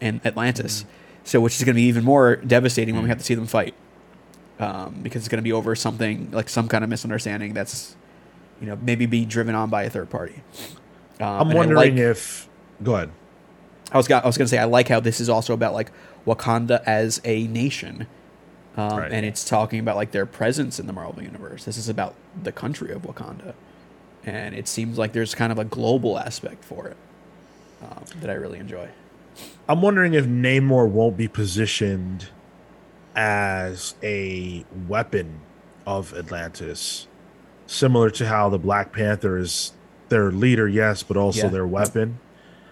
and 0.01 0.25
Atlantis. 0.25 0.86
So 1.23 1.41
which 1.41 1.57
is 1.57 1.63
going 1.63 1.75
to 1.75 1.82
be 1.82 1.88
even 1.88 2.03
more 2.03 2.38
devastating 2.38 2.95
when 2.95 3.03
we 3.03 3.09
have 3.09 3.19
to 3.19 3.23
see 3.23 3.36
them 3.36 3.45
fight. 3.45 3.75
Um, 4.60 4.99
because 5.01 5.22
it's 5.22 5.30
going 5.30 5.38
to 5.38 5.43
be 5.43 5.53
over 5.53 5.74
something 5.74 6.32
like 6.32 6.49
some 6.49 6.68
kind 6.68 6.84
of 6.84 6.89
misunderstanding 6.89 7.53
that's, 7.53 7.95
you 8.60 8.68
know, 8.68 8.78
maybe 8.82 9.05
being 9.05 9.28
driven 9.30 9.55
on 9.55 9.70
by 9.70 9.84
a 9.84 9.89
third 9.89 10.10
party. 10.10 10.41
Um, 11.22 11.28
I'm 11.47 11.51
wondering 11.53 11.76
like- 11.78 11.93
if. 11.93 12.49
Go 12.84 12.95
ahead. 12.95 13.10
I 13.91 13.97
was 13.97 14.07
got, 14.07 14.24
I 14.24 14.28
was 14.28 14.38
gonna 14.38 14.47
say 14.49 14.57
I 14.60 14.66
like 14.66 14.88
how 14.88 14.99
this 14.99 15.20
is 15.20 15.30
also 15.30 15.53
about 15.53 15.74
like 15.74 15.91
Wakanda 16.28 16.84
as 16.86 17.20
a 17.26 17.47
nation, 17.47 18.05
um, 18.78 18.97
Right. 18.99 19.12
and 19.12 19.26
it's 19.26 19.43
talking 19.43 19.80
about 19.80 19.95
like 19.95 20.12
their 20.12 20.26
presence 20.28 20.80
in 20.80 20.86
the 20.88 20.93
Marvel 20.93 21.24
universe. 21.24 21.64
This 21.64 21.76
is 21.78 21.89
about 21.89 22.14
the 22.43 22.51
country 22.51 22.91
of 22.91 23.01
Wakanda, 23.01 23.53
and 24.26 24.53
it 24.53 24.68
seems 24.68 24.97
like 24.99 25.14
there's 25.14 25.34
kind 25.34 25.51
of 25.51 25.57
a 25.57 25.66
global 25.66 26.20
aspect 26.20 26.64
for 26.64 26.88
it 26.88 26.97
um, 27.82 28.03
that 28.22 28.30
I 28.30 28.34
really 28.34 28.60
enjoy. 28.60 28.89
I'm 29.68 29.82
wondering 29.82 30.14
if 30.14 30.26
Namor 30.26 30.88
won't 30.88 31.18
be 31.18 31.28
positioned 31.28 32.28
as 33.20 33.95
a 34.01 34.63
weapon 34.88 35.41
of 35.86 36.13
Atlantis, 36.13 37.05
similar 37.67 38.09
to 38.09 38.26
how 38.26 38.47
the 38.47 38.57
Black 38.57 38.93
Panther 38.93 39.38
is 39.38 39.74
their 40.07 40.32
leader, 40.32 40.70
yes, 40.70 41.03
but 41.03 41.17
also 41.17 41.47
Yeah. 41.47 41.49
their 41.49 41.67
weapon, 41.67 42.20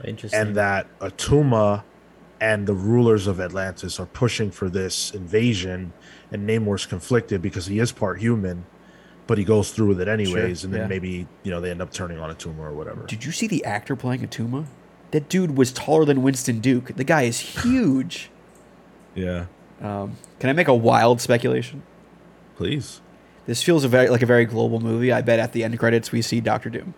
interesting. 0.05 0.39
and 0.39 0.55
that 0.55 0.87
Atuma 0.99 1.83
and 2.39 2.65
the 2.65 2.73
rulers 2.73 3.27
of 3.27 3.41
Atlantis 3.41 3.99
are 3.99 4.05
pushing 4.05 4.49
for 4.49 4.69
this 4.69 5.11
invasion, 5.11 5.91
and 6.31 6.47
Namor's 6.47 6.85
conflicted 6.85 7.41
because 7.41 7.65
he 7.65 7.79
is 7.79 7.91
part 7.91 8.19
human, 8.19 8.65
but 9.27 9.37
he 9.37 9.43
goes 9.43 9.71
through 9.71 9.87
with 9.87 9.99
it 9.99 10.07
anyways, 10.07 10.63
and 10.63 10.73
then 10.73 10.83
yeah. 10.83 10.87
maybe 10.87 11.27
you 11.43 11.51
know 11.51 11.59
they 11.59 11.71
end 11.71 11.81
up 11.81 11.91
turning 11.91 12.19
on 12.19 12.33
Atuma 12.33 12.59
or 12.59 12.71
whatever. 12.71 13.05
Did 13.05 13.25
you 13.25 13.33
see 13.33 13.47
the 13.47 13.65
actor 13.65 13.97
playing 13.97 14.25
Atuma? 14.25 14.63
That 15.11 15.27
dude 15.27 15.57
was 15.57 15.73
taller 15.73 16.05
than 16.05 16.23
Winston 16.23 16.61
Duke. 16.61 16.95
The 16.95 17.03
guy 17.03 17.23
is 17.23 17.39
huge. 17.39 18.29
Yeah, 19.15 19.45
um, 19.81 20.15
can 20.39 20.49
I 20.49 20.53
make 20.53 20.67
a 20.67 20.75
wild 20.75 21.21
speculation? 21.21 21.83
please. 22.55 23.01
This 23.45 23.61
feels 23.63 23.83
a 23.85 23.87
very 23.87 24.09
like 24.09 24.21
a 24.23 24.25
very 24.25 24.43
global 24.45 24.79
movie. 24.81 25.11
I 25.13 25.21
bet 25.21 25.39
at 25.39 25.53
the 25.53 25.63
end 25.63 25.77
credits 25.79 26.11
we 26.11 26.21
see 26.21 26.41
Doctor 26.41 26.69
Doom. 26.69 26.93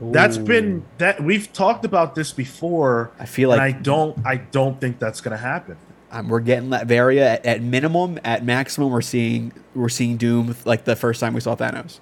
That's 0.00 0.38
Ooh. 0.38 0.44
been 0.44 0.84
that 0.98 1.22
we've 1.22 1.52
talked 1.52 1.84
about 1.84 2.14
this 2.16 2.32
before. 2.32 3.12
I 3.18 3.26
feel 3.26 3.52
and 3.52 3.60
like- 3.60 3.76
I 3.76 3.78
don't 3.78 4.26
I 4.26 4.36
don't 4.38 4.80
think 4.80 4.98
that's 4.98 5.20
gonna 5.20 5.36
happen. 5.36 5.76
um, 6.10 6.28
we're 6.28 6.40
getting 6.40 6.68
Latveria 6.70 7.20
at, 7.34 7.46
at 7.46 7.62
minimum. 7.62 8.18
At 8.24 8.44
maximum, 8.44 8.90
we're 8.90 9.02
seeing 9.02 9.52
we're 9.74 9.88
seeing 9.88 10.16
Doom 10.16 10.56
like 10.64 10.82
the 10.84 10.96
first 10.96 11.20
time 11.20 11.32
we 11.34 11.40
saw 11.40 11.54
Thanos. 11.54 12.00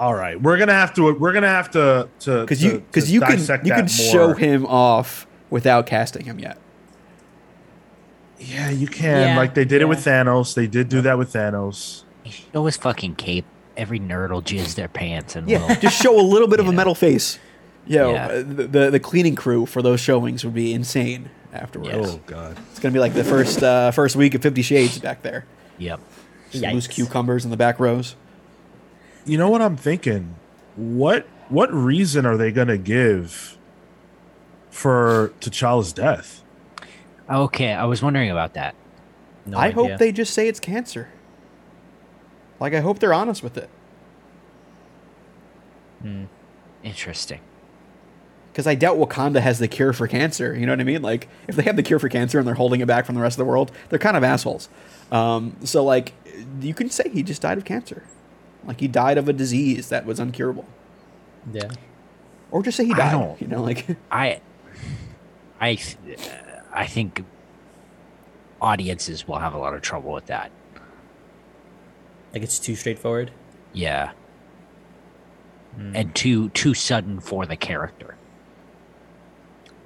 All 0.00 0.14
right, 0.14 0.40
we're 0.40 0.58
gonna 0.58 0.72
have 0.72 0.92
to 0.94 1.12
we're 1.14 1.32
gonna 1.32 1.46
have 1.46 1.70
to 1.72 2.08
to 2.20 2.40
Because 2.40 2.64
you 2.64 2.80
because 2.80 3.12
you 3.12 3.20
can 3.20 3.38
you 3.38 3.72
can 3.72 3.80
more. 3.82 3.88
show 3.88 4.32
him 4.32 4.66
off 4.66 5.27
without 5.50 5.86
casting 5.86 6.24
him 6.24 6.38
yet. 6.38 6.58
Yeah, 8.38 8.70
you 8.70 8.86
can 8.86 9.28
Yeah, 9.28 9.36
like 9.36 9.54
they 9.54 9.64
did 9.64 9.82
it 9.82 9.86
with. 9.86 9.98
Thanos. 10.04 10.54
They 10.54 10.66
did 10.66 10.88
do 10.88 11.00
that 11.02 11.18
with 11.18 11.32
Thanos. 11.32 12.04
Show 12.52 12.66
his 12.66 12.76
fucking 12.76 13.16
cape. 13.16 13.44
Every 13.76 13.98
nerd 14.00 14.30
will 14.30 14.42
jizz 14.42 14.74
their 14.74 14.88
pants 14.88 15.34
and 15.36 15.48
Yeah, 15.48 15.66
will. 15.66 15.74
just 15.76 16.00
show 16.00 16.18
a 16.18 16.22
little 16.22 16.48
bit 16.48 16.60
of 16.60 16.66
a 16.66 16.70
Yeah. 16.70 16.76
metal 16.76 16.94
face. 16.94 17.38
Yo, 17.86 18.12
Yeah. 18.12 18.26
uh, 18.26 18.34
the, 18.38 18.66
the 18.66 18.90
the 18.90 19.00
cleaning 19.00 19.34
crew 19.34 19.66
for 19.66 19.82
those 19.82 20.00
showings 20.00 20.44
would 20.44 20.54
be 20.54 20.72
insane. 20.72 21.30
afterwards. 21.52 22.08
Oh 22.12 22.20
god. 22.26 22.56
It's 22.70 22.78
gonna 22.78 22.92
be 22.92 22.98
like 23.00 23.14
the 23.14 23.24
first 23.24 23.62
uh, 23.62 23.90
first 23.90 24.14
week 24.14 24.34
of 24.34 24.42
Fifty 24.42 24.62
Shades 24.62 24.98
back 24.98 25.22
there. 25.22 25.46
Yep. 25.78 26.00
Just 26.50 26.64
loose 26.64 26.86
cucumbers 26.86 27.44
in 27.44 27.50
the 27.50 27.56
back 27.56 27.80
rows. 27.80 28.14
You 29.24 29.36
know 29.38 29.48
what 29.50 29.62
I'm 29.62 29.76
thinking? 29.76 30.36
What 30.76 31.26
what 31.48 31.72
reason 31.72 32.24
are 32.26 32.36
they 32.36 32.52
gonna 32.52 32.76
give 32.78 33.57
for 34.78 35.32
T'Challa's 35.40 35.92
death? 35.92 36.42
Okay, 37.28 37.72
I 37.72 37.84
was 37.84 38.00
wondering 38.02 38.30
about 38.30 38.54
that. 38.54 38.74
No 39.44 39.58
I 39.58 39.66
idea. 39.68 39.74
hope 39.74 39.98
they 39.98 40.12
just 40.12 40.32
say 40.32 40.46
it's 40.48 40.60
cancer. 40.60 41.08
Like 42.60 42.74
I 42.74 42.80
hope 42.80 42.98
they're 43.00 43.12
honest 43.14 43.42
with 43.42 43.56
it. 43.58 43.68
Hmm. 46.02 46.24
Interesting. 46.84 47.40
Because 48.52 48.66
I 48.66 48.74
doubt 48.74 48.96
Wakanda 48.98 49.40
has 49.40 49.58
the 49.58 49.68
cure 49.68 49.92
for 49.92 50.06
cancer. 50.06 50.54
You 50.56 50.66
know 50.66 50.72
what 50.72 50.80
I 50.80 50.84
mean? 50.84 51.02
Like, 51.02 51.28
if 51.46 51.54
they 51.56 51.62
have 51.64 51.76
the 51.76 51.82
cure 51.82 51.98
for 51.98 52.08
cancer 52.08 52.38
and 52.38 52.46
they're 52.46 52.54
holding 52.54 52.80
it 52.80 52.86
back 52.86 53.04
from 53.04 53.14
the 53.14 53.20
rest 53.20 53.34
of 53.34 53.38
the 53.38 53.44
world, 53.50 53.70
they're 53.88 53.98
kind 53.98 54.16
of 54.16 54.24
assholes. 54.24 54.68
Um, 55.12 55.56
so, 55.64 55.84
like, 55.84 56.12
you 56.60 56.74
can 56.74 56.90
say 56.90 57.08
he 57.08 57.22
just 57.22 57.42
died 57.42 57.58
of 57.58 57.64
cancer. 57.64 58.02
Like, 58.64 58.80
he 58.80 58.88
died 58.88 59.16
of 59.18 59.28
a 59.28 59.32
disease 59.32 59.90
that 59.90 60.06
was 60.06 60.18
uncurable. 60.18 60.64
Yeah. 61.52 61.68
Or 62.50 62.62
just 62.62 62.76
say 62.76 62.84
he 62.86 62.94
I 62.94 62.96
died. 62.96 63.12
don't- 63.12 63.40
You 63.40 63.46
know, 63.46 63.62
like, 63.62 63.86
I, 64.10 64.40
I, 65.60 65.78
I 66.72 66.86
think 66.86 67.24
audiences 68.60 69.26
will 69.26 69.38
have 69.38 69.54
a 69.54 69.58
lot 69.58 69.74
of 69.74 69.82
trouble 69.82 70.12
with 70.12 70.26
that. 70.26 70.50
Like 72.32 72.42
it's 72.42 72.58
too 72.58 72.74
straightforward. 72.74 73.30
Yeah. 73.72 74.12
Hmm. 75.76 75.96
And 75.96 76.14
too 76.14 76.48
too 76.50 76.74
sudden 76.74 77.20
for 77.20 77.46
the 77.46 77.56
character. 77.56 78.16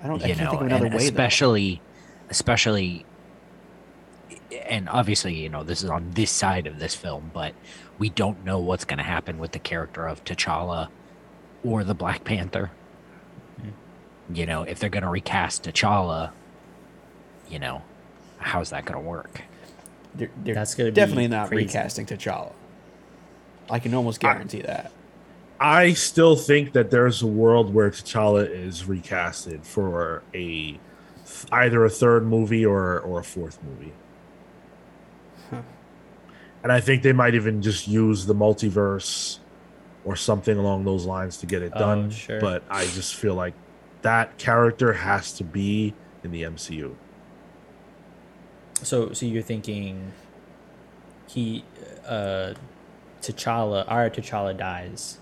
I 0.02 0.08
don't 0.08 0.22
I 0.22 0.26
you 0.28 0.34
can't 0.34 0.44
know, 0.44 0.50
think 0.50 0.60
of 0.62 0.66
another 0.66 0.86
and 0.86 0.94
way. 0.94 1.00
though. 1.00 1.06
especially, 1.06 1.80
especially, 2.28 3.06
and 4.66 4.88
obviously, 4.88 5.34
you 5.34 5.48
know, 5.48 5.62
this 5.62 5.82
is 5.84 5.90
on 5.90 6.10
this 6.10 6.30
side 6.30 6.66
of 6.66 6.78
this 6.80 6.94
film, 6.94 7.30
but 7.32 7.54
we 7.98 8.08
don't 8.08 8.44
know 8.44 8.58
what's 8.58 8.84
going 8.84 8.98
to 8.98 9.04
happen 9.04 9.38
with 9.38 9.52
the 9.52 9.58
character 9.60 10.06
of 10.06 10.24
T'Challa 10.24 10.88
or 11.64 11.84
the 11.84 11.94
Black 11.94 12.24
Panther. 12.24 12.72
You 14.32 14.46
know, 14.46 14.62
if 14.62 14.78
they're 14.78 14.90
going 14.90 15.02
to 15.02 15.08
recast 15.08 15.64
T'Challa, 15.64 16.30
you 17.48 17.58
know, 17.58 17.82
how's 18.38 18.70
that 18.70 18.84
going 18.84 19.02
to 19.02 19.08
work? 19.08 19.42
They're, 20.14 20.30
they're 20.44 20.54
That's 20.54 20.74
gonna 20.74 20.90
be 20.90 20.94
definitely 20.94 21.28
not 21.28 21.48
crazy. 21.48 21.66
recasting 21.66 22.06
T'Challa. 22.06 22.52
I 23.70 23.78
can 23.78 23.94
almost 23.94 24.20
guarantee 24.20 24.60
that. 24.62 24.92
I 25.58 25.92
still 25.94 26.36
think 26.36 26.72
that 26.72 26.90
there's 26.90 27.22
a 27.22 27.26
world 27.26 27.72
where 27.72 27.90
T'Challa 27.90 28.48
is 28.50 28.82
recasted 28.82 29.64
for 29.64 30.22
a 30.34 30.78
either 31.50 31.84
a 31.84 31.88
third 31.88 32.26
movie 32.26 32.66
or 32.66 33.00
or 33.00 33.20
a 33.20 33.24
fourth 33.24 33.58
movie. 33.62 33.92
And 36.62 36.70
I 36.70 36.80
think 36.80 37.02
they 37.02 37.12
might 37.12 37.34
even 37.34 37.60
just 37.62 37.88
use 37.88 38.26
the 38.26 38.34
multiverse 38.34 39.38
or 40.04 40.14
something 40.14 40.56
along 40.56 40.84
those 40.84 41.06
lines 41.06 41.38
to 41.38 41.46
get 41.46 41.62
it 41.62 41.72
Oh, 41.74 41.78
done. 41.78 42.10
sure. 42.10 42.40
But 42.40 42.62
I 42.70 42.84
just 42.84 43.14
feel 43.16 43.34
like 43.34 43.54
that 44.02 44.38
character 44.38 44.94
has 44.94 45.32
to 45.34 45.44
be 45.44 45.94
in 46.22 46.30
the 46.30 46.42
MCU. 46.42 46.94
So 48.82 49.12
so 49.12 49.26
you're 49.26 49.42
thinking 49.42 50.12
he 51.28 51.64
uh 52.06 52.54
T'Challa 53.20 53.84
our 53.88 54.10
T'Challa 54.10 54.56
dies 54.56 55.18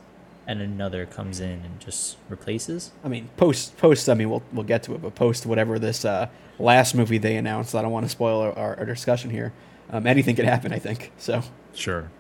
and 0.47 0.61
another 0.61 1.07
comes 1.07 1.39
in 1.39 1.63
and 1.65 1.79
just 1.79 2.17
replaces? 2.29 2.91
I 3.05 3.09
mean, 3.09 3.29
post 3.37 3.77
post. 3.77 4.09
I 4.09 4.15
mean, 4.15 4.31
we'll 4.31 4.43
we'll 4.53 4.65
get 4.65 4.83
to 4.85 4.95
it, 4.95 5.03
but 5.03 5.15
post 5.15 5.47
whatever 5.47 5.79
this 5.79 6.05
uh, 6.05 6.29
last 6.59 6.95
movie 6.95 7.19
they 7.19 7.37
announced. 7.37 7.75
I 7.75 7.83
don't 7.83 7.93
want 7.93 8.07
to 8.07 8.11
spoil 8.11 8.41
our, 8.41 8.59
our, 8.59 8.79
our 8.81 8.85
discussion 8.87 9.31
here. 9.31 9.53
Um, 9.91 10.07
anything 10.07 10.37
could 10.37 10.45
happen, 10.45 10.73
I 10.73 10.79
think. 10.79 11.13
So 11.19 11.43
Sure. 11.75 12.11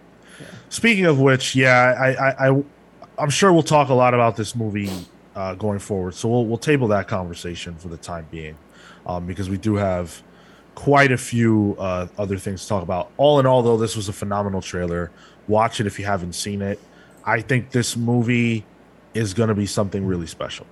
Speaking 0.69 1.07
of 1.07 1.21
which, 1.21 1.55
yeah, 1.55 1.95
I, 1.99 2.13
I, 2.13 2.49
I, 2.49 2.65
I'm 3.19 3.31
sure 3.31 3.53
we'll 3.53 3.63
talk 3.63 3.89
a 3.89 3.95
lot 3.95 4.15
about 4.15 4.37
this 4.37 4.55
movie 4.55 4.91
uh, 5.35 5.55
going 5.55 5.79
forward. 5.79 6.15
So 6.15 6.29
we'll 6.29 6.47
we'll 6.47 6.59
table 6.59 6.89
that 6.89 7.09
conversation 7.09 7.75
for 7.77 7.89
the 7.89 7.97
time 7.97 8.27
being, 8.31 8.57
um, 9.07 9.27
because 9.27 9.49
we 9.49 9.57
do 9.57 9.77
have 9.77 10.23
quite 10.75 11.13
a 11.13 11.19
few 11.19 11.77
uh, 11.79 12.07
other 12.19 12.39
things 12.39 12.63
to 12.63 12.69
talk 12.69 12.83
about. 12.83 13.11
All 13.17 13.41
in 13.41 13.47
all, 13.47 13.63
though, 13.63 13.77
this 13.77 13.97
was 13.97 14.09
a 14.09 14.13
phenomenal 14.13 14.63
trailer. 14.63 15.11
Watch 15.49 15.81
it 15.81 15.87
if 15.87 15.99
you 15.99 16.05
haven't 16.05 16.35
seen 16.35 16.63
it. 16.63 16.79
I 17.25 17.41
think 17.41 17.71
this 17.71 17.97
movie 17.97 18.65
is 19.15 19.35
going 19.35 19.49
to 19.49 19.55
be 19.55 19.67
something 19.67 20.07
really 20.07 20.27
special. 20.27 20.67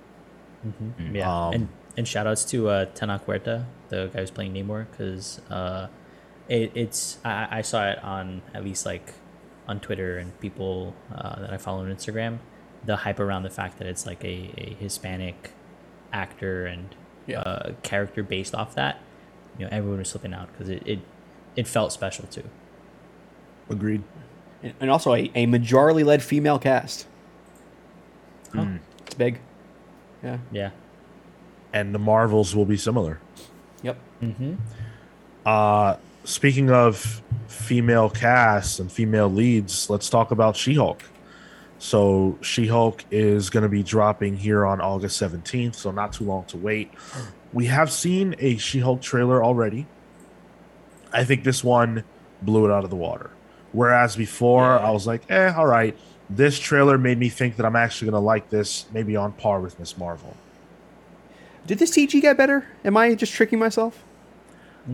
Yeah. 1.11 1.47
Um, 1.47 1.53
and 1.53 1.67
and 1.97 2.07
shout 2.07 2.27
outs 2.27 2.43
to 2.45 2.69
uh 2.69 2.85
Tenoch 2.87 3.25
Huerta, 3.25 3.65
the 3.89 4.09
guy 4.13 4.19
who's 4.19 4.31
playing 4.31 4.53
Namor, 4.53 4.87
because 4.89 5.39
uh 5.49 5.87
it, 6.47 6.71
it's 6.75 7.17
I, 7.23 7.59
I 7.59 7.61
saw 7.61 7.89
it 7.89 8.03
on 8.03 8.41
at 8.53 8.63
least 8.63 8.85
like 8.85 9.13
on 9.67 9.79
Twitter 9.79 10.17
and 10.17 10.37
people 10.39 10.95
uh, 11.13 11.41
that 11.41 11.53
I 11.53 11.57
follow 11.57 11.81
on 11.81 11.93
Instagram, 11.93 12.39
the 12.85 12.95
hype 12.97 13.19
around 13.19 13.43
the 13.43 13.49
fact 13.49 13.77
that 13.79 13.87
it's 13.87 14.05
like 14.05 14.23
a, 14.23 14.51
a 14.57 14.75
Hispanic 14.79 15.51
actor 16.13 16.65
and 16.65 16.95
Yeah. 17.27 17.39
uh, 17.41 17.73
character 17.83 18.23
based 18.23 18.55
off 18.55 18.73
that. 18.75 18.99
You 19.57 19.65
know, 19.65 19.69
everyone 19.71 19.99
was 19.99 20.11
flipping 20.11 20.33
out 20.33 20.49
because 20.51 20.69
it, 20.69 20.81
it 20.85 20.99
it 21.55 21.67
felt 21.67 21.91
special 21.91 22.25
too. 22.27 22.43
Agreed. 23.69 24.01
and, 24.63 24.73
and 24.79 24.89
also 24.89 25.13
a, 25.13 25.29
a 25.35 25.45
majority 25.45 26.03
led 26.03 26.23
female 26.23 26.57
cast. 26.59 27.05
It's 28.53 29.15
big. 29.15 29.39
Yeah. 30.23 30.37
Yeah. 30.51 30.71
And 31.73 31.93
the 31.93 31.99
Marvels 31.99 32.55
will 32.55 32.65
be 32.65 32.77
similar. 32.77 33.19
Yep. 33.83 33.97
Mm-hmm. 34.23 34.53
Uh, 35.45 35.95
speaking 36.23 36.71
of 36.71 37.21
female 37.47 38.09
casts 38.09 38.79
and 38.79 38.91
female 38.91 39.29
leads, 39.29 39.89
let's 39.89 40.09
talk 40.09 40.31
about 40.31 40.55
She 40.55 40.73
Hulk. 40.75 41.03
So, 41.79 42.37
She 42.41 42.67
Hulk 42.67 43.05
is 43.09 43.49
going 43.49 43.63
to 43.63 43.69
be 43.69 43.83
dropping 43.83 44.35
here 44.35 44.65
on 44.65 44.81
August 44.81 45.19
17th, 45.21 45.75
so 45.75 45.91
not 45.91 46.13
too 46.13 46.25
long 46.25 46.43
to 46.45 46.57
wait. 46.57 46.91
We 47.53 47.65
have 47.67 47.91
seen 47.91 48.35
a 48.37 48.57
She 48.57 48.79
Hulk 48.79 49.01
trailer 49.01 49.43
already. 49.43 49.87
I 51.11 51.23
think 51.23 51.43
this 51.43 51.63
one 51.63 52.03
blew 52.41 52.65
it 52.65 52.71
out 52.71 52.83
of 52.83 52.89
the 52.89 52.95
water. 52.95 53.31
Whereas 53.71 54.15
before, 54.15 54.77
I 54.79 54.91
was 54.91 55.07
like, 55.07 55.23
eh, 55.29 55.53
all 55.55 55.67
right. 55.67 55.97
This 56.29 56.59
trailer 56.59 56.97
made 56.97 57.17
me 57.17 57.29
think 57.29 57.55
that 57.55 57.65
I'm 57.65 57.75
actually 57.75 58.11
going 58.11 58.21
to 58.21 58.25
like 58.25 58.49
this, 58.49 58.85
maybe 58.93 59.15
on 59.15 59.31
par 59.31 59.61
with 59.61 59.79
Miss 59.79 59.97
Marvel. 59.97 60.35
Did 61.65 61.79
the 61.79 61.85
CG 61.85 62.21
get 62.21 62.37
better? 62.37 62.67
Am 62.83 62.97
I 62.97 63.15
just 63.15 63.33
tricking 63.33 63.57
myself? 63.57 64.03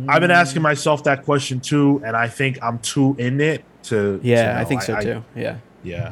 I've 0.07 0.21
been 0.21 0.31
asking 0.31 0.61
myself 0.61 1.03
that 1.05 1.23
question 1.23 1.59
too, 1.61 2.01
and 2.05 2.15
I 2.15 2.27
think 2.27 2.59
I'm 2.61 2.79
too 2.79 3.15
in 3.17 3.39
it 3.39 3.63
to. 3.83 4.19
to 4.19 4.27
Yeah, 4.27 4.59
I 4.59 4.65
think 4.65 4.81
so 4.81 4.99
too. 4.99 5.23
yeah. 5.35 5.57
yeah. 5.83 6.11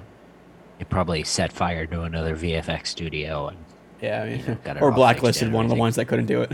It 0.80 0.90
probably 0.90 1.24
set 1.24 1.52
fire 1.54 1.86
to 1.88 2.02
another 2.02 2.36
VFX 2.36 2.88
studio, 2.88 3.48
and 3.50 3.58
Yeah. 4.02 4.24
I 4.24 4.30
mean, 4.30 4.46
know, 4.46 4.58
got 4.64 4.78
it 4.78 4.82
or 4.84 4.92
blacklisted 4.92 5.52
one 5.52 5.66
of 5.66 5.70
the 5.70 5.76
ones 5.78 5.96
that 5.96 6.06
couldn't 6.06 6.26
do 6.26 6.42
it. 6.42 6.52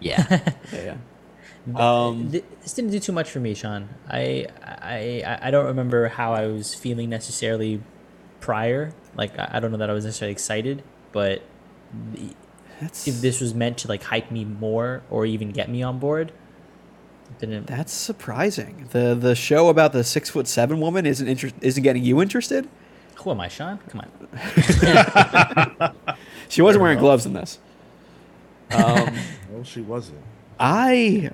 yeah, 0.00 0.26
yeah. 0.72 0.80
yeah. 0.84 0.96
Um, 1.74 2.28
this 2.30 2.74
didn't 2.74 2.90
do 2.90 3.00
too 3.00 3.12
much 3.12 3.30
for 3.30 3.40
me, 3.40 3.54
Sean. 3.54 3.88
I, 4.06 4.48
I 4.62 5.22
I- 5.26 5.38
I 5.48 5.50
don't 5.50 5.64
remember 5.64 6.08
how 6.08 6.34
I 6.34 6.46
was 6.46 6.74
feeling 6.74 7.08
necessarily 7.08 7.80
prior. 8.40 8.92
Like 9.16 9.38
I 9.38 9.48
I 9.54 9.60
don't 9.60 9.70
know 9.72 9.78
that 9.78 9.88
I 9.88 9.94
was 9.94 10.04
necessarily 10.04 10.32
excited, 10.32 10.82
but 11.12 11.40
that's 12.80 13.08
if 13.08 13.22
this 13.22 13.40
was 13.40 13.54
meant 13.54 13.78
to 13.78 13.88
like 13.88 14.02
hype 14.02 14.30
me 14.30 14.44
more 14.44 15.02
or 15.08 15.24
even 15.24 15.52
get 15.52 15.70
me 15.70 15.82
on 15.82 15.98
board, 15.98 16.32
it 17.30 17.38
didn't. 17.38 17.66
that's 17.66 17.92
surprising. 17.94 18.88
The 18.90 19.14
the 19.14 19.34
show 19.34 19.68
about 19.70 19.92
the 19.94 20.04
six 20.04 20.28
foot 20.28 20.46
seven 20.46 20.80
woman 20.80 21.06
isn't 21.06 21.26
inter- 21.26 21.50
isn't 21.62 21.82
getting 21.82 22.04
you 22.04 22.20
interested. 22.20 22.68
Who 23.24 23.30
am 23.30 23.40
I, 23.40 23.48
Sean? 23.48 23.78
Come 23.88 24.02
on. 24.02 25.94
She 26.48 26.62
wasn't 26.62 26.82
wearing 26.82 26.98
gloves 26.98 27.26
in 27.26 27.32
this. 27.32 27.58
Um, 28.70 29.12
No, 29.52 29.62
she 29.64 29.80
wasn't. 29.80 30.20
I 30.58 31.30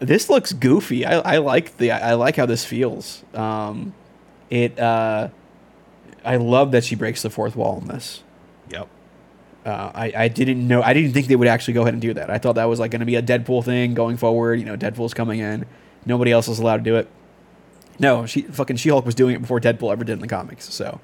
this 0.00 0.28
looks 0.28 0.52
goofy. 0.52 1.04
I, 1.04 1.18
I 1.18 1.38
like 1.38 1.76
the 1.76 1.92
I 1.92 2.14
like 2.14 2.36
how 2.36 2.46
this 2.46 2.64
feels. 2.64 3.24
Um, 3.34 3.94
it 4.50 4.78
uh, 4.78 5.28
I 6.24 6.36
love 6.36 6.72
that 6.72 6.84
she 6.84 6.94
breaks 6.94 7.22
the 7.22 7.30
fourth 7.30 7.56
wall 7.56 7.78
in 7.80 7.88
this. 7.88 8.22
Yep. 8.70 8.88
Uh, 9.64 9.92
I, 9.94 10.12
I 10.16 10.28
didn't 10.28 10.66
know 10.66 10.82
I 10.82 10.92
didn't 10.92 11.12
think 11.12 11.26
they 11.26 11.36
would 11.36 11.48
actually 11.48 11.74
go 11.74 11.82
ahead 11.82 11.94
and 11.94 12.02
do 12.02 12.14
that. 12.14 12.30
I 12.30 12.38
thought 12.38 12.54
that 12.54 12.64
was 12.64 12.80
like 12.80 12.90
going 12.90 13.00
to 13.00 13.06
be 13.06 13.16
a 13.16 13.22
Deadpool 13.22 13.64
thing 13.64 13.94
going 13.94 14.16
forward. 14.16 14.58
You 14.60 14.64
know, 14.64 14.76
Deadpool's 14.76 15.14
coming 15.14 15.40
in, 15.40 15.66
nobody 16.04 16.32
else 16.32 16.48
is 16.48 16.58
allowed 16.58 16.78
to 16.78 16.82
do 16.82 16.96
it. 16.96 17.08
No, 17.98 18.26
she 18.26 18.42
fucking 18.42 18.76
She 18.76 18.88
Hulk 18.88 19.04
was 19.04 19.14
doing 19.14 19.34
it 19.34 19.40
before 19.40 19.60
Deadpool 19.60 19.92
ever 19.92 20.04
did 20.04 20.14
in 20.14 20.20
the 20.20 20.28
comics. 20.28 20.72
So 20.72 21.00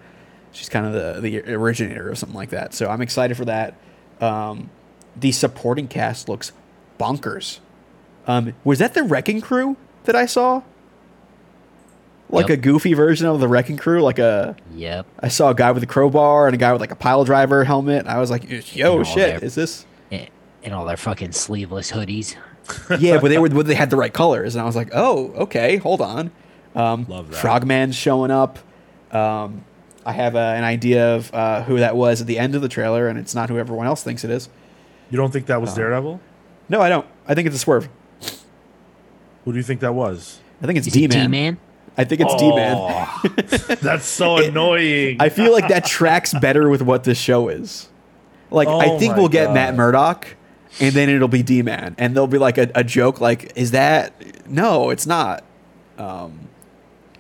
she's 0.55 0.69
kind 0.71 0.87
of 0.87 0.93
the 0.95 1.21
the 1.21 1.53
originator 1.53 2.11
or 2.11 2.15
something 2.15 2.37
like 2.37 2.51
that. 2.51 2.73
So 2.73 2.89
I'm 2.89 3.03
excited 3.03 3.37
for 3.37 3.45
that. 3.45 3.75
Um, 4.21 4.71
the 5.15 5.31
supporting 5.33 5.87
cast 5.89 6.29
looks 6.29 6.53
bonkers. 6.99 7.59
Um, 8.27 8.55
was 8.65 8.79
that 8.79 8.95
the 8.95 9.03
Wrecking 9.03 9.41
Crew 9.43 9.77
that 10.05 10.17
I 10.17 10.25
saw? 10.27 10.63
Like 12.31 12.49
Yep. 12.49 12.59
a 12.59 12.61
goofy 12.63 12.95
version 12.95 13.27
of 13.29 13.39
the 13.39 13.47
Wrecking 13.49 13.77
Crew, 13.77 14.01
like 14.03 14.19
a 14.19 14.57
yep. 14.75 15.07
I 15.21 15.29
saw 15.29 15.51
a 15.51 15.55
guy 15.55 15.71
with 15.73 15.83
a 15.83 15.87
crowbar 15.87 16.47
and 16.47 16.55
a 16.55 16.59
guy 16.59 16.73
with 16.73 16.81
like 16.81 16.91
a 16.91 16.97
pile 16.97 17.25
driver 17.25 17.65
helmet. 17.65 18.07
I 18.07 18.19
was 18.19 18.31
like, 18.31 18.45
"Yo, 18.75 19.03
shit, 19.05 19.17
they're- 19.41 19.45
is 19.47 19.55
this?" 19.55 19.85
A- 20.11 20.29
in 20.63 20.73
all 20.73 20.87
their 20.87 20.97
fucking 20.97 21.33
sleeveless 21.33 21.93
hoodies. 21.93 22.35
yeah, 22.99 23.19
but 23.21 23.29
they 23.29 23.37
were 23.39 23.49
but 23.51 23.67
they 23.67 23.75
had 23.75 23.91
the 23.91 23.97
right 23.97 24.13
colors, 24.13 24.55
and 24.55 24.63
I 24.63 24.65
was 24.65 24.75
like, 24.75 24.89
oh, 24.95 25.33
okay, 25.37 25.77
hold 25.77 26.01
on. 26.01 26.31
Um, 26.75 27.05
Love 27.09 27.31
that. 27.31 27.37
Frogman's 27.37 27.95
showing 27.95 28.31
up. 28.31 28.59
Um, 29.13 29.65
I 30.07 30.13
have 30.13 30.37
uh, 30.37 30.39
an 30.39 30.65
idea 30.65 31.15
of 31.17 31.33
uh, 31.35 31.63
who 31.63 31.79
that 31.79 31.97
was 31.97 32.21
at 32.21 32.27
the 32.27 32.39
end 32.39 32.55
of 32.55 32.63
the 32.63 32.69
trailer, 32.69 33.09
and 33.09 33.19
it's 33.19 33.35
not 33.35 33.49
who 33.49 33.59
everyone 33.59 33.87
else 33.87 34.03
thinks 34.03 34.25
it 34.25 34.31
is. 34.31 34.49
You 35.11 35.17
don't 35.17 35.33
think 35.33 35.47
that 35.47 35.61
was 35.61 35.75
Daredevil? 35.75 36.21
No, 36.69 36.81
I 36.81 36.89
don't. 36.89 37.07
I 37.27 37.35
think 37.35 37.47
it's 37.47 37.57
a 37.57 37.59
swerve. 37.59 37.89
Who 39.45 39.53
do 39.53 39.57
you 39.59 39.63
think 39.63 39.81
that 39.81 39.95
was? 39.95 40.41
I 40.63 40.67
think 40.67 40.79
it's 40.79 40.87
D 40.89 41.07
Man. 41.07 41.27
D-Man? 41.27 41.59
I 41.97 42.05
think 42.05 42.21
it's 42.23 42.35
D 42.37 42.55
Man. 42.55 42.77
Oh, 42.79 43.23
That's 43.83 44.07
so 44.07 44.39
annoying. 44.39 45.19
I 45.21 45.29
feel 45.29 45.53
like 45.53 45.69
that 45.69 45.85
tracks 45.85 46.35
better 46.35 46.69
with 46.69 46.83
what 46.83 47.05
this 47.05 47.19
show 47.19 47.49
is. 47.49 47.89
Like, 48.51 48.69
I 48.69 48.87
Oh 48.89 48.99
think 48.99 49.17
we'll 49.17 49.29
get 49.29 49.53
Matt 49.53 49.75
Murdock, 49.75 50.37
and 50.81 50.95
then 50.95 51.09
it'll 51.09 51.29
be 51.29 51.43
D 51.43 51.63
Man, 51.63 51.95
and 51.99 52.15
there'll 52.15 52.27
be 52.27 52.39
like 52.39 52.59
a, 52.59 52.71
a 52.75 52.83
joke 52.85 53.21
like, 53.21 53.53
"Is 53.57 53.73
that 53.73 54.49
no? 54.49 54.91
It's 54.91 55.07
not." 55.07 55.45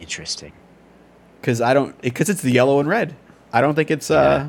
Interesting. 0.00 0.52
Because 1.44 1.60
I 1.60 1.74
don't 1.74 2.00
because 2.00 2.30
it's 2.30 2.40
the 2.40 2.50
yellow 2.50 2.80
and 2.80 2.88
red. 2.88 3.14
I 3.52 3.60
don't 3.60 3.74
think 3.74 3.90
it's 3.90 4.10
uh, 4.10 4.48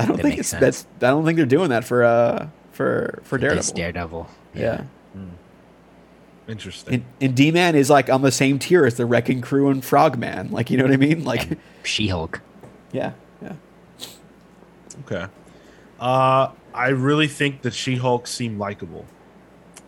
I 0.00 0.04
don't 0.04 0.16
That 0.16 0.22
think 0.24 0.36
makes 0.38 0.52
it's 0.52 0.60
that's 0.60 0.86
I 0.96 1.10
don't 1.10 1.24
think 1.24 1.36
they're 1.36 1.46
doing 1.46 1.68
that 1.70 1.84
for 1.84 2.02
uh 2.02 2.48
for 2.72 3.20
for 3.22 3.38
This 3.38 3.70
Daredevil. 3.70 4.28
Daredevil. 4.52 4.80
Yeah, 4.82 4.84
Interesting. 6.48 6.94
and, 6.94 7.04
and 7.20 7.36
D 7.36 7.52
Man 7.52 7.76
is 7.76 7.88
like 7.88 8.10
on 8.10 8.22
the 8.22 8.32
same 8.32 8.58
tier 8.58 8.84
as 8.84 8.96
the 8.96 9.06
Wrecking 9.06 9.40
Crew 9.42 9.68
and 9.68 9.82
Frogman. 9.84 10.50
Like 10.50 10.70
you 10.70 10.76
know 10.76 10.82
what 10.84 10.92
I 10.92 10.96
mean? 10.96 11.24
Like 11.24 11.56
She-Hulk. 11.84 12.40
yeah, 12.92 13.12
yeah. 13.40 13.52
Okay. 15.06 15.26
Uh, 16.00 16.48
I 16.74 16.88
really 16.88 17.28
think 17.28 17.62
that 17.62 17.72
She-Hulk 17.72 18.26
seemed 18.26 18.58
likable. 18.58 19.06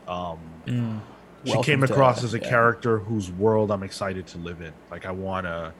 Um, 0.06 0.38
she 0.64 1.52
Welcome 1.52 1.62
came 1.64 1.80
to- 1.80 1.92
across 1.92 2.22
as 2.22 2.34
a 2.34 2.38
yeah. 2.38 2.48
character 2.48 2.98
whose 3.00 3.30
world 3.32 3.70
I'm 3.72 3.82
excited 3.82 4.26
to 4.28 4.38
live 4.38 4.60
in. 4.60 4.72
Like 4.92 5.04
I 5.06 5.10
want 5.10 5.46
to 5.46 5.72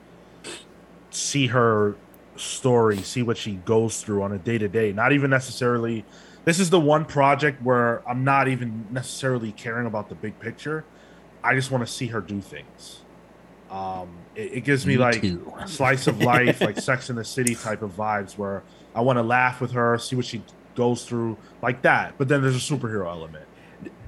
see 1.17 1.47
her 1.49 1.97
story, 2.37 2.99
see 2.99 3.23
what 3.23 3.37
she 3.39 3.53
goes 3.65 4.03
through 4.03 4.23
on 4.23 4.33
a 4.33 4.39
day 4.39 4.59
to 4.59 4.69
day. 4.69 4.93
Not 4.93 5.13
even 5.13 5.31
necessarily. 5.31 6.05
This 6.45 6.61
is 6.61 6.71
the 6.71 6.79
one 6.81 7.05
project 7.05 7.63
where 7.63 8.09
I'm 8.09 8.23
not 8.23 8.47
even 8.49 8.87
necessarily 8.91 9.53
caring 9.53 9.87
about 9.87 10.09
the 10.09 10.15
big 10.15 10.39
picture. 10.39 10.85
I 11.43 11.55
just 11.55 11.71
want 11.71 11.85
to 11.87 11.93
see 11.93 12.09
her 12.09 12.21
do 12.21 12.41
things. 12.41 13.03
Um, 13.71 14.11
it, 14.37 14.59
it 14.59 14.61
gives 14.65 14.87
me 14.87 14.95
Me 14.95 14.99
like 15.03 15.21
too. 15.21 15.53
slice 15.67 16.07
of 16.07 16.21
life, 16.35 16.61
like 16.61 16.79
Sex 16.79 17.11
in 17.11 17.17
the 17.17 17.25
City 17.25 17.55
type 17.57 17.83
of 17.83 17.97
vibes, 17.97 18.39
where 18.39 18.63
I 18.95 19.01
want 19.01 19.17
to 19.19 19.23
laugh 19.23 19.61
with 19.61 19.73
her, 19.73 19.99
see 19.99 20.15
what 20.15 20.25
she 20.25 20.43
goes 20.77 21.05
through, 21.05 21.37
like 21.63 21.83
that. 21.83 22.15
But 22.19 22.29
then 22.29 22.43
there's 22.43 22.55
a 22.57 22.75
superhero 22.75 23.07
element. 23.09 23.45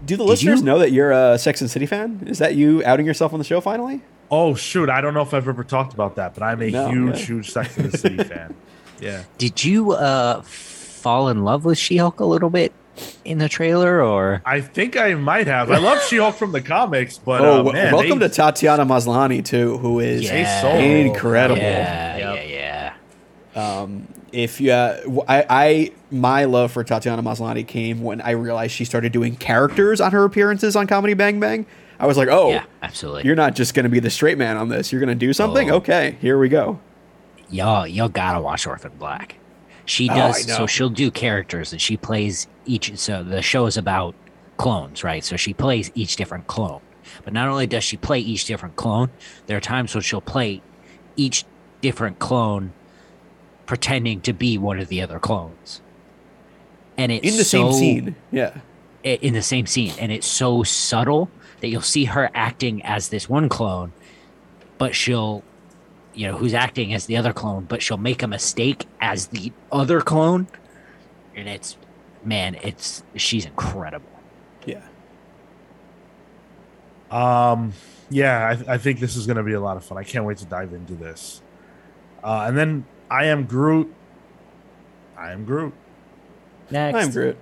Do 0.06 0.16
the 0.16 0.22
Did 0.24 0.30
listeners 0.30 0.60
you- 0.60 0.64
know 0.66 0.78
that 0.78 0.92
you're 0.92 1.10
a 1.10 1.38
Sex 1.38 1.60
and 1.60 1.68
the 1.68 1.72
City 1.72 1.86
fan? 1.86 2.22
Is 2.26 2.38
that 2.38 2.54
you 2.54 2.84
outing 2.84 3.06
yourself 3.06 3.32
on 3.32 3.38
the 3.40 3.44
show 3.44 3.60
finally? 3.60 4.02
Oh 4.30 4.54
shoot, 4.54 4.88
I 4.90 5.00
don't 5.00 5.14
know 5.14 5.22
if 5.22 5.32
I've 5.32 5.48
ever 5.48 5.64
talked 5.64 5.94
about 5.94 6.16
that, 6.16 6.34
but 6.34 6.42
I'm 6.42 6.60
a 6.62 6.70
No, 6.70 6.90
huge, 6.90 7.18
yeah. 7.20 7.24
huge 7.26 7.50
Sex 7.50 7.76
in 7.78 7.90
the 7.90 7.96
City 7.98 8.16
fan. 8.24 8.54
Yeah. 9.00 9.22
Did 9.38 9.64
you 9.64 9.92
uh 9.92 10.42
fall 10.42 11.28
in 11.28 11.44
love 11.44 11.64
with 11.64 11.78
She-Hulk 11.78 12.20
a 12.20 12.24
little 12.24 12.50
bit 12.50 12.72
in 13.24 13.38
the 13.38 13.48
trailer, 13.48 14.02
or 14.02 14.42
I 14.44 14.60
think 14.60 14.96
I 14.96 15.14
might 15.14 15.46
have. 15.46 15.70
I 15.70 15.78
love 15.78 16.02
She-Hulk 16.02 16.34
from 16.34 16.50
the 16.52 16.60
comics, 16.60 17.16
but 17.16 17.40
oh, 17.40 17.44
uh, 17.44 17.56
w- 17.58 17.72
man, 17.72 17.92
welcome 17.94 18.18
they- 18.18 18.28
to 18.28 18.34
Tatiana 18.34 18.84
Maslany 18.84 19.44
too, 19.44 19.78
who 19.78 20.00
is 20.00 20.22
Yeah. 20.24 20.60
so- 20.62 20.68
incredible. 20.76 21.60
yeah, 21.62 22.16
Yep. 22.16 22.48
yeah, 22.48 22.92
yeah. 23.54 23.82
Um, 23.82 24.08
if 24.32 24.60
you, 24.60 24.72
uh, 24.72 25.00
w- 25.02 25.22
I, 25.28 25.44
I, 25.48 25.90
my 26.10 26.44
love 26.44 26.72
for 26.72 26.82
Tatiana 26.84 27.22
Maslany 27.22 27.66
came 27.66 28.02
when 28.02 28.20
I 28.20 28.32
realized 28.32 28.72
she 28.74 28.84
started 28.84 29.12
doing 29.12 29.36
characters 29.36 30.00
on 30.00 30.12
her 30.12 30.24
appearances 30.24 30.74
on 30.76 30.86
Comedy 30.86 31.14
Bang 31.14 31.38
Bang. 31.40 31.66
I 32.00 32.06
was 32.06 32.16
like, 32.16 32.28
oh, 32.28 32.50
yeah, 32.50 32.64
absolutely. 32.82 33.24
you're 33.24 33.34
not 33.36 33.54
just 33.56 33.74
going 33.74 33.84
to 33.84 33.90
be 33.90 33.98
the 34.00 34.10
straight 34.10 34.38
man 34.38 34.56
on 34.56 34.68
this. 34.68 34.92
You're 34.92 35.00
going 35.00 35.08
to 35.08 35.26
do 35.26 35.32
something. 35.32 35.70
Oh. 35.70 35.76
Okay, 35.76 36.16
here 36.20 36.38
we 36.38 36.48
go. 36.48 36.78
y'all 37.50 37.86
y'all 37.86 38.08
gotta 38.08 38.40
watch 38.40 38.66
Orphan 38.66 38.92
Black. 38.98 39.36
She 39.84 40.08
Oh, 40.10 40.14
does 40.14 40.46
know. 40.46 40.56
so 40.58 40.66
she'll 40.66 40.90
do 40.90 41.10
characters 41.10 41.72
and 41.72 41.80
she 41.80 41.96
plays 41.96 42.46
each 42.66 42.96
so 42.98 43.22
the 43.24 43.40
show 43.42 43.66
is 43.66 43.76
about 43.76 44.14
clones, 44.58 45.02
right? 45.02 45.24
So 45.24 45.36
she 45.36 45.54
plays 45.54 45.90
each 45.94 46.16
different 46.16 46.46
clone. 46.46 46.80
But 47.24 47.32
not 47.32 47.48
only 47.48 47.66
does 47.66 47.84
she 47.84 47.96
play 47.96 48.20
each 48.20 48.44
different 48.44 48.76
clone, 48.76 49.08
there 49.46 49.56
are 49.56 49.60
times 49.62 49.94
when 49.94 50.02
she'll 50.02 50.20
play 50.20 50.60
each 51.16 51.44
different 51.80 52.18
clone 52.18 52.72
pretending 53.66 54.20
to 54.22 54.32
be 54.32 54.58
one 54.58 54.78
of 54.78 54.88
the 54.88 55.00
other 55.00 55.18
clones. 55.18 55.80
And 56.96 57.10
it's 57.12 57.26
In 57.26 57.36
the 57.36 57.44
same 57.44 57.72
scene. 57.72 58.16
Yeah. 58.30 58.58
in 59.04 59.32
the 59.32 59.42
same 59.42 59.66
scene 59.66 59.92
and 59.98 60.10
it's 60.12 60.26
so 60.26 60.62
subtle 60.64 61.30
that 61.60 61.68
you'll 61.68 61.80
see 61.80 62.04
her 62.06 62.30
acting 62.34 62.82
as 62.82 63.08
this 63.08 63.28
one 63.28 63.48
clone 63.48 63.92
but 64.78 64.94
she'll 64.94 65.42
you 66.14 66.26
know 66.26 66.36
who's 66.36 66.54
acting 66.54 66.92
as 66.94 67.06
the 67.06 67.16
other 67.16 67.32
clone 67.32 67.64
but 67.64 67.82
she'll 67.82 67.96
make 67.96 68.22
a 68.22 68.28
mistake 68.28 68.86
as 69.00 69.28
the 69.28 69.52
other 69.70 70.00
clone 70.00 70.46
and 71.34 71.48
it's 71.48 71.76
man 72.24 72.56
it's 72.62 73.02
she's 73.14 73.44
incredible 73.46 74.08
Yeah. 74.66 74.82
Um, 77.10 77.72
yeah, 78.10 78.56
I, 78.68 78.74
I 78.74 78.78
think 78.78 79.00
this 79.00 79.16
is 79.16 79.26
going 79.26 79.36
to 79.38 79.42
be 79.42 79.54
a 79.54 79.60
lot 79.60 79.76
of 79.76 79.84
fun. 79.84 79.96
I 79.98 80.04
can't 80.04 80.24
wait 80.24 80.36
to 80.38 80.44
dive 80.44 80.72
into 80.72 80.94
this. 80.94 81.40
Uh, 82.22 82.44
and 82.46 82.56
then 82.56 82.84
I 83.10 83.26
am 83.26 83.44
Groot. 83.44 83.92
I 85.16 85.32
am 85.32 85.44
Groot. 85.44 85.72
Next. 86.70 86.96
I'm 86.96 87.10
Groot. 87.10 87.36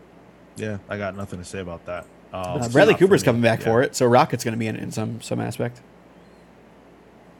Yeah, 0.57 0.79
I 0.89 0.99
got 0.99 1.17
nothing 1.17 1.39
to 1.41 1.45
say 1.45 1.59
about 1.61 1.85
that. 1.87 2.07
Um, 2.37 2.62
Uh, 2.62 2.68
Bradley 2.68 2.93
not 2.93 2.99
for 2.99 3.07
Cooper's 3.07 3.22
coming 3.22 3.43
back 3.43 3.61
Yeah, 3.61 3.66
for 3.66 3.82
it, 3.82 3.97
so 3.97 4.07
Rocket's 4.07 4.45
going 4.45 4.53
to 4.53 4.59
be 4.59 4.66
in 4.66 4.76
in 4.76 4.93
some 4.93 5.20
some 5.20 5.41
aspect. 5.41 5.80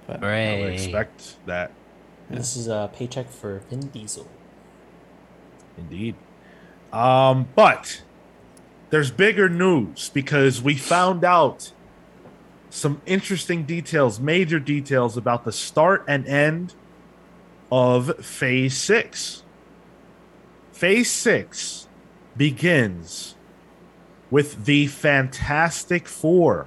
But, 0.07 0.22
I 0.22 0.61
would 0.61 0.72
expect 0.72 1.36
that. 1.47 1.72
This 2.30 2.57
is 2.57 2.68
a 2.68 2.90
paycheck 2.94 3.30
for 3.30 3.61
Vin 3.70 3.88
Diesel. 3.88 4.28
Indeed. 5.76 6.14
Um, 6.92 7.49
but 7.55 8.03
there's 8.90 9.11
bigger 9.11 9.49
news 9.49 10.09
because 10.09 10.62
we 10.62 10.76
found 10.76 11.24
out 11.24 11.72
some 12.70 13.01
interesting 13.07 13.64
details, 13.64 14.20
major 14.20 14.59
details 14.59 15.16
about 15.16 15.44
the 15.44 15.53
start 15.53 16.05
and 16.09 16.26
end 16.26 16.74
of 17.70 18.24
phase 18.24 18.76
six. 18.76 19.42
Phase 20.72 21.11
six 21.11 21.88
begins 22.36 23.36
with 24.31 24.64
the 24.64 24.87
Fantastic 24.87 26.07
Four. 26.09 26.66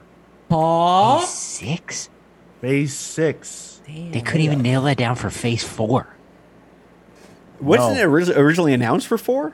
Aww. 0.49 1.21
six 1.23 2.09
Phase 2.61 2.93
six. 2.95 3.81
they 3.85 4.19
couldn't 4.21 4.41
even 4.41 4.61
nail 4.61 4.81
that 4.83 4.97
down 4.97 5.15
for 5.15 5.29
phase 5.29 5.63
four 5.63 6.07
Wasn't 7.61 7.95
No. 7.95 8.01
it 8.01 8.05
ori- 8.07 8.33
originally 8.35 8.73
announced 8.73 9.05
for 9.07 9.17
four? 9.17 9.53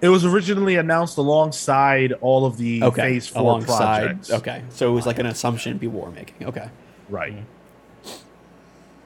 It 0.00 0.08
was 0.08 0.24
originally 0.24 0.76
announced 0.76 1.16
alongside 1.18 2.12
all 2.22 2.44
of 2.46 2.56
the 2.56 2.82
Okay. 2.82 3.02
Phase 3.02 3.28
Four 3.28 3.42
Alongside. 3.42 4.00
projects. 4.06 4.32
Okay. 4.32 4.62
So 4.70 4.90
it 4.90 4.94
was 4.94 5.06
like 5.06 5.18
an 5.18 5.26
assumption 5.26 5.78
people 5.78 6.00
were 6.00 6.10
making. 6.10 6.46
Okay. 6.48 6.68
Right. 7.08 7.34
Mm-hmm. 7.34 8.10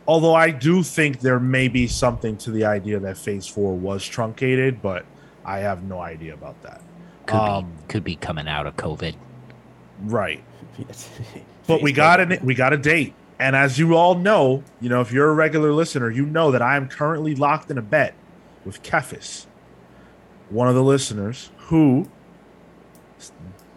Although 0.07 0.35
I 0.35 0.51
do 0.51 0.83
think 0.83 1.21
there 1.21 1.41
may 1.41 1.69
be 1.69 1.87
something 1.89 2.37
to 2.39 2.51
the 2.51 2.65
idea 2.65 2.99
that 3.01 3.17
Phase 3.19 3.47
Four 3.47 3.75
was 3.77 4.05
truncated, 4.07 4.81
but 4.83 5.05
I 5.45 5.59
have 5.59 5.83
no 5.83 6.01
idea 6.01 6.35
about 6.35 6.63
that. 6.63 6.81
Could 7.27 7.37
Um, 7.37 7.65
be 7.65 7.71
could 7.89 8.05
be 8.05 8.17
coming 8.17 8.49
out 8.49 8.67
of 8.67 8.77
covid 8.77 9.15
Right. 10.01 10.43
But 11.67 11.81
we 11.81 11.93
got 11.93 12.21
an 12.21 12.39
we 12.43 12.55
got 12.55 12.75
a 12.75 12.77
date, 12.77 13.15
and 13.39 13.57
as 13.57 13.79
you 13.79 13.95
all 13.97 14.17
know, 14.17 14.63
you 14.83 14.91
know 14.91 15.01
if 15.01 15.13
you're 15.13 15.31
a 15.31 15.35
regular 15.35 15.73
listener, 15.73 16.11
you 16.11 16.27
know 16.27 16.51
that 16.51 16.61
I 16.61 16.77
am 16.77 16.89
currently 16.89 17.35
locked 17.35 17.71
in 17.71 17.79
a 17.79 17.83
bet 17.83 18.13
with 18.67 18.83
Kefis, 18.83 19.47
one 20.51 20.69
of 20.69 20.75
the 20.75 20.83
listeners 20.83 21.51
who 21.69 22.11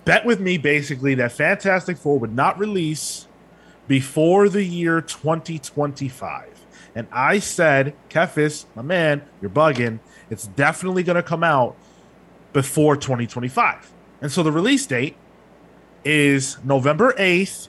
bet 0.03 0.25
with 0.25 0.41
me 0.41 0.57
basically 0.57 1.15
that 1.15 1.31
Fantastic 1.31 1.97
Four 1.97 2.19
would 2.19 2.35
not 2.35 2.59
release 2.59 3.27
before 3.87 4.49
the 4.49 4.63
year 4.63 4.99
2025. 4.99 6.65
And 6.93 7.07
I 7.11 7.39
said, 7.39 7.93
Kefis, 8.09 8.65
my 8.75 8.81
man, 8.81 9.21
you're 9.41 9.49
bugging. 9.49 9.99
It's 10.29 10.47
definitely 10.47 11.03
going 11.03 11.15
to 11.15 11.23
come 11.23 11.43
out 11.43 11.77
before 12.53 12.95
2025. 12.95 13.91
And 14.21 14.31
so 14.31 14.43
the 14.43 14.51
release 14.51 14.85
date 14.85 15.15
is 16.03 16.57
November 16.63 17.13
8th, 17.17 17.67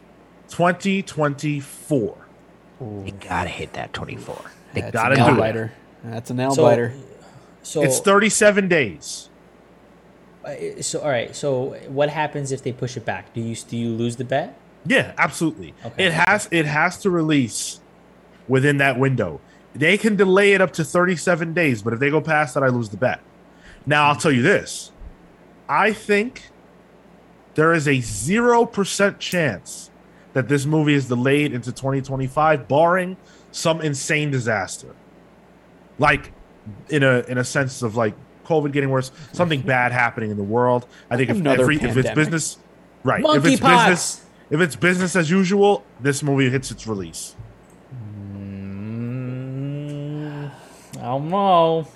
2024. 0.48 2.16
they 3.04 3.10
gotta 3.12 3.48
hit 3.48 3.72
that 3.74 3.92
24 3.92 4.50
they 4.74 4.80
That's 4.82 4.92
gotta 4.92 5.14
a 5.14 5.18
nail 5.18 5.34
do 5.34 5.42
it. 5.42 5.70
That's 6.04 6.30
a 6.30 6.34
nail 6.34 6.50
So, 6.52 6.62
biter. 6.62 6.92
so 7.62 7.82
It's 7.82 8.00
37 8.00 8.68
days. 8.68 9.28
uh, 10.44 10.54
so 10.82 11.00
all 11.00 11.08
right. 11.08 11.34
So 11.34 11.74
what 11.88 12.10
happens 12.10 12.52
if 12.52 12.62
they 12.62 12.72
push 12.72 12.96
it 12.96 13.04
back? 13.04 13.32
Do 13.34 13.40
you 13.40 13.54
do 13.56 13.76
you 13.76 13.90
lose 13.90 14.16
the 14.16 14.24
bet? 14.24 14.58
Yeah, 14.86 15.12
absolutely. 15.18 15.74
Okay. 15.84 16.06
It 16.06 16.12
has 16.12 16.48
it 16.50 16.66
has 16.66 16.98
to 16.98 17.10
release 17.10 17.80
within 18.46 18.76
that 18.78 18.98
window. 18.98 19.40
They 19.74 19.98
can 19.98 20.16
delay 20.16 20.52
it 20.52 20.60
up 20.60 20.72
to 20.74 20.84
37 20.84 21.52
days, 21.54 21.82
but 21.82 21.92
if 21.92 21.98
they 21.98 22.10
go 22.10 22.20
past 22.20 22.54
that, 22.54 22.62
I 22.62 22.68
lose 22.68 22.88
the 22.90 22.96
bet. 22.96 23.20
Now 23.88 24.08
I'll 24.08 24.16
tell 24.16 24.30
you 24.30 24.42
this: 24.42 24.92
I 25.68 25.92
think 25.94 26.50
there 27.54 27.72
is 27.72 27.88
a 27.88 27.96
0% 27.96 29.18
chance 29.18 29.90
that 30.34 30.46
this 30.46 30.66
movie 30.66 30.92
is 30.94 31.08
delayed 31.08 31.54
into 31.54 31.72
2025 31.72 32.68
barring 32.68 33.16
some 33.50 33.80
insane 33.80 34.30
disaster. 34.30 34.94
Like 35.98 36.32
in 36.90 37.02
a 37.02 37.20
in 37.20 37.38
a 37.38 37.44
sense 37.44 37.80
of 37.80 37.96
like 37.96 38.14
COVID 38.44 38.72
getting 38.72 38.90
worse, 38.90 39.10
something 39.32 39.60
bad 39.74 39.90
happening 39.90 40.30
in 40.30 40.36
the 40.36 40.44
world. 40.44 40.86
I 41.10 41.16
think 41.16 41.30
if 41.30 41.38
Another 41.38 41.62
every 41.62 41.76
if 41.76 41.96
it's 41.96 42.10
business 42.10 42.58
right, 43.04 43.24
if 43.24 43.46
it's 43.46 43.58
business 43.58 44.26
if 44.50 44.60
it's 44.60 44.76
business 44.76 45.16
as 45.16 45.30
usual, 45.30 45.82
this 45.98 46.22
movie 46.22 46.50
hits 46.50 46.70
its 46.70 46.86
release. 46.86 47.36
Mm, 48.34 49.30
I 50.98 51.02
don't 51.02 51.30
know. 51.30 51.88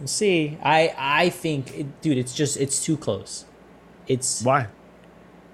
We'll 0.00 0.08
see. 0.08 0.58
I 0.62 0.94
I 0.98 1.30
think, 1.30 1.76
it, 1.78 2.00
dude, 2.00 2.18
it's 2.18 2.34
just 2.34 2.56
it's 2.56 2.82
too 2.84 2.96
close. 2.96 3.44
It's 4.08 4.42
Why? 4.42 4.66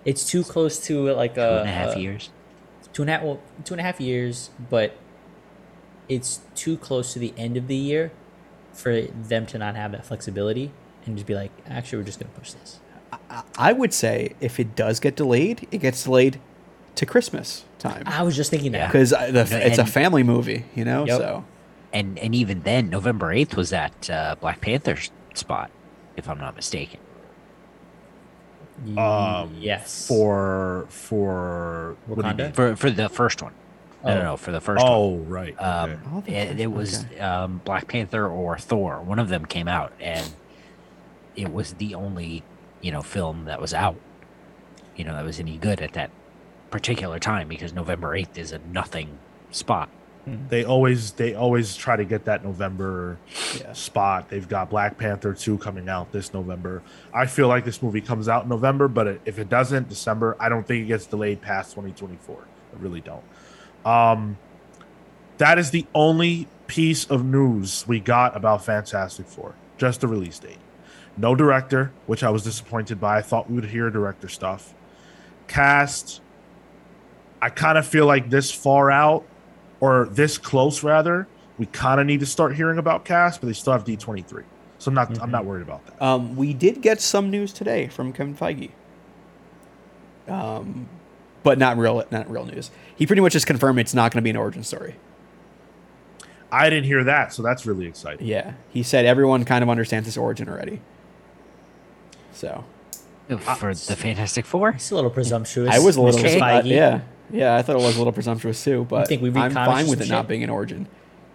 it's 0.04 0.26
too 0.30 0.42
close 0.44 0.78
to 0.86 1.12
like 1.12 1.34
Two 1.34 1.40
a 1.42 1.60
and 1.60 1.68
a 1.68 1.72
half 1.72 1.96
a- 1.96 2.00
years. 2.00 2.30
two 2.92 3.02
and 3.02 3.10
a 3.10 3.14
half 3.14 3.22
well 3.22 3.40
two 3.64 3.74
and 3.74 3.80
a 3.80 3.84
half 3.84 4.00
years, 4.00 4.50
but 4.70 4.96
it's 6.08 6.40
too 6.54 6.76
close 6.76 7.12
to 7.12 7.18
the 7.18 7.34
end 7.36 7.56
of 7.56 7.66
the 7.66 7.74
year 7.76 8.12
for 8.72 9.02
them 9.02 9.46
to 9.46 9.58
not 9.58 9.74
have 9.74 9.92
that 9.92 10.06
flexibility 10.06 10.70
and 11.04 11.16
just 11.16 11.26
be 11.26 11.34
like, 11.34 11.50
actually, 11.66 11.98
we're 11.98 12.04
just 12.04 12.20
gonna 12.20 12.32
push 12.32 12.52
this. 12.52 12.78
I 13.58 13.72
would 13.72 13.92
say 13.94 14.34
if 14.40 14.60
it 14.60 14.76
does 14.76 15.00
get 15.00 15.16
delayed, 15.16 15.66
it 15.72 15.78
gets 15.78 16.04
delayed 16.04 16.38
to 16.96 17.04
Christmas 17.06 17.64
time 17.78 18.02
I 18.06 18.22
was 18.22 18.36
just 18.36 18.50
thinking 18.50 18.72
that. 18.72 18.88
because 18.88 19.12
uh, 19.12 19.30
it's 19.50 19.78
a 19.78 19.84
family 19.86 20.22
movie, 20.22 20.64
you 20.74 20.84
know. 20.84 21.04
Yep. 21.06 21.18
So 21.18 21.44
And 21.96 22.18
and 22.18 22.34
even 22.34 22.60
then, 22.62 22.90
November 22.90 23.32
eighth 23.32 23.56
was 23.56 23.70
that 23.70 24.10
uh, 24.10 24.36
Black 24.38 24.60
Panther 24.60 24.98
spot, 25.34 25.70
if 26.16 26.28
I'm 26.28 26.38
not 26.38 26.54
mistaken. 26.54 27.00
Um, 28.98 29.54
yes. 29.58 30.06
For 30.06 30.86
for 30.90 31.96
what 32.06 32.20
do 32.20 32.28
you 32.28 32.34
Wakanda? 32.34 32.54
For 32.54 32.76
for 32.76 32.90
the 32.90 33.08
first 33.08 33.40
one. 33.42 33.54
No, 34.04 34.14
no, 34.14 34.20
Oh. 34.20 34.24
no, 34.24 34.36
for 34.36 34.52
the 34.52 34.60
first 34.60 34.82
one. 34.82 34.92
Oh, 34.92 35.16
right. 35.20 35.54
Um, 35.60 35.90
okay. 36.18 36.48
Oh, 36.48 36.50
it, 36.52 36.60
it 36.60 36.66
was 36.66 37.04
okay. 37.06 37.18
um, 37.18 37.60
Black 37.64 37.88
Panther 37.88 38.28
or 38.28 38.58
Thor. 38.58 39.00
One 39.00 39.18
of 39.18 39.28
them 39.30 39.46
came 39.46 39.66
out, 39.66 39.92
and 39.98 40.30
it 41.34 41.52
was 41.52 41.74
the 41.74 41.94
only 41.94 42.42
you 42.82 42.92
know 42.92 43.02
film 43.02 43.46
that 43.46 43.60
was 43.60 43.72
out. 43.72 43.96
You 44.96 45.04
know 45.04 45.14
that 45.14 45.24
was 45.24 45.40
any 45.40 45.56
good 45.56 45.80
at 45.80 45.94
that 45.94 46.10
particular 46.70 47.18
time 47.18 47.48
because 47.48 47.72
November 47.72 48.14
eighth 48.14 48.36
is 48.36 48.52
a 48.52 48.58
nothing 48.58 49.18
spot. 49.50 49.88
They 50.48 50.64
always 50.64 51.12
they 51.12 51.34
always 51.34 51.76
try 51.76 51.94
to 51.94 52.04
get 52.04 52.24
that 52.24 52.42
November 52.44 53.16
Yeah. 53.60 53.72
spot. 53.74 54.28
They've 54.28 54.48
got 54.48 54.70
Black 54.70 54.98
Panther 54.98 55.32
2 55.32 55.56
coming 55.58 55.88
out 55.88 56.10
this 56.10 56.34
November. 56.34 56.82
I 57.14 57.26
feel 57.26 57.46
like 57.46 57.64
this 57.64 57.80
movie 57.80 58.00
comes 58.00 58.28
out 58.28 58.42
in 58.42 58.48
November, 58.48 58.88
but 58.88 59.06
it- 59.06 59.20
if 59.24 59.38
it 59.38 59.48
doesn't, 59.48 59.88
December, 59.88 60.36
I 60.40 60.48
don't 60.48 60.66
think 60.66 60.82
it 60.84 60.88
gets 60.88 61.06
delayed 61.06 61.42
past 61.42 61.72
2024. 61.74 62.38
I 62.40 62.82
really 62.82 63.00
don't. 63.00 63.22
Um 63.84 64.36
that 65.38 65.58
is 65.58 65.70
the 65.70 65.86
only 65.94 66.48
piece 66.66 67.04
of 67.04 67.24
news 67.24 67.84
we 67.86 68.00
got 68.00 68.36
about 68.36 68.64
Fantastic 68.64 69.26
Four. 69.26 69.54
Just 69.78 70.00
the 70.00 70.08
release 70.08 70.38
date. 70.40 70.58
No 71.16 71.34
director, 71.36 71.92
which 72.06 72.24
I 72.24 72.30
was 72.30 72.42
disappointed 72.42 73.00
by. 73.00 73.18
I 73.18 73.22
thought 73.22 73.48
we 73.48 73.54
would 73.54 73.66
hear 73.66 73.90
director 73.90 74.28
stuff. 74.28 74.74
Cast, 75.46 76.20
I 77.40 77.48
kind 77.50 77.78
of 77.78 77.86
feel 77.86 78.06
like 78.06 78.28
this 78.30 78.50
far 78.50 78.90
out, 78.90 79.24
or 79.80 80.06
this 80.06 80.38
close 80.38 80.82
rather, 80.82 81.26
we 81.58 81.66
kind 81.66 82.00
of 82.00 82.06
need 82.06 82.20
to 82.20 82.26
start 82.26 82.54
hearing 82.56 82.78
about 82.78 83.04
cast, 83.04 83.40
but 83.40 83.46
they 83.46 83.52
still 83.52 83.72
have 83.72 83.84
D23. 83.84 84.44
So 84.78 84.90
I'm 84.90 84.94
not 84.94 85.20
I'm 85.22 85.30
not 85.30 85.44
worried 85.44 85.62
about 85.62 85.86
that. 85.86 86.02
Um, 86.02 86.36
we 86.36 86.52
did 86.52 86.82
get 86.82 87.00
some 87.00 87.30
news 87.30 87.52
today 87.52 87.88
from 87.88 88.12
Kevin 88.12 88.36
Feige. 88.36 88.70
Um, 90.28 90.88
but 91.42 91.58
not 91.58 91.78
real, 91.78 92.04
not 92.10 92.28
real 92.30 92.44
news. 92.44 92.70
He 92.96 93.06
pretty 93.06 93.22
much 93.22 93.32
just 93.32 93.46
confirmed 93.46 93.78
it's 93.78 93.94
not 93.94 94.12
going 94.12 94.20
to 94.20 94.22
be 94.22 94.30
an 94.30 94.36
origin 94.36 94.64
story. 94.64 94.96
I 96.50 96.70
didn't 96.70 96.84
hear 96.84 97.04
that, 97.04 97.32
so 97.32 97.42
that's 97.42 97.66
really 97.66 97.86
exciting. 97.86 98.26
Yeah, 98.26 98.54
he 98.70 98.82
said 98.82 99.04
everyone 99.04 99.44
kind 99.44 99.62
of 99.62 99.70
understands 99.70 100.06
this 100.06 100.16
origin 100.16 100.48
already. 100.48 100.80
So 102.32 102.64
For 103.28 103.74
the 103.74 103.96
Fantastic 103.96 104.44
Four, 104.46 104.70
It's 104.70 104.90
a 104.90 104.94
little 104.94 105.10
presumptuous. 105.10 105.74
I 105.74 105.78
was 105.78 105.96
a 105.96 106.02
little, 106.02 106.20
Mr. 106.20 106.40
uh, 106.40 106.62
yeah, 106.64 107.00
yeah. 107.30 107.56
I 107.56 107.62
thought 107.62 107.76
it 107.76 107.82
was 107.82 107.96
a 107.96 107.98
little 107.98 108.12
presumptuous 108.12 108.62
too, 108.62 108.86
but 108.88 109.02
I 109.02 109.04
think 109.04 109.22
we 109.22 109.30
read 109.30 109.44
I'm 109.44 109.52
comics 109.52 109.80
fine 109.80 109.88
with 109.88 109.98
some 110.00 110.06
it 110.06 110.10
not 110.10 110.22
shit? 110.22 110.28
being 110.28 110.44
an 110.44 110.50
origin. 110.50 110.88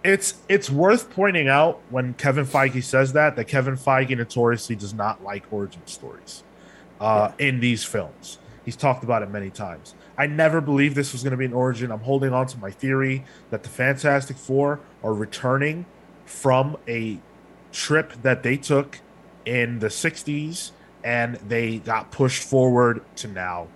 It's 0.04 0.34
it's 0.48 0.68
worth 0.68 1.10
pointing 1.10 1.48
out 1.48 1.80
when 1.90 2.14
Kevin 2.14 2.44
Feige 2.44 2.82
says 2.82 3.12
that 3.12 3.36
that 3.36 3.44
Kevin 3.46 3.76
Feige 3.76 4.16
notoriously 4.16 4.74
does 4.74 4.92
not 4.94 5.22
like 5.22 5.44
origin 5.52 5.86
stories 5.86 6.42
uh, 7.00 7.32
in 7.38 7.60
these 7.60 7.84
films. 7.84 8.38
He's 8.64 8.76
talked 8.76 9.04
about 9.04 9.22
it 9.22 9.30
many 9.30 9.50
times. 9.50 9.94
I 10.16 10.26
never 10.26 10.60
believed 10.60 10.94
this 10.94 11.12
was 11.12 11.22
going 11.22 11.32
to 11.32 11.36
be 11.36 11.44
an 11.44 11.52
origin. 11.52 11.90
I'm 11.90 12.00
holding 12.00 12.32
on 12.32 12.46
to 12.48 12.58
my 12.58 12.70
theory 12.70 13.24
that 13.50 13.62
the 13.62 13.68
Fantastic 13.68 14.36
Four 14.36 14.80
are 15.02 15.12
returning 15.12 15.86
from 16.26 16.76
a 16.86 17.18
trip 17.72 18.12
that 18.22 18.42
they 18.42 18.56
took 18.56 19.00
in 19.44 19.80
the 19.80 19.88
60s 19.88 20.70
and 21.02 21.36
they 21.36 21.78
got 21.78 22.12
pushed 22.12 22.42
forward 22.42 23.02
to 23.16 23.28
now 23.28 23.66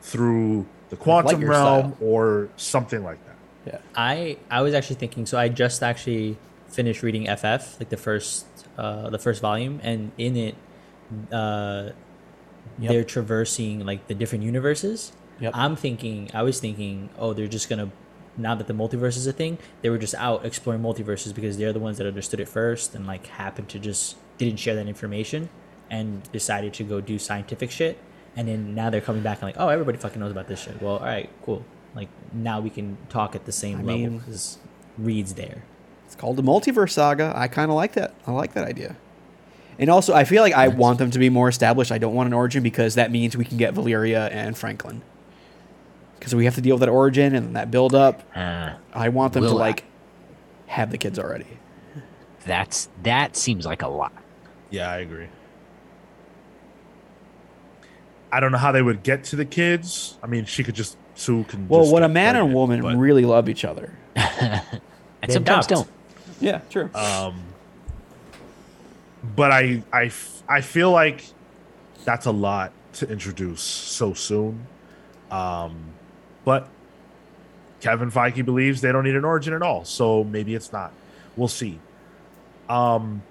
through 0.00 0.66
the 0.92 0.96
quantum 0.96 1.40
Lightyear 1.40 1.48
realm 1.48 1.92
style. 1.94 1.96
or 2.00 2.48
something 2.56 3.02
like 3.02 3.18
that. 3.26 3.36
Yeah, 3.66 3.78
I 3.96 4.36
I 4.50 4.60
was 4.60 4.74
actually 4.74 4.96
thinking. 4.96 5.24
So 5.26 5.38
I 5.38 5.48
just 5.48 5.82
actually 5.82 6.36
finished 6.68 7.02
reading 7.02 7.24
FF, 7.26 7.80
like 7.80 7.88
the 7.88 7.96
first 7.96 8.44
uh, 8.76 9.08
the 9.10 9.18
first 9.18 9.40
volume, 9.40 9.80
and 9.82 10.12
in 10.18 10.36
it, 10.36 10.54
uh, 11.32 11.90
Yep. 12.78 12.90
they're 12.92 13.04
traversing 13.04 13.84
like 13.84 14.06
the 14.06 14.14
different 14.14 14.44
universes. 14.44 15.12
Yep. 15.40 15.52
I'm 15.54 15.76
thinking. 15.76 16.30
I 16.34 16.42
was 16.42 16.60
thinking. 16.60 17.08
Oh, 17.18 17.32
they're 17.32 17.48
just 17.58 17.68
gonna. 17.68 17.90
Now 18.36 18.54
that 18.54 18.66
the 18.66 18.72
multiverse 18.74 19.16
is 19.16 19.26
a 19.26 19.32
thing, 19.32 19.58
they 19.82 19.90
were 19.90 19.98
just 19.98 20.14
out 20.14 20.44
exploring 20.46 20.80
multiverses 20.82 21.34
because 21.34 21.58
they're 21.58 21.72
the 21.72 21.80
ones 21.80 21.98
that 21.98 22.06
understood 22.06 22.40
it 22.40 22.48
first 22.48 22.94
and 22.94 23.06
like 23.06 23.26
happened 23.26 23.68
to 23.70 23.78
just 23.78 24.16
didn't 24.38 24.58
share 24.58 24.74
that 24.74 24.88
information 24.88 25.48
and 25.90 26.22
decided 26.32 26.72
to 26.74 26.84
go 26.84 27.00
do 27.00 27.18
scientific 27.18 27.70
shit. 27.70 27.98
And 28.36 28.48
then 28.48 28.74
now 28.74 28.88
they're 28.90 29.00
coming 29.02 29.22
back 29.22 29.38
and 29.38 29.48
like, 29.48 29.56
oh, 29.58 29.68
everybody 29.68 29.98
fucking 29.98 30.18
knows 30.20 30.30
about 30.32 30.48
this 30.48 30.60
shit. 30.62 30.80
Well, 30.80 30.96
all 30.98 31.04
right, 31.04 31.28
cool. 31.44 31.64
Like 31.94 32.08
now 32.32 32.60
we 32.60 32.70
can 32.70 32.96
talk 33.10 33.34
at 33.36 33.44
the 33.44 33.52
same 33.52 33.78
I 33.80 33.82
level 33.82 33.98
mean- 34.00 34.18
because 34.18 34.58
Reed's 34.98 35.34
there. 35.34 35.62
it's 36.06 36.14
called 36.14 36.36
the 36.36 36.42
multiverse 36.42 36.92
saga. 36.92 37.32
I 37.36 37.48
kind 37.48 37.70
of 37.70 37.76
like 37.76 37.92
that. 37.94 38.14
I 38.26 38.32
like 38.32 38.54
that 38.54 38.66
idea. 38.66 38.96
And 39.78 39.88
also, 39.90 40.14
I 40.14 40.24
feel 40.24 40.42
like 40.42 40.52
I 40.54 40.68
want 40.68 40.98
them 40.98 41.10
to 41.10 41.18
be 41.18 41.30
more 41.30 41.48
established. 41.48 41.90
I 41.92 41.98
don't 41.98 42.14
want 42.14 42.26
an 42.26 42.32
origin 42.34 42.62
because 42.62 42.94
that 42.94 43.10
means 43.10 43.36
we 43.36 43.44
can 43.44 43.56
get 43.56 43.72
Valeria 43.74 44.28
and 44.28 44.56
Franklin. 44.56 45.02
Because 46.18 46.34
we 46.34 46.44
have 46.44 46.54
to 46.54 46.60
deal 46.60 46.76
with 46.76 46.80
that 46.80 46.88
origin 46.90 47.34
and 47.34 47.56
that 47.56 47.70
build 47.70 47.94
up. 47.94 48.22
uh, 48.36 48.74
I 48.94 49.08
want 49.08 49.32
them 49.32 49.42
to 49.44 49.48
Will 49.50 49.58
I- 49.62 49.68
like 49.68 49.84
have 50.66 50.90
the 50.90 50.98
kids 50.98 51.18
already. 51.18 51.46
that's 52.46 52.88
that 53.02 53.36
seems 53.36 53.64
like 53.66 53.82
a 53.82 53.88
lot. 53.88 54.12
Yeah, 54.70 54.90
I 54.90 54.98
agree. 54.98 55.28
I 58.32 58.40
don't 58.40 58.50
know 58.50 58.58
how 58.58 58.72
they 58.72 58.82
would 58.82 59.02
get 59.04 59.24
to 59.24 59.36
the 59.36 59.44
kids. 59.44 60.16
I 60.22 60.26
mean, 60.26 60.46
she 60.46 60.64
could 60.64 60.74
just 60.74 60.96
Sue 61.14 61.44
can. 61.44 61.68
Well, 61.68 61.82
just 61.82 61.92
when 61.92 62.02
a 62.02 62.08
man 62.08 62.34
and 62.34 62.46
pregnant, 62.46 62.54
woman 62.54 62.80
but, 62.82 62.96
really 62.96 63.24
love 63.24 63.48
each 63.48 63.64
other. 63.64 63.92
And 65.22 65.28
They 65.30 65.34
sometimes 65.34 65.66
adopt. 65.66 65.86
don't. 65.86 65.88
Yeah, 66.40 66.62
true. 66.68 66.90
Um, 66.96 67.40
but 69.36 69.52
I 69.52 70.08
feel 70.08 70.90
like 70.90 71.24
that's 72.04 72.26
a 72.26 72.32
lot 72.32 72.72
to 72.94 73.08
introduce 73.08 73.62
so 73.62 74.14
soon. 74.14 74.66
Um, 75.30 75.76
but 76.44 76.68
Kevin 77.80 78.10
Feige 78.10 78.44
believes 78.44 78.80
they 78.80 78.90
don't 78.90 79.04
need 79.04 79.14
an 79.14 79.24
origin 79.24 79.54
at 79.54 79.62
all, 79.62 79.84
so 79.84 80.24
maybe 80.24 80.56
it's 80.56 80.72
not. 80.72 80.92
We'll 81.36 81.46
see. 81.46 81.78
Um, 82.68 83.22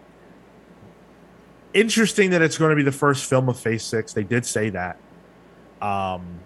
interesting 1.73 2.31
that 2.31 2.41
it's 2.41 2.57
going 2.57 2.69
to 2.71 2.75
be 2.75 2.83
the 2.83 2.91
first 2.91 3.29
film 3.29 3.49
of 3.49 3.59
Phase 3.59 3.83
Six. 3.83 4.13
They 4.13 4.23
did 4.23 4.45
say 4.45 4.69
that. 4.71 4.97
Um, 5.81 6.39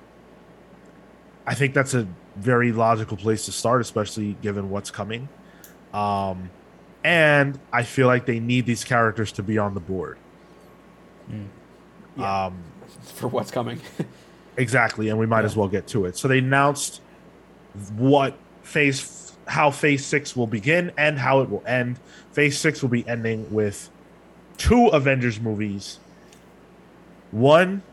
I 1.48 1.54
think 1.54 1.74
that's 1.74 1.94
a 1.94 2.08
very 2.36 2.72
logical 2.72 3.18
place 3.18 3.46
to 3.46 3.52
start, 3.52 3.82
especially 3.82 4.36
given 4.42 4.70
what's 4.70 4.92
coming. 4.92 5.30
Um, 5.94 6.50
and 7.04 7.60
I 7.72 7.84
feel 7.84 8.08
like 8.08 8.26
they 8.26 8.40
need 8.40 8.66
these 8.66 8.84
characters 8.84 9.32
to 9.34 9.44
be 9.44 9.58
on 9.58 9.74
the 9.74 9.80
board. 9.80 10.18
Yeah. 12.18 12.46
Um, 12.46 12.58
For 13.14 13.28
what's 13.28 13.52
coming. 13.52 13.80
exactly, 14.58 15.10
and 15.10 15.20
we 15.20 15.26
might 15.26 15.42
Yeah. 15.42 15.46
as 15.46 15.56
well 15.56 15.68
get 15.68 15.88
to 15.88 16.06
it. 16.06 16.18
So 16.18 16.28
they 16.28 16.40
announced 16.40 17.02
what 17.96 18.38
phase, 18.64 19.34
how 19.48 19.70
phase 19.70 20.06
six 20.06 20.36
will 20.36 20.48
begin 20.48 20.92
and 20.98 21.20
how 21.20 21.42
it 21.42 21.50
will 21.50 21.64
end. 21.68 22.00
Phase 22.32 22.58
six 22.58 22.82
will 22.82 22.90
be 22.90 23.08
ending 23.08 23.52
with 23.54 23.90
two 24.58 24.88
Avengers 24.88 25.40
movies. 25.40 26.00
One 27.32 27.84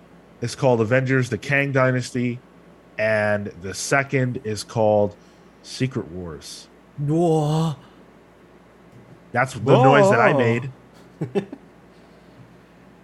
is 0.40 0.54
called 0.54 0.80
Avengers: 0.80 1.30
The 1.30 1.38
Kang 1.38 1.72
Dynasty, 1.72 2.38
and 2.98 3.46
the 3.62 3.74
second 3.74 4.40
is 4.44 4.64
called 4.64 5.16
Secret 5.62 6.08
Wars. 6.08 6.68
Whoa. 6.98 7.76
That's 9.32 9.54
the 9.54 9.60
noise 9.60 10.10
that 10.10 10.20
I 10.20 10.32
made. 10.34 10.70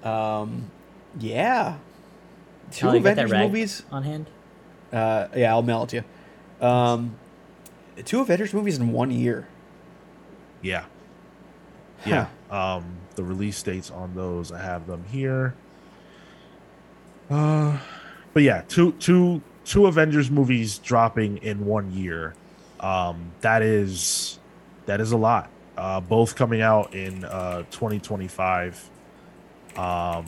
Um, 0.02 0.70
yeah. 1.18 1.76
Two 2.70 2.86
Tyler, 2.86 2.96
you 2.96 3.02
that 3.02 3.12
Avengers 3.18 3.38
movies. 3.38 3.82
on 3.90 4.02
hand. 4.02 4.26
Uh, 4.92 5.28
yeah, 5.36 5.50
I'll 5.52 5.62
mail 5.62 5.82
it 5.82 5.88
to 5.90 5.96
you. 6.60 6.66
Um, 6.66 7.16
two 8.04 8.20
Avengers 8.20 8.54
movies 8.54 8.78
in 8.78 8.92
one 8.92 9.10
year. 9.10 9.48
Yeah. 10.62 10.84
Yeah. 12.06 12.28
Um, 12.50 12.96
the 13.18 13.24
release 13.24 13.60
dates 13.62 13.90
on 13.90 14.14
those, 14.14 14.52
I 14.52 14.62
have 14.62 14.86
them 14.86 15.04
here. 15.10 15.54
Uh, 17.28 17.78
but 18.32 18.44
yeah, 18.44 18.62
two 18.68 18.92
two 18.92 19.42
two 19.64 19.86
Avengers 19.86 20.30
movies 20.30 20.78
dropping 20.78 21.38
in 21.38 21.66
one 21.66 21.92
year. 21.92 22.34
Um, 22.80 23.32
that 23.40 23.60
is 23.60 24.38
that 24.86 25.00
is 25.00 25.10
a 25.12 25.16
lot. 25.16 25.50
Uh, 25.76 26.00
both 26.00 26.36
coming 26.36 26.62
out 26.62 26.94
in 26.94 27.24
uh 27.24 27.64
2025. 27.70 28.88
Um, 29.76 30.26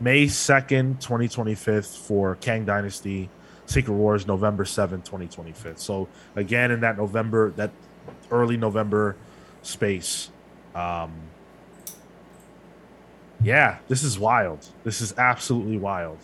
May 0.00 0.24
2nd, 0.26 1.00
2025 1.00 1.86
for 1.86 2.36
Kang 2.36 2.64
Dynasty. 2.64 3.30
Secret 3.66 3.94
Wars 3.94 4.26
November 4.26 4.64
7th, 4.64 5.04
2025. 5.04 5.78
So 5.78 6.08
again 6.34 6.70
in 6.70 6.80
that 6.80 6.98
November 6.98 7.50
that 7.52 7.70
early 8.30 8.56
November 8.56 9.16
space. 9.62 10.30
Um 10.74 11.12
Yeah, 13.42 13.78
this 13.88 14.02
is 14.02 14.18
wild. 14.18 14.66
This 14.84 15.00
is 15.00 15.14
absolutely 15.18 15.76
wild. 15.76 16.18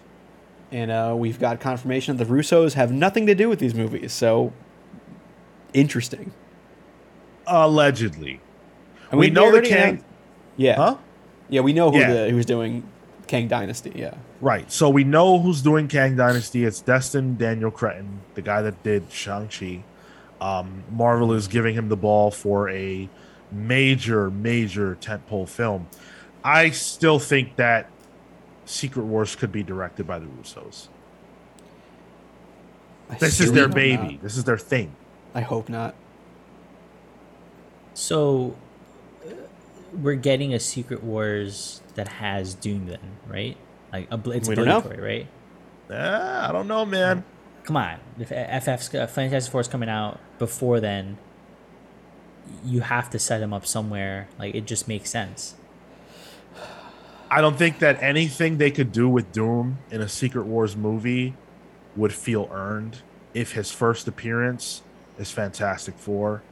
And 0.72 0.90
uh, 0.90 1.14
we've 1.18 1.40
got 1.40 1.58
confirmation 1.60 2.16
that 2.16 2.24
the 2.24 2.32
Russos 2.32 2.74
have 2.74 2.92
nothing 2.92 3.26
to 3.26 3.34
do 3.34 3.48
with 3.48 3.58
these 3.58 3.74
movies. 3.74 4.12
So 4.12 4.52
interesting. 5.74 6.32
Allegedly. 7.46 8.40
And 9.10 9.18
we 9.18 9.30
know 9.30 9.50
the 9.50 9.62
Kang 9.62 10.04
yeah. 10.56 10.76
Huh? 10.76 10.96
Yeah, 11.48 11.62
we 11.62 11.72
know 11.72 11.90
who 11.90 11.98
Yeah. 11.98 12.12
the 12.12 12.30
who's 12.30 12.46
doing 12.46 12.84
Kang 13.26 13.48
Dynasty. 13.48 13.92
Yeah. 13.94 14.14
Right. 14.40 14.70
So 14.70 14.88
we 14.88 15.04
know 15.04 15.38
who's 15.38 15.62
doing 15.62 15.88
Kang 15.88 16.16
Dynasty. 16.16 16.64
It's 16.64 16.80
Destin 16.80 17.36
Daniel 17.36 17.70
Cretton, 17.70 18.20
the 18.34 18.42
guy 18.42 18.62
that 18.62 18.82
did 18.82 19.10
Shang-Chi. 19.10 19.82
Um, 20.40 20.84
Marvel 20.90 21.32
is 21.32 21.48
giving 21.48 21.74
him 21.74 21.88
the 21.88 21.96
ball 21.96 22.30
for 22.30 22.68
a 22.70 23.08
major, 23.52 24.30
major 24.30 24.96
tentpole 25.00 25.48
film. 25.48 25.88
I 26.42 26.70
still 26.70 27.18
think 27.18 27.56
that 27.56 27.88
Secret 28.64 29.04
Wars 29.04 29.36
could 29.36 29.52
be 29.52 29.62
directed 29.62 30.06
by 30.06 30.18
the 30.18 30.26
Russos. 30.26 30.88
I 33.10 33.16
This 33.16 33.40
is 33.40 33.52
their 33.52 33.68
baby. 33.68 34.14
not. 34.14 34.22
This 34.22 34.36
is 34.36 34.44
their 34.44 34.58
thing. 34.58 34.94
I 35.34 35.40
hope 35.40 35.68
not. 35.68 35.94
So 37.94 38.56
uh, 39.26 39.32
we're 39.92 40.14
getting 40.14 40.54
a 40.54 40.60
Secret 40.60 41.02
Wars 41.02 41.82
that 41.94 42.08
has 42.08 42.54
Doom, 42.54 42.86
then, 42.86 43.00
right? 43.26 43.56
Like 43.92 44.08
a, 44.10 44.16
bl- 44.16 44.32
it's 44.32 44.48
We 44.48 44.54
don't 44.54 44.68
obligatory, 44.68 45.02
right? 45.02 45.26
Ah, 45.92 46.48
I 46.48 46.52
don't 46.52 46.68
know, 46.68 46.86
man. 46.86 47.24
Come 47.64 47.76
on, 47.76 47.98
if 48.18 48.30
FF's 48.30 48.94
uh, 48.94 49.06
Fantastic 49.06 49.50
Four 49.52 49.60
is 49.60 49.68
coming 49.68 49.88
out 49.88 50.18
before 50.38 50.80
then, 50.80 51.18
you 52.64 52.80
have 52.80 53.10
to 53.10 53.18
set 53.18 53.40
him 53.42 53.52
up 53.52 53.66
somewhere. 53.66 54.28
Like 54.38 54.54
it 54.54 54.66
just 54.66 54.88
makes 54.88 55.10
sense. 55.10 55.54
I 57.30 57.40
don't 57.40 57.56
think 57.56 57.78
that 57.78 58.02
anything 58.02 58.58
they 58.58 58.70
could 58.72 58.90
do 58.90 59.08
with 59.08 59.30
Doom 59.32 59.78
in 59.90 60.00
a 60.00 60.08
Secret 60.08 60.44
Wars 60.46 60.76
movie 60.76 61.34
would 61.94 62.12
feel 62.12 62.48
earned 62.52 63.02
if 63.34 63.52
his 63.52 63.70
first 63.70 64.08
appearance 64.08 64.82
is 65.18 65.30
Fantastic 65.30 65.94
Four 65.94 66.42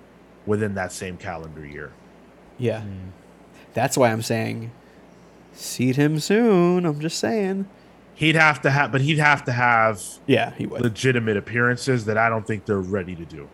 within 0.46 0.74
that 0.74 0.92
same 0.92 1.16
calendar 1.16 1.66
year. 1.66 1.90
Yeah. 2.58 2.82
Hmm. 2.82 3.08
That's 3.74 3.96
why 3.96 4.10
I'm 4.12 4.22
saying 4.22 4.70
seat 5.52 5.96
him 5.96 6.20
soon. 6.20 6.86
I'm 6.86 7.00
just 7.00 7.18
saying. 7.18 7.68
He'd 8.14 8.34
have 8.36 8.62
to 8.62 8.70
have, 8.70 8.90
but 8.92 9.00
he'd 9.00 9.18
have 9.18 9.44
to 9.44 9.52
have 9.52 10.02
Yeah, 10.26 10.52
he 10.54 10.66
would. 10.66 10.80
legitimate 10.80 11.36
appearances 11.36 12.04
that 12.06 12.16
I 12.18 12.28
don't 12.28 12.46
think 12.46 12.64
they're 12.66 12.80
ready 12.80 13.14
to 13.16 13.24
do. 13.24 13.48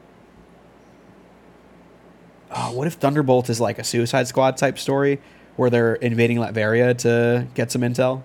Oh, 2.55 2.72
what 2.72 2.86
if 2.86 2.94
Thunderbolt 2.94 3.50
is 3.50 3.61
like 3.61 3.78
a 3.78 3.84
Suicide 3.84 4.28
Squad 4.28 4.57
type 4.57 4.78
story 4.78 5.20
where 5.57 5.70
they're 5.70 5.94
invading 5.96 6.38
Latveria 6.38 6.96
to 6.98 7.46
get 7.55 7.72
some 7.72 7.82
intel 7.82 8.22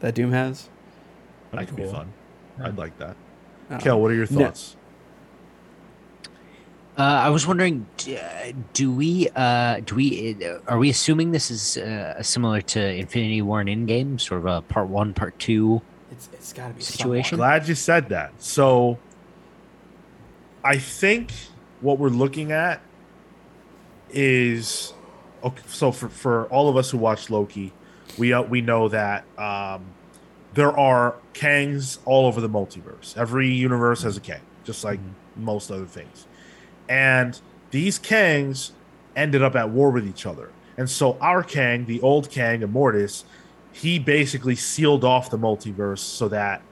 that 0.00 0.14
Doom 0.14 0.32
has? 0.32 0.68
That 1.50 1.66
could 1.66 1.76
be 1.76 1.82
cool. 1.82 1.92
fun. 1.92 2.12
I'd 2.62 2.78
like 2.78 2.96
that. 2.98 3.16
Uh, 3.70 3.78
Kel, 3.78 4.00
what 4.00 4.10
are 4.10 4.14
your 4.14 4.26
No. 4.30 4.44
thoughts? 4.46 4.76
Uh, 6.96 7.02
I 7.02 7.30
was 7.30 7.46
wondering, 7.46 7.86
uh, 8.08 8.52
do 8.74 8.92
we, 8.92 9.28
uh, 9.34 9.80
do 9.80 9.94
we, 9.94 10.36
uh, 10.44 10.58
are 10.68 10.78
we 10.78 10.90
assuming 10.90 11.32
this 11.32 11.50
is 11.50 11.78
uh, 11.78 12.22
similar 12.22 12.60
to 12.60 12.80
Infinity 12.94 13.40
War 13.42 13.60
and 13.60 13.68
Endgame, 13.68 14.20
sort 14.20 14.40
of 14.40 14.46
a 14.46 14.60
part 14.62 14.88
one, 14.88 15.14
part 15.14 15.38
two? 15.38 15.80
It's, 16.10 16.28
it's 16.34 16.52
got 16.52 16.68
to 16.68 16.74
be 16.74 16.82
Situation? 16.82 17.38
Glad 17.38 17.66
you 17.66 17.74
said 17.74 18.10
that. 18.10 18.32
So, 18.38 18.98
I 20.62 20.76
think 20.76 21.32
what 21.80 21.98
we're 21.98 22.10
looking 22.10 22.52
at 22.52 22.82
is 24.12 24.92
okay. 25.42 25.62
So 25.66 25.92
for 25.92 26.08
for 26.08 26.46
all 26.46 26.68
of 26.68 26.76
us 26.76 26.90
who 26.90 26.98
watch 26.98 27.30
Loki, 27.30 27.72
we 28.18 28.32
uh, 28.32 28.42
we 28.42 28.60
know 28.60 28.88
that 28.88 29.24
um, 29.38 29.84
there 30.54 30.76
are 30.76 31.16
Kangs 31.34 31.98
all 32.04 32.26
over 32.26 32.40
the 32.40 32.48
multiverse. 32.48 33.16
Every 33.16 33.48
universe 33.48 34.02
has 34.02 34.16
a 34.16 34.20
Kang, 34.20 34.42
just 34.64 34.84
like 34.84 35.00
most 35.36 35.70
other 35.70 35.86
things. 35.86 36.26
And 36.88 37.40
these 37.70 37.98
Kangs 37.98 38.72
ended 39.16 39.42
up 39.42 39.56
at 39.56 39.70
war 39.70 39.90
with 39.90 40.06
each 40.06 40.26
other. 40.26 40.50
And 40.76 40.88
so 40.88 41.18
our 41.20 41.42
Kang, 41.42 41.86
the 41.86 42.00
old 42.00 42.30
Kang, 42.30 42.60
Immortus, 42.60 43.24
he 43.72 43.98
basically 43.98 44.56
sealed 44.56 45.04
off 45.04 45.30
the 45.30 45.38
multiverse 45.38 45.98
so 45.98 46.28
that 46.28 46.62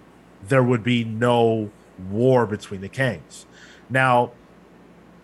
there 0.42 0.62
would 0.62 0.82
be 0.82 1.04
no 1.04 1.70
war 2.10 2.46
between 2.46 2.80
the 2.80 2.88
Kangs. 2.88 3.44
Now, 3.88 4.32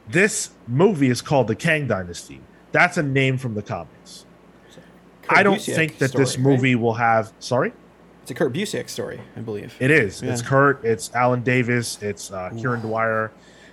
this 0.08 0.50
movie 0.66 1.08
is 1.10 1.22
called 1.22 1.48
the 1.48 1.54
Kang 1.56 1.86
Dynasty. 1.86 2.40
That's 2.72 2.96
a 2.96 3.02
name 3.02 3.38
from 3.38 3.54
the 3.54 3.62
comics. 3.62 4.24
I 5.28 5.42
don't 5.42 5.60
think 5.60 5.98
that 5.98 6.12
this 6.12 6.38
movie 6.38 6.74
will 6.76 6.94
have. 6.94 7.32
Sorry, 7.40 7.72
It's 8.22 8.30
a 8.30 8.34
Kurt 8.34 8.52
Busiek 8.52 8.88
story, 8.88 9.20
I 9.36 9.40
believe. 9.40 9.74
it 9.80 9.90
is. 9.90 10.22
It's 10.22 10.42
Kurt. 10.42 10.84
It's 10.84 11.12
Alan 11.14 11.42
Davis. 11.42 12.00
It's 12.02 12.30
uh, 12.30 12.50
Kieron 12.50 12.82
Dwyer. 12.82 13.32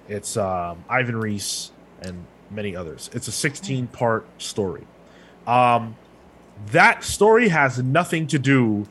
It's 0.09 0.35
um, 0.35 0.83
Ivan 0.89 1.15
Reis 1.17 1.71
and 2.01 2.25
many 2.49 2.75
others. 2.75 3.09
It's 3.13 3.27
a 3.27 3.31
16 3.31 3.87
part 3.87 4.25
story. 4.41 4.85
Um, 5.45 5.95
that 6.71 7.03
story 7.03 7.49
has 7.49 7.77
nothing 7.81 8.27
to 8.27 8.39
do, 8.39 8.87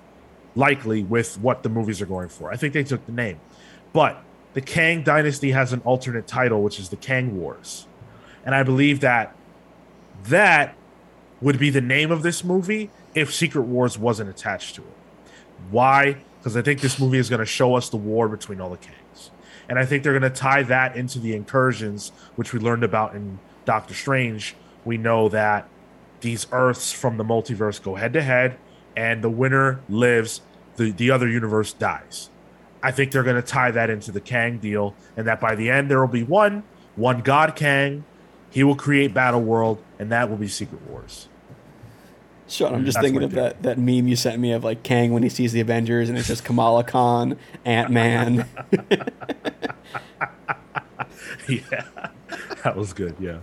likely, 0.54 1.02
with 1.02 1.38
what 1.40 1.62
the 1.62 1.68
movies 1.68 2.00
are 2.00 2.06
going 2.06 2.28
for. 2.28 2.52
I 2.52 2.56
think 2.56 2.74
they 2.74 2.84
took 2.84 3.04
the 3.06 3.12
name, 3.12 3.40
but 3.92 4.22
the 4.54 4.60
Kang 4.60 5.02
Dynasty 5.02 5.52
has 5.52 5.72
an 5.72 5.80
alternate 5.80 6.26
title, 6.26 6.62
which 6.62 6.78
is 6.78 6.90
the 6.90 6.96
Kang 6.96 7.40
Wars, 7.40 7.86
and 8.44 8.54
I 8.54 8.62
believe 8.62 9.00
that 9.00 9.34
that 10.24 10.74
would 11.40 11.58
be 11.58 11.70
the 11.70 11.80
name 11.80 12.10
of 12.10 12.22
this 12.22 12.44
movie 12.44 12.90
if 13.14 13.34
Secret 13.34 13.62
Wars 13.62 13.98
wasn't 13.98 14.30
attached 14.30 14.74
to 14.76 14.82
it. 14.82 14.96
Why? 15.70 16.18
Because 16.38 16.56
I 16.56 16.62
think 16.62 16.80
this 16.80 16.98
movie 16.98 17.18
is 17.18 17.28
going 17.28 17.40
to 17.40 17.46
show 17.46 17.74
us 17.74 17.88
the 17.88 17.96
war 17.96 18.28
between 18.28 18.60
all 18.60 18.70
the 18.70 18.76
Kangs. 18.76 19.30
And 19.68 19.78
I 19.78 19.84
think 19.84 20.02
they're 20.02 20.18
going 20.18 20.30
to 20.30 20.38
tie 20.38 20.62
that 20.64 20.96
into 20.96 21.18
the 21.18 21.34
incursions, 21.34 22.10
which 22.36 22.52
we 22.52 22.58
learned 22.58 22.84
about 22.84 23.14
in 23.14 23.38
Doctor 23.64 23.94
Strange. 23.94 24.54
We 24.84 24.98
know 24.98 25.28
that 25.28 25.68
these 26.20 26.46
Earths 26.52 26.92
from 26.92 27.16
the 27.16 27.24
multiverse 27.24 27.82
go 27.82 27.94
head 27.94 28.12
to 28.12 28.22
head, 28.22 28.56
and 28.96 29.22
the 29.22 29.30
winner 29.30 29.80
lives, 29.88 30.42
the, 30.76 30.90
the 30.90 31.10
other 31.10 31.28
universe 31.28 31.72
dies. 31.72 32.30
I 32.82 32.90
think 32.90 33.12
they're 33.12 33.22
going 33.22 33.36
to 33.36 33.42
tie 33.42 33.70
that 33.70 33.90
into 33.90 34.10
the 34.10 34.20
Kang 34.20 34.58
deal, 34.58 34.94
and 35.16 35.26
that 35.26 35.40
by 35.40 35.54
the 35.54 35.70
end, 35.70 35.90
there 35.90 36.00
will 36.00 36.08
be 36.08 36.24
one, 36.24 36.64
one 36.96 37.20
God 37.20 37.54
Kang. 37.54 38.04
He 38.50 38.64
will 38.64 38.76
create 38.76 39.14
Battle 39.14 39.40
World, 39.40 39.82
and 39.98 40.10
that 40.12 40.28
will 40.28 40.36
be 40.36 40.48
Secret 40.48 40.82
Wars. 40.82 41.28
Sean, 42.48 42.74
I'm 42.74 42.84
just 42.84 42.96
That's 42.96 43.06
thinking 43.06 43.22
of 43.22 43.30
that, 43.32 43.62
that 43.62 43.78
meme 43.78 44.08
you 44.08 44.16
sent 44.16 44.38
me 44.38 44.52
of 44.52 44.62
like 44.62 44.82
Kang 44.82 45.12
when 45.12 45.22
he 45.22 45.30
sees 45.30 45.52
the 45.52 45.60
Avengers 45.60 46.10
and 46.10 46.18
it 46.18 46.24
says 46.24 46.42
Kamala 46.42 46.84
Khan, 46.84 47.38
Ant 47.64 47.90
Man. 47.90 48.46
yeah, 51.48 51.84
that 52.62 52.76
was 52.76 52.92
good. 52.92 53.16
Yeah, 53.18 53.38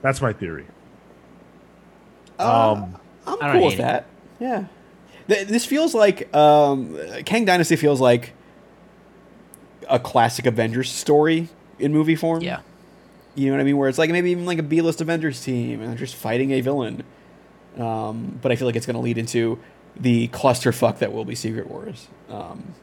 that's 0.00 0.22
my 0.22 0.32
theory. 0.32 0.66
Um, 2.38 2.96
I'm 3.26 3.38
cool 3.38 3.66
with 3.66 3.74
hate 3.74 3.74
it. 3.74 3.78
that. 3.78 4.06
Yeah. 4.40 4.64
Th- 5.28 5.46
This 5.46 5.64
feels 5.64 5.94
like 5.94 6.34
um, 6.34 6.98
Kang 7.24 7.44
Dynasty 7.44 7.76
feels 7.76 8.00
like 8.00 8.32
a 9.88 9.98
classic 9.98 10.46
Avengers 10.46 10.90
story 10.90 11.48
in 11.78 11.92
movie 11.92 12.16
form. 12.16 12.42
Yeah. 12.42 12.60
You 13.34 13.46
know 13.46 13.52
what 13.56 13.60
I 13.60 13.64
mean? 13.64 13.76
Where 13.76 13.88
it's 13.88 13.98
like 13.98 14.10
maybe 14.10 14.30
even 14.30 14.46
like 14.46 14.58
a 14.58 14.62
B-list 14.64 15.00
Avengers 15.00 15.40
team 15.42 15.80
and 15.80 15.90
they're 15.90 15.98
just 15.98 16.16
fighting 16.16 16.50
a 16.52 16.60
villain. 16.60 17.04
Um, 17.76 18.38
but 18.42 18.50
I 18.50 18.56
feel 18.56 18.66
like 18.66 18.74
it's 18.76 18.86
going 18.86 18.96
to 18.96 19.00
lead 19.02 19.16
into 19.18 19.58
the 19.96 20.28
clusterfuck 20.28 20.98
that 20.98 21.12
will 21.12 21.24
be 21.24 21.34
Secret 21.34 21.68
Wars. 21.68 22.08
Um, 22.28 22.74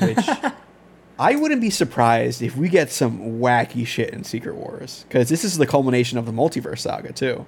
which 0.00 0.18
I 1.18 1.36
wouldn't 1.36 1.60
be 1.60 1.70
surprised 1.70 2.40
if 2.42 2.56
we 2.56 2.68
get 2.68 2.90
some 2.90 3.38
wacky 3.40 3.86
shit 3.86 4.10
in 4.10 4.24
Secret 4.24 4.54
Wars 4.54 5.04
because 5.08 5.28
this 5.28 5.44
is 5.44 5.58
the 5.58 5.66
culmination 5.66 6.16
of 6.16 6.26
the 6.26 6.32
multiverse 6.32 6.78
saga 6.78 7.12
too. 7.12 7.44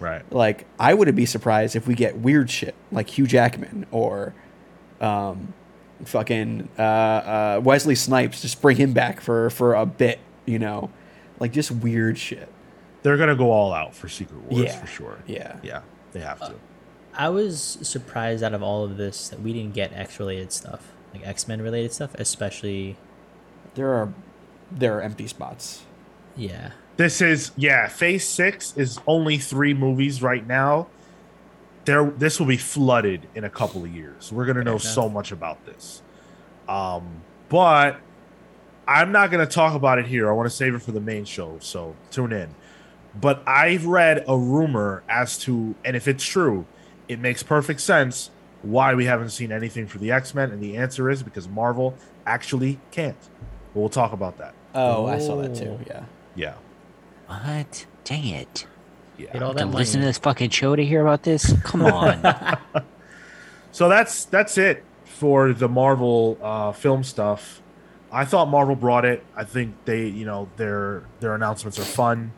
Right. 0.00 0.30
Like 0.32 0.66
I 0.78 0.94
wouldn't 0.94 1.16
be 1.16 1.26
surprised 1.26 1.74
if 1.76 1.86
we 1.86 1.94
get 1.94 2.16
weird 2.18 2.50
shit 2.50 2.74
like 2.92 3.08
Hugh 3.18 3.26
Jackman 3.26 3.86
or 3.90 4.34
um 5.00 5.52
fucking 6.04 6.68
uh, 6.78 6.82
uh 6.82 7.60
Wesley 7.62 7.94
Snipes 7.94 8.40
just 8.42 8.62
bring 8.62 8.76
him 8.76 8.92
back 8.92 9.20
for 9.20 9.50
for 9.50 9.74
a 9.74 9.86
bit, 9.86 10.18
you 10.46 10.58
know. 10.58 10.90
Like 11.40 11.52
just 11.52 11.70
weird 11.70 12.18
shit. 12.18 12.48
They're 13.02 13.16
gonna 13.16 13.36
go 13.36 13.50
all 13.52 13.72
out 13.72 13.94
for 13.94 14.08
Secret 14.08 14.40
Wars 14.50 14.64
Yeah. 14.64 14.76
for 14.80 14.86
sure. 14.86 15.18
Yeah. 15.26 15.56
Yeah, 15.62 15.82
they 16.12 16.20
have 16.20 16.40
to. 16.40 16.54
I 17.14 17.28
was 17.30 17.78
surprised 17.82 18.42
out 18.44 18.54
of 18.54 18.62
all 18.62 18.84
of 18.84 18.96
this 18.96 19.28
that 19.30 19.40
we 19.40 19.52
didn't 19.52 19.74
get 19.74 19.92
X 19.92 20.20
related 20.20 20.52
stuff, 20.52 20.92
like 21.12 21.26
X 21.26 21.48
Men 21.48 21.60
related 21.62 21.92
stuff, 21.92 22.14
especially. 22.14 22.96
There 23.74 23.92
are 23.92 24.12
there 24.70 24.96
are 24.98 25.02
empty 25.02 25.26
spots. 25.26 25.82
Yeah. 26.36 26.70
This 26.98 27.22
is 27.22 27.52
yeah. 27.56 27.86
Phase 27.86 28.28
six 28.28 28.76
is 28.76 28.98
only 29.06 29.38
three 29.38 29.72
movies 29.72 30.20
right 30.20 30.44
now. 30.44 30.88
There, 31.84 32.04
this 32.10 32.38
will 32.40 32.46
be 32.46 32.56
flooded 32.56 33.28
in 33.36 33.44
a 33.44 33.50
couple 33.50 33.84
of 33.84 33.94
years. 33.94 34.32
We're 34.32 34.46
gonna 34.46 34.64
know 34.64 34.78
so 34.78 35.08
much 35.08 35.30
about 35.30 35.64
this. 35.64 36.02
Um, 36.68 37.22
but 37.48 37.98
I'm 38.88 39.12
not 39.12 39.30
gonna 39.30 39.46
talk 39.46 39.74
about 39.74 40.00
it 40.00 40.06
here. 40.06 40.28
I 40.28 40.32
want 40.32 40.50
to 40.50 40.54
save 40.54 40.74
it 40.74 40.82
for 40.82 40.90
the 40.90 41.00
main 41.00 41.24
show. 41.24 41.58
So 41.60 41.94
tune 42.10 42.32
in. 42.32 42.54
But 43.18 43.42
I've 43.46 43.86
read 43.86 44.24
a 44.26 44.36
rumor 44.36 45.04
as 45.08 45.38
to, 45.38 45.76
and 45.84 45.96
if 45.96 46.08
it's 46.08 46.24
true, 46.24 46.66
it 47.06 47.20
makes 47.20 47.44
perfect 47.44 47.80
sense 47.80 48.30
why 48.62 48.94
we 48.94 49.04
haven't 49.04 49.30
seen 49.30 49.52
anything 49.52 49.86
for 49.86 49.98
the 49.98 50.10
X 50.10 50.34
Men. 50.34 50.50
And 50.50 50.60
the 50.60 50.76
answer 50.76 51.08
is 51.08 51.22
because 51.22 51.46
Marvel 51.48 51.94
actually 52.26 52.80
can't. 52.90 53.16
But 53.72 53.80
we'll 53.80 53.88
talk 53.88 54.12
about 54.12 54.36
that. 54.38 54.54
Oh, 54.74 55.06
I 55.06 55.20
saw 55.20 55.36
that 55.36 55.54
too. 55.54 55.78
Yeah. 55.86 56.04
Yeah. 56.34 56.54
What? 57.28 57.86
Dang 58.04 58.26
it. 58.26 58.66
Yeah. 59.16 59.32
Get 59.32 59.42
all 59.42 59.52
To 59.52 59.58
that 59.58 59.70
listen 59.70 60.00
to 60.00 60.06
this 60.06 60.18
fucking 60.18 60.50
show 60.50 60.74
to 60.76 60.84
hear 60.84 61.02
about 61.02 61.22
this? 61.22 61.52
Come 61.62 61.82
on. 61.84 62.22
So 63.72 63.88
that's 63.88 64.24
that's 64.24 64.58
it 64.58 64.84
for 65.04 65.52
the 65.52 65.68
Marvel 65.68 66.38
uh, 66.42 66.72
film 66.72 67.04
stuff. 67.04 67.60
I 68.10 68.24
thought 68.24 68.48
Marvel 68.48 68.74
brought 68.74 69.04
it. 69.04 69.24
I 69.36 69.44
think 69.44 69.74
they, 69.84 70.06
you 70.06 70.24
know, 70.24 70.48
their 70.56 71.04
their 71.20 71.34
announcements 71.34 71.78
are 71.78 71.84
fun. 71.84 72.32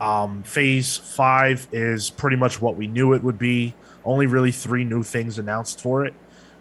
Um, 0.00 0.42
phase 0.42 0.96
five 0.96 1.66
is 1.72 2.10
pretty 2.10 2.36
much 2.36 2.60
what 2.60 2.76
we 2.76 2.86
knew 2.86 3.14
it 3.14 3.22
would 3.22 3.38
be. 3.38 3.74
Only 4.04 4.26
really 4.26 4.52
three 4.52 4.84
new 4.84 5.02
things 5.02 5.38
announced 5.38 5.80
for 5.80 6.04
it. 6.04 6.14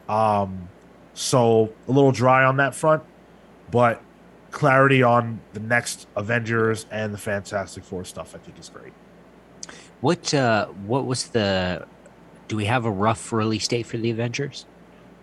Um, 0.07 0.69
so 1.13 1.73
a 1.87 1.91
little 1.91 2.11
dry 2.11 2.45
on 2.45 2.57
that 2.57 2.73
front, 2.73 3.03
but 3.69 4.01
clarity 4.53 5.03
on 5.03 5.41
the 5.51 5.59
next 5.59 6.07
Avengers 6.15 6.85
and 6.91 7.13
the 7.13 7.17
Fantastic 7.17 7.83
Four 7.83 8.05
stuff, 8.05 8.33
I 8.33 8.37
think, 8.37 8.57
is 8.57 8.69
great. 8.69 8.93
what 9.99 10.33
uh 10.33 10.67
what 10.85 11.05
was 11.05 11.27
the 11.29 11.85
do 12.47 12.55
we 12.57 12.65
have 12.65 12.85
a 12.85 12.91
rough 12.91 13.33
release 13.33 13.67
date 13.67 13.85
for 13.85 13.97
the 13.97 14.11
Avengers? 14.11 14.65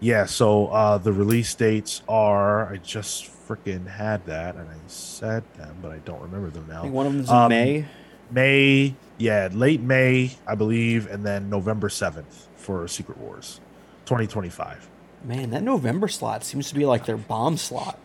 Yeah, 0.00 0.26
so 0.26 0.66
uh 0.68 0.98
the 0.98 1.12
release 1.12 1.54
dates 1.54 2.02
are 2.08 2.70
I 2.72 2.76
just 2.78 3.24
freaking 3.48 3.86
had 3.86 4.24
that 4.26 4.56
and 4.56 4.68
I 4.68 4.76
said 4.86 5.42
them, 5.56 5.76
but 5.82 5.90
I 5.92 5.98
don't 5.98 6.20
remember 6.20 6.50
them 6.50 6.66
I 6.70 6.74
now. 6.74 6.82
think 6.82 6.94
one 6.94 7.06
of 7.06 7.12
them's 7.12 7.30
in 7.30 7.36
Um, 7.36 7.48
May. 7.48 7.86
May, 8.32 8.94
yeah, 9.18 9.48
late 9.52 9.80
May, 9.80 10.32
I 10.46 10.54
believe, 10.54 11.10
and 11.10 11.26
then 11.26 11.50
November 11.50 11.88
7th 11.88 12.46
for 12.54 12.86
Secret 12.86 13.18
Wars 13.18 13.60
2025. 14.06 14.88
Man, 15.24 15.50
that 15.50 15.62
November 15.64 16.06
slot 16.06 16.44
seems 16.44 16.68
to 16.68 16.74
be 16.76 16.86
like 16.86 17.06
their 17.06 17.16
bomb 17.16 17.56
slot. 17.56 17.98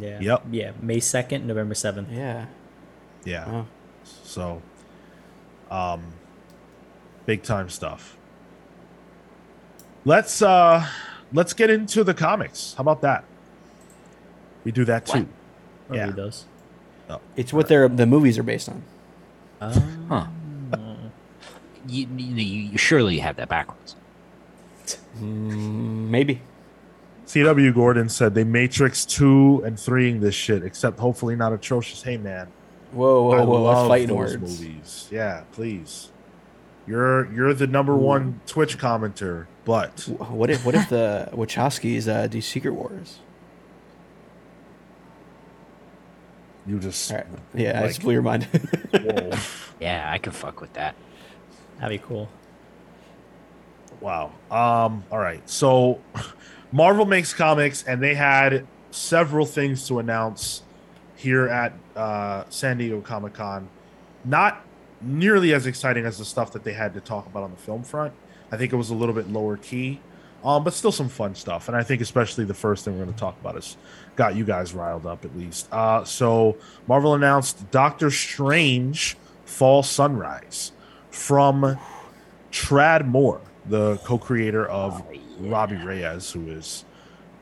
Yeah. 0.00 0.20
Yep. 0.20 0.42
Yeah. 0.50 0.72
May 0.80 1.00
second, 1.00 1.46
November 1.46 1.74
seventh. 1.74 2.08
Yeah. 2.10 2.46
Yeah. 3.24 3.50
Wow. 3.50 3.66
So 4.04 4.62
um 5.70 6.02
big 7.26 7.42
time 7.42 7.68
stuff. 7.68 8.16
Let's 10.04 10.40
uh 10.42 10.86
let's 11.32 11.52
get 11.52 11.70
into 11.70 12.04
the 12.04 12.14
comics. 12.14 12.74
How 12.76 12.82
about 12.82 13.00
that? 13.02 13.24
We 14.64 14.72
do 14.72 14.84
that 14.84 15.06
too. 15.06 15.28
I'll 15.90 15.96
Yeah. 15.96 16.04
read 16.06 16.16
those. 16.16 16.46
It's 17.36 17.52
what 17.52 17.68
their 17.68 17.88
the 17.88 18.06
movies 18.06 18.38
are 18.38 18.42
based 18.42 18.68
on. 18.68 18.82
Huh. 19.60 20.26
You, 21.86 22.06
you, 22.16 22.34
you 22.72 22.78
surely 22.78 23.18
have 23.20 23.36
that 23.36 23.48
backwards. 23.48 23.96
Mm, 25.18 26.08
maybe. 26.10 26.42
CW 27.28 27.74
Gordon 27.74 28.08
said 28.08 28.34
they 28.34 28.42
Matrix 28.44 29.04
2 29.04 29.62
and 29.66 29.76
3ing 29.76 30.20
this 30.20 30.34
shit, 30.34 30.62
except 30.64 30.98
hopefully 30.98 31.36
not 31.36 31.52
atrocious. 31.52 32.02
Hey 32.02 32.16
man. 32.16 32.48
Whoa, 32.92 33.24
whoa, 33.24 33.30
I 33.32 33.44
whoa! 33.44 33.64
That's 33.66 33.76
love 33.76 33.88
fighting 33.88 34.08
those 34.08 34.16
words. 34.38 34.60
movies. 34.62 35.08
Yeah, 35.10 35.44
please. 35.52 36.10
You're 36.86 37.30
you're 37.30 37.52
the 37.52 37.66
number 37.66 37.94
one 37.94 38.40
Twitch 38.46 38.78
commenter, 38.78 39.44
but 39.66 40.00
What 40.08 40.48
if 40.48 40.64
what 40.64 40.74
if 40.74 40.88
the 40.88 41.28
Wachowskis 41.34 42.08
uh, 42.08 42.26
do 42.28 42.40
Secret 42.40 42.70
Wars? 42.72 43.18
you 46.66 46.78
just 46.78 47.10
All 47.12 47.18
right. 47.18 47.26
Yeah, 47.54 47.78
I 47.78 47.80
Like- 47.82 47.90
just 47.90 48.00
blew 48.02 48.12
your 48.14 48.22
mind. 48.22 48.44
whoa. 48.44 49.30
Yeah, 49.80 50.10
I 50.10 50.18
can 50.18 50.32
fuck 50.32 50.60
with 50.60 50.72
that. 50.72 50.96
That'd 51.78 52.00
be 52.00 52.04
cool. 52.04 52.28
Wow. 54.00 54.32
Um. 54.50 55.04
All 55.12 55.18
right. 55.20 55.48
So, 55.48 56.00
Marvel 56.72 57.06
makes 57.06 57.32
comics, 57.32 57.82
and 57.84 58.02
they 58.02 58.14
had 58.14 58.66
several 58.90 59.46
things 59.46 59.86
to 59.88 59.98
announce 59.98 60.62
here 61.16 61.48
at 61.48 61.72
uh, 61.96 62.44
San 62.48 62.78
Diego 62.78 63.00
Comic 63.00 63.34
Con. 63.34 63.68
Not 64.24 64.64
nearly 65.00 65.54
as 65.54 65.66
exciting 65.66 66.04
as 66.04 66.18
the 66.18 66.24
stuff 66.24 66.52
that 66.52 66.64
they 66.64 66.72
had 66.72 66.94
to 66.94 67.00
talk 67.00 67.26
about 67.26 67.42
on 67.42 67.50
the 67.50 67.56
film 67.56 67.82
front. 67.82 68.12
I 68.50 68.56
think 68.56 68.72
it 68.72 68.76
was 68.76 68.90
a 68.90 68.94
little 68.94 69.14
bit 69.14 69.30
lower 69.30 69.56
key, 69.56 70.00
um, 70.44 70.64
but 70.64 70.72
still 70.74 70.92
some 70.92 71.08
fun 71.08 71.34
stuff. 71.34 71.68
And 71.68 71.76
I 71.76 71.82
think 71.82 72.00
especially 72.00 72.44
the 72.44 72.54
first 72.54 72.84
thing 72.84 72.98
we're 72.98 73.04
going 73.04 73.14
to 73.14 73.20
talk 73.20 73.38
about 73.40 73.54
has 73.54 73.76
got 74.16 74.36
you 74.36 74.44
guys 74.44 74.74
riled 74.74 75.06
up 75.06 75.24
at 75.24 75.36
least. 75.36 75.68
Uh, 75.72 76.04
so 76.04 76.56
Marvel 76.86 77.14
announced 77.14 77.70
Doctor 77.70 78.10
Strange 78.10 79.16
Fall 79.44 79.82
Sunrise 79.82 80.72
from 81.10 81.78
Tradd 82.50 83.06
Moore, 83.06 83.40
the 83.68 83.96
co-creator 84.04 84.66
of 84.66 85.02
Oh, 85.02 85.12
yeah. 85.12 85.20
Robbie 85.40 85.76
Reyes, 85.76 86.30
who 86.30 86.48
is 86.48 86.84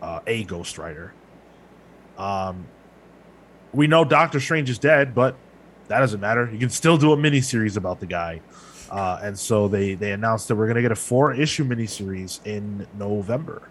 uh, 0.02 0.20
a 0.26 0.44
Ghost 0.44 0.78
Rider. 0.78 1.12
Um, 2.18 2.66
we 3.72 3.86
know 3.86 4.04
Doctor 4.04 4.40
Strange 4.40 4.70
is 4.70 4.78
dead, 4.78 5.14
but 5.14 5.36
that 5.88 6.00
doesn't 6.00 6.20
matter. 6.20 6.48
You 6.52 6.58
can 6.58 6.70
still 6.70 6.96
do 6.96 7.12
a 7.12 7.16
miniseries 7.16 7.76
about 7.76 8.00
the 8.00 8.06
guy. 8.06 8.40
Uh, 8.90 9.18
and 9.22 9.38
so 9.38 9.66
they 9.68 9.94
they 9.94 10.12
announced 10.12 10.46
that 10.48 10.54
we're 10.54 10.68
gonna 10.68 10.80
get 10.82 10.92
a 10.92 10.96
four 10.96 11.32
issue 11.34 11.64
miniseries 11.64 12.44
in 12.46 12.86
November. 12.96 13.68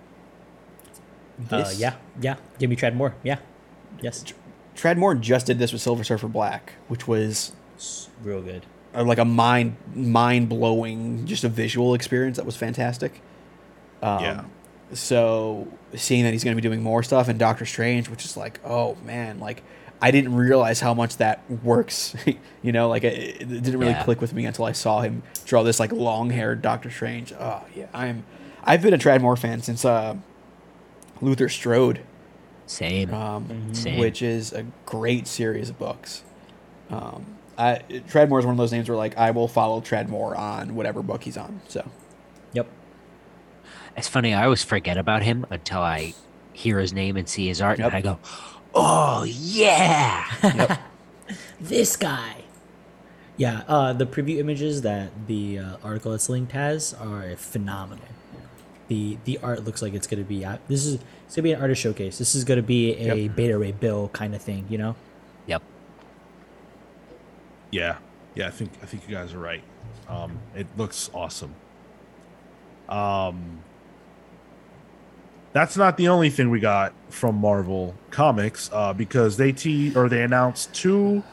Uh, 1.49 1.57
This- 1.63 1.79
yeah. 1.79 1.95
Yeah. 2.21 2.35
Give 2.59 2.69
me 2.69 2.75
Tradd 2.75 2.95
Moore. 2.95 3.15
Yeah. 3.23 3.37
Yes. 4.01 4.23
Tradd 4.75 4.97
Moore 4.97 5.15
just 5.15 5.45
did 5.45 5.57
this 5.57 5.71
with 5.71 5.81
Silver 5.81 6.03
Surfer 6.03 6.27
Black, 6.27 6.73
which 6.89 7.07
was 7.07 7.53
real 8.23 8.41
good. 8.41 8.65
Uh, 8.95 9.03
like 9.03 9.17
a 9.17 9.25
mind 9.25 9.75
mind 9.93 10.47
blowing, 10.49 11.25
just 11.25 11.43
a 11.43 11.49
visual 11.49 11.93
experience 11.93 12.37
that 12.37 12.45
was 12.45 12.55
fantastic. 12.55 13.21
Um, 14.01 14.23
Yeah. 14.23 14.43
So 14.93 15.67
seeing 15.95 16.23
that 16.23 16.31
he's 16.33 16.43
going 16.43 16.55
to 16.55 16.61
be 16.61 16.67
doing 16.67 16.81
more 16.83 17.01
stuff 17.03 17.27
in 17.27 17.37
Doctor 17.37 17.65
Strange, 17.65 18.09
which 18.09 18.23
is 18.23 18.37
like, 18.37 18.59
oh 18.63 18.95
man, 19.03 19.39
like 19.39 19.63
I 20.01 20.11
didn't 20.11 20.35
realize 20.35 20.79
how 20.79 20.93
much 20.93 21.17
that 21.17 21.41
works. 21.63 22.15
you 22.61 22.71
know, 22.71 22.87
like 22.89 23.03
it, 23.03 23.41
it 23.41 23.49
didn't 23.49 23.79
really 23.79 23.93
Yeah. 23.93 24.03
click 24.03 24.21
with 24.21 24.33
me 24.33 24.45
until 24.45 24.65
I 24.65 24.73
saw 24.73 25.01
him 25.01 25.23
draw 25.45 25.63
this 25.63 25.79
like 25.79 25.91
long 25.91 26.29
haired 26.29 26.61
Doctor 26.61 26.89
Strange. 26.91 27.33
Oh 27.33 27.63
yeah, 27.75 27.87
I'm. 27.93 28.23
I've 28.63 28.81
been 28.81 28.93
a 28.93 28.97
Tradd 28.97 29.21
Moore 29.21 29.35
fan 29.37 29.61
since 29.61 29.85
uh, 29.85 30.15
Luther 31.21 31.49
Strode 31.49 32.01
Same. 32.67 33.13
um, 33.13 33.73
Same. 33.73 33.99
which 33.99 34.21
is 34.21 34.53
a 34.53 34.65
great 34.85 35.27
series 35.27 35.69
of 35.69 35.77
books. 35.79 36.23
Um, 36.89 37.34
I, 37.57 37.81
Tradd 38.09 38.29
Moore 38.29 38.39
is 38.39 38.45
one 38.45 38.53
of 38.53 38.57
those 38.57 38.71
names 38.71 38.89
where 38.89 38.97
like 38.97 39.17
I 39.17 39.31
will 39.31 39.47
follow 39.47 39.81
Tradd 39.81 40.09
Moore 40.09 40.35
on 40.35 40.75
whatever 40.75 41.01
book 41.01 41.23
he's 41.23 41.37
on. 41.37 41.61
So 41.67 41.87
Yep. 42.53 42.67
It's 43.97 44.07
funny. 44.07 44.33
I 44.33 44.43
always 44.45 44.63
forget 44.63 44.97
about 44.97 45.23
him 45.23 45.45
until 45.49 45.79
I 45.81 46.13
hear 46.53 46.79
his 46.79 46.91
name 46.93 47.15
and 47.17 47.27
see 47.29 47.47
his 47.47 47.61
art, 47.61 47.79
Yep. 47.79 47.87
and 47.87 47.95
I 47.95 48.01
go, 48.01 48.19
"Oh 48.73 49.23
yeah!" 49.23 50.77
This 51.59 51.95
guy. 51.97 52.43
Yeah. 53.37 53.63
Uh, 53.67 53.93
the 53.93 54.05
preview 54.05 54.37
images 54.37 54.81
that 54.83 55.09
the 55.27 55.59
uh, 55.59 55.77
article 55.83 56.11
that's 56.11 56.29
linked 56.29 56.51
has 56.51 56.93
are 56.93 57.35
phenomenal. 57.37 58.05
The 58.87 59.17
the 59.25 59.39
art 59.39 59.63
looks 59.63 59.81
like 59.81 59.93
it's 59.93 60.07
gonna 60.07 60.23
be. 60.23 60.45
Uh, 60.45 60.57
this 60.67 60.85
is 60.85 60.99
it's 61.25 61.35
gonna 61.35 61.43
be 61.43 61.53
an 61.53 61.61
artist 61.61 61.81
showcase. 61.81 62.17
This 62.17 62.35
is 62.35 62.43
gonna 62.43 62.61
be 62.61 62.93
a 62.95 63.15
Yep. 63.25 63.35
Beta 63.35 63.57
Ray 63.57 63.71
Bill 63.71 64.09
kind 64.09 64.35
of 64.35 64.41
thing. 64.41 64.65
You 64.69 64.77
know. 64.77 64.95
Yeah, 67.75 67.97
yeah, 68.35 68.47
I 68.47 68.51
think 68.51 68.71
I 68.81 68.85
think 68.85 69.07
you 69.07 69.13
guys 69.13 69.33
are 69.33 69.39
right. 69.39 69.61
Um, 70.07 70.39
it 70.55 70.67
looks 70.77 71.09
awesome. 71.13 71.53
Um, 72.87 73.59
that's 75.51 75.75
not 75.77 75.97
the 75.97 76.07
only 76.07 76.29
thing 76.29 76.49
we 76.49 76.59
got 76.59 76.93
from 77.09 77.35
Marvel 77.35 77.95
Comics, 78.11 78.69
uh, 78.73 78.93
because 78.93 79.37
they 79.37 79.51
te- 79.51 79.93
or 79.95 80.07
they 80.09 80.21
announced 80.23 80.73
two 80.73 81.23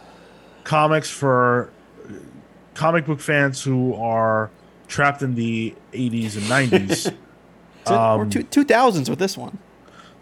comics 0.65 1.11
for 1.11 1.71
comic 2.75 3.07
book 3.07 3.21
fans 3.21 3.63
who 3.63 3.95
are 3.95 4.51
trapped 4.89 5.23
in 5.23 5.35
the 5.35 5.75
80s 5.93 6.37
and 6.37 6.45
90s. 6.47 7.15
So, 7.87 7.95
or 7.95 8.23
Um, 8.23 8.31
two 8.31 8.43
two 8.45 8.65
thousands 8.65 9.09
with 9.11 9.19
this 9.19 9.37
one. 9.37 9.59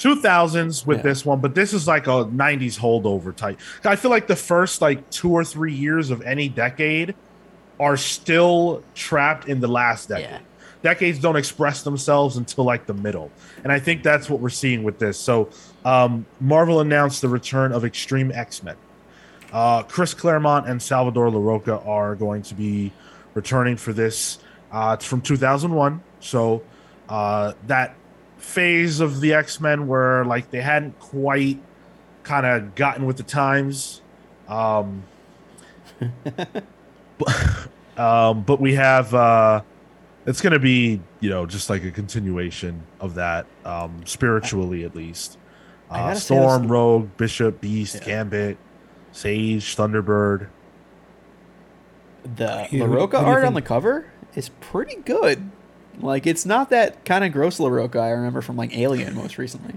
2000s 0.00 0.86
with 0.86 0.98
Yeah. 0.98 1.02
this 1.02 1.24
one, 1.24 1.40
but 1.40 1.54
this 1.54 1.72
is 1.72 1.86
like 1.86 2.06
a 2.06 2.24
90s 2.24 2.78
holdover 2.78 3.34
type. 3.34 3.60
I 3.84 3.96
feel 3.96 4.10
like 4.10 4.26
the 4.26 4.36
first 4.36 4.80
like 4.80 5.08
two 5.10 5.30
or 5.30 5.44
three 5.44 5.74
years 5.74 6.10
of 6.10 6.22
any 6.22 6.48
decade 6.48 7.14
are 7.78 7.96
still 7.96 8.82
trapped 8.94 9.48
in 9.48 9.60
the 9.60 9.68
last 9.68 10.08
decade. 10.08 10.30
Yeah. 10.30 10.38
Decades 10.82 11.18
don't 11.18 11.36
express 11.36 11.82
themselves 11.82 12.36
until 12.38 12.64
like 12.64 12.86
the 12.86 12.94
middle. 12.94 13.30
And 13.62 13.70
I 13.70 13.78
think 13.78 14.02
that's 14.02 14.30
what 14.30 14.40
we're 14.40 14.48
seeing 14.48 14.82
with 14.82 14.98
this. 14.98 15.18
So, 15.18 15.50
um, 15.84 16.24
Marvel 16.40 16.80
announced 16.80 17.20
the 17.20 17.28
return 17.28 17.72
of 17.72 17.84
Extreme 17.84 18.32
X 18.32 18.62
Men. 18.62 18.76
Uh, 19.52 19.82
Chris 19.82 20.14
Claremont 20.14 20.66
and 20.68 20.80
Salvador 20.80 21.28
Larroca 21.28 21.86
are 21.86 22.14
going 22.14 22.40
to 22.42 22.54
be 22.54 22.92
returning 23.34 23.76
for 23.76 23.92
this. 23.92 24.38
Uh, 24.72 24.96
it's 24.98 25.04
from 25.04 25.20
2001. 25.20 26.00
So, 26.20 26.62
uh, 27.10 27.52
that 27.66 27.94
phase 28.40 29.00
of 29.00 29.20
the 29.20 29.34
X 29.34 29.60
Men 29.60 29.86
where 29.86 30.24
like 30.24 30.50
they 30.50 30.60
hadn't 30.60 30.98
quite 30.98 31.58
kind 32.22 32.46
of 32.46 32.74
gotten 32.74 33.06
with 33.06 33.16
the 33.16 33.22
times. 33.22 34.02
Um, 34.48 35.04
but, 36.24 36.64
um, 37.96 38.42
but 38.42 38.60
we 38.60 38.74
have 38.74 39.14
uh, 39.14 39.62
it's 40.26 40.40
going 40.40 40.52
to 40.52 40.58
be 40.58 41.00
you 41.20 41.30
know 41.30 41.46
just 41.46 41.70
like 41.70 41.84
a 41.84 41.90
continuation 41.90 42.82
of 43.00 43.14
that 43.14 43.46
um, 43.64 44.02
spiritually 44.06 44.84
at 44.84 44.94
least. 44.94 45.38
Uh, 45.90 45.96
gotta 45.96 46.14
this- 46.14 46.24
Storm, 46.24 46.68
Rogue, 46.68 47.08
Bishop, 47.16 47.60
Beast, 47.60 47.96
Yeah. 47.96 48.04
Gambit, 48.04 48.58
Sage, 49.12 49.76
Thunderbird. 49.76 50.48
The 52.36 52.64
Who- 52.64 52.78
who 52.78 52.84
Larroca 52.84 53.12
do 53.12 53.16
you 53.18 53.24
art 53.24 53.44
on 53.44 53.54
the 53.54 53.62
cover 53.62 54.06
is 54.34 54.50
pretty 54.60 54.96
good. 54.96 55.50
Like 56.02 56.26
it's 56.26 56.44
not 56.46 56.70
that 56.70 57.04
kind 57.04 57.24
of 57.24 57.32
gross 57.32 57.58
Larroca 57.58 58.00
I 58.00 58.10
remember 58.10 58.40
from 58.40 58.56
like 58.56 58.76
Alien 58.76 59.14
most 59.14 59.38
recently. 59.38 59.74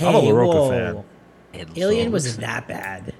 I'm 0.00 0.14
a 0.14 0.20
Larroca 0.20 0.68
fan. 0.70 1.04
It 1.52 1.68
Alien 1.78 2.10
looks- 2.12 2.24
wasn't 2.26 2.40
that 2.40 2.68
bad. 2.68 3.14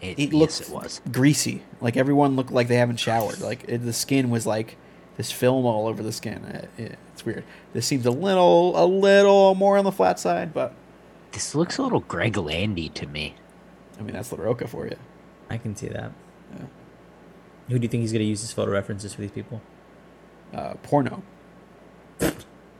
It, 0.00 0.18
It 0.18 0.32
yes, 0.32 0.60
it 0.60 0.70
was. 0.70 1.00
greasy. 1.12 1.62
Like 1.80 1.96
everyone 1.96 2.34
looked 2.36 2.50
like 2.50 2.68
they 2.68 2.76
haven't 2.76 2.96
showered. 2.98 3.40
Like 3.40 3.64
it, 3.68 3.78
the 3.84 3.92
skin 3.92 4.30
was 4.30 4.46
like 4.46 4.76
this 5.16 5.30
film 5.30 5.64
all 5.64 5.86
over 5.86 6.02
the 6.02 6.12
skin. 6.12 6.44
It- 6.44 6.70
it- 6.82 6.98
it's 7.12 7.24
weird. 7.26 7.44
This 7.72 7.86
seems 7.86 8.06
a 8.06 8.10
little 8.10 8.72
a 8.82 8.86
little 8.86 9.54
more 9.54 9.76
on 9.78 9.84
the 9.84 9.92
flat 9.92 10.18
side, 10.18 10.52
but 10.54 10.74
This 11.32 11.54
looks 11.54 11.78
a 11.78 11.82
little 11.82 12.00
Greg 12.00 12.36
Landy 12.36 12.88
to 12.90 13.06
me. 13.06 13.34
I 13.98 14.02
mean 14.02 14.14
that's 14.14 14.30
Larroca 14.30 14.68
for 14.68 14.86
you. 14.86 14.96
I 15.50 15.56
can 15.58 15.74
see 15.76 15.88
that. 15.88 16.12
Yeah. 16.54 16.66
Who 17.68 17.78
do 17.78 17.84
you 17.84 17.88
think 17.88 18.00
he's 18.02 18.12
gonna 18.12 18.24
use 18.24 18.42
as 18.42 18.52
photo 18.52 18.70
references 18.72 19.14
for 19.14 19.20
these 19.20 19.30
people? 19.30 19.60
Uh, 20.52 20.74
porno. 20.82 21.22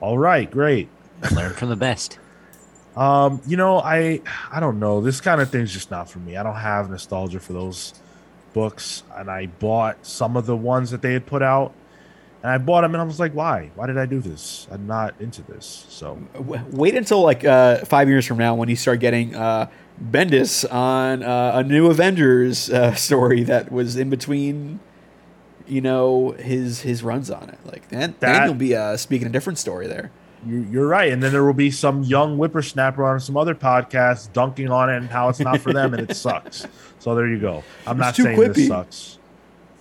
All 0.01 0.19
right, 0.19 0.51
great. 0.51 0.89
Learn 1.35 1.53
from 1.53 1.69
the 1.69 1.77
best. 1.77 2.19
Um, 2.97 3.41
you 3.47 3.57
know, 3.57 3.79
I 3.79 4.21
I 4.51 4.61
don't 4.61 4.79
know. 4.79 5.01
This 5.01 5.21
kind 5.21 5.41
of 5.41 5.51
thing's 5.51 5.73
just 5.73 5.91
not 5.91 6.11
for 6.11 6.19
me. 6.19 6.37
I 6.37 6.43
don't 6.43 6.57
have 6.57 6.91
nostalgia 6.91 7.41
for 7.41 7.53
those 7.53 7.95
books, 8.53 9.03
and 9.17 9.31
I 9.31 9.47
bought 9.47 10.05
some 10.05 10.37
of 10.37 10.47
the 10.47 10.57
ones 10.57 10.91
that 10.91 11.01
they 11.01 11.13
had 11.13 11.25
put 11.25 11.43
out, 11.43 11.73
and 12.43 12.51
I 12.51 12.59
bought 12.59 12.83
them, 12.83 12.95
and 12.95 13.01
I 13.01 13.05
was 13.05 13.19
like, 13.21 13.33
why? 13.33 13.71
Why 13.77 13.87
did 13.87 13.97
I 13.97 14.07
do 14.07 14.21
this? 14.21 14.67
I'm 14.71 14.87
not 14.87 15.15
into 15.21 15.43
this. 15.43 15.87
So 15.89 16.19
Wait 16.71 16.95
until 16.95 17.23
like 17.23 17.45
uh, 17.45 17.79
five 17.85 18.09
years 18.09 18.27
from 18.27 18.39
now 18.39 18.55
when 18.55 18.69
you 18.69 18.77
start 18.77 19.01
getting 19.01 19.35
uh, 19.35 19.71
Bendis 20.03 20.71
on 20.71 21.23
uh, 21.23 21.53
a 21.55 21.63
new 21.63 21.89
Avengers 21.89 22.69
uh, 22.71 22.95
story 22.95 23.43
that 23.45 23.71
was 23.73 23.97
in 23.97 24.11
between, 24.11 24.81
you 25.73 25.81
know, 25.81 26.33
his 26.39 26.81
his 26.81 27.03
runs 27.03 27.31
on 27.31 27.49
it. 27.49 27.59
Like 27.65 27.89
then, 27.89 28.15
then 28.21 28.33
That- 28.33 28.45
you'll 28.47 28.55
be 28.55 28.77
uh, 28.77 28.97
speaking 28.97 29.27
a 29.27 29.31
different 29.31 29.59
story 29.59 29.87
there. 29.87 30.11
you, 30.47 30.67
you're 30.71 30.87
right. 30.89 31.13
And 31.13 31.23
then 31.23 31.33
there 31.33 31.45
will 31.45 31.55
be 31.55 31.71
some 31.71 32.03
young 32.03 32.37
whippersnapper 32.37 33.05
on 33.05 33.21
some 33.21 33.37
other 33.37 33.55
podcast 33.55 34.33
dunking 34.33 34.71
on 34.71 34.91
it 34.91 34.97
and 34.97 35.09
how 35.09 35.29
it's 35.29 35.41
not 35.41 35.61
for 35.61 35.73
them 35.73 35.95
and 35.95 36.11
it 36.11 36.17
sucks. 36.27 36.67
So 36.99 37.15
there 37.15 37.29
you 37.29 37.39
go. 37.41 37.63
I'm 37.87 37.97
not 37.99 38.09
It's 38.11 38.17
too 38.19 38.23
saying 38.25 38.39
quippy. 38.39 38.55
this 38.55 38.69
sucks. 38.69 39.19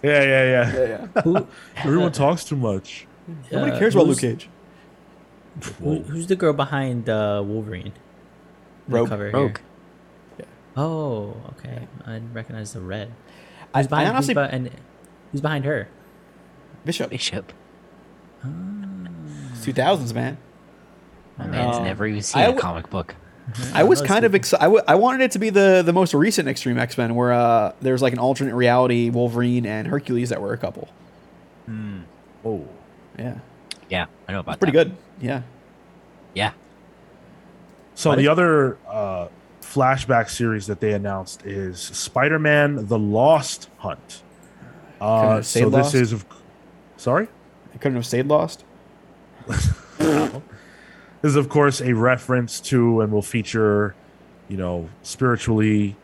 Yeah, 0.04 0.24
yeah, 0.24 0.44
yeah. 0.44 0.74
Yeah, 0.74 1.08
yeah. 1.16 1.22
Who, 1.24 1.48
Everyone 1.78 2.12
talks 2.12 2.44
too 2.44 2.56
much. 2.56 3.06
Nobody 3.52 3.72
uh, 3.74 3.80
cares 3.80 3.94
about 3.96 4.08
Luke 4.08 4.20
Cage. 4.20 4.50
Who, 5.80 6.00
who's 6.04 6.28
the 6.28 6.36
girl 6.36 6.54
behind 6.54 7.10
uh, 7.10 7.44
Wolverine? 7.46 7.94
The 8.88 8.96
Rogue. 8.96 9.10
cover 9.10 9.26
here. 9.30 9.34
Rogue. 9.40 9.58
Oh, 10.78 11.36
okay. 11.58 11.88
I 12.06 12.20
recognize 12.34 12.74
the 12.74 12.82
red. 12.82 13.12
I, 13.74 13.84
Who's 13.84 13.92
I 13.92 14.06
honestly, 14.08 14.34
who's, 14.34 14.48
and 14.52 14.70
who's 15.32 15.42
behind 15.42 15.66
her? 15.66 15.88
Bishop, 16.86 17.10
Bishop. 17.10 17.54
two 19.64 19.74
thousands, 19.74 20.14
man. 20.14 20.38
My 21.38 21.48
man's 21.48 21.78
Um, 21.78 21.84
never 21.84 22.06
even 22.06 22.22
seen 22.22 22.42
I 22.42 22.46
a 22.46 22.48
w- 22.48 22.62
comic 22.62 22.90
book. 22.90 23.16
I 23.74 23.84
was 23.84 24.02
kind 24.02 24.24
of 24.26 24.34
excited. 24.36 24.62
I, 24.64 24.66
w- 24.68 24.84
I 24.88 24.96
wanted 24.96 25.22
it 25.22 25.32
to 25.32 25.40
be 25.40 25.50
the 25.50 25.82
the 25.86 25.94
most 25.94 26.14
recent 26.14 26.48
Extreme 26.48 26.78
X 26.78 26.98
Men, 26.98 27.16
where 27.16 27.34
uh, 27.34 27.74
there's 27.82 28.02
like 28.02 28.14
an 28.14 28.20
alternate 28.20 28.56
reality 28.56 29.10
Wolverine 29.10 29.66
and 29.66 29.88
Hercules 29.88 30.30
that 30.30 30.42
were 30.42 30.54
a 30.54 30.58
couple. 30.58 30.90
Oh. 32.44 32.68
Yeah, 33.20 33.36
Yeah, 33.90 34.06
I 34.28 34.32
know 34.32 34.40
about 34.40 34.54
that. 34.54 34.60
pretty 34.66 34.78
that. 34.78 34.86
good. 34.90 34.98
Yeah. 35.22 35.42
Yeah. 36.34 36.52
So 37.96 38.10
What 38.10 38.16
the 38.18 38.24
is- 38.24 38.30
other 38.30 38.78
uh, 38.90 39.28
flashback 39.62 40.30
series 40.30 40.66
that 40.68 40.80
they 40.80 40.94
announced 40.94 41.46
is 41.46 41.80
Spider-Man: 41.80 42.88
The 42.88 42.98
Lost 42.98 43.70
Hunt. 43.80 44.24
Uh, 45.02 45.42
so 45.42 45.42
stayed 45.42 45.72
this 45.72 45.94
is 45.94 46.14
of 46.14 46.26
sorry. 46.98 47.28
I 47.74 47.78
couldn't 47.78 47.96
have 47.96 48.06
stayed 48.06 48.28
lost. 48.28 48.64
This 51.22 51.30
is 51.30 51.36
of 51.36 51.50
course 51.50 51.82
a 51.82 51.94
reference 51.94 52.60
to 52.62 53.02
and 53.02 53.12
will 53.12 53.22
feature, 53.22 53.94
you 54.50 54.58
know, 54.58 54.90
spiritually, 55.04 55.96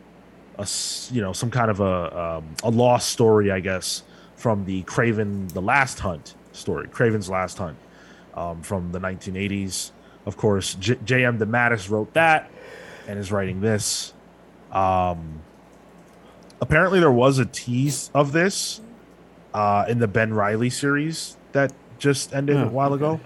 a 0.56 0.66
you 1.10 1.20
know 1.20 1.32
some 1.32 1.50
kind 1.50 1.70
of 1.70 1.80
a 1.80 2.36
um, 2.38 2.54
a 2.62 2.70
lost 2.70 3.08
story, 3.10 3.50
I 3.50 3.58
guess, 3.58 4.04
from 4.36 4.64
the 4.64 4.84
Kraven 4.84 5.52
the 5.52 5.60
Last 5.60 5.98
Hunt 5.98 6.36
story, 6.52 6.86
Kraven's 6.86 7.28
Last 7.28 7.58
Hunt, 7.58 7.76
um, 8.34 8.62
from 8.62 8.92
the 8.92 9.00
1980s. 9.00 9.90
Of 10.24 10.36
course, 10.36 10.74
J- 10.74 10.98
J.M. 11.04 11.38
DeMatteis 11.38 11.90
wrote 11.90 12.12
that 12.14 12.50
and 13.08 13.18
is 13.18 13.32
writing 13.32 13.60
this. 13.60 14.12
Um, 14.70 15.40
apparently, 16.60 17.00
there 17.00 17.10
was 17.10 17.40
a 17.40 17.44
tease 17.46 18.10
of 18.14 18.30
this 18.30 18.80
uh, 19.54 19.84
in 19.88 19.98
the 19.98 20.08
Ben 20.08 20.32
Reilly 20.34 20.70
series 20.70 21.36
that 21.52 21.72
just 21.98 22.34
ended 22.34 22.56
Oh, 22.56 22.64
a 22.64 22.68
while 22.68 22.94
ago. 22.94 23.20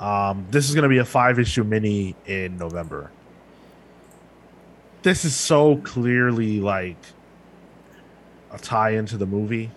Um, 0.00 0.46
this 0.50 0.68
is 0.68 0.74
going 0.74 0.82
to 0.84 0.88
be 0.88 0.98
a 0.98 1.04
five 1.04 1.38
issue 1.38 1.62
mini 1.64 2.14
in 2.26 2.56
November. 2.56 3.10
This 5.02 5.24
is 5.24 5.34
so 5.34 5.76
clearly 5.76 6.60
like 6.60 6.96
a 8.52 8.58
tie 8.58 8.90
into 8.90 9.16
the 9.16 9.26
movie. 9.26 9.70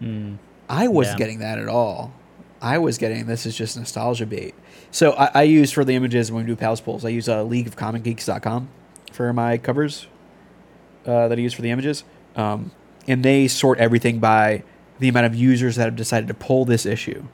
Mm. 0.00 0.38
I 0.68 0.88
wasn't 0.88 1.18
Yeah. 1.18 1.24
getting 1.26 1.38
that 1.40 1.58
at 1.58 1.68
all. 1.68 2.12
I 2.60 2.78
was 2.78 2.98
getting 2.98 3.26
this 3.26 3.46
is 3.46 3.56
just 3.56 3.76
nostalgia 3.76 4.26
bait. 4.26 4.54
So 4.90 5.12
I, 5.12 5.30
I 5.34 5.42
use 5.44 5.70
for 5.70 5.84
the 5.84 5.94
images 5.94 6.32
when 6.32 6.44
we 6.44 6.48
do 6.48 6.56
Pals 6.56 6.80
Pulls, 6.80 7.04
I 7.04 7.10
use 7.10 7.28
uh, 7.28 7.44
leagueofcomicgeeks.com 7.44 8.68
for 9.12 9.32
my 9.32 9.58
covers 9.58 10.06
uh, 11.06 11.28
that 11.28 11.38
I 11.38 11.40
use 11.40 11.52
for 11.54 11.62
the 11.62 11.70
images. 11.70 12.04
Um, 12.36 12.70
and 13.08 13.24
they 13.24 13.48
sort 13.48 13.78
everything 13.78 14.20
by 14.20 14.62
the 15.00 15.08
amount 15.08 15.26
of 15.26 15.34
users 15.34 15.76
that 15.76 15.84
have 15.86 15.96
decided 15.96 16.28
to 16.28 16.34
pull 16.34 16.64
this 16.64 16.86
issue. 16.86 17.24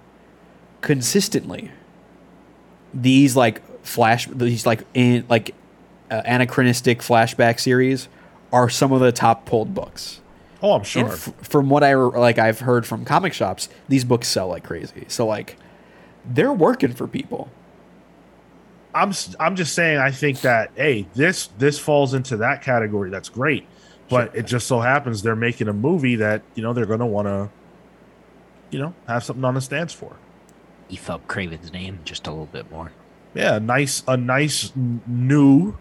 Consistently, 0.81 1.71
these 2.95 3.37
like 3.37 3.61
flash, 3.85 4.27
these 4.27 4.65
like 4.65 4.85
in 4.95 5.27
like 5.29 5.55
uh, 6.11 6.23
anachronistic 6.25 7.01
flashback 7.01 7.61
series 7.61 8.09
are 8.53 8.71
some 8.71 8.93
of 8.93 9.01
the 9.01 9.13
top 9.13 9.45
pulled 9.45 9.75
books. 9.75 10.21
Oh, 10.63 10.73
I'm 10.73 10.85
sure. 10.85 11.09
f- 11.09 11.35
from 11.43 11.69
what 11.69 11.83
I 11.83 11.95
like, 11.95 12.39
I've 12.39 12.61
heard 12.61 12.87
from 12.87 13.05
comic 13.05 13.33
shops, 13.35 13.69
these 13.89 14.05
books 14.05 14.29
sell 14.29 14.49
like 14.49 14.65
crazy. 14.65 15.05
So 15.09 15.27
like, 15.27 15.57
they're 16.25 16.53
working 16.53 16.93
for 16.93 17.07
people. 17.07 17.51
I'm 18.95 19.13
I'm 19.41 19.57
just 19.57 19.75
saying. 19.75 19.99
I 19.99 20.11
think 20.11 20.43
that 20.43 20.71
hey, 20.77 21.07
this 21.15 21.49
this 21.59 21.79
falls 21.79 22.15
into 22.15 22.37
that 22.39 22.63
category. 22.63 23.11
That's 23.11 23.29
great, 23.29 23.67
but 24.15 24.35
it 24.37 24.47
just 24.47 24.67
so 24.67 24.81
happens 24.81 25.23
they're 25.23 25.37
making 25.37 25.69
a 25.69 25.73
movie 25.73 26.17
that 26.17 26.43
you 26.55 26.63
know 26.63 26.73
they're 26.73 26.87
going 26.87 27.01
to 27.01 27.07
want 27.07 27.27
to, 27.27 27.49
you 28.71 28.79
know, 28.79 28.95
have 29.07 29.23
something 29.25 29.45
on 29.45 29.55
the 29.55 29.61
stands 29.61 29.93
for. 29.93 30.17
Beef 30.89 31.09
up 31.11 31.27
Kraven's 31.29 31.73
name 31.73 31.99
just 32.05 32.27
a 32.27 32.31
little 32.31 32.47
bit 32.47 32.71
more. 32.71 32.93
Yeah, 33.35 33.57
a 33.57 33.61
nice 33.61 34.03
a 34.07 34.17
nice 34.17 34.73
new 35.07 35.77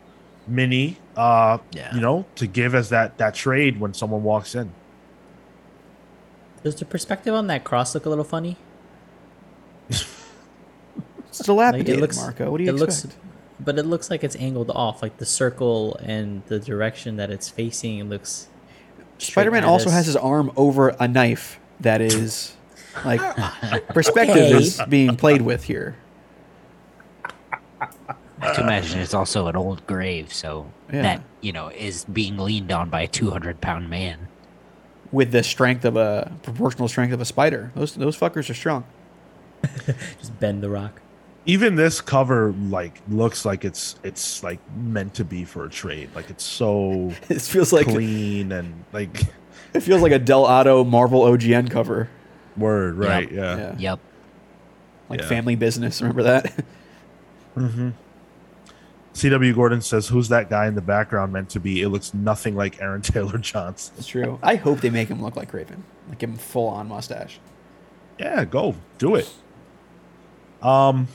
mini. 0.47 0.97
Uh, 1.15 1.59
Yeah. 1.71 1.93
you 1.93 2.01
know, 2.01 2.25
to 2.35 2.47
give 2.47 2.73
as 2.73 2.89
that 2.89 3.17
that 3.19 3.35
trade 3.35 3.79
when 3.79 3.93
someone 3.93 4.23
walks 4.23 4.55
in. 4.55 4.71
Does 6.63 6.75
the 6.75 6.85
perspective 6.85 7.33
on 7.35 7.47
that 7.47 7.63
cross 7.63 7.93
look 7.93 8.05
a 8.05 8.09
little 8.09 8.23
funny? 8.23 8.57
It's 11.29 11.39
dilapidated, 11.39 11.87
Like, 11.87 11.97
it 11.97 12.01
looks, 12.01 12.17
Marco. 12.17 12.51
What 12.51 12.57
do 12.59 12.63
you 12.63 12.69
it 12.69 12.81
expect? 12.81 13.05
looks, 13.05 13.17
but 13.59 13.77
it 13.77 13.83
looks 13.83 14.09
like 14.09 14.23
it's 14.23 14.35
angled 14.37 14.69
off, 14.71 15.01
like 15.01 15.17
the 15.17 15.25
circle 15.25 15.95
and 15.97 16.43
the 16.47 16.59
direction 16.59 17.15
that 17.17 17.29
it's 17.29 17.49
facing. 17.49 17.99
It 17.99 18.03
looks. 18.05 18.47
Spider-Man 19.19 19.63
also 19.63 19.89
has 19.89 20.05
his 20.07 20.15
arm 20.15 20.51
over 20.55 20.89
a 20.99 21.07
knife 21.07 21.59
that 21.79 22.01
is 22.01 22.55
like 23.05 23.21
perspective 23.89 24.35
Okay. 24.37 24.53
is 24.57 24.81
being 24.89 25.15
played 25.15 25.41
with 25.41 25.63
here. 25.63 25.95
I 28.41 28.53
to 28.55 28.61
imagine 28.61 28.99
it's 28.99 29.13
also 29.13 29.47
an 29.47 29.55
old 29.55 29.85
grave, 29.87 30.33
so 30.33 30.69
Yeah. 30.91 31.01
that 31.03 31.21
you 31.41 31.51
know 31.53 31.69
is 31.69 32.03
being 32.05 32.37
leaned 32.37 32.71
on 32.71 32.89
by 32.89 33.01
a 33.01 33.07
200 33.07 33.61
pound 33.61 33.89
man. 33.89 34.27
with 35.11 35.31
the 35.31 35.43
strength 35.43 35.85
of 35.85 35.95
a 35.95 36.31
proportional 36.41 36.87
strength 36.87 37.13
of 37.13 37.21
a 37.21 37.25
spider. 37.25 37.71
Those 37.75 37.93
those 37.95 38.17
fuckers 38.17 38.49
are 38.49 38.53
strong. 38.55 38.83
Just 40.17 40.37
bend 40.39 40.61
the 40.63 40.69
rock. 40.71 41.01
Even 41.45 41.75
this 41.75 41.99
cover 41.99 42.53
like 42.53 43.01
looks 43.09 43.43
like 43.45 43.65
it's 43.65 43.95
it's 44.03 44.43
like 44.43 44.59
meant 44.77 45.13
to 45.15 45.25
be 45.25 45.43
for 45.43 45.65
a 45.65 45.69
trade. 45.69 46.09
Like 46.15 46.29
it's 46.29 46.43
so 46.43 47.11
It 47.29 47.41
feels 47.41 47.73
like 47.73 47.87
clean 47.87 48.51
and 48.51 48.85
like 48.93 49.23
it 49.73 49.81
feels 49.81 50.01
like 50.01 50.13
a 50.13 50.19
Dell'Otto 50.19 50.87
Marvel 50.87 51.21
OGN 51.21 51.69
cover, 51.69 52.09
word, 52.55 52.95
right? 52.97 53.29
Yep. 53.29 53.31
Yeah. 53.31 53.57
Yeah. 53.57 53.75
Yep. 53.77 53.99
like 55.09 55.19
Yeah. 55.21 55.27
Family 55.27 55.55
Business. 55.55 56.01
Remember 56.01 56.23
that? 56.23 56.53
Mm-hmm. 57.55 57.89
CW 59.13 59.53
Gordon 59.53 59.81
says, 59.81 60.07
"Who's 60.07 60.29
that 60.29 60.49
guy 60.49 60.65
in 60.65 60.73
the 60.73 60.81
background 60.81 61.31
meant 61.31 61.49
to 61.51 61.59
be? 61.59 61.83
It 61.83 61.89
looks 61.89 62.15
nothing 62.15 62.55
like 62.55 62.81
Aaron 62.81 63.01
Taylor 63.03 63.37
Johnson." 63.37 63.93
It's 63.97 64.07
true. 64.07 64.39
I 64.41 64.55
hope 64.55 64.81
they 64.81 64.89
make 64.89 65.07
him 65.07 65.21
look 65.21 65.35
like 65.35 65.53
Raven, 65.53 65.83
like 66.09 66.17
give 66.17 66.31
him 66.31 66.37
full 66.37 66.67
on 66.67 66.87
mustache. 66.87 67.39
Yeah, 68.19 68.43
go 68.45 68.73
do 68.97 69.13
it. 69.13 69.31
Um, 70.63 71.07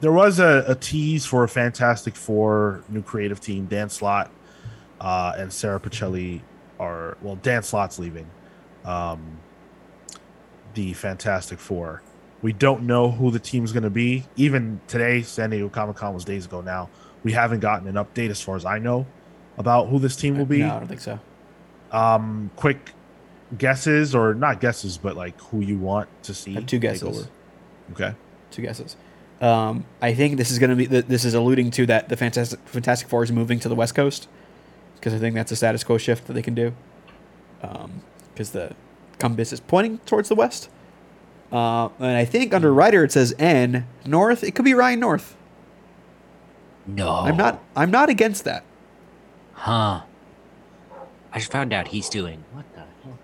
there 0.00 0.12
was 0.12 0.38
a, 0.38 0.64
a 0.68 0.74
tease 0.74 1.24
for 1.26 1.44
a 1.44 1.48
Fantastic 1.48 2.16
Four 2.16 2.84
new 2.88 3.02
creative 3.02 3.40
team. 3.40 3.66
Dan 3.66 3.88
Slott 3.88 4.30
uh, 5.00 5.34
and 5.36 5.52
Sara 5.52 5.80
Pichelli 5.80 6.42
are 6.78 7.16
well. 7.22 7.36
Dan 7.36 7.62
Slott's 7.62 7.98
leaving. 7.98 8.28
Um, 8.84 9.38
the 10.74 10.92
Fantastic 10.92 11.58
Four. 11.58 12.02
We 12.42 12.52
don't 12.52 12.82
know 12.82 13.10
who 13.10 13.30
the 13.30 13.38
team's 13.38 13.72
going 13.72 13.82
to 13.82 13.90
be. 13.90 14.24
Even 14.36 14.80
today, 14.86 15.22
San 15.22 15.50
Diego 15.50 15.68
Comic 15.68 15.96
Con 15.96 16.14
was 16.14 16.24
days 16.24 16.44
ago. 16.44 16.60
Now 16.60 16.90
we 17.24 17.32
haven't 17.32 17.60
gotten 17.60 17.88
an 17.88 17.94
update, 17.94 18.30
as 18.30 18.40
far 18.40 18.56
as 18.56 18.64
I 18.64 18.78
know, 18.78 19.06
about 19.56 19.88
who 19.88 19.98
this 19.98 20.16
team 20.16 20.36
will 20.36 20.44
be. 20.44 20.58
No, 20.58 20.76
I 20.76 20.78
don't 20.78 20.88
think 20.88 21.00
so. 21.00 21.18
Um, 21.90 22.50
quick 22.56 22.92
guesses, 23.56 24.14
or 24.14 24.34
not 24.34 24.60
guesses, 24.60 24.98
but 24.98 25.16
like 25.16 25.40
who 25.40 25.60
you 25.60 25.78
want 25.78 26.08
to 26.24 26.34
see. 26.34 26.52
I 26.52 26.54
have 26.56 26.66
two 26.66 26.78
guesses. 26.78 27.28
Okay. 27.92 28.14
Two 28.50 28.62
guesses. 28.62 28.96
Um, 29.40 29.84
I 30.00 30.14
think 30.14 30.38
this 30.38 30.50
is 30.50 30.58
going 30.58 30.70
to 30.70 30.76
be. 30.76 30.86
This 30.86 31.24
is 31.24 31.34
alluding 31.34 31.70
to 31.72 31.86
that 31.86 32.08
the 32.08 32.16
Fantastic 32.16 32.58
Fantastic 32.60 33.08
Four 33.08 33.22
is 33.22 33.32
moving 33.32 33.58
to 33.60 33.68
the 33.68 33.74
West 33.74 33.94
Coast 33.94 34.28
because 34.94 35.12
I 35.12 35.18
think 35.18 35.34
that's 35.34 35.52
a 35.52 35.56
status 35.56 35.84
quo 35.84 35.98
shift 35.98 36.26
that 36.26 36.32
they 36.32 36.42
can 36.42 36.54
do. 36.54 36.74
Because 38.32 38.50
the 38.50 38.74
compass 39.18 39.52
is 39.52 39.60
pointing 39.60 39.98
towards 39.98 40.28
the 40.28 40.34
west, 40.34 40.70
uh, 41.50 41.88
and 41.98 42.16
I 42.16 42.24
think 42.24 42.54
under 42.54 42.72
writer 42.72 43.04
it 43.04 43.12
says 43.12 43.34
N 43.38 43.86
North. 44.04 44.44
It 44.44 44.54
could 44.54 44.64
be 44.64 44.74
Ryan 44.74 45.00
North. 45.00 45.36
No. 46.86 47.10
I'm 47.10 47.36
not. 47.36 47.62
I'm 47.74 47.90
not 47.90 48.08
against 48.08 48.44
that. 48.44 48.64
Huh. 49.54 50.02
I 51.32 51.38
just 51.38 51.50
found 51.50 51.72
out 51.72 51.88
he's 51.88 52.08
doing 52.08 52.44
what 52.52 52.64
the 52.72 52.80
hell? 53.02 53.18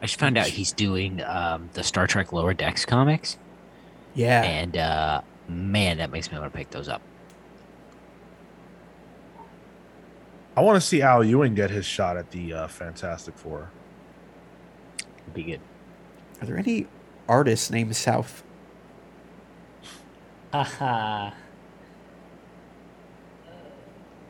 I 0.00 0.06
just 0.06 0.18
found 0.18 0.36
out 0.36 0.46
he's 0.46 0.72
doing 0.72 1.22
um, 1.22 1.70
the 1.72 1.82
Star 1.82 2.06
Trek 2.06 2.32
Lower 2.32 2.52
Decks 2.52 2.84
comics, 2.84 3.38
Yeah. 4.14 4.42
and 4.42 4.76
uh, 4.76 5.20
man, 5.48 5.98
that 5.98 6.10
makes 6.10 6.30
me 6.30 6.38
want 6.38 6.52
to 6.52 6.56
pick 6.56 6.70
those 6.70 6.88
up. 6.88 7.00
I 10.56 10.60
want 10.60 10.80
to 10.80 10.86
see 10.86 11.00
Al 11.00 11.24
Ewing 11.24 11.54
get 11.54 11.70
his 11.70 11.86
shot 11.86 12.16
at 12.18 12.30
the 12.30 12.52
uh, 12.52 12.68
Fantastic 12.68 13.36
Four. 13.38 13.70
It'd 14.98 15.32
be 15.34 15.44
good. 15.44 15.60
Are 16.40 16.46
there 16.46 16.58
any 16.58 16.86
artists 17.28 17.70
named 17.70 17.96
South? 17.96 18.42
Haha. 20.52 21.30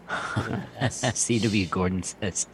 CW 0.09 1.71
Gordon 1.71 2.03
says, 2.03 2.47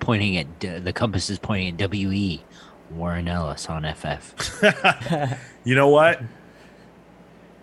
pointing 0.00 0.36
at 0.36 0.58
D- 0.58 0.78
the 0.78 0.92
compass 0.92 1.30
is 1.30 1.38
pointing 1.38 1.80
at 1.80 1.90
WE. 1.90 2.44
Warren 2.90 3.26
Ellis 3.26 3.68
on 3.68 3.84
FF. 3.94 4.62
You 5.64 5.74
know 5.74 5.88
what? 5.88 6.22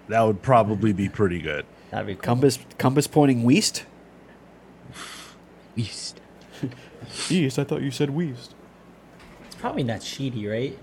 That 0.10 0.22
would 0.22 0.42
probably 0.42 0.94
be 0.94 1.10
pretty 1.10 1.40
good. 1.42 1.66
That'd 1.92 2.08
be 2.08 2.16
cool. 2.16 2.24
Compass 2.24 2.60
compass 2.78 3.08
pointing 3.08 3.44
west. 3.44 3.86
East. 5.76 6.20
East. 7.30 7.60
I 7.60 7.64
thought 7.64 7.82
you 7.82 7.92
said 7.92 8.10
west. 8.10 8.54
It's 9.46 9.56
probably 9.56 9.84
not 9.84 10.04
Sheedy, 10.04 10.48
right? 10.48 10.78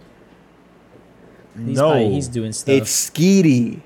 He's 1.56 1.76
no, 1.76 1.90
probably- 1.90 2.12
he's 2.12 2.28
doing 2.28 2.52
stuff. 2.52 2.74
It's 2.74 3.10
Schiti. 3.10 3.80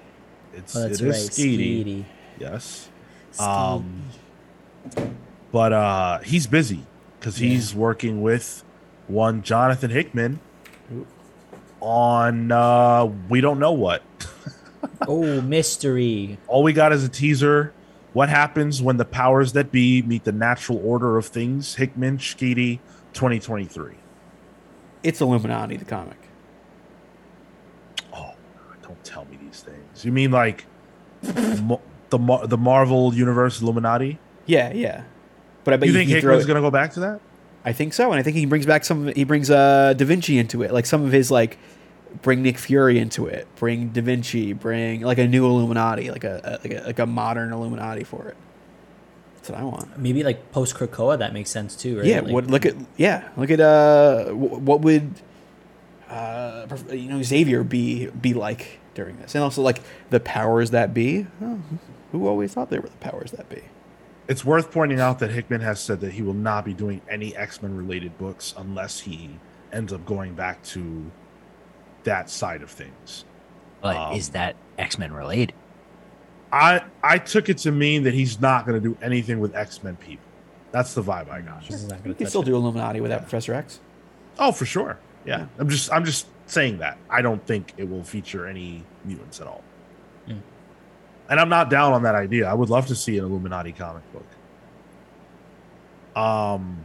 it's 0.54 0.76
oh, 0.76 0.88
that's 0.88 1.00
it 1.00 1.04
right. 1.06 1.14
is 1.14 1.30
Schiti. 1.30 1.84
Schiti. 1.84 2.04
Yes, 2.38 2.88
Schiti. 3.32 3.40
Um, 3.40 4.02
but 5.50 5.72
uh, 5.72 6.18
he's 6.20 6.46
busy 6.46 6.84
because 7.18 7.36
he's 7.38 7.74
working 7.74 8.22
with 8.22 8.62
one 9.08 9.42
Jonathan 9.42 9.90
Hickman 9.90 10.40
on 11.80 12.52
uh, 12.52 13.06
we 13.28 13.40
don't 13.40 13.58
know 13.58 13.72
what. 13.72 14.02
oh, 15.08 15.40
mystery. 15.40 16.38
All 16.46 16.62
we 16.62 16.72
got 16.72 16.92
is 16.92 17.04
a 17.04 17.08
teaser. 17.08 17.72
What 18.12 18.28
happens 18.28 18.80
when 18.80 18.96
the 18.96 19.04
powers 19.04 19.52
that 19.54 19.72
be 19.72 20.02
meet 20.02 20.24
the 20.24 20.32
natural 20.32 20.80
order 20.84 21.16
of 21.16 21.26
things? 21.26 21.74
Hickman, 21.74 22.18
Schiti, 22.18 22.78
2023. 23.12 23.94
It's 25.02 25.20
Illuminati, 25.20 25.76
the 25.76 25.84
comic. 25.84 26.16
Oh, 28.12 28.34
don't 28.82 29.02
tell 29.04 29.24
me 29.24 29.38
these 29.42 29.62
things. 29.62 30.04
You 30.04 30.12
mean 30.12 30.30
like 30.30 30.64
mo- 31.60 31.82
the 32.10 32.46
the 32.46 32.56
Marvel 32.56 33.12
Universe 33.12 33.60
Illuminati? 33.60 34.18
Yeah, 34.46 34.72
yeah. 34.72 35.04
But 35.64 35.74
I 35.74 35.76
bet 35.78 35.88
you 35.88 35.92
you, 35.92 35.98
think 35.98 36.10
can 36.10 36.20
throw 36.20 36.32
Hickman's 36.32 36.46
gonna 36.46 36.60
go 36.60 36.70
back 36.70 36.92
to 36.94 37.00
that? 37.00 37.20
I 37.64 37.72
think 37.72 37.94
so, 37.94 38.12
and 38.12 38.20
I 38.20 38.22
think 38.22 38.36
he 38.36 38.46
brings 38.46 38.66
back 38.66 38.84
some. 38.84 39.08
He 39.08 39.24
brings 39.24 39.50
uh 39.50 39.94
Da 39.94 40.04
Vinci 40.04 40.38
into 40.38 40.62
it, 40.62 40.72
like 40.72 40.86
some 40.86 41.04
of 41.04 41.12
his 41.12 41.30
like 41.30 41.58
bring 42.22 42.42
Nick 42.42 42.58
Fury 42.58 42.98
into 42.98 43.26
it, 43.26 43.46
bring 43.56 43.88
Da 43.88 44.02
Vinci, 44.02 44.52
bring 44.52 45.02
like 45.02 45.18
a 45.18 45.26
new 45.26 45.46
Illuminati, 45.46 46.10
like 46.10 46.24
a, 46.24 46.40
a 46.44 46.50
like 46.68 46.80
a 46.80 46.86
like 46.86 46.98
a 46.98 47.06
modern 47.06 47.52
Illuminati 47.52 48.04
for 48.04 48.28
it. 48.28 48.36
That's 49.36 49.50
what 49.50 49.58
I 49.58 49.64
want. 49.64 49.98
Maybe 49.98 50.22
like 50.22 50.52
post 50.52 50.74
Krakoa, 50.74 51.18
that 51.18 51.32
makes 51.34 51.50
sense 51.50 51.76
too, 51.76 51.98
right? 51.98 52.06
Yeah. 52.06 52.20
Like, 52.20 52.32
what? 52.32 52.46
Look 52.46 52.66
at 52.66 52.74
yeah. 52.96 53.28
Look 53.36 53.50
at 53.50 53.60
uh. 53.60 54.26
wh- 54.30 54.62
What 54.62 54.80
would 54.80 55.10
uh 56.08 56.66
you 56.90 57.08
know 57.08 57.22
Xavier 57.22 57.64
be 57.64 58.06
be 58.08 58.34
like 58.34 58.78
during 58.94 59.16
this, 59.18 59.34
and 59.34 59.42
also 59.42 59.62
like 59.62 59.80
the 60.10 60.20
powers 60.20 60.70
that 60.70 60.94
be. 60.94 61.26
Oh, 61.42 61.60
who 62.12 62.28
always 62.28 62.54
thought 62.54 62.70
they 62.70 62.78
were 62.78 62.88
the 62.88 62.96
powers 62.98 63.32
that 63.32 63.48
be? 63.48 63.62
It's 64.28 64.44
worth 64.44 64.70
pointing 64.70 65.00
out 65.00 65.18
that 65.18 65.30
Hickman 65.30 65.60
has 65.60 65.80
said 65.80 66.00
that 66.00 66.12
he 66.14 66.22
will 66.22 66.32
not 66.32 66.64
be 66.64 66.72
doing 66.72 67.02
any 67.10 67.36
X 67.36 67.60
Men 67.60 67.76
related 67.76 68.16
books 68.16 68.54
unless 68.56 69.00
he 69.00 69.30
ends 69.72 69.92
up 69.92 70.06
going 70.06 70.34
back 70.34 70.62
to 70.64 71.10
that 72.04 72.30
side 72.30 72.62
of 72.62 72.70
things. 72.70 73.24
But 73.82 73.96
Um, 73.96 74.12
is 74.16 74.30
that 74.30 74.56
X 74.78 74.98
Men 74.98 75.12
related? 75.12 75.52
I 76.52 76.82
I 77.02 77.18
took 77.18 77.48
it 77.48 77.58
to 77.58 77.72
mean 77.72 78.04
that 78.04 78.14
he's 78.14 78.40
not 78.40 78.66
going 78.66 78.80
to 78.80 78.88
do 78.88 78.96
anything 79.02 79.40
with 79.40 79.54
X 79.54 79.82
Men 79.82 79.96
people. 79.96 80.24
That's 80.70 80.94
the 80.94 81.02
vibe 81.02 81.28
I 81.30 81.40
got. 81.40 81.62
He's 81.62 81.88
not 81.88 82.04
You 82.06 82.14
can 82.14 82.26
still 82.26 82.42
it. 82.42 82.46
do 82.46 82.54
Illuminati 82.56 83.00
without 83.00 83.20
Professor 83.22 83.54
X. 83.54 83.80
Oh, 84.38 84.52
for 84.52 84.66
sure. 84.66 84.98
Yeah, 85.24 85.46
I'm 85.58 85.68
just 85.68 85.92
I'm 85.92 86.04
just 86.04 86.26
saying 86.46 86.78
that. 86.78 86.98
I 87.08 87.22
don't 87.22 87.44
think 87.46 87.72
it 87.76 87.88
will 87.88 88.04
feature 88.04 88.46
any 88.46 88.84
mutants 89.04 89.40
at 89.40 89.46
all. 89.46 89.62
Mm. 90.28 90.40
And 91.30 91.40
I'm 91.40 91.48
not 91.48 91.70
down 91.70 91.92
on 91.92 92.02
that 92.02 92.14
idea. 92.14 92.46
I 92.46 92.54
would 92.54 92.70
love 92.70 92.86
to 92.88 92.94
see 92.94 93.16
an 93.18 93.24
Illuminati 93.24 93.72
comic 93.72 94.02
book. 94.12 94.26
Um, 96.20 96.78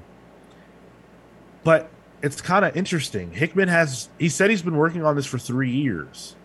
but 1.63 1.89
it's 2.21 2.41
kind 2.41 2.65
of 2.65 2.75
interesting. 2.75 3.31
Hickman 3.31 3.67
has 3.69 4.09
he 4.17 4.29
said 4.29 4.49
he's 4.49 4.61
been 4.61 4.77
working 4.77 5.03
on 5.05 5.15
this 5.15 5.25
for 5.25 5.37
three 5.37 5.71
years. 5.71 6.35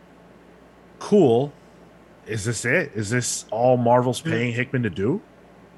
Cool. 0.99 1.53
Is 2.27 2.45
this 2.45 2.65
it? 2.65 2.93
Is 2.95 3.11
this 3.11 3.45
all 3.51 3.77
Marvel's 3.77 4.21
paying 4.21 4.53
Hickman 4.55 4.83
to 4.85 4.91
do? 4.91 5.21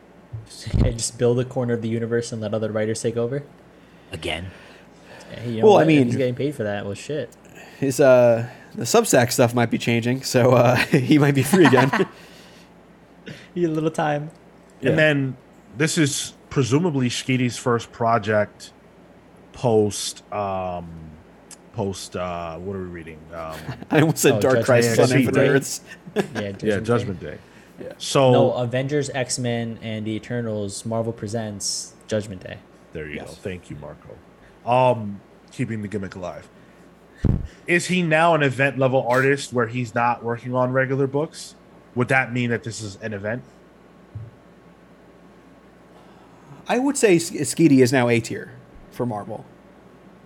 just 0.82 1.18
build 1.18 1.40
a 1.40 1.44
corner 1.44 1.74
of 1.74 1.82
the 1.82 1.88
universe 1.88 2.30
and 2.32 2.40
let 2.40 2.54
other 2.54 2.70
writers 2.70 3.00
take 3.02 3.16
over. 3.16 3.42
Again. 4.12 4.50
Hey, 5.30 5.50
you 5.50 5.60
know 5.60 5.66
Well, 5.68 5.74
I 5.74 5.76
what? 5.78 5.82
If 5.82 5.88
mean- 5.88 6.06
he's 6.06 6.16
getting 6.16 6.34
paid 6.34 6.54
for 6.54 6.62
that. 6.62 6.84
Well, 6.84 6.94
shit. 6.94 7.34
His 7.80 8.00
uh 8.00 8.48
the 8.74 8.84
Substack 8.84 9.32
stuff 9.32 9.54
might 9.54 9.70
be 9.70 9.78
changing, 9.78 10.22
so 10.22 10.52
uh 10.52 10.76
he 10.86 11.18
might 11.18 11.34
be 11.34 11.42
free 11.42 11.66
again. 11.66 11.90
You 13.54 13.62
get 13.62 13.70
a 13.70 13.74
little 13.74 13.90
time. 13.90 14.30
Yeah. 14.80 14.90
And 14.90 14.98
then 14.98 15.36
this 15.76 15.96
is 15.98 16.34
presumably 16.50 17.08
Schiti's 17.08 17.56
first 17.56 17.90
project 17.90 18.70
post 19.56 20.22
um 20.34 20.86
post 21.72 22.14
uh 22.14 22.56
what 22.58 22.76
are 22.76 22.80
we 22.80 22.84
reading? 22.86 23.18
Um 23.34 23.56
I 23.90 24.00
almost 24.00 24.18
said 24.18 24.34
Oh, 24.34 24.40
Dark 24.40 24.54
Judgment 24.58 24.66
Crisis 24.66 24.96
Day. 24.96 25.02
on 25.02 25.08
Yeah, 25.08 25.16
Infinite. 25.16 25.48
Earths. 25.48 25.80
Yeah, 26.14 26.22
yeah, 26.34 26.52
Day. 26.52 26.80
Judgment 26.80 27.20
Day. 27.20 27.38
Yeah. 27.80 27.92
So 27.98 28.32
No, 28.32 28.52
Avengers, 28.52 29.08
X 29.10 29.38
Men, 29.38 29.78
and 29.82 30.06
the 30.06 30.10
Eternals. 30.12 30.84
Marvel 30.84 31.12
presents 31.12 31.94
Judgment 32.06 32.42
Day. 32.42 32.58
There 32.92 33.06
you 33.08 33.16
Yes. 33.16 33.28
go. 33.28 33.32
Thank 33.34 33.70
you, 33.70 33.76
Marco. 33.76 34.16
Um, 34.70 35.20
keeping 35.52 35.80
the 35.82 35.88
gimmick 35.88 36.14
alive. 36.16 36.48
Is 37.66 37.86
he 37.86 38.02
now 38.02 38.34
an 38.34 38.42
event 38.42 38.78
level 38.78 39.06
artist 39.08 39.52
where 39.52 39.66
he's 39.66 39.94
not 39.94 40.22
working 40.22 40.54
on 40.54 40.72
regular 40.72 41.06
books? 41.06 41.54
Would 41.94 42.08
that 42.08 42.32
mean 42.32 42.50
that 42.50 42.62
this 42.62 42.80
is 42.82 42.96
an 43.02 43.12
event? 43.14 43.42
I 46.68 46.78
would 46.78 46.96
say 46.96 47.16
S- 47.16 47.30
Schiti 47.30 47.78
is 47.82 47.92
now 47.92 48.08
A 48.08 48.20
tier 48.20 48.52
for 48.96 49.06
Marvel. 49.06 49.44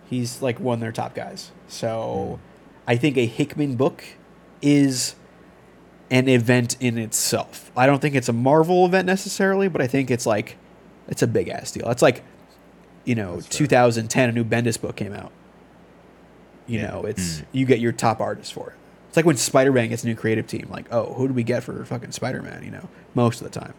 He's 0.08 0.40
like 0.42 0.58
one 0.58 0.74
of 0.74 0.80
their 0.80 0.92
top 0.92 1.14
guys. 1.14 1.52
So 1.68 2.40
I 2.86 2.96
think 2.96 3.16
a 3.16 3.26
Hickman 3.26 3.76
book 3.76 4.02
is 4.62 5.14
an 6.10 6.28
event 6.28 6.76
in 6.80 6.98
itself. 6.98 7.70
I 7.76 7.86
don't 7.86 8.00
think 8.00 8.14
it's 8.14 8.28
a 8.28 8.32
Marvel 8.32 8.84
event 8.86 9.06
necessarily, 9.06 9.68
but 9.68 9.80
I 9.80 9.86
think 9.86 10.10
it's 10.10 10.26
like 10.26 10.56
it's 11.08 11.22
a 11.22 11.26
big 11.26 11.48
ass 11.48 11.70
deal. 11.72 11.88
It's 11.90 12.02
like 12.02 12.24
you 13.04 13.14
know, 13.14 13.36
That's 13.36 13.48
2010 13.48 14.28
a 14.28 14.32
new 14.32 14.44
Bendis 14.44 14.78
book 14.80 14.96
came 14.96 15.12
out. 15.14 15.32
You 16.66 16.80
Yeah. 16.80 16.88
know, 16.90 17.02
it's 17.04 17.42
you 17.52 17.64
get 17.66 17.80
your 17.80 17.92
top 17.92 18.20
artist 18.20 18.52
for 18.52 18.70
it. 18.70 18.76
It's 19.08 19.16
like 19.16 19.26
when 19.26 19.36
Spider-Man 19.36 19.88
gets 19.88 20.04
a 20.04 20.06
new 20.06 20.14
creative 20.14 20.46
team. 20.46 20.68
Like, 20.70 20.86
oh, 20.92 21.14
who 21.14 21.26
do 21.26 21.34
we 21.34 21.42
get 21.42 21.64
for 21.64 21.84
fucking 21.84 22.12
Spider-Man? 22.12 22.62
You 22.62 22.70
know, 22.70 22.88
most 23.14 23.40
of 23.40 23.50
the 23.50 23.58
time. 23.58 23.74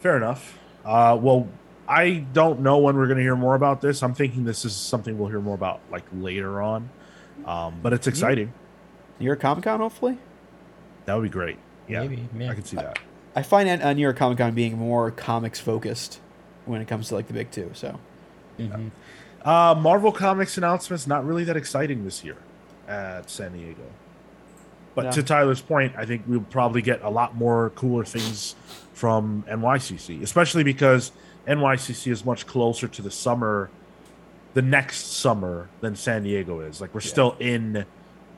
Fair 0.00 0.16
enough. 0.16 0.58
Uh, 0.84 1.18
well, 1.20 1.48
I 1.88 2.24
don't 2.32 2.60
know 2.60 2.78
when 2.78 2.96
we're 2.96 3.06
going 3.06 3.18
to 3.18 3.22
hear 3.22 3.36
more 3.36 3.54
about 3.54 3.80
this. 3.80 4.02
I'm 4.02 4.14
thinking 4.14 4.44
this 4.44 4.64
is 4.64 4.74
something 4.74 5.18
we'll 5.18 5.28
hear 5.28 5.40
more 5.40 5.54
about 5.54 5.80
like 5.90 6.04
later 6.12 6.60
on. 6.60 6.88
Um, 7.44 7.78
but 7.82 7.92
it's 7.92 8.06
exciting. 8.06 8.52
New 9.20 9.26
York 9.26 9.40
Comic 9.40 9.64
Con, 9.64 9.80
hopefully. 9.80 10.18
That 11.04 11.14
would 11.14 11.22
be 11.22 11.28
great. 11.28 11.58
Yeah, 11.88 12.00
Maybe, 12.00 12.28
yeah. 12.36 12.50
I 12.50 12.54
can 12.54 12.64
see 12.64 12.76
that. 12.76 12.98
I 13.36 13.42
find 13.42 13.68
uh, 13.68 13.92
New 13.92 14.02
York 14.02 14.16
Comic 14.16 14.38
Con 14.38 14.54
being 14.54 14.76
more 14.76 15.10
comics 15.10 15.60
focused 15.60 16.20
when 16.64 16.80
it 16.80 16.88
comes 16.88 17.08
to 17.08 17.14
like 17.14 17.28
the 17.28 17.32
big 17.34 17.50
two. 17.50 17.70
So 17.74 17.98
Mhm. 18.58 18.90
Uh, 19.44 19.74
Marvel 19.78 20.10
Comics 20.10 20.58
announcements 20.58 21.06
not 21.06 21.24
really 21.24 21.44
that 21.44 21.56
exciting 21.56 22.04
this 22.04 22.24
year 22.24 22.36
at 22.88 23.30
San 23.30 23.52
Diego. 23.52 23.82
But 24.96 25.04
No. 25.04 25.10
to 25.12 25.22
Tyler's 25.22 25.60
point, 25.60 25.92
I 25.96 26.04
think 26.06 26.22
we'll 26.26 26.40
probably 26.40 26.82
get 26.82 27.02
a 27.02 27.10
lot 27.10 27.36
more 27.36 27.70
cooler 27.76 28.04
things 28.04 28.56
from 28.94 29.44
NYCC, 29.46 30.22
especially 30.22 30.64
because 30.64 31.12
NYCC 31.46 32.10
is 32.10 32.24
much 32.24 32.46
closer 32.46 32.88
to 32.88 33.02
the 33.02 33.10
summer, 33.10 33.70
the 34.54 34.62
next 34.62 35.16
summer 35.16 35.68
than 35.80 35.96
San 35.96 36.24
Diego 36.24 36.60
is. 36.60 36.80
Like 36.80 36.94
we're 36.94 37.00
still 37.00 37.36
in 37.38 37.84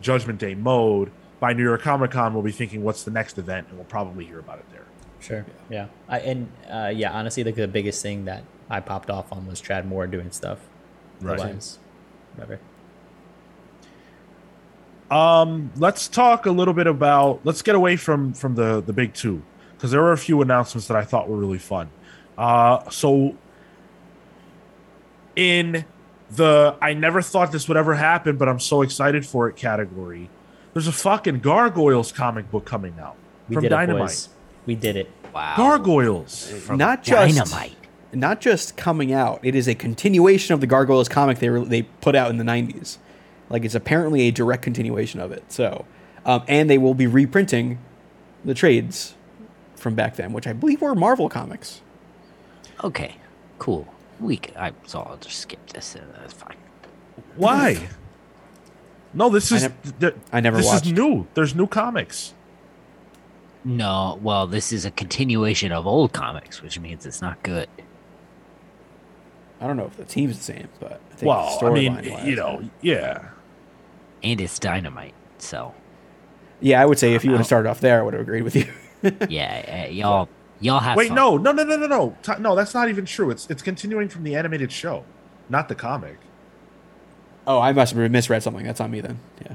Judgment 0.00 0.38
Day 0.38 0.54
mode. 0.54 1.10
By 1.40 1.52
New 1.52 1.62
York 1.62 1.82
Comic 1.82 2.10
Con, 2.10 2.34
we'll 2.34 2.42
be 2.42 2.50
thinking, 2.50 2.82
"What's 2.82 3.04
the 3.04 3.12
next 3.12 3.38
event?" 3.38 3.68
and 3.68 3.78
we'll 3.78 3.86
probably 3.86 4.24
hear 4.24 4.40
about 4.40 4.58
it 4.58 4.64
there. 4.72 4.86
Sure. 5.20 5.46
Yeah. 5.70 5.86
I 6.08 6.20
and 6.20 6.50
uh, 6.68 6.92
yeah, 6.94 7.12
honestly, 7.12 7.44
like 7.44 7.54
the 7.54 7.68
biggest 7.68 8.02
thing 8.02 8.24
that 8.24 8.42
I 8.68 8.80
popped 8.80 9.10
off 9.10 9.32
on 9.32 9.46
was 9.46 9.62
Tradd 9.62 9.84
Moore 9.84 10.06
doing 10.06 10.30
stuff. 10.30 10.58
Right. 11.20 11.38
Otherwise, 11.38 11.78
whatever. 12.34 12.60
Um, 15.10 15.72
let's 15.76 16.06
talk 16.08 16.46
a 16.46 16.50
little 16.50 16.74
bit 16.74 16.86
about. 16.86 17.40
Let's 17.44 17.62
get 17.62 17.74
away 17.74 17.96
from 17.96 18.32
from 18.34 18.54
the 18.54 18.80
the 18.80 18.92
big 18.92 19.14
two 19.14 19.42
because 19.76 19.90
there 19.90 20.02
were 20.02 20.12
a 20.12 20.18
few 20.18 20.42
announcements 20.42 20.88
that 20.88 20.96
I 20.96 21.04
thought 21.04 21.28
were 21.28 21.36
really 21.36 21.58
fun. 21.58 21.90
Uh, 22.38 22.88
so 22.88 23.36
in 25.34 25.84
the 26.30 26.76
I 26.80 26.94
never 26.94 27.20
thought 27.20 27.52
this 27.52 27.68
would 27.68 27.76
ever 27.76 27.94
happen, 27.94 28.36
but 28.36 28.48
I'm 28.48 28.60
so 28.60 28.82
excited 28.82 29.26
for 29.26 29.48
it 29.48 29.56
category. 29.56 30.30
There's 30.72 30.86
a 30.86 30.92
fucking 30.92 31.40
Gargoyles 31.40 32.12
comic 32.12 32.50
book 32.50 32.64
coming 32.64 32.94
out 33.00 33.16
We 33.48 33.56
from 33.56 33.68
Dynamite. 33.68 34.10
it. 34.10 34.28
We 34.66 34.74
did 34.76 34.96
it. 34.96 35.10
Wow. 35.34 35.54
Gargoyles. 35.56 36.48
From 36.64 36.78
not 36.78 37.02
just 37.02 37.36
Dynamite. 37.36 37.76
not 38.12 38.40
just 38.40 38.76
coming 38.76 39.12
out. 39.12 39.40
It 39.42 39.54
is 39.54 39.66
a 39.66 39.74
continuation 39.74 40.54
of 40.54 40.60
the 40.60 40.66
Gargoyles 40.66 41.08
comic 41.08 41.38
they 41.38 41.50
were, 41.50 41.64
they 41.64 41.82
put 41.82 42.14
out 42.14 42.30
in 42.30 42.36
the 42.36 42.44
'90s. 42.44 42.98
Like 43.50 43.64
it's 43.64 43.74
apparently 43.74 44.22
a 44.22 44.30
direct 44.30 44.62
continuation 44.62 45.18
of 45.20 45.32
it. 45.32 45.50
So, 45.50 45.86
um, 46.24 46.42
and 46.46 46.70
they 46.70 46.78
will 46.78 46.94
be 46.94 47.06
reprinting 47.06 47.78
the 48.44 48.54
trades 48.54 49.14
from 49.74 49.94
back 49.94 50.16
then, 50.16 50.32
which 50.32 50.46
I 50.46 50.52
believe 50.52 50.82
were 50.82 50.94
Marvel 50.94 51.28
comics. 51.28 51.80
Okay, 52.84 53.16
cool. 53.58 53.86
We 54.20 54.36
can, 54.38 54.56
I, 54.56 54.72
so 54.86 55.00
I'll 55.00 55.16
just 55.16 55.38
skip 55.38 55.64
this. 55.70 55.96
Uh, 55.96 56.00
that's 56.20 56.32
fine. 56.32 56.56
Why? 57.36 57.88
No, 59.14 59.28
this 59.30 59.50
I 59.52 59.56
is 59.56 59.62
nev- 59.62 59.98
th- 60.00 60.14
I 60.32 60.40
never 60.40 60.56
This 60.58 60.66
watched. 60.66 60.86
is 60.86 60.92
new. 60.92 61.26
There's 61.34 61.54
new 61.54 61.66
comics. 61.66 62.34
No, 63.64 64.18
well, 64.22 64.46
this 64.46 64.72
is 64.72 64.84
a 64.84 64.90
continuation 64.90 65.72
of 65.72 65.86
old 65.86 66.12
comics, 66.12 66.62
which 66.62 66.78
means 66.78 67.04
it's 67.06 67.20
not 67.20 67.42
good. 67.42 67.68
I 69.60 69.66
don't 69.66 69.76
know 69.76 69.86
if 69.86 69.96
the 69.96 70.04
team's 70.04 70.36
the 70.38 70.44
same, 70.44 70.68
but 70.78 71.00
I 71.10 71.14
think 71.16 71.28
Well, 71.28 71.58
I 71.62 71.70
mean, 71.70 71.96
storyline-wise, 71.96 72.26
you 72.26 72.36
know, 72.36 72.70
yeah. 72.80 73.30
And 74.22 74.40
it's 74.40 74.58
dynamite. 74.58 75.14
So 75.38 75.74
Yeah, 76.60 76.80
I 76.80 76.86
would 76.86 76.98
say 76.98 77.14
if 77.14 77.24
you 77.24 77.32
would 77.32 77.38
have 77.38 77.46
started 77.46 77.68
off 77.68 77.80
there, 77.80 77.98
I 78.00 78.02
would 78.04 78.14
have 78.14 78.22
agreed 78.22 78.42
with 78.42 78.54
you. 78.56 78.66
yeah, 79.28 79.86
uh, 79.86 79.90
y'all 79.90 80.28
y'all 80.60 80.80
have 80.80 80.96
Wait, 80.96 81.08
fun. 81.08 81.16
no, 81.16 81.36
no, 81.36 81.52
no, 81.52 81.62
no, 81.64 81.76
no, 81.76 81.86
no, 81.86 82.16
Ti- 82.22 82.40
no. 82.40 82.54
That's 82.54 82.74
not 82.74 82.88
even 82.88 83.04
true. 83.04 83.30
It's 83.30 83.48
it's 83.50 83.62
continuing 83.62 84.08
from 84.08 84.24
the 84.24 84.34
animated 84.36 84.70
show, 84.72 85.04
not 85.48 85.68
the 85.68 85.74
comic. 85.74 86.18
oh, 87.46 87.60
I 87.60 87.72
must 87.72 87.94
have 87.94 88.10
misread 88.10 88.42
something. 88.42 88.64
That's 88.64 88.80
on 88.80 88.90
me 88.90 89.00
then. 89.00 89.20
Yeah. 89.42 89.54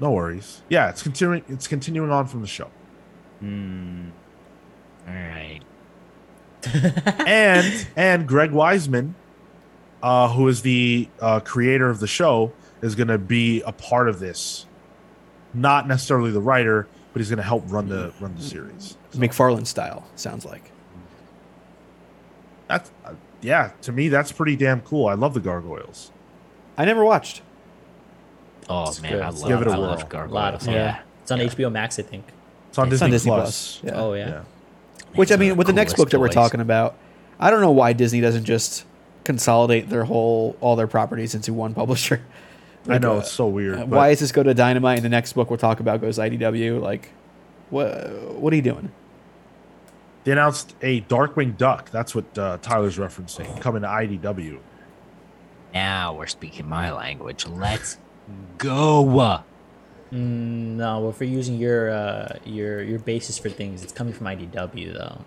No 0.00 0.12
worries. 0.12 0.62
Yeah, 0.68 0.90
it's 0.90 1.02
continuing. 1.02 1.44
It's 1.48 1.66
continuing 1.66 2.10
on 2.10 2.26
from 2.26 2.40
the 2.40 2.46
show, 2.46 2.70
Hmm. 3.40 4.08
All 5.06 5.14
right. 5.14 5.60
and 7.26 7.86
and 7.96 8.26
Greg 8.28 8.50
Weisman, 8.50 9.14
uh, 10.02 10.28
who 10.32 10.48
is 10.48 10.62
the 10.62 11.08
uh, 11.20 11.40
creator 11.40 11.88
of 11.88 12.00
the 12.00 12.06
show, 12.06 12.52
is 12.82 12.94
going 12.94 13.08
to 13.08 13.18
be 13.18 13.62
a 13.62 13.72
part 13.72 14.08
of 14.08 14.18
this. 14.20 14.66
Not 15.54 15.88
necessarily 15.88 16.30
the 16.30 16.40
writer, 16.42 16.86
but 17.18 17.22
he's 17.22 17.30
going 17.30 17.38
to 17.38 17.42
help 17.42 17.64
run 17.66 17.88
the 17.88 18.12
run 18.20 18.36
the 18.36 18.42
series. 18.42 18.96
McFarlane 19.12 19.66
style 19.66 20.06
sounds 20.14 20.44
like. 20.44 20.70
That's 22.68 22.90
uh, 23.04 23.14
yeah. 23.40 23.72
To 23.82 23.92
me, 23.92 24.08
that's 24.08 24.30
pretty 24.30 24.54
damn 24.54 24.80
cool. 24.82 25.08
I 25.08 25.14
love 25.14 25.34
the 25.34 25.40
Gargoyles. 25.40 26.12
I 26.76 26.84
never 26.84 27.04
watched. 27.04 27.42
Oh 28.68 28.88
It's 28.88 29.00
man, 29.02 29.12
good. 29.12 29.22
I 29.22 29.30
Give 29.48 29.62
it 29.62 29.66
a 29.66 29.70
I 29.70 29.78
whirl. 29.78 29.80
love 29.88 30.12
A 30.12 30.26
lot 30.26 30.54
of 30.54 30.62
fun. 30.62 30.74
yeah. 30.74 31.00
It's 31.22 31.30
on 31.32 31.38
Yeah. 31.40 31.46
HBO 31.48 31.72
Max, 31.72 31.98
I 31.98 32.02
think. 32.02 32.24
It's 32.68 32.78
on 32.78 32.86
It's 32.86 32.92
Disney, 32.94 33.04
on 33.06 33.10
Disney 33.10 33.30
Plus. 33.30 33.78
Plus. 33.80 33.92
Yeah. 33.92 34.00
Oh 34.00 34.12
yeah. 34.12 34.28
Yeah. 34.28 34.42
Which 35.14 35.32
I 35.32 35.36
mean, 35.36 35.56
with 35.56 35.66
the 35.66 35.72
next 35.72 35.92
book 35.94 35.96
coolest 35.96 36.12
that 36.12 36.20
we're 36.20 36.28
talking 36.28 36.60
about, 36.60 36.96
I 37.40 37.50
don't 37.50 37.62
know 37.62 37.72
why 37.72 37.94
Disney 37.94 38.20
doesn't 38.20 38.44
just 38.44 38.84
consolidate 39.24 39.88
their 39.88 40.04
whole 40.04 40.56
all 40.60 40.76
their 40.76 40.86
properties 40.86 41.34
into 41.34 41.52
one 41.52 41.74
publisher. 41.74 42.22
I 42.86 42.98
know 42.98 43.16
uh, 43.16 43.20
it's 43.20 43.32
so 43.32 43.46
weird. 43.48 43.78
uh, 43.78 43.86
why 43.86 44.10
does 44.10 44.20
this 44.20 44.32
go 44.32 44.42
to 44.42 44.54
Dynamite 44.54 44.98
and 44.98 45.04
the 45.04 45.08
next 45.10 45.32
book 45.32 45.50
we'll 45.50 45.58
talk 45.58 45.80
about 45.80 46.00
goes 46.00 46.18
IDW? 46.18 46.80
Like, 46.80 47.10
what? 47.70 48.34
What 48.34 48.52
are 48.52 48.56
you 48.56 48.62
doing? 48.62 48.92
They 50.24 50.32
announced 50.32 50.74
a 50.82 51.00
Darkwing 51.02 51.56
Duck. 51.56 51.90
That's 51.90 52.14
what 52.14 52.36
uh, 52.36 52.58
Tyler's 52.60 52.98
referencing. 52.98 53.60
Coming 53.60 53.82
to 53.82 53.88
IDW. 53.88 54.58
Now 55.74 56.14
we're 56.14 56.26
speaking 56.26 56.68
my 56.68 56.92
language. 56.92 57.46
Let's 57.46 57.98
go. 58.58 59.04
Mm, 60.12 60.76
no, 60.76 61.00
well, 61.00 61.10
if 61.10 61.20
we're 61.20 61.28
using 61.28 61.56
your 61.56 61.90
uh, 61.90 62.36
your 62.44 62.82
your 62.82 62.98
basis 62.98 63.38
for 63.38 63.50
things, 63.50 63.82
it's 63.82 63.92
coming 63.92 64.14
from 64.14 64.26
IDW 64.26 64.94
though. 64.94 65.20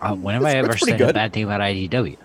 Uh, 0.00 0.14
when 0.14 0.34
have 0.34 0.42
That's- 0.42 0.54
I 0.54 0.58
ever 0.58 0.68
that's 0.68 0.82
pretty 0.82 0.98
said 0.98 1.10
a 1.10 1.12
bad 1.12 1.32
thing 1.32 1.44
about 1.44 1.60
IDW? 1.60 2.16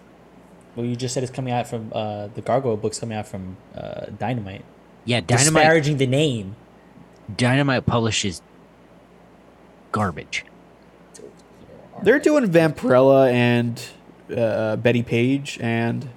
Well, 0.76 0.86
you 0.86 0.96
just 0.96 1.14
said 1.14 1.24
it's 1.24 1.32
coming 1.32 1.54
out 1.54 1.68
from 1.68 1.92
uh, 1.94 2.28
the 2.28 2.42
Gargoyle 2.42 2.78
books 2.78 3.00
coming 3.00 3.18
out 3.18 3.28
from 3.28 3.58
uh, 3.76 4.06
Dynamite. 4.18 4.64
Yeah, 5.06 5.20
Dynamite. 5.20 5.64
Disparaging 5.64 5.98
the 5.98 6.08
name. 6.08 6.56
Dynamite 7.36 7.86
publishes 7.86 8.42
garbage. 9.92 10.46
They're 12.04 12.20
doing 12.20 12.46
Vampirella 12.46 13.32
and 13.32 13.84
uh, 14.36 14.76
Bettie 14.78 15.04
Page 15.04 15.60
and 15.62 16.10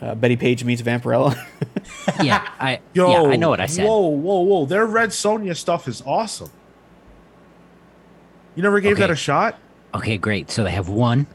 uh, 0.00 0.14
Bettie 0.14 0.36
Page 0.36 0.64
meets 0.64 0.82
Vampirella. 0.82 1.38
Yeah, 2.22 2.46
I 2.58 2.80
Yo, 2.94 3.10
yeah, 3.10 3.32
I 3.32 3.36
know 3.36 3.50
what 3.50 3.60
I 3.60 3.66
said. 3.66 3.84
Whoa, 3.86 4.08
whoa, 4.08 4.40
whoa! 4.40 4.66
Their 4.66 4.86
Red 4.86 5.10
Sonja 5.10 5.54
stuff 5.54 5.86
is 5.86 6.02
awesome. 6.06 6.50
You 8.56 8.62
never 8.62 8.80
gave 8.80 8.96
that 8.96 9.10
a 9.10 9.16
shot? 9.16 9.58
Okay, 9.94 10.16
great. 10.16 10.50
So 10.50 10.64
they 10.64 10.70
have 10.70 10.88
one. 10.88 11.26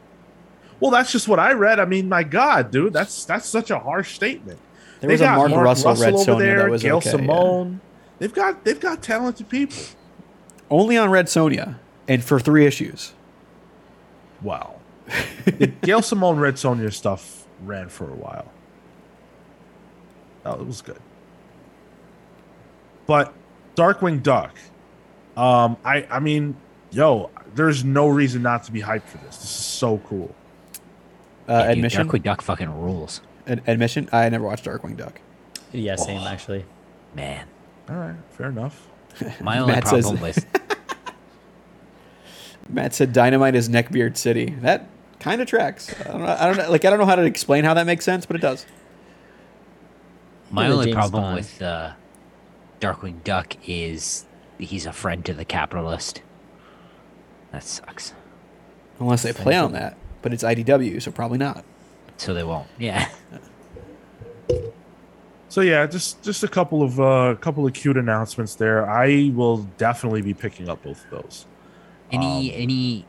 Well, 0.83 0.91
that's 0.91 1.13
just 1.13 1.29
what 1.29 1.39
I 1.39 1.53
read. 1.53 1.79
I 1.79 1.85
mean, 1.85 2.09
my 2.09 2.23
God, 2.23 2.69
dude, 2.69 2.91
that's 2.91 3.23
that's 3.23 3.47
such 3.47 3.71
a 3.71 3.79
harsh 3.79 4.15
statement. 4.15 4.59
There 4.99 5.09
was 5.09 5.21
a 5.21 5.27
Mark 5.27 5.51
Russell 5.53 5.95
Red 5.95 6.13
over 6.13 6.23
Sonja 6.25 6.39
there, 6.39 6.57
that 6.57 6.69
was 6.69 6.83
Gail 6.83 6.97
okay, 6.97 7.09
yeah. 7.09 7.15
Simone. 7.15 7.81
They've 8.19 8.33
got 8.33 8.65
they've 8.65 8.81
got 8.81 9.01
talented 9.01 9.47
people. 9.47 9.77
Only 10.69 10.97
on 10.97 11.09
Red 11.09 11.27
Sonja, 11.27 11.77
and 12.09 12.21
for 12.21 12.37
three 12.37 12.65
issues. 12.65 13.13
Wow. 14.41 14.75
The 15.45 15.67
Gail 15.83 16.01
Simone 16.01 16.37
Red 16.37 16.55
Sonja 16.55 16.91
stuff 16.91 17.47
ran 17.63 17.87
for 17.87 18.11
a 18.11 18.15
while. 18.15 18.51
Oh, 20.45 20.59
it 20.59 20.67
was 20.67 20.81
good. 20.81 20.99
But 23.07 23.33
Darkwing 23.77 24.21
Duck, 24.21 24.57
um, 25.37 25.77
I 25.85 26.05
I 26.11 26.19
mean, 26.19 26.57
yo, 26.91 27.29
there's 27.55 27.85
no 27.85 28.09
reason 28.09 28.41
not 28.41 28.65
to 28.65 28.73
be 28.73 28.81
hyped 28.81 29.03
for 29.03 29.19
this. 29.19 29.37
This 29.37 29.45
is 29.45 29.65
so 29.65 29.99
cool. 29.99 30.35
Uh, 31.47 31.53
Yeah, 31.53 31.61
dude, 31.67 31.77
admission. 31.77 32.07
Darkwing 32.07 32.23
Duck 32.23 32.41
fucking 32.41 32.69
rules, 32.81 33.21
Ad- 33.47 33.61
admission. 33.67 34.09
I 34.13 34.29
never 34.29 34.45
watched 34.45 34.65
Darkwing 34.65 34.95
Duck. 34.97 35.19
Yeah, 35.71 35.95
same 35.95 36.21
Oh. 36.21 36.27
actually. 36.27 36.65
man. 37.15 37.47
All 37.89 37.95
right, 37.97 38.15
fair 38.31 38.49
enough. 38.49 38.87
My 39.41 39.57
only 39.59 39.73
Matt 39.73 39.87
says- 39.87 40.05
problem 40.05 40.21
with 40.21 40.45
Matt 42.69 42.93
said 42.93 43.13
Dynamite 43.13 43.55
is 43.55 43.69
Neckbeard 43.69 44.17
City. 44.17 44.45
That 44.61 44.87
kind 45.19 45.41
of 45.41 45.47
tracks. 45.47 45.93
I 46.01 46.11
don't 46.11 46.21
know. 46.21 46.37
I 46.39 46.45
don't 46.47 46.57
know. 46.57 46.71
Like 46.71 46.85
I 46.85 46.89
don't 46.89 46.99
know 46.99 47.05
how 47.05 47.15
to 47.15 47.23
explain 47.23 47.63
how 47.65 47.73
that 47.73 47.85
makes 47.85 48.05
sense, 48.05 48.25
but 48.25 48.35
it 48.37 48.41
does. 48.41 48.65
my 50.49 50.67
only 50.67 50.85
James 50.85 50.95
problem 50.95 51.23
Bond. 51.23 51.35
with 51.35 51.61
uh, 51.61 51.91
Darkwing 52.79 53.23
Duck 53.23 53.55
is 53.67 54.25
he's 54.57 54.85
a 54.85 54.93
friend 54.93 55.25
to 55.25 55.33
the 55.33 55.45
capitalist. 55.45 56.21
That 57.51 57.63
sucks. 57.63 58.13
Unless 58.99 59.23
they 59.23 59.33
play 59.33 59.55
on 59.57 59.73
that, 59.73 59.97
but 60.23 60.33
it's 60.33 60.43
IDW, 60.43 60.99
so 61.01 61.11
probably 61.11 61.37
not. 61.37 61.63
So 62.17 62.33
they 62.33 62.43
won't. 62.43 62.67
Yeah. 62.79 63.09
So 65.49 65.61
yeah, 65.61 65.85
just 65.85 66.23
just 66.23 66.43
a 66.43 66.47
couple 66.47 66.81
of 66.81 66.99
uh 66.99 67.35
couple 67.39 67.67
of 67.67 67.73
cute 67.73 67.95
announcements 67.97 68.55
there. 68.55 68.89
I 68.89 69.31
will 69.35 69.57
definitely 69.77 70.23
be 70.23 70.33
picking 70.33 70.67
up 70.67 70.81
both 70.81 71.05
of 71.05 71.11
those. 71.11 71.45
Any 72.11 72.51
Um, 72.55 72.61
any 72.61 73.05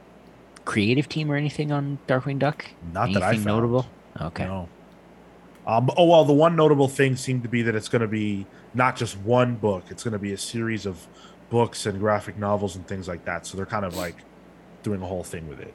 creative 0.67 1.09
team 1.09 1.31
or 1.31 1.37
anything 1.37 1.73
on 1.73 1.99
Darkwing 2.07 2.39
Duck? 2.39 2.67
Not 2.93 3.13
that 3.15 3.23
I 3.23 3.29
Anything 3.29 3.45
found. 3.47 3.57
notable. 3.57 3.87
Okay. 4.21 4.45
No. 4.45 4.69
Um, 5.67 5.91
oh 5.97 6.05
well, 6.07 6.27
the 6.27 6.35
one 6.35 6.55
notable 6.55 6.89
thing 6.89 7.17
seemed 7.17 7.43
to 7.45 7.49
be 7.49 7.63
that 7.63 7.75
it's 7.75 7.89
going 7.89 8.03
to 8.03 8.09
be 8.09 8.47
not 8.75 8.97
just 8.97 9.17
one 9.19 9.55
book; 9.55 9.85
it's 9.89 10.05
going 10.05 10.13
to 10.13 10.19
be 10.19 10.33
a 10.35 10.39
series 10.39 10.85
of 10.85 11.07
books 11.49 11.87
and 11.87 11.99
graphic 11.99 12.37
novels 12.37 12.77
and 12.77 12.87
things 12.87 13.09
like 13.09 13.25
that. 13.25 13.47
So 13.47 13.57
they're 13.57 13.65
kind 13.65 13.87
of 13.87 13.97
like 13.97 14.17
doing 14.83 15.01
a 15.01 15.07
whole 15.07 15.25
thing 15.25 15.49
with 15.49 15.61
it. 15.61 15.73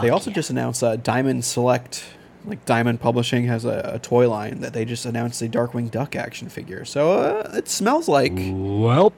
They 0.00 0.10
also 0.10 0.30
yeah. 0.30 0.34
just 0.34 0.50
announced 0.50 0.82
uh, 0.82 0.96
Diamond 0.96 1.44
Select, 1.44 2.04
like 2.44 2.64
Diamond 2.64 3.00
Publishing 3.00 3.46
has 3.46 3.64
a, 3.64 3.92
a 3.94 3.98
toy 3.98 4.28
line 4.28 4.60
that 4.60 4.72
they 4.72 4.84
just 4.84 5.04
announced 5.04 5.42
a 5.42 5.48
Darkwing 5.48 5.90
Duck 5.90 6.16
action 6.16 6.48
figure. 6.48 6.84
So 6.84 7.12
uh, 7.12 7.50
it 7.54 7.68
smells 7.68 8.08
like 8.08 8.32
Welp. 8.32 9.12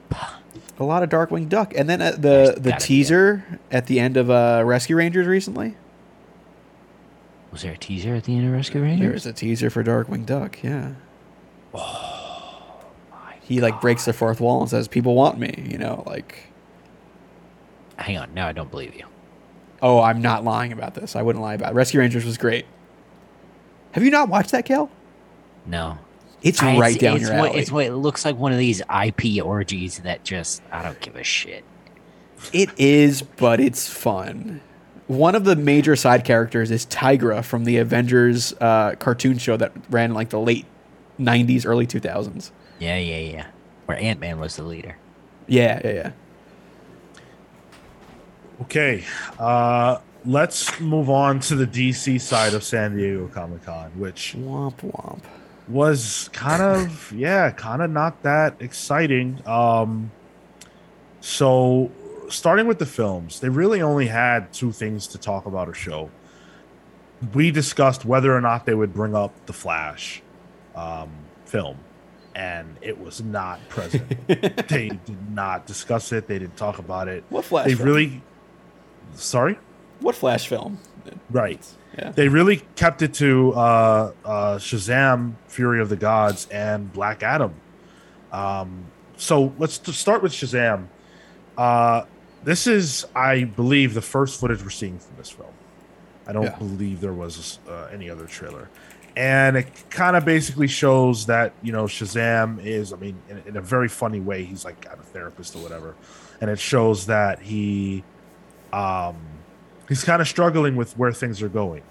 a 0.79 0.83
lot 0.83 1.03
of 1.03 1.09
Darkwing 1.09 1.47
Duck. 1.49 1.73
And 1.75 1.89
then 1.89 2.01
uh, 2.01 2.11
the 2.11 2.55
the 2.57 2.71
be 2.71 2.77
teaser 2.79 3.59
at 3.71 3.87
the 3.87 3.99
end 3.99 4.17
of 4.17 4.29
uh, 4.29 4.63
Rescue 4.65 4.95
Rangers 4.95 5.27
recently. 5.27 5.75
Was 7.51 7.61
there 7.61 7.73
a 7.73 7.77
teaser 7.77 8.15
at 8.15 8.23
the 8.23 8.35
end 8.35 8.47
of 8.47 8.51
Rescue 8.53 8.81
Rangers? 8.81 8.99
There 8.99 9.13
was 9.13 9.25
a 9.27 9.33
teaser 9.33 9.69
for 9.69 9.83
Darkwing 9.83 10.25
Duck. 10.25 10.63
Yeah. 10.63 10.93
Oh 11.73 12.81
My 13.11 13.35
He 13.43 13.61
like 13.61 13.79
breaks 13.79 14.05
the 14.05 14.13
fourth 14.13 14.41
wall 14.41 14.61
and 14.61 14.69
says, 14.69 14.87
"People 14.87 15.13
want 15.15 15.37
me," 15.37 15.67
you 15.69 15.77
know, 15.77 16.03
like. 16.07 16.49
Hang 17.97 18.17
on, 18.17 18.33
now 18.33 18.47
I 18.47 18.53
don't 18.53 18.71
believe 18.71 18.95
you. 18.95 19.05
Oh, 19.83 19.99
I'm 19.99 20.21
not 20.21 20.45
lying 20.45 20.71
about 20.71 20.95
this. 20.95 21.13
I 21.15 21.21
wouldn't 21.21 21.43
lie 21.43 21.55
about 21.55 21.73
it. 21.73 21.75
Rescue 21.75 21.99
Rangers 21.99 22.23
was 22.23 22.37
great. 22.37 22.65
Have 23.91 24.03
you 24.03 24.09
not 24.09 24.29
watched 24.29 24.51
that, 24.51 24.65
Kel? 24.65 24.89
No. 25.65 25.97
It's 26.41 26.63
I- 26.63 26.77
right 26.77 26.97
down 26.97 27.17
it's 27.17 27.27
your 27.27 27.37
what, 27.37 27.49
alley. 27.51 27.59
It's 27.59 27.71
what 27.71 27.85
it 27.85 27.93
looks 27.93 28.23
like 28.23 28.37
one 28.37 28.53
of 28.53 28.57
these 28.57 28.81
IP 28.81 29.43
orgies 29.43 29.99
that 29.99 30.23
just 30.23 30.61
I 30.71 30.83
don't 30.83 30.99
give 31.01 31.17
a 31.17 31.23
shit. 31.23 31.65
It 32.53 32.69
is, 32.77 33.21
but 33.21 33.59
it's 33.59 33.87
fun. 33.89 34.61
One 35.07 35.35
of 35.35 35.43
the 35.43 35.55
major 35.55 35.97
side 35.97 36.23
characters 36.23 36.71
is 36.71 36.85
Tigra 36.85 37.43
from 37.43 37.65
the 37.65 37.77
Avengers 37.77 38.53
uh, 38.61 38.95
cartoon 38.95 39.37
show 39.37 39.57
that 39.57 39.73
ran 39.89 40.11
in 40.11 40.13
like 40.13 40.29
the 40.29 40.39
late 40.39 40.65
'90s, 41.19 41.65
early 41.65 41.85
2000s. 41.85 42.51
Yeah, 42.79 42.97
yeah, 42.97 43.17
yeah. 43.17 43.45
Where 43.85 43.97
Ant 43.97 44.21
Man 44.21 44.39
was 44.39 44.55
the 44.55 44.63
leader. 44.63 44.97
Yeah, 45.47 45.81
yeah, 45.83 45.91
yeah. 45.91 46.11
Okay, 48.63 49.03
uh, 49.39 49.99
let's 50.25 50.79
move 50.79 51.09
on 51.09 51.39
to 51.41 51.55
the 51.55 51.67
DC 51.67 52.19
side 52.21 52.53
of 52.53 52.63
San 52.63 52.95
Diego 52.95 53.27
Comic 53.27 53.63
Con, 53.65 53.91
which 53.97 54.35
Womp 54.37 54.77
womp. 54.81 55.21
was 55.67 56.29
kind 56.33 56.61
of 56.61 57.11
yeah 57.11 57.51
kind 57.51 57.81
of 57.81 57.89
not 57.89 58.21
that 58.23 58.55
exciting 58.61 59.41
um 59.47 60.11
so 61.21 61.89
starting 62.29 62.67
with 62.67 62.79
the 62.79 62.85
films 62.85 63.39
they 63.39 63.47
really 63.49 63.81
only 63.81 64.07
had 64.07 64.51
two 64.53 64.71
things 64.73 65.07
to 65.07 65.17
talk 65.17 65.45
about 65.45 65.69
or 65.69 65.73
show 65.73 66.09
we 67.33 67.49
discussed 67.51 68.03
whether 68.03 68.35
or 68.35 68.41
not 68.41 68.65
they 68.65 68.73
would 68.75 68.93
bring 68.93 69.15
up 69.15 69.31
the 69.45 69.53
flash 69.53 70.21
um 70.75 71.09
film 71.45 71.77
and 72.35 72.75
it 72.81 72.99
was 72.99 73.21
not 73.21 73.57
present 73.69 74.03
they 74.67 74.89
did 75.05 75.31
not 75.31 75.65
discuss 75.65 76.11
it 76.11 76.27
they 76.27 76.39
didn't 76.39 76.57
talk 76.57 76.77
about 76.79 77.07
it 77.07 77.23
What 77.29 77.45
Flash? 77.45 77.67
they 77.67 77.75
film? 77.75 77.87
really 77.87 78.21
sorry 79.15 79.57
What 79.99 80.15
Flash 80.15 80.47
film? 80.47 80.79
right 81.29 81.65
Yeah. 81.97 82.11
they 82.11 82.27
really 82.29 82.57
kept 82.75 83.01
it 83.01 83.13
to 83.15 83.53
uh, 83.53 84.11
uh, 84.25 84.57
Shazam, 84.57 85.33
Fury 85.47 85.79
of 85.81 85.89
the 85.89 85.95
Gods, 85.97 86.47
and 86.51 86.91
Black 86.91 87.23
Adam. 87.23 87.53
Um, 88.31 88.85
so 89.17 89.53
let's 89.59 89.79
start 89.95 90.23
with 90.23 90.31
Shazam. 90.31 90.87
Uh, 91.57 92.03
this 92.43 92.65
is, 92.67 93.05
I 93.15 93.43
believe, 93.43 93.93
the 93.93 94.01
first 94.01 94.39
footage 94.39 94.63
we're 94.63 94.69
seeing 94.71 94.97
from 94.99 95.15
this 95.17 95.29
film. 95.29 95.51
I 96.27 96.33
don't 96.33 96.43
Yeah. 96.43 96.55
believe 96.57 96.99
there 97.01 97.13
was 97.13 97.59
uh, 97.69 97.89
any 97.93 98.09
other 98.09 98.25
trailer. 98.25 98.69
And 99.15 99.55
it 99.57 99.67
kind 99.91 100.15
of 100.15 100.25
basically 100.25 100.67
shows 100.67 101.27
that, 101.27 101.53
you 101.61 101.71
know, 101.71 101.83
Shazam 101.83 102.63
is, 102.65 102.91
I 102.91 102.95
mean, 102.95 103.15
in, 103.29 103.43
in 103.49 103.57
a 103.57 103.61
very 103.61 103.87
funny 103.87 104.19
way, 104.19 104.43
he's 104.43 104.65
like 104.65 104.87
a 104.91 104.95
therapist 104.97 105.55
or 105.55 105.59
whatever. 105.59 105.93
And 106.41 106.49
it 106.49 106.59
shows 106.59 107.05
that 107.05 107.39
he, 107.39 108.03
um, 108.73 109.15
he's 109.87 110.03
kind 110.03 110.21
of 110.21 110.27
struggling 110.27 110.75
with 110.75 110.97
where 110.97 111.13
things 111.13 111.41
are 111.41 111.49
going. 111.49 111.83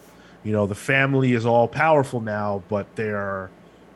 You 0.43 0.53
know, 0.53 0.67
the 0.67 0.75
family 0.75 1.33
is 1.33 1.47
all 1.47 1.69
powerful 1.69 2.21
now, 2.21 2.65
but 2.69 2.95
they're 2.97 3.51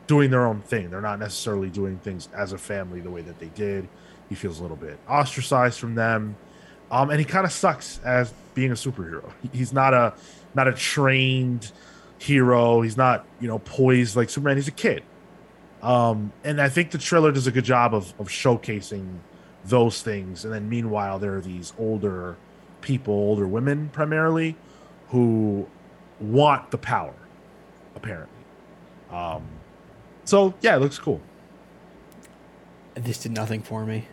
doing 0.07 0.31
their 0.31 0.47
own 0.47 0.61
thing. 0.61 0.89
They're 0.89 1.01
not 1.01 1.19
necessarily 1.19 1.69
doing 1.69 1.97
things 1.97 2.29
as 2.33 2.53
a 2.53 2.57
family 2.57 3.01
the 3.01 3.11
way 3.11 3.21
that 3.21 3.39
they 3.39 3.47
did. 3.47 3.89
He 4.29 4.35
feels 4.35 4.59
a 4.59 4.61
little 4.61 4.77
bit 4.77 4.97
ostracized 5.07 5.79
from 5.79 5.95
them. 5.95 6.37
Um, 6.89 7.09
and 7.09 7.19
he 7.19 7.25
kind 7.25 7.45
of 7.45 7.51
sucks 7.51 7.99
as 8.05 8.33
being 8.55 8.71
a 8.71 8.75
superhero. 8.75 9.29
He's 9.51 9.73
not 9.73 9.93
a 9.93 10.13
not 10.55 10.69
a 10.69 10.73
trained 10.73 11.71
hero. 12.17 12.81
He's 12.81 12.95
not, 12.95 13.25
you 13.41 13.49
know, 13.49 13.59
poised 13.59 14.15
like 14.15 14.29
Superman. 14.29 14.55
He's 14.55 14.69
a 14.69 14.71
kid. 14.71 15.03
Um, 15.81 16.31
and 16.45 16.61
I 16.61 16.69
think 16.69 16.91
the 16.91 16.97
trailer 16.97 17.33
does 17.33 17.45
a 17.45 17.51
good 17.51 17.65
job 17.65 17.93
of, 17.93 18.13
of 18.19 18.29
showcasing 18.29 19.19
those 19.65 20.01
things. 20.01 20.45
And 20.45 20.53
then 20.53 20.69
meanwhile, 20.69 21.19
there 21.19 21.35
are 21.35 21.41
these 21.41 21.73
older 21.77 22.37
people, 22.81 23.13
older 23.13 23.47
women 23.47 23.89
primarily, 23.89 24.55
who 25.09 25.67
want 26.19 26.71
the 26.71 26.77
power, 26.77 27.13
apparently. 27.95 28.37
Um, 29.11 29.47
so 30.25 30.53
yeah, 30.61 30.75
it 30.75 30.79
looks 30.79 30.99
cool. 30.99 31.21
This 32.95 33.19
did 33.19 33.31
nothing 33.31 33.61
for 33.61 33.85
me. 33.85 34.07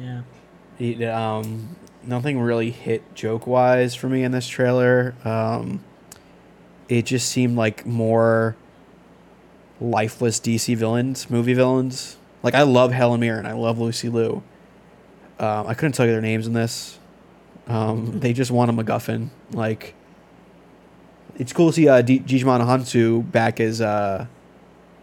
Yeah. 0.00 0.22
It, 0.78 1.02
um, 1.02 1.76
nothing 2.02 2.40
really 2.40 2.70
hit 2.70 3.14
joke 3.14 3.46
wise 3.46 3.94
for 3.94 4.08
me 4.08 4.22
in 4.22 4.32
this 4.32 4.48
trailer. 4.48 5.14
Um, 5.24 5.84
it 6.88 7.06
just 7.06 7.28
seemed 7.28 7.56
like 7.56 7.86
more 7.86 8.56
lifeless 9.80 10.40
DC 10.40 10.76
villains, 10.76 11.30
movie 11.30 11.54
villains. 11.54 12.16
Like 12.42 12.54
I 12.54 12.62
love 12.62 12.92
Helen 12.92 13.20
Mirren, 13.20 13.46
I 13.46 13.52
love 13.52 13.78
Lucy 13.78 14.08
Liu. 14.08 14.42
Um, 15.38 15.66
I 15.66 15.74
couldn't 15.74 15.92
tell 15.92 16.06
you 16.06 16.12
their 16.12 16.20
names 16.20 16.46
in 16.46 16.52
this. 16.52 16.98
Um, 17.68 18.20
they 18.20 18.32
just 18.32 18.50
want 18.50 18.70
a 18.70 18.74
MacGuffin. 18.74 19.30
Like 19.52 19.94
it's 21.36 21.52
cool 21.52 21.68
to 21.68 21.72
see 21.72 21.88
uh, 21.88 22.02
D- 22.02 22.20
Hounsou 22.20 23.30
back 23.30 23.60
as 23.60 23.80
uh, 23.80 24.26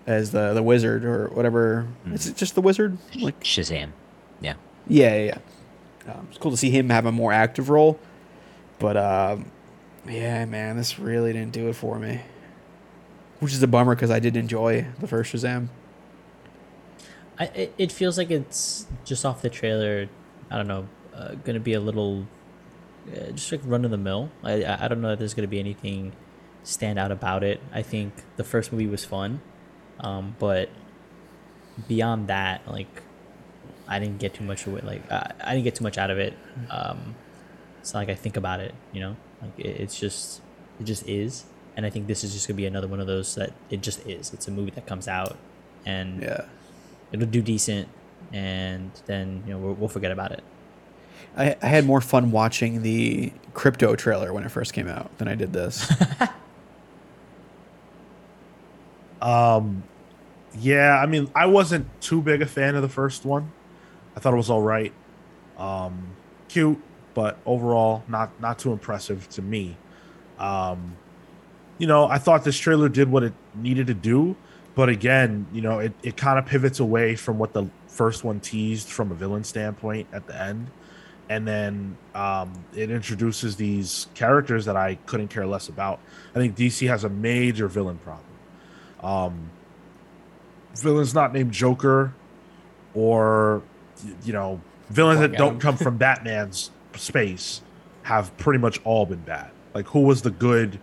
as 0.06 0.32
the 0.32 0.54
the 0.54 0.64
wizard 0.64 1.06
or 1.06 1.30
whatever. 1.30 1.88
Is 2.12 2.28
it 2.28 2.36
just 2.36 2.56
the 2.56 2.62
wizard? 2.62 2.98
Like 3.16 3.40
Shazam. 3.42 3.92
Yeah. 4.42 4.56
yeah, 4.88 5.16
yeah, 5.16 5.24
yeah. 6.06 6.14
Um, 6.14 6.28
it's 6.30 6.38
cool 6.38 6.52
to 6.52 6.58
see 6.58 6.70
him 6.70 6.90
have 6.90 7.06
a 7.06 7.12
more 7.12 7.34
active 7.34 7.70
role, 7.70 8.00
but 8.80 8.96
um, 8.98 9.52
yeah, 10.08 10.46
man, 10.46 10.78
this 10.78 10.98
really 10.98 11.34
didn't 11.34 11.52
do 11.52 11.68
it 11.68 11.74
for 11.74 12.00
me. 12.00 12.22
Which 13.40 13.54
is 13.54 13.62
a 13.64 13.68
bummer 13.68 13.96
because 13.96 14.12
I 14.12 14.20
did 14.20 14.36
enjoy 14.36 14.86
the 15.00 15.08
first 15.08 15.34
Shazam. 15.34 15.68
I, 17.40 17.70
it, 17.78 17.92
feels 17.92 18.18
like 18.18 18.32
it's 18.32 18.86
just 19.06 19.26
off 19.26 19.42
the 19.42 19.50
trailer. 19.50 20.10
I 20.52 20.58
don't 20.58 20.68
know, 20.68 20.90
uh, 21.16 21.36
gonna 21.46 21.62
be 21.62 21.74
a 21.74 21.80
little, 21.80 22.28
just 23.34 23.52
like 23.52 23.62
run 23.64 23.86
of 23.86 23.92
the 23.92 23.98
mill. 23.98 24.32
I 24.44 24.64
I 24.64 24.86
I 24.86 24.88
don't 24.88 25.02
know 25.02 25.12
if 25.14 25.20
there's 25.20 25.34
gonna 25.34 25.48
be 25.48 25.60
anything 25.60 26.14
stand 26.64 27.00
out 27.00 27.12
about 27.12 27.44
it. 27.44 27.60
I 27.72 27.82
think 27.82 28.14
the 28.38 28.44
first 28.44 28.72
movie 28.72 28.88
was 28.88 29.06
fun, 29.06 29.42
um, 30.00 30.36
but 30.40 30.70
beyond 31.88 32.28
that, 32.28 32.68
like, 32.68 33.02
I 33.88 34.00
didn't 34.00 34.20
get 34.20 34.34
too 34.34 34.44
much 34.44 34.68
of 34.68 34.76
it. 34.76 34.84
Like, 34.86 35.10
I, 35.12 35.32
I 35.44 35.54
didn't 35.54 35.64
get 35.64 35.76
too 35.76 35.84
much 35.84 35.98
out 35.98 36.12
of 36.12 36.20
it. 36.20 36.34
Um, 36.70 37.16
it's 37.80 37.94
not 37.94 38.02
like 38.02 38.10
I 38.10 38.16
think 38.16 38.38
about 38.38 38.60
it, 38.60 38.76
you 38.92 39.00
know. 39.00 39.16
Like 39.42 39.58
it, 39.58 39.82
it's 39.82 40.00
just, 40.00 40.42
it 40.80 40.84
just 40.84 41.08
is. 41.08 41.46
And 41.78 41.86
I 41.86 41.90
think 41.90 42.08
this 42.08 42.24
is 42.24 42.34
just 42.34 42.48
gonna 42.48 42.58
be 42.58 42.66
another 42.66 42.88
one 42.88 43.00
of 43.00 43.08
those 43.08 43.36
that 43.36 43.54
it 43.70 43.82
just 43.82 44.06
is. 44.06 44.34
It's 44.34 44.48
a 44.48 44.52
movie 44.52 44.72
that 44.72 44.86
comes 44.86 45.08
out, 45.08 45.38
and 45.86 46.22
Yeah, 46.22 46.46
it'll 47.12 47.26
do 47.28 47.42
decent 47.42 47.88
and 48.34 48.92
then 49.06 49.44
you 49.46 49.54
know 49.54 49.60
we'll, 49.60 49.74
we'll 49.74 49.90
forget 49.90 50.12
about 50.12 50.32
it 50.32 50.44
I, 51.38 51.56
I 51.62 51.68
had 51.68 51.86
more 51.86 52.02
fun 52.02 52.32
watching 52.32 52.82
the 52.82 53.32
Krypto 53.54 53.98
trailer 53.98 54.34
when 54.34 54.44
it 54.44 54.50
first 54.50 54.74
came 54.74 54.88
out 54.88 55.18
than 55.18 55.28
I 55.28 55.36
did 55.36 55.54
this. 55.54 55.92
Um, 59.22 59.84
yeah, 60.58 61.00
I 61.00 61.06
mean, 61.06 61.30
I 61.36 61.46
wasn't 61.46 61.88
too 62.02 62.22
big 62.22 62.42
a 62.42 62.46
fan 62.46 62.76
of 62.76 62.82
the 62.82 62.90
first 62.90 63.26
one. 63.26 63.52
I 64.16 64.20
thought 64.20 64.34
it 64.34 64.38
was 64.38 64.50
all 64.50 64.62
right, 64.62 64.94
um, 65.58 66.08
cute, 66.48 66.82
but 67.14 67.38
overall 67.46 68.04
not 68.08 68.40
not 68.42 68.60
too 68.60 68.72
impressive 68.72 69.30
to 69.30 69.42
me. 69.42 69.78
Um, 70.38 70.96
you 71.78 71.88
know, 71.88 72.06
I 72.06 72.18
thought 72.18 72.44
this 72.44 72.58
trailer 72.58 72.90
did 72.90 73.10
what 73.12 73.24
it 73.24 73.34
needed 73.56 73.88
to 73.88 73.94
do, 73.94 74.36
but 74.76 74.90
again, 74.90 75.48
you 75.54 75.62
know, 75.62 75.80
it, 75.80 75.94
it 76.04 76.18
kind 76.18 76.40
of 76.40 76.46
pivots 76.46 76.80
away 76.80 77.16
from 77.16 77.38
what 77.38 77.54
the 77.54 77.70
first 77.88 78.24
one 78.24 78.40
teased 78.40 78.90
from 78.90 79.12
a 79.12 79.16
villain 79.16 79.44
standpoint 79.44 80.08
at 80.12 80.28
the 80.28 80.42
end. 80.42 80.72
And 81.30 81.48
then 81.48 81.96
um, 82.16 82.52
it 82.76 82.90
introduces 82.90 83.56
these 83.56 84.08
characters 84.16 84.66
that 84.66 84.76
I 84.76 84.96
couldn't 85.06 85.28
care 85.28 85.46
less 85.46 85.70
about. 85.70 86.00
I 86.34 86.40
think 86.40 86.56
DC 86.58 86.88
has 86.88 87.04
a 87.04 87.10
major 87.10 87.68
villain 87.68 88.00
problem. 88.00 88.26
Um, 89.02 89.52
villains 90.76 91.14
not 91.14 91.32
named 91.32 91.52
Joker 91.52 92.14
or, 92.96 93.62
you 94.24 94.34
know, 94.34 94.60
villains 94.90 95.20
Black 95.20 95.32
that 95.32 95.38
don't 95.38 95.60
come 95.60 95.78
from 95.78 95.98
Batman's 95.98 96.72
space 96.96 97.62
have 98.04 98.36
pretty 98.38 98.60
much 98.60 98.82
all 98.84 99.06
been 99.06 99.20
bad. 99.22 99.52
Like, 99.76 99.86
who 99.88 100.02
was 100.02 100.24
the 100.24 100.32
good 100.32 100.80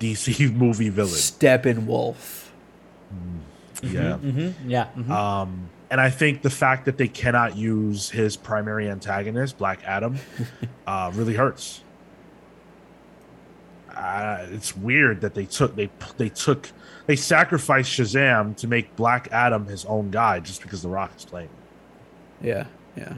DC 0.00 0.52
movie 0.56 0.88
villain? 0.88 1.12
Steppenwolf. 1.12 2.48
Yeah. 3.82 4.16
Mm-hmm. 4.22 4.70
Yeah. 4.70 4.88
mhm. 4.96 5.10
Um, 5.10 5.68
and 5.92 6.00
I 6.00 6.08
think 6.08 6.40
the 6.40 6.48
fact 6.48 6.86
that 6.86 6.96
they 6.96 7.06
cannot 7.06 7.54
use 7.54 8.08
his 8.08 8.34
primary 8.34 8.88
antagonist, 8.88 9.58
Black 9.58 9.80
Adam, 9.84 10.16
uh, 10.86 11.12
really 11.14 11.34
hurts. 11.34 11.82
Uh, 13.94 14.46
it's 14.50 14.74
weird 14.74 15.20
that 15.20 15.34
they 15.34 15.44
took 15.44 15.76
they 15.76 15.90
they 16.16 16.30
took 16.30 16.70
they 17.04 17.14
sacrificed 17.14 17.92
Shazam 17.92 18.56
to 18.56 18.66
make 18.66 18.96
Black 18.96 19.28
Adam 19.32 19.66
his 19.66 19.84
own 19.84 20.10
guy 20.10 20.40
just 20.40 20.62
because 20.62 20.80
The 20.80 20.88
Rock 20.88 21.12
is 21.14 21.26
playing. 21.26 21.50
Yeah, 22.40 22.68
yeah. 22.96 23.16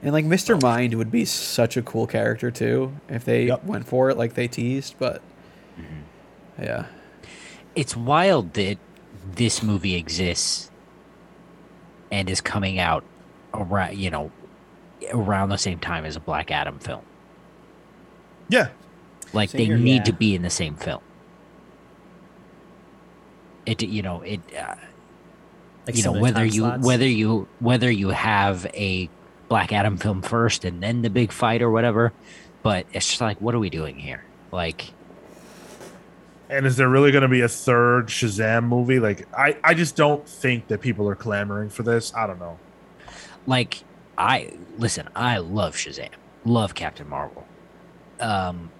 And 0.00 0.12
like 0.12 0.24
Mr. 0.24 0.62
Mind 0.62 0.94
would 0.94 1.10
be 1.10 1.24
such 1.24 1.76
a 1.76 1.82
cool 1.82 2.06
character 2.06 2.52
too 2.52 2.92
if 3.08 3.24
they 3.24 3.46
Yep. 3.46 3.64
went 3.64 3.88
for 3.88 4.08
it 4.08 4.16
like 4.16 4.34
they 4.34 4.46
teased, 4.46 4.94
but 5.00 5.20
yeah. 6.62 6.86
It's 7.74 7.96
wild 7.96 8.54
that 8.54 8.78
this 9.34 9.64
movie 9.64 9.96
exists 9.96 10.70
and 12.10 12.28
is 12.30 12.40
coming 12.40 12.78
out 12.78 13.04
around, 13.54 13.96
you 13.98 14.10
know, 14.10 14.30
around 15.12 15.48
the 15.50 15.58
same 15.58 15.78
time 15.78 16.04
as 16.04 16.16
a 16.16 16.20
Black 16.20 16.50
Adam 16.50 16.78
film. 16.78 17.02
Yeah, 18.48 18.68
Like 19.32 19.50
Same 19.50 19.58
they 19.58 19.64
here. 19.66 19.76
need 19.78 19.96
Yeah. 19.96 20.02
to 20.04 20.12
be 20.12 20.34
in 20.34 20.42
the 20.42 20.50
same 20.50 20.74
film. 20.76 21.00
It 23.66 23.82
you 23.82 24.00
know 24.02 24.22
it 24.22 24.40
uh, 24.58 24.74
like 25.86 25.96
you 25.96 26.02
know 26.02 26.12
whether 26.12 26.44
you 26.44 26.62
slots. 26.62 26.86
whether 26.86 27.06
you 27.06 27.46
whether 27.60 27.90
you 27.90 28.08
have 28.08 28.64
a 28.72 29.10
Black 29.48 29.72
Adam 29.72 29.98
film 29.98 30.22
first 30.22 30.64
and 30.64 30.82
then 30.82 31.02
the 31.02 31.10
big 31.10 31.32
fight 31.32 31.60
or 31.60 31.70
whatever, 31.70 32.12
but 32.62 32.86
it's 32.94 33.06
just 33.06 33.20
like 33.20 33.40
what 33.42 33.54
are 33.54 33.58
we 33.58 33.68
doing 33.68 33.98
here? 33.98 34.24
Like 34.52 34.90
and 36.50 36.66
is 36.66 36.76
there 36.76 36.88
really 36.88 37.10
going 37.12 37.22
to 37.22 37.28
be 37.28 37.42
a 37.42 37.48
third 37.48 38.08
Shazam 38.08 38.64
movie? 38.64 38.98
Like, 39.00 39.26
I 39.36 39.56
I 39.62 39.74
just 39.74 39.96
don't 39.96 40.26
think 40.28 40.68
that 40.68 40.80
people 40.80 41.08
are 41.08 41.14
clamoring 41.16 41.70
for 41.70 41.82
this. 41.82 42.14
I 42.14 42.26
don't 42.26 42.38
know. 42.38 42.58
like 43.46 43.82
I 44.16 44.52
listen, 44.78 45.08
I 45.14 45.38
love 45.38 45.74
Shazam. 45.76 46.10
Love 46.44 46.74
Captain 46.74 47.08
Marvel. 47.08 47.46
Um 48.20 48.70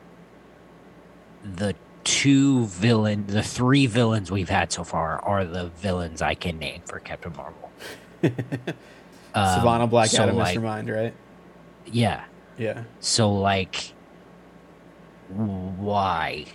the 1.45 1.75
two 2.05 2.65
villain 2.67 3.27
the 3.27 3.43
three 3.43 3.87
villains 3.87 4.31
we've 4.31 4.49
had 4.49 4.73
so 4.73 4.83
far 4.83 5.21
are 5.21 5.45
the 5.45 5.69
villains 5.69 6.23
I 6.23 6.35
can 6.35 6.59
name 6.59 6.83
for 6.87 6.99
Captain 7.01 7.33
Marvel. 7.37 7.71
Um, 9.35 9.61
Sivana 9.61 9.89
Black 9.91 10.09
so, 10.09 10.23
Adam, 10.23 10.37
like, 10.37 10.59
Mr. 10.59 10.63
Mind, 10.63 10.89
right? 10.89 11.15
Yeah. 11.85 12.25
Yeah. 12.57 12.85
So 13.01 13.31
like 13.33 13.93
why? 15.29 16.47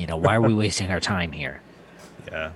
You 0.00 0.06
know, 0.06 0.16
why 0.16 0.34
are 0.36 0.40
we 0.40 0.54
wasting 0.54 0.90
our 0.90 0.98
time 0.98 1.30
here? 1.30 1.60
Yeah. 2.32 2.52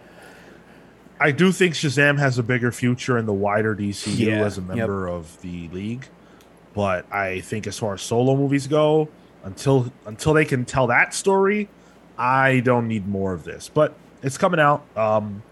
I 1.21 1.31
do 1.31 1.53
think 1.53 1.75
Shazam 1.75 2.19
has 2.19 2.39
a 2.39 2.43
bigger 2.43 2.73
future 2.73 3.19
in 3.19 3.27
the 3.27 3.35
wider 3.35 3.77
DCU 3.77 4.19
Yeah, 4.19 4.45
as 4.45 4.57
a 4.57 4.63
yep. 4.63 4.71
member 4.77 5.07
of 5.07 5.39
the 5.43 5.69
league. 5.69 6.07
But 6.75 7.05
I 7.13 7.41
think 7.41 7.67
as 7.67 7.79
far 7.79 7.93
as 7.95 8.01
solo 8.03 8.35
movies 8.35 8.67
go, 8.67 9.09
until 9.45 9.93
until 10.07 10.33
they 10.33 10.47
can 10.47 10.65
tell 10.65 10.87
that 10.87 11.13
story, 11.13 11.69
I 12.17 12.61
don't 12.61 12.89
need 12.89 13.07
more 13.07 13.35
of 13.35 13.45
this. 13.45 13.69
But 13.73 13.95
it's 14.23 14.39
coming 14.39 14.59
out. 14.59 14.85
Um 14.97 15.43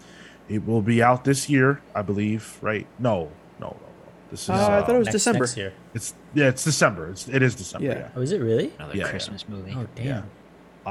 it 0.49 0.65
will 0.65 0.81
be 0.81 1.01
out 1.03 1.23
this 1.25 1.47
year, 1.47 1.79
I 1.93 2.01
believe, 2.01 2.57
right? 2.61 2.87
No, 2.97 3.29
no, 3.59 3.67
no, 3.67 3.69
no. 3.69 4.11
This 4.31 4.43
is 4.43 4.49
Uh, 4.49 4.53
I 4.53 4.81
thought 4.81 4.89
it 4.89 4.95
uh, 4.95 4.97
was 4.97 5.05
next, 5.05 5.13
December. 5.13 5.39
next 5.45 5.57
year. 5.57 5.73
it's 5.93 6.15
yeah, 6.33 6.47
it's 6.49 6.63
December. 6.63 7.09
It's 7.11 7.27
it 7.29 7.43
is 7.43 7.53
December, 7.53 7.85
Yeah. 7.87 7.93
yeah. 7.99 8.09
Oh, 8.15 8.21
is 8.21 8.31
it 8.31 8.39
really? 8.41 8.73
Another 8.79 8.97
Yeah, 8.97 9.03
yeah. 9.05 9.09
Christmas 9.11 9.47
movie. 9.47 9.75
Oh 9.77 9.85
damn. 9.93 10.23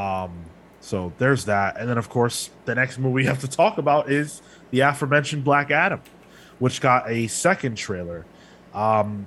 Um, 0.01 0.33
so 0.82 1.12
there's 1.16 1.46
that, 1.46 1.78
and 1.78 1.88
then 1.88 1.96
of 1.96 2.09
course 2.10 2.50
the 2.66 2.74
next 2.74 2.98
movie 2.98 3.14
we 3.14 3.24
have 3.24 3.40
to 3.40 3.48
talk 3.48 3.78
about 3.78 4.10
is 4.10 4.42
the 4.70 4.80
aforementioned 4.80 5.44
Black 5.44 5.70
Adam, 5.70 6.02
which 6.59 6.80
got 6.82 7.09
a 7.09 7.26
second 7.28 7.76
trailer. 7.76 8.26
Um, 8.74 9.26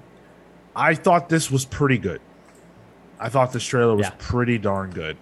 I 0.75 0.93
thought 0.93 1.29
this 1.29 1.49
was 1.49 1.65
pretty 1.65 1.97
good. 1.97 2.21
I 3.19 3.29
thought 3.29 3.53
this 3.53 3.63
trailer 3.63 3.95
was 3.95 4.07
Yeah. 4.07 4.13
pretty 4.19 4.57
darn 4.59 4.91
good. 4.91 5.17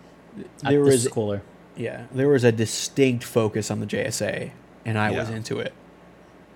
There 0.64 0.84
this 0.84 1.04
was 1.06 1.08
cooler. 1.14 1.42
yeah, 1.78 2.08
there 2.12 2.28
was 2.28 2.44
a 2.44 2.52
distinct 2.52 3.24
focus 3.24 3.70
on 3.70 3.80
the 3.80 3.86
JSA 3.86 4.52
and 4.84 4.98
I 4.98 5.12
was 5.12 5.30
into 5.30 5.60
it. 5.60 5.74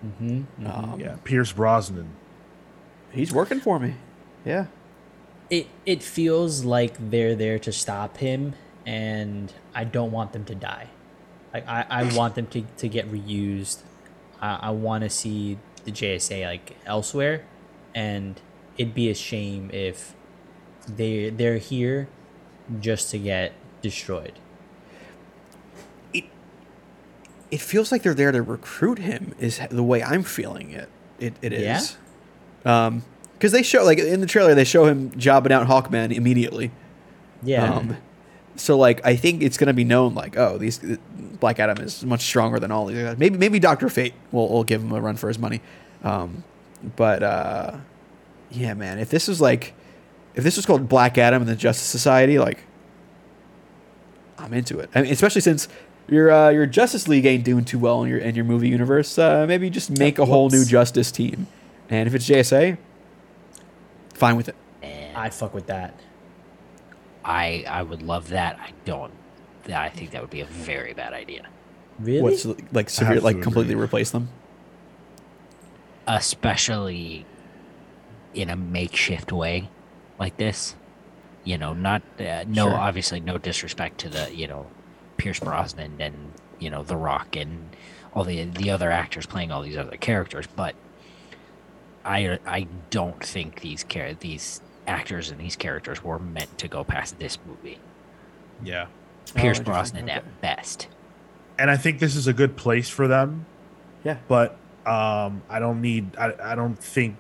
Mm-hmm. 0.06 0.66
Um, 0.68 1.00
Yeah, 1.00 1.16
Pierce 1.24 1.52
Brosnan. 1.52 2.08
He's 3.12 3.32
working 3.32 3.60
for 3.60 3.80
me. 3.80 3.96
Yeah. 4.46 4.66
It 5.50 5.68
it 5.86 6.04
feels 6.04 6.66
like 6.66 6.96
they're 7.12 7.36
there 7.36 7.60
to 7.60 7.72
stop 7.72 8.18
him, 8.18 8.54
and 8.88 9.52
I 9.76 9.84
don't 9.84 10.12
want 10.12 10.32
them 10.32 10.46
to 10.46 10.56
die. 10.56 10.88
Like 11.54 11.68
I, 11.68 11.86
I 11.90 12.16
want 12.16 12.36
them 12.36 12.48
to, 12.48 12.62
to 12.78 12.88
get 12.88 13.12
reused. 13.12 13.82
I, 14.42 14.60
I 14.64 14.70
want 14.72 15.04
to 15.04 15.10
see 15.10 15.60
the 15.84 15.92
JSA 15.92 16.46
like 16.46 16.78
elsewhere, 16.86 17.46
and 17.94 18.40
it'd 18.78 18.96
be 18.96 19.10
a 19.10 19.14
shame 19.14 19.70
if 19.74 20.16
they 20.88 21.30
they're 21.30 21.58
here 21.58 22.08
just 22.80 23.12
to 23.12 23.20
get 23.20 23.54
destroyed. 23.82 24.40
It 27.50 27.62
feels 27.62 27.94
like 27.94 28.04
they're 28.04 28.14
there 28.14 28.34
to 28.34 28.42
recruit 28.42 29.00
him 29.00 29.34
is 29.40 29.62
the 29.70 29.84
way 29.84 30.04
I'm 30.04 30.24
feeling 30.24 30.72
it. 30.72 30.90
It 31.20 31.34
it 31.42 31.54
Yeah? 31.54 31.82
Um 32.66 33.04
because 33.34 33.52
they 33.52 33.64
show 33.64 33.84
like 33.84 34.00
in 34.00 34.22
the 34.22 34.28
trailer 34.28 34.56
they 34.56 34.64
show 34.64 34.86
him 34.86 35.18
jobbing 35.18 35.52
out 35.52 35.68
Hawkman 35.68 36.14
immediately. 36.14 36.72
Yeah. 37.44 37.72
Um, 37.72 37.98
so 38.58 38.78
like 38.78 39.06
I 39.06 39.16
think 39.16 39.42
it's 39.42 39.58
gonna 39.58 39.74
be 39.74 39.84
known 39.84 40.14
like 40.14 40.38
oh 40.38 40.58
these 40.58 40.80
Black 41.40 41.60
Adam 41.60 41.78
is 41.84 42.04
much 42.04 42.22
stronger 42.22 42.60
than 42.60 42.72
all 42.72 42.86
these 42.86 43.02
guys. 43.02 43.18
Maybe 43.18 43.38
maybe 43.38 43.60
Doctor 43.60 43.90
Fate 43.90 44.14
will, 44.32 44.50
will 44.50 44.64
give 44.64 44.82
him 44.82 44.92
a 44.92 45.02
run 45.02 45.16
for 45.16 45.28
his 45.28 45.40
money. 45.40 45.62
Um, 46.04 46.44
but 46.96 47.24
uh, 47.24 47.78
yeah, 48.52 48.74
man, 48.74 49.00
if 49.00 49.10
this 49.10 49.30
is 49.30 49.40
like 49.40 49.74
if 50.36 50.44
this 50.44 50.56
was 50.56 50.66
called 50.66 50.88
Black 50.88 51.18
Adam 51.18 51.42
and 51.42 51.50
the 51.50 51.56
Justice 51.56 51.88
Society, 51.88 52.40
like 52.40 52.60
I'm 54.38 54.54
into 54.54 54.80
it. 54.80 54.90
I 54.94 55.02
mean, 55.02 55.12
especially 55.12 55.42
since 55.42 55.68
your 56.08 56.32
uh, 56.32 56.50
your 56.50 56.66
Justice 56.66 57.08
League 57.08 57.26
ain't 57.26 57.44
doing 57.44 57.66
too 57.66 57.80
well 57.80 58.04
in 58.04 58.10
your 58.10 58.20
in 58.20 58.36
your 58.36 58.46
movie 58.46 58.70
universe. 58.70 59.18
Uh, 59.18 59.46
maybe 59.48 59.70
just 59.70 59.90
make 59.92 60.20
a 60.20 60.26
whole 60.26 60.50
new 60.50 60.66
Justice 60.66 61.12
team, 61.12 61.48
and 61.90 62.08
if 62.08 62.16
it's 62.16 62.28
JSA, 62.28 62.78
fine 64.14 64.36
with 64.36 64.50
it. 64.50 64.56
I'd 65.16 65.34
fuck 65.34 65.54
with 65.54 65.68
that. 65.68 66.00
I 67.28 67.66
I 67.68 67.84
would 67.84 68.02
love 68.02 68.30
that. 68.30 68.58
I 68.60 68.72
don't. 68.86 69.12
I 69.72 69.90
think 69.90 70.12
that 70.12 70.22
would 70.22 70.32
be 70.32 70.42
a 70.42 70.46
very 70.46 70.94
bad 70.94 71.14
idea. 71.14 71.46
Really? 72.00 72.22
What's 72.22 72.46
like 72.72 72.90
severe 72.90 73.20
like 73.20 73.42
completely 73.42 73.74
agree. 73.74 73.84
replace 73.86 74.10
them? 74.12 74.30
especially 76.08 77.26
in 78.34 78.50
a 78.50 78.56
makeshift 78.56 79.32
way 79.32 79.70
like 80.20 80.38
this. 80.38 80.76
You 81.44 81.58
know, 81.58 81.74
not 81.74 82.02
uh, 82.20 82.44
no, 82.48 82.70
Sure. 82.70 82.76
obviously 82.76 83.20
no 83.20 83.38
disrespect 83.38 84.00
to 84.00 84.10
the 84.10 84.34
you 84.34 84.48
know 84.48 84.68
Pierce 85.18 85.40
Brosnan 85.40 86.00
and 86.00 86.16
you 86.60 86.70
know 86.70 86.84
The 86.84 86.96
Rock 86.98 87.36
and 87.36 87.76
all 88.14 88.24
the 88.24 88.44
the 88.46 88.70
other 88.72 88.92
actors 88.92 89.26
playing 89.26 89.52
all 89.52 89.62
these 89.62 89.78
other 89.78 89.98
characters, 89.98 90.46
but 90.56 90.76
I 92.06 92.40
I 92.46 92.68
don't 92.90 93.22
think 93.24 93.62
these 93.62 93.84
char- 93.84 94.14
these 94.14 94.62
actors 94.88 95.30
and 95.30 95.40
these 95.40 95.56
characters 95.56 96.04
were 96.04 96.18
meant 96.20 96.58
to 96.60 96.68
go 96.68 96.84
past 96.84 97.20
this 97.20 97.38
movie. 97.46 97.78
Yeah, 98.64 98.88
Pierce 99.36 99.60
interesting. 99.60 99.64
Brosnan 99.66 100.04
Okay. 100.06 100.14
at 100.14 100.42
best. 100.42 100.88
and 101.60 101.70
I 101.70 101.78
think 101.78 102.00
this 102.00 102.16
is 102.16 102.28
a 102.28 102.34
good 102.34 102.56
place 102.56 102.90
for 102.90 103.08
them. 103.08 103.46
Yeah. 104.04 104.18
but 104.28 104.58
um, 104.86 105.42
I 105.50 105.60
don't 105.60 105.82
need. 105.82 106.16
I, 106.18 106.34
I 106.42 106.56
don't 106.56 106.78
think 106.80 107.18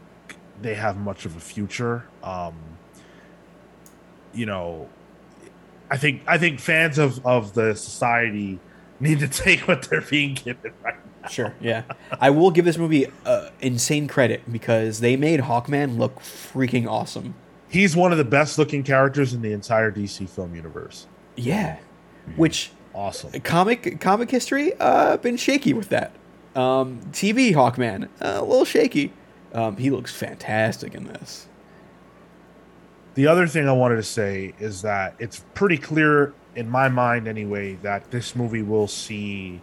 they 0.61 0.75
have 0.75 0.97
much 0.97 1.25
of 1.25 1.35
a 1.35 1.39
future. 1.39 2.05
Um, 2.23 2.55
you 4.33 4.45
know, 4.45 4.87
I 5.89 5.97
think 5.97 6.21
I 6.27 6.37
think 6.37 6.59
fans 6.59 6.97
of 6.97 7.25
of 7.25 7.53
the 7.53 7.75
society 7.75 8.59
need 8.99 9.19
to 9.19 9.27
take 9.43 9.67
what 9.67 9.83
they're 9.89 10.01
being 10.01 10.35
given 10.35 10.71
right 10.83 10.95
now. 11.23 11.27
Sure, 11.29 11.53
yeah. 11.59 11.83
I 12.21 12.29
will 12.29 12.51
give 12.51 12.63
this 12.63 12.77
movie 12.77 13.07
uh, 13.25 13.49
insane 13.59 14.07
credit 14.07 14.49
because 14.49 15.01
they 15.01 15.17
made 15.17 15.41
Hawkman 15.41 15.97
look 15.97 16.19
freaking 16.19 16.87
awesome. 16.89 17.33
He's 17.69 17.95
one 17.95 18.11
of 18.11 18.17
the 18.17 18.23
best 18.23 18.57
looking 18.57 18.83
characters 18.83 19.33
in 19.33 19.41
the 19.41 19.51
entire 19.51 19.91
DC 19.91 20.27
film 20.29 20.55
universe. 20.55 21.07
Yeah, 21.35 21.77
which 22.35 22.71
Awesome. 22.93 23.31
comic 23.41 23.99
comic 23.99 24.31
history 24.31 24.73
uh 24.79 25.17
been 25.17 25.37
shaky 25.37 25.73
with 25.73 25.89
that. 25.89 26.13
Um, 26.55 26.99
TV 27.11 27.53
Hawkman 27.53 28.05
uh, 28.21 28.39
a 28.39 28.43
little 28.43 28.65
shaky. 28.65 29.13
Um, 29.53 29.77
he 29.77 29.89
looks 29.91 30.13
fantastic 30.15 30.95
in 30.95 31.05
this. 31.05 31.47
The 33.13 33.27
other 33.27 33.47
thing 33.47 33.67
I 33.67 33.71
wanted 33.73 33.97
to 33.97 34.03
say 34.03 34.53
is 34.59 34.81
that 34.81 35.15
it's 35.19 35.43
pretty 35.53 35.77
clear 35.77 36.33
in 36.55 36.69
my 36.69 36.87
mind 36.89 37.27
anyway 37.27 37.75
that 37.83 38.09
this 38.11 38.35
movie 38.35 38.61
will 38.63 38.87
see 38.87 39.61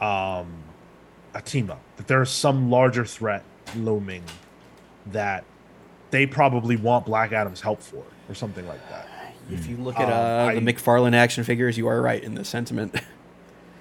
um 0.00 0.50
a 1.34 1.42
team 1.42 1.70
up. 1.70 1.80
That 1.96 2.06
there's 2.06 2.30
some 2.30 2.70
larger 2.70 3.04
threat 3.04 3.44
looming 3.76 4.24
that 5.06 5.44
they 6.10 6.26
probably 6.26 6.76
want 6.76 7.06
Black 7.06 7.32
Adam's 7.32 7.60
help 7.60 7.82
for 7.82 8.02
or 8.28 8.34
something 8.34 8.66
like 8.66 8.86
that. 8.90 9.08
If 9.50 9.66
you 9.66 9.76
look 9.76 9.98
at 9.98 10.04
Um, 10.08 10.12
uh, 10.12 10.50
I- 10.50 10.54
the 10.54 10.60
McFarlane 10.60 11.14
action 11.14 11.42
figures, 11.44 11.76
you 11.76 11.86
are 11.88 12.00
right 12.00 12.22
in 12.22 12.34
the 12.34 12.44
sentiment. 12.44 12.94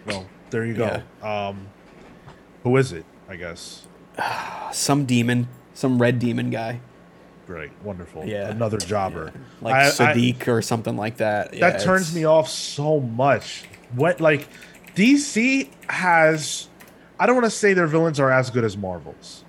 Well, 0.05 0.25
there 0.49 0.65
you 0.65 0.73
go. 0.73 1.01
Um 1.21 1.67
who 2.63 2.77
is 2.77 2.91
it? 2.93 3.05
I 3.27 3.35
guess. 3.35 3.85
some 4.71 5.05
demon, 5.05 5.47
some 5.73 6.01
red 6.01 6.19
demon 6.19 6.49
guy, 6.49 6.79
Great, 7.45 7.71
wonderful. 7.83 8.25
Yeah. 8.25 8.49
Another 8.49 8.77
jobber. 8.77 9.33
like 9.61 9.73
I- 9.99 10.11
I- 10.11 10.35
or 10.47 10.61
something 10.61 10.95
like 10.95 11.17
that. 11.17 11.53
Yeah, 11.53 11.71
that 11.71 11.81
turns 11.81 12.13
me 12.15 12.23
off 12.25 12.47
so 12.47 12.99
much. 12.99 13.65
What 13.93 14.21
like 14.21 14.47
DC 14.95 15.69
has 15.89 16.67
I 17.19 17.25
don't 17.25 17.35
want 17.35 17.45
to 17.45 17.51
say 17.51 17.73
their 17.73 17.87
villains 17.87 18.19
are 18.19 18.31
as 18.31 18.49
good 18.49 18.63
as 18.63 18.77
Marvel's. 18.77 19.43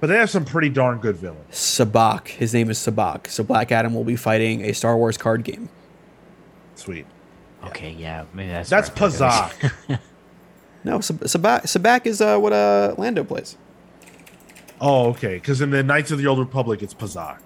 But 0.00 0.06
they 0.08 0.16
have 0.16 0.30
some 0.30 0.44
pretty 0.44 0.68
darn 0.68 0.98
good 0.98 1.16
villains. 1.16 1.52
Sabbac. 1.54 2.28
His 2.28 2.54
name 2.54 2.70
is 2.70 2.78
Sabbac. 2.78 3.26
So 3.28 3.42
Black 3.42 3.72
Adam 3.72 3.94
will 3.94 4.04
be 4.04 4.14
fighting 4.16 4.64
a 4.64 4.72
Star 4.72 4.96
Wars 4.96 5.16
card 5.18 5.42
game. 5.44 5.68
Sweet. 6.76 7.06
Okay, 7.64 7.90
yeah, 7.90 8.24
maybe 8.32 8.50
that's 8.50 8.70
That's 8.70 8.88
where 8.90 9.08
I 9.08 9.10
thought 9.10 9.54
it 9.60 9.62
was. 9.62 9.72
Pazaak. 9.88 10.00
No, 10.84 11.00
Sabacc. 11.00 11.62
Sabacc 11.64 12.06
is 12.06 12.20
uh, 12.20 12.38
what 12.38 12.52
uh, 12.52 12.94
Lando 12.96 13.24
plays. 13.24 13.56
oh, 14.80 15.08
okay. 15.08 15.34
Because 15.34 15.60
in 15.60 15.70
the 15.70 15.82
Knights 15.82 16.12
of 16.12 16.18
the 16.18 16.26
Old 16.28 16.38
Republic, 16.38 16.82
it's 16.82 16.94
Pazaak. 16.94 17.40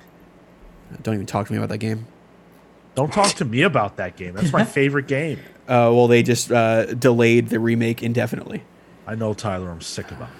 Don't 1.02 1.14
even 1.14 1.26
talk 1.26 1.46
to 1.46 1.52
me 1.52 1.58
about 1.58 1.70
that 1.70 1.78
game. 1.78 2.06
Don't 2.94 3.10
talk 3.10 3.32
to 3.36 3.46
me 3.46 3.62
about 3.62 3.96
that 3.96 4.16
game. 4.16 4.34
That's 4.34 4.52
my 4.52 4.64
favorite 4.66 5.08
game. 5.08 5.38
Uh, 5.66 5.88
well, 5.92 6.08
they 6.08 6.22
just 6.22 6.52
uh, 6.52 6.84
delayed 6.92 7.48
the 7.48 7.58
remake 7.58 8.02
indefinitely. 8.02 8.62
I 9.06 9.14
know, 9.14 9.32
Tyler. 9.32 9.70
I'm 9.70 9.80
sick 9.80 10.10
about 10.10 10.28
it. 10.28 10.34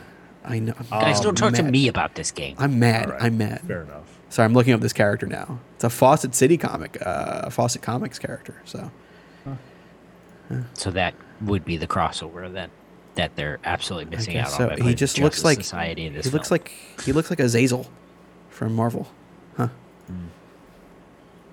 I 0.45 0.59
know. 0.59 0.75
Guys, 0.91 1.19
I'm 1.19 1.23
don't 1.25 1.35
talk 1.37 1.55
to 1.55 1.63
me 1.63 1.89
about 1.89 2.15
this 2.15 2.31
game. 2.31 2.57
I'm 2.59 2.79
mad. 2.79 3.07
All 3.07 3.13
right, 3.13 3.23
I'm 3.23 3.39
mad. 3.39 3.61
Fair 3.63 3.83
enough. 3.83 4.19
Sorry, 4.29 4.47
I'm 4.47 4.55
looking 4.55 4.73
up 4.73 4.81
this 4.81 4.93
character 4.93 5.27
now. 5.27 5.61
It's 5.75 5.85
a 5.85 5.91
Fawcett 5.91 6.35
City 6.35 6.57
comic, 6.57 6.99
uh, 7.05 7.51
Fawcett 7.51 7.83
Comics 7.83 8.19
character. 8.19 8.61
So 8.65 8.91
So 10.75 10.91
that 10.91 11.15
would 11.41 11.65
be 11.65 11.77
the 11.77 11.87
crossover 11.87 12.53
then 12.53 12.71
that 13.15 13.37
they're 13.37 13.59
absolutely 13.65 14.15
missing 14.17 14.37
out 14.39 14.45
guess 14.47 14.61
on. 14.61 14.71
He 14.71 14.77
putting 14.79 14.97
just 14.97 15.19
looks 15.19 15.45
like 15.45 15.59
Society 15.59 16.07
in 16.07 16.15
this 16.15 16.27
he 16.27 16.33
looks 16.33 16.51
like 16.51 16.73
he 17.05 17.13
looks 17.13 17.31
like 17.31 17.41
Azazel 17.41 17.87
from 18.49 18.75
Marvel. 18.75 19.09
Huh? 19.57 19.69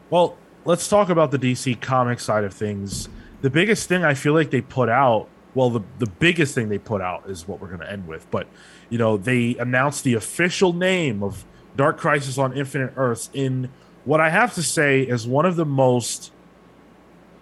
Well, 0.09 0.37
let's 0.65 0.87
talk 0.87 1.09
about 1.09 1.31
the 1.31 1.37
DC 1.39 1.79
comic 1.81 2.19
side 2.19 2.43
of 2.43 2.53
things. 2.53 3.09
The 3.41 3.49
biggest 3.49 3.87
thing 3.87 4.03
I 4.03 4.13
feel 4.13 4.33
like 4.33 4.51
they 4.51 4.61
put 4.61 4.89
out, 4.89 5.27
well, 5.53 5.69
the, 5.69 5.81
the 5.99 6.07
biggest 6.07 6.55
thing 6.55 6.69
they 6.69 6.79
put 6.79 7.01
out 7.01 7.29
is 7.29 7.47
what 7.47 7.61
we're 7.61 7.67
going 7.67 7.79
to 7.81 7.91
end 7.91 8.07
with. 8.07 8.29
But, 8.31 8.47
you 8.89 8.97
know, 8.97 9.17
they 9.17 9.55
announced 9.57 10.03
the 10.03 10.13
official 10.15 10.73
name 10.73 11.23
of 11.23 11.45
Dark 11.75 11.97
Crisis 11.97 12.37
on 12.37 12.55
Infinite 12.57 12.93
Earths 12.95 13.29
in 13.33 13.69
what 14.05 14.19
I 14.19 14.29
have 14.29 14.55
to 14.55 14.63
say 14.63 15.01
is 15.01 15.27
one 15.27 15.45
of 15.45 15.55
the 15.55 15.65
most, 15.65 16.31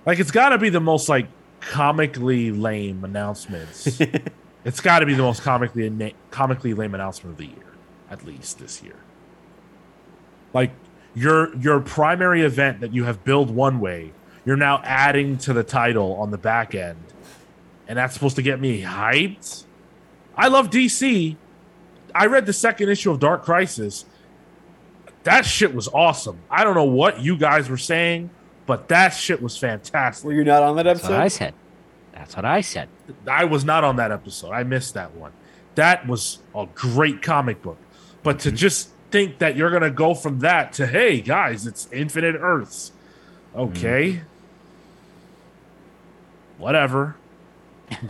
like, 0.06 0.19
it's 0.19 0.32
got 0.32 0.49
to 0.49 0.57
be 0.57 0.69
the 0.69 0.80
most, 0.80 1.07
like, 1.10 1.28
comically 1.60 2.52
lame 2.52 3.03
announcements. 3.03 3.99
it's 4.65 4.82
got 4.82 4.99
to 4.99 5.06
be 5.06 5.14
the 5.14 5.24
most 5.24 5.41
comically, 5.41 6.15
comically 6.32 6.74
lame 6.74 6.94
announcement 6.94 7.34
of 7.34 7.38
the 7.38 7.45
year, 7.45 7.74
at 8.10 8.26
least 8.26 8.60
this 8.60 8.84
year 8.84 8.98
like 10.57 10.72
your 11.14 11.56
your 11.57 11.80
primary 11.80 12.41
event 12.41 12.80
that 12.82 12.94
you 12.94 13.03
have 13.03 13.24
billed 13.24 13.52
one 13.52 13.80
way 13.80 14.11
you're 14.45 14.57
now 14.57 14.82
adding 14.84 15.38
to 15.38 15.53
the 15.53 15.64
title 15.64 16.15
on 16.15 16.32
the 16.32 16.38
back 16.38 16.74
end 16.74 17.03
and 17.88 17.98
that's 17.98 18.14
supposed 18.14 18.36
to 18.36 18.41
get 18.41 18.60
me 18.60 18.82
hyped 18.82 19.65
i 20.38 20.47
love 20.47 20.69
dc 20.69 21.35
i 22.15 22.26
read 22.26 22.45
the 22.45 22.53
second 22.53 22.89
issue 22.89 23.11
of 23.11 23.19
dark 23.19 23.43
crisis 23.43 24.05
that 25.23 25.45
shit 25.45 25.73
was 25.73 25.88
awesome 25.89 26.39
i 26.49 26.64
don't 26.64 26.76
know 26.76 26.84
what 26.84 27.19
you 27.19 27.38
guys 27.38 27.69
were 27.69 27.77
saying 27.77 28.30
but 28.68 28.89
that 28.89 29.09
shit 29.09 29.41
was 29.41 29.57
fantastic 29.57 30.26
Were 30.26 30.34
you 30.34 30.43
not 30.43 30.61
on 30.61 30.76
that 30.76 30.84
That's 30.84 31.03
what 31.03 31.14
I 31.14 31.30
said. 31.30 31.55
That's 32.11 32.35
what 32.35 32.45
I 32.45 32.61
said. 32.61 32.89
I 33.26 33.45
was 33.45 33.64
not 33.64 33.84
on 33.84 33.95
that 33.95 34.11
episode. 34.11 34.51
I 34.51 34.64
missed 34.64 34.93
that 34.95 35.15
one. 35.15 35.31
That 35.76 36.05
was 36.05 36.39
a 36.53 36.68
great 36.76 37.22
comic 37.22 37.61
book. 37.61 37.77
But 38.23 38.39
to 38.39 38.49
mm-hmm. 38.49 38.57
just 38.57 38.89
think 39.09 39.38
that 39.39 39.55
you're 39.55 39.69
going 39.69 39.84
to 39.84 39.89
go 39.89 40.14
from 40.14 40.39
that 40.39 40.73
to, 40.73 40.85
hey, 40.85 41.22
guys, 41.22 41.65
it's 41.65 41.88
Infinite 41.93 42.35
Earths. 42.35 42.91
Mm-hmm. 43.55 43.77
Okay. 43.77 44.22
Whatever. 46.57 47.15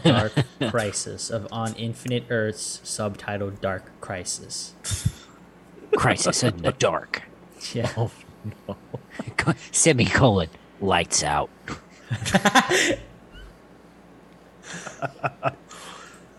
Dark 0.04 0.34
Crisis 0.70 1.30
of 1.30 1.48
On 1.52 1.74
Infinite 1.76 2.26
Earths, 2.30 2.82
subtitled 2.84 3.62
Dark 3.62 3.92
Crisis. 4.02 4.74
Crisis 5.96 6.44
in 6.44 6.58
the 6.58 6.72
dark. 6.74 7.24
Yeah. 7.74 7.92
Oh, 7.98 8.12
no. 8.68 8.78
Semicolon. 9.72 10.50
Lights 10.80 11.24
out. 11.24 11.50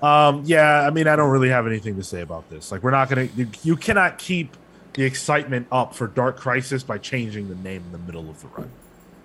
Um, 0.01 0.43
yeah, 0.47 0.87
I 0.87 0.91
mean, 0.91 1.09
I 1.09 1.17
don't 1.17 1.31
really 1.31 1.49
have 1.49 1.67
anything 1.67 1.97
to 1.97 2.05
say 2.05 2.21
about 2.21 2.49
this. 2.51 2.71
Like, 2.71 2.83
we're 2.83 2.93
not 2.93 3.11
going 3.11 3.29
to, 3.29 3.47
you 3.65 3.77
cannot 3.77 4.19
keep 4.19 4.57
the 4.93 5.05
excitement 5.05 5.67
up 5.73 5.95
for 5.95 6.07
Dark 6.07 6.39
Crisis 6.39 6.83
by 6.83 6.99
changing 6.99 7.49
the 7.49 7.57
name 7.57 7.83
in 7.87 7.93
the 7.93 7.99
middle 7.99 8.31
of 8.31 8.41
the 8.41 8.49
run. 8.49 8.71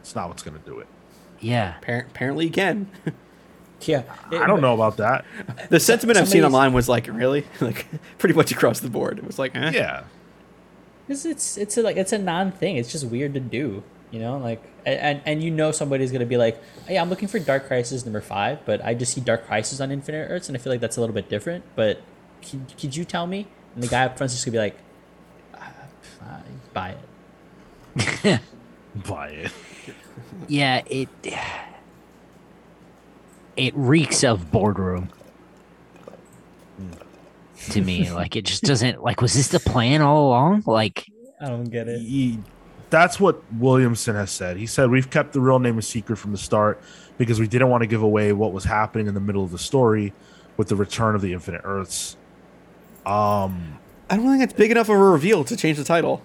It's 0.02 0.15
not 0.15 0.30
what's 0.30 0.41
going 0.44 0.57
to 0.60 0.65
do 0.65 0.80
it. 0.80 0.88
Yeah. 1.40 1.76
Appar- 1.81 2.07
Apparently, 2.07 2.45
you 2.48 2.88
can. 3.84 4.06
Yeah. 4.32 4.44
I 4.44 4.48
don't 4.48 4.62
know 4.62 4.74
about 4.74 4.98
that. 4.98 5.26
The 5.70 5.80
sentiment 5.80 6.18
I've 6.18 6.30
seen 6.30 6.44
online 6.44 6.74
was 6.74 6.88
like, 6.90 7.08
really, 7.08 7.46
like 7.62 7.86
pretty 8.18 8.36
much 8.36 8.52
across 8.52 8.80
the 8.80 8.90
board. 8.90 9.18
It 9.20 9.26
was 9.26 9.38
like, 9.38 9.56
eh. 9.56 9.72
Yeah. 9.74 10.04
Because 11.08 11.26
it's 11.26 11.58
it's 11.58 11.78
a, 11.78 11.82
like 11.82 11.98
it's 11.98 12.14
a 12.14 12.18
non 12.18 12.52
thing. 12.52 12.78
It's 12.78 12.92
just 12.92 13.06
weird 13.06 13.34
to 13.34 13.40
do, 13.40 13.84
you 14.10 14.20
know. 14.20 14.38
Like 14.38 14.64
and 14.86 15.00
and, 15.00 15.22
and 15.26 15.44
you 15.44 15.52
know 15.52 15.72
somebody's 15.74 16.14
gonna 16.14 16.26
be 16.26 16.38
like, 16.38 16.62
"Hey, 16.88 16.98
I'm 16.98 17.10
looking 17.10 17.28
for 17.28 17.40
Dark 17.40 17.68
Crisis 17.68 18.06
number 18.06 18.22
five, 18.22 18.66
but 18.66 18.84
I 18.86 18.94
just 18.94 19.14
see 19.14 19.20
Dark 19.20 19.46
Crisis 19.46 19.82
on 19.82 19.92
Infinite 19.92 20.30
Earths, 20.30 20.48
and 20.48 20.58
I 20.58 20.62
feel 20.62 20.72
like 20.72 20.80
that's 20.80 20.96
a 20.96 21.02
little 21.02 21.14
bit 21.14 21.28
different." 21.28 21.66
But 21.76 22.02
could, 22.42 22.74
could 22.80 22.96
you 22.96 23.04
tell 23.04 23.28
me? 23.28 23.48
And 23.76 23.84
the 23.84 23.88
guy 23.88 24.06
up 24.06 24.18
front's 24.18 24.34
just 24.34 24.46
gonna 24.46 24.54
be 24.54 24.60
like, 24.60 24.78
ah, 25.56 25.74
fine, 26.20 26.62
"Buy 26.74 26.96
it." 26.96 28.42
Buy 29.08 29.28
it. 29.28 29.52
Yeah, 30.48 30.84
it 30.86 31.10
it 33.56 33.74
reeks 33.76 34.24
of 34.24 34.52
boardroom 34.52 35.10
to 37.72 37.82
me. 37.82 38.10
Like 38.14 38.36
it 38.36 38.46
just 38.46 38.64
doesn't 38.64 39.04
like 39.04 39.22
was 39.22 39.34
this 39.34 39.48
the 39.50 39.60
plan 39.60 40.02
all 40.02 40.28
along? 40.28 40.64
Like 40.66 41.06
I 41.42 41.48
don't 41.48 41.66
get 41.66 41.88
it. 41.88 42.00
he, 42.00 42.40
that's 42.90 43.20
what 43.20 43.42
Williamson 43.54 44.16
has 44.16 44.30
said. 44.32 44.58
He 44.58 44.68
said 44.68 44.90
we've 44.90 45.10
kept 45.10 45.34
the 45.34 45.42
real 45.42 45.60
name 45.60 45.78
a 45.78 45.82
secret 45.82 46.18
from 46.18 46.32
the 46.32 46.38
start 46.38 46.82
because 47.18 47.40
we 47.40 47.48
didn't 47.48 47.70
want 47.70 47.82
to 47.82 47.88
give 47.88 48.04
away 48.04 48.34
what 48.34 48.54
was 48.54 48.64
happening 48.64 49.08
in 49.08 49.14
the 49.14 49.20
middle 49.20 49.44
of 49.44 49.52
the 49.52 49.58
story 49.58 50.14
with 50.58 50.68
the 50.68 50.76
return 50.76 51.16
of 51.16 51.22
the 51.22 51.34
Infinite 51.34 51.62
Earths. 51.64 52.16
Um, 53.06 53.80
I 54.10 54.16
don't 54.16 54.30
think 54.30 54.44
it's 54.44 54.54
big 54.54 54.72
enough 54.72 54.90
of 54.90 54.96
a 54.96 54.98
reveal 54.98 55.44
to 55.46 55.58
change 55.58 55.78
the 55.78 55.84
title. 55.84 56.22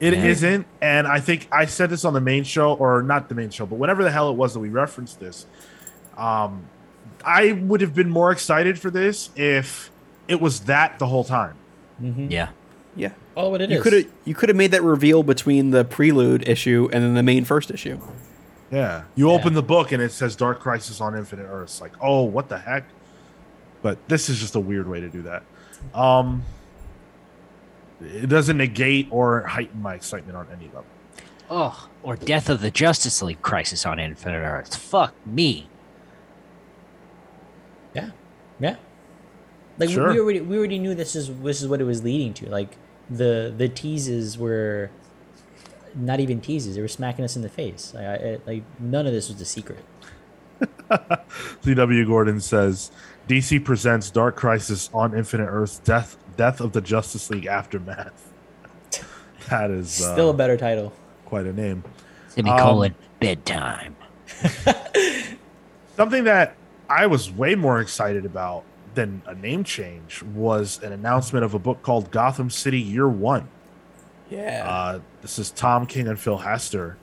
it 0.00 0.14
Yeah. 0.14 0.22
not 0.22 0.64
and 0.80 1.06
I 1.06 1.20
think 1.20 1.48
I 1.50 1.66
said 1.66 1.90
this 1.90 2.04
on 2.04 2.14
the 2.14 2.20
main 2.20 2.44
show 2.44 2.74
or 2.74 3.02
not 3.02 3.28
the 3.28 3.34
main 3.34 3.50
show, 3.50 3.66
but 3.66 3.76
whenever 3.76 4.04
the 4.04 4.10
hell 4.10 4.30
it 4.30 4.36
was 4.36 4.54
that 4.54 4.60
we 4.60 4.68
referenced 4.68 5.18
this, 5.20 5.46
um, 6.18 6.66
I 7.24 7.52
would 7.52 7.80
have 7.80 7.94
been 7.94 8.10
more 8.10 8.30
excited 8.32 8.78
for 8.78 8.90
this 8.90 9.30
if 9.36 9.90
it 10.28 10.40
was 10.40 10.60
that 10.60 10.98
the 10.98 11.06
whole 11.06 11.24
time. 11.24 11.54
yeah. 12.00 12.50
Yeah, 12.96 13.12
Oh, 13.36 13.50
what 13.50 13.60
it 13.60 13.70
you 13.70 13.76
is. 13.76 13.82
could 13.84 13.92
have 13.92 14.06
you 14.24 14.34
could 14.34 14.48
have 14.48 14.56
made 14.56 14.72
that 14.72 14.82
reveal 14.82 15.22
between 15.22 15.70
the 15.70 15.84
prelude 15.84 16.48
issue 16.48 16.88
and 16.92 17.04
then 17.04 17.14
the 17.14 17.22
main 17.22 17.44
first 17.44 17.70
issue. 17.70 18.00
Yeah. 18.72 19.04
You 19.14 19.28
Yeah. 19.28 19.34
open 19.36 19.54
the 19.54 19.62
book 19.62 19.92
and 19.92 20.02
it 20.02 20.10
says 20.10 20.34
Dark 20.34 20.58
Crisis 20.58 21.00
on 21.00 21.16
Infinite 21.16 21.44
Earths. 21.48 21.80
Like, 21.80 21.92
oh, 22.00 22.24
what 22.24 22.48
the 22.48 22.58
heck? 22.58 22.84
But 23.82 23.98
this 24.08 24.28
is 24.28 24.40
just 24.40 24.56
a 24.56 24.60
weird 24.60 24.88
way 24.88 24.98
to 25.00 25.08
do 25.08 25.22
that. 25.22 25.44
Um 25.94 26.42
it 28.02 28.28
doesn't 28.28 28.56
negate 28.56 29.06
or 29.10 29.42
heighten 29.42 29.80
my 29.82 29.94
excitement 29.94 30.36
on 30.36 30.46
any 30.52 30.66
level. 30.66 30.84
Oh, 31.50 31.88
or 32.02 32.16
Death 32.16 32.48
of 32.48 32.60
the 32.60 32.70
Justice 32.70 33.22
League 33.22 33.42
Crisis 33.42 33.86
on 33.86 33.98
Infinite 34.00 34.38
Earths. 34.38 34.74
Fuck 34.76 35.14
me. 35.26 35.68
Yeah, 38.60 38.70
yeah. 38.70 38.76
Like 39.78 39.90
Sure. 39.90 40.12
we 40.12 40.18
already 40.20 40.40
we 40.40 40.58
already 40.58 40.78
knew 40.78 40.94
this 40.94 41.14
is 41.16 41.28
this 41.40 41.62
is 41.62 41.68
what 41.68 41.80
it 41.80 41.84
was 41.84 42.02
leading 42.02 42.34
to. 42.34 42.48
Like 42.48 42.76
the 43.10 43.52
the 43.56 43.68
teases 43.68 44.36
were 44.38 44.90
not 45.94 46.20
even 46.20 46.40
teases; 46.40 46.74
they 46.76 46.82
were 46.82 46.88
smacking 46.88 47.24
us 47.24 47.36
in 47.36 47.42
the 47.42 47.48
face. 47.48 47.92
Like, 47.94 48.04
I, 48.04 48.14
I, 48.14 48.38
like 48.46 48.62
none 48.78 49.06
of 49.06 49.12
this 49.12 49.28
was 49.28 49.40
a 49.40 49.44
secret. 49.44 49.84
CW 51.62 52.06
Gordon 52.06 52.40
says 52.40 52.90
DC 53.28 53.64
presents 53.64 54.10
Dark 54.10 54.36
Crisis 54.36 54.90
on 54.92 55.16
Infinite 55.16 55.46
Earths 55.46 55.78
Death 55.78 56.16
Death 56.36 56.60
of 56.60 56.72
the 56.72 56.80
Justice 56.80 57.30
League 57.30 57.46
Aftermath. 57.46 58.24
That 59.48 59.70
is 59.70 60.02
uh, 60.02 60.12
Still 60.12 60.28
a 60.28 60.34
better 60.34 60.58
title. 60.58 60.92
quite 61.24 61.46
a 61.46 61.52
name. 61.54 61.82
Semicolon 62.28 62.94
bedtime. 63.18 63.96
Something 65.96 66.24
that 66.24 66.54
I 66.88 67.06
was 67.06 67.30
way 67.30 67.54
more 67.54 67.80
excited 67.80 68.24
about 68.24 68.64
than 68.94 69.22
a 69.26 69.34
name 69.34 69.64
change 69.64 70.22
was 70.22 70.82
an 70.82 70.92
announcement 70.92 71.44
of 71.44 71.54
a 71.54 71.58
book 71.58 71.82
called 71.82 72.10
Gotham 72.10 72.50
City 72.50 72.80
Year 72.80 73.08
One. 73.08 73.48
Yeah. 74.30 74.64
Uh, 74.66 75.00
this 75.22 75.38
is 75.38 75.50
Tom 75.50 75.86
King 75.86 76.08
and 76.08 76.18
Phil 76.18 76.38
Hester. 76.38 76.96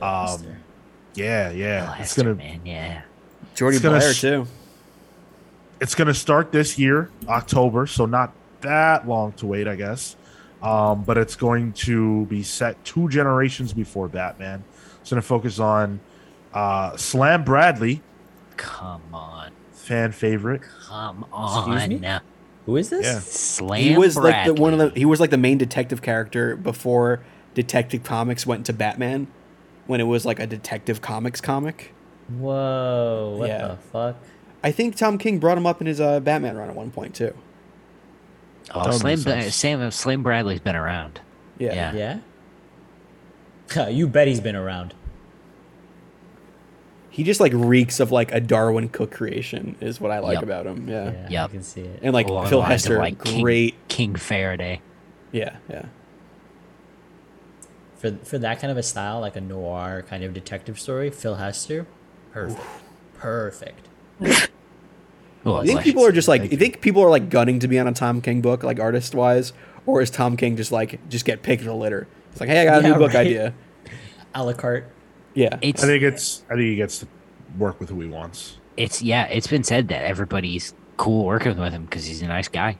Um, 0.00 0.56
yeah, 1.14 1.50
yeah, 1.50 1.86
Oh, 1.88 1.90
it's 2.00 2.14
Hester, 2.14 2.22
gonna 2.22 2.34
man, 2.36 2.60
yeah. 2.64 3.02
Jordie 3.54 3.76
it's 3.76 3.82
gonna 3.82 3.98
Blair 3.98 4.12
too. 4.12 4.46
it's 5.80 5.94
going 5.94 6.06
to 6.08 6.14
start 6.14 6.52
this 6.52 6.78
year, 6.78 7.10
October, 7.28 7.86
so 7.86 8.06
not 8.06 8.32
that 8.60 9.08
long 9.08 9.32
to 9.32 9.46
wait, 9.46 9.66
I 9.66 9.74
guess. 9.74 10.14
Um, 10.62 11.02
but 11.04 11.18
it's 11.18 11.34
going 11.36 11.72
to 11.74 12.26
be 12.26 12.42
set 12.42 12.82
two 12.84 13.08
generations 13.08 13.72
before 13.72 14.08
Batman. 14.08 14.62
It's 15.00 15.10
going 15.10 15.20
to 15.22 15.26
focus 15.26 15.58
on 15.58 16.00
uh, 16.52 16.96
Slam 16.96 17.44
Bradley, 17.44 18.02
Come 18.58 19.02
on. 19.12 19.52
fan 19.72 20.12
favorite. 20.12 20.60
Come 20.88 21.24
Excuse 21.32 21.82
on. 21.82 21.88
me? 21.88 21.96
now. 21.98 22.20
Who 22.66 22.76
is 22.76 22.90
this? 22.90 23.06
Yeah. 23.06 23.20
Slam 23.20 23.82
He 23.82 23.96
was 23.96 24.16
like 24.16 24.44
the 24.44 24.52
one 24.54 24.74
of 24.78 24.78
the 24.78 24.98
he 24.98 25.06
was 25.06 25.20
like 25.20 25.30
the 25.30 25.38
main 25.38 25.56
detective 25.56 26.02
character 26.02 26.54
before 26.56 27.20
Detective 27.54 28.04
Comics 28.04 28.46
went 28.46 28.66
to 28.66 28.72
Batman, 28.74 29.26
when 29.86 30.00
it 30.00 30.04
was 30.04 30.26
like 30.26 30.38
a 30.38 30.46
Detective 30.46 31.00
Comics 31.00 31.40
comic. 31.40 31.94
Whoa! 32.28 33.36
What 33.38 33.48
Yeah. 33.48 33.68
the 33.68 33.76
fuck? 33.76 34.16
I 34.62 34.70
think 34.70 34.96
Tom 34.96 35.16
King 35.16 35.38
brought 35.38 35.56
him 35.56 35.66
up 35.66 35.80
in 35.80 35.86
his 35.86 35.98
uh, 36.00 36.20
Batman 36.20 36.56
run 36.58 36.68
at 36.68 36.74
one 36.76 36.90
point 36.90 37.14
too. 37.14 37.34
Oh, 38.74 38.82
That 38.82 38.90
would 38.92 39.00
Slam, 39.00 39.38
make. 39.38 39.50
Sam, 39.52 39.90
Slam 39.90 40.22
Bradley's 40.22 40.60
been 40.60 40.76
around. 40.76 41.20
Yeah. 41.58 41.92
Yeah. 41.94 42.20
Yeah. 43.74 43.88
you 43.88 44.06
bet 44.08 44.28
he's 44.28 44.40
been 44.40 44.56
around. 44.56 44.92
He 47.18 47.24
just 47.24 47.40
like 47.40 47.52
reeks 47.52 47.98
of 47.98 48.12
like 48.12 48.30
a 48.32 48.40
Darwyn 48.40 48.88
Cooke 48.90 49.10
creation 49.10 49.74
is 49.80 50.00
what 50.00 50.12
I 50.12 50.20
like 50.20 50.34
Yep. 50.36 50.42
about 50.44 50.66
him. 50.68 50.88
Yeah. 50.88 51.10
Yeah, 51.10 51.26
I 51.26 51.30
Yep. 51.42 51.50
can 51.50 51.62
see 51.64 51.80
it. 51.80 51.98
And 52.00 52.14
like 52.14 52.28
Along 52.28 52.46
Phil 52.46 52.60
lines 52.60 52.86
of, 52.86 52.92
Hester, 52.92 52.98
like, 52.98 53.18
great. 53.18 53.74
King 53.88 54.14
Faraday. 54.14 54.80
Yeah, 55.32 55.56
yeah. 55.68 55.86
for 57.96 58.12
for 58.22 58.38
that 58.38 58.60
kind 58.60 58.70
of 58.70 58.76
a 58.76 58.82
style, 58.84 59.18
like 59.20 59.34
a 59.34 59.40
noir 59.40 60.04
kind 60.08 60.22
of 60.22 60.32
detective 60.32 60.78
story, 60.78 61.10
Phil 61.10 61.34
Hester, 61.34 61.86
perfect, 62.32 62.60
perfect. 63.18 63.88
Well, 65.44 65.62
You 65.62 65.66
think 65.68 65.76
like- 65.78 65.84
people 65.84 66.04
are 66.04 66.12
just 66.12 66.28
like 66.28 66.42
Thank 66.42 66.52
you 66.52 66.58
think 66.58 66.80
people 66.80 67.02
are 67.02 67.10
like 67.10 67.30
gunning 67.30 67.58
to 67.60 67.68
be 67.68 67.78
on 67.78 67.86
a 67.88 67.92
Tom 67.92 68.20
King 68.20 68.40
book, 68.40 68.62
like 68.62 68.78
artist 68.80 69.14
wise, 69.14 69.52
or 69.86 70.00
is 70.02 70.10
Tom 70.10 70.36
King 70.36 70.56
just 70.56 70.70
like 70.72 71.00
just 71.08 71.24
get 71.24 71.42
picked 71.42 71.62
in 71.62 71.68
a 71.68 71.74
litter? 71.76 72.06
It's 72.32 72.40
like, 72.40 72.48
hey, 72.50 72.60
I 72.60 72.64
got 72.64 72.80
a 72.80 72.82
Yeah, 72.82 72.92
new 72.92 72.98
book 72.98 73.14
right. 73.14 73.26
idea. 73.26 73.54
A 74.34 74.44
la 74.44 74.52
carte. 74.52 74.84
Yeah. 75.38 75.58
it's 75.62 75.82
I 75.84 75.86
think 75.86 76.02
it's. 76.02 76.42
I 76.50 76.54
think 76.54 76.62
he 76.62 76.76
gets 76.76 76.98
to 77.00 77.06
work 77.56 77.78
with 77.80 77.88
who 77.90 78.00
he 78.00 78.08
wants. 78.08 78.58
it's 78.76 79.00
yeah, 79.02 79.24
it's 79.26 79.46
been 79.46 79.62
said 79.64 79.88
that 79.88 80.04
everybody's 80.04 80.74
cool 80.96 81.24
working 81.24 81.56
with 81.58 81.72
him 81.72 81.84
because 81.84 82.04
he's 82.06 82.22
a 82.22 82.26
nice 82.26 82.48
guy. 82.48 82.78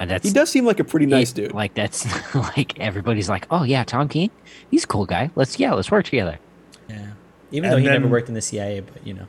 And 0.00 0.10
that's 0.10 0.26
He 0.26 0.32
does 0.32 0.50
seem 0.50 0.64
like 0.64 0.80
a 0.80 0.84
pretty 0.84 1.06
nice 1.06 1.32
he- 1.32 1.42
dude. 1.42 1.52
Like 1.54 1.74
that's 1.74 2.06
like 2.56 2.78
everybody's 2.80 3.28
like, 3.28 3.46
oh 3.50 3.62
yeah, 3.62 3.84
Tom 3.84 4.08
King, 4.08 4.30
he's 4.70 4.84
a 4.84 4.86
cool 4.86 5.06
guy. 5.06 5.30
Let's 5.36 5.58
yeah, 5.60 5.72
let's 5.74 5.90
work 5.90 6.04
together. 6.04 6.38
Yeah. 6.88 7.12
Even 7.52 7.70
And 7.70 7.72
though 7.72 7.78
he 7.82 7.86
never 7.86 8.08
worked 8.08 8.28
in 8.28 8.34
the 8.34 8.42
CIA, 8.42 8.80
but 8.80 9.06
you 9.06 9.14
know. 9.14 9.26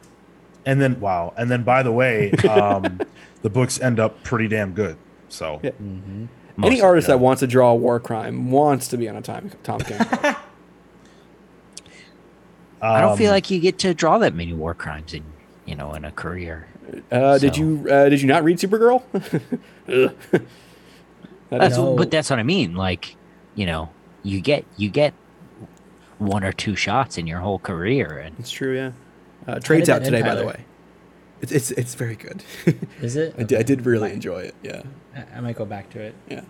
And 0.66 0.82
then 0.82 1.00
wow, 1.00 1.34
and 1.38 1.50
then 1.50 1.64
by 1.64 1.84
the 1.84 1.92
way, 1.92 2.32
um, 2.50 3.00
the 3.44 3.50
books 3.50 3.80
end 3.80 4.00
up 4.00 4.24
pretty 4.24 4.48
damn 4.48 4.74
good. 4.74 4.98
So 5.30 5.60
Yeah. 5.64 5.72
Mm-hmm. 5.72 6.26
Any 6.64 6.82
artist 6.82 7.08
that 7.08 7.20
wants 7.22 7.40
to 7.40 7.48
draw 7.48 7.72
a 7.72 7.76
war 7.76 8.00
crime 8.02 8.52
wants 8.52 8.90
to 8.90 8.98
be 8.98 9.08
on 9.08 9.16
a 9.16 9.22
Tom 9.22 9.50
Tom 9.64 9.80
King. 9.80 10.00
book. 12.80 12.90
I 12.90 13.02
don't 13.02 13.18
feel 13.18 13.30
um, 13.30 13.36
like 13.36 13.50
you 13.52 13.60
get 13.60 13.80
to 13.80 13.94
draw 13.94 14.18
that 14.20 14.34
many 14.34 14.54
war 14.54 14.74
crimes 14.74 15.14
in 15.14 15.24
you 15.66 15.76
know 15.76 15.94
in 15.94 16.06
a 16.06 16.12
career. 16.12 16.68
Uh, 17.12 17.38
did 17.38 17.56
you 17.58 17.86
uh, 17.90 18.10
did 18.10 18.22
you 18.22 18.28
not 18.28 18.44
read 18.44 18.58
Supergirl? 18.58 19.04
That's 21.50 21.78
is- 21.78 21.98
but 21.98 22.12
that's 22.12 22.30
what 22.30 22.40
I 22.40 22.44
mean. 22.44 22.76
Like, 22.76 23.16
you 23.56 23.66
know, 23.66 23.90
you 24.24 24.40
get 24.42 24.66
you 24.78 24.90
get 24.90 25.14
one 26.20 26.44
or 26.44 26.52
two 26.52 26.76
shots 26.76 27.18
in 27.18 27.28
your 27.28 27.40
whole 27.40 27.60
career, 27.60 28.20
and 28.20 28.36
it's 28.40 28.52
true, 28.52 28.76
yeah. 28.76 28.92
Uh, 29.48 29.60
trades 29.60 29.90
out 29.90 30.04
today, 30.04 30.22
by 30.22 30.36
the 30.36 30.46
way. 30.46 30.66
It's 31.42 31.52
it's 31.52 31.72
it's 31.72 31.96
very 31.96 32.16
good. 32.16 32.44
Is 33.02 33.16
it? 33.16 33.34
I, 33.38 33.44
did, 33.44 33.60
I 33.60 33.64
did 33.64 33.86
really 33.86 34.12
enjoy 34.12 34.42
it. 34.42 34.56
Yeah, 34.62 34.84
I- 35.16 35.38
I 35.38 35.40
might 35.42 35.56
go 35.56 35.66
back 35.66 35.90
to 35.92 36.00
it. 36.02 36.16
yeah. 36.28 36.42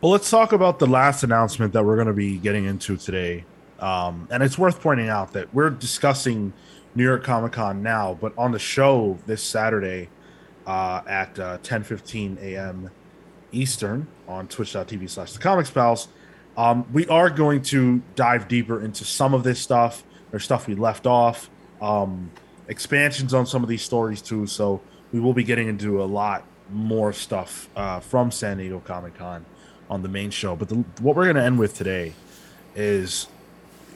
Well, 0.00 0.12
let's 0.12 0.28
talk 0.28 0.52
about 0.52 0.78
the 0.80 0.86
last 0.86 1.22
announcement 1.22 1.72
that 1.72 1.84
we're 1.84 1.94
going 1.94 2.08
to 2.08 2.12
be 2.12 2.36
getting 2.36 2.64
into 2.66 2.96
today. 2.96 3.44
Um, 3.84 4.28
and 4.30 4.42
it's 4.42 4.56
worth 4.56 4.80
pointing 4.80 5.10
out 5.10 5.34
that 5.34 5.52
we're 5.52 5.68
discussing 5.68 6.54
New 6.94 7.04
York 7.04 7.22
Comic 7.22 7.52
Con 7.52 7.82
now, 7.82 8.16
but 8.18 8.32
on 8.38 8.50
the 8.50 8.58
show 8.58 9.18
this 9.26 9.42
Saturday 9.42 10.08
uh, 10.66 11.02
at 11.06 11.38
uh, 11.38 11.58
10:15 11.58 12.40
a.m. 12.40 12.90
Eastern 13.52 14.06
on 14.26 14.48
Twitch.tv 14.48 15.10
slash 15.10 15.34
The 15.34 15.38
Comics 15.38 15.68
Pals, 15.68 16.08
um, 16.56 16.86
we 16.94 17.06
are 17.08 17.28
going 17.28 17.60
to 17.64 18.00
dive 18.16 18.48
deeper 18.48 18.80
into 18.80 19.04
some 19.04 19.34
of 19.34 19.42
this 19.42 19.60
stuff. 19.60 20.02
There's 20.30 20.44
stuff 20.44 20.66
we 20.66 20.76
left 20.76 21.06
off, 21.06 21.50
um, 21.82 22.30
expansions 22.68 23.34
on 23.34 23.44
some 23.44 23.62
of 23.62 23.68
these 23.68 23.82
stories 23.82 24.22
too. 24.22 24.46
So 24.46 24.80
we 25.12 25.20
will 25.20 25.34
be 25.34 25.44
getting 25.44 25.68
into 25.68 26.02
a 26.02 26.06
lot 26.06 26.42
more 26.70 27.12
stuff 27.12 27.68
uh, 27.76 28.00
from 28.00 28.30
San 28.30 28.56
Diego 28.56 28.80
Comic 28.80 29.18
Con 29.18 29.44
on 29.90 30.00
the 30.00 30.08
main 30.08 30.30
show. 30.30 30.56
But 30.56 30.70
the, 30.70 30.76
what 31.02 31.16
we're 31.16 31.24
going 31.24 31.36
to 31.36 31.44
end 31.44 31.58
with 31.58 31.76
today 31.76 32.14
is, 32.74 33.28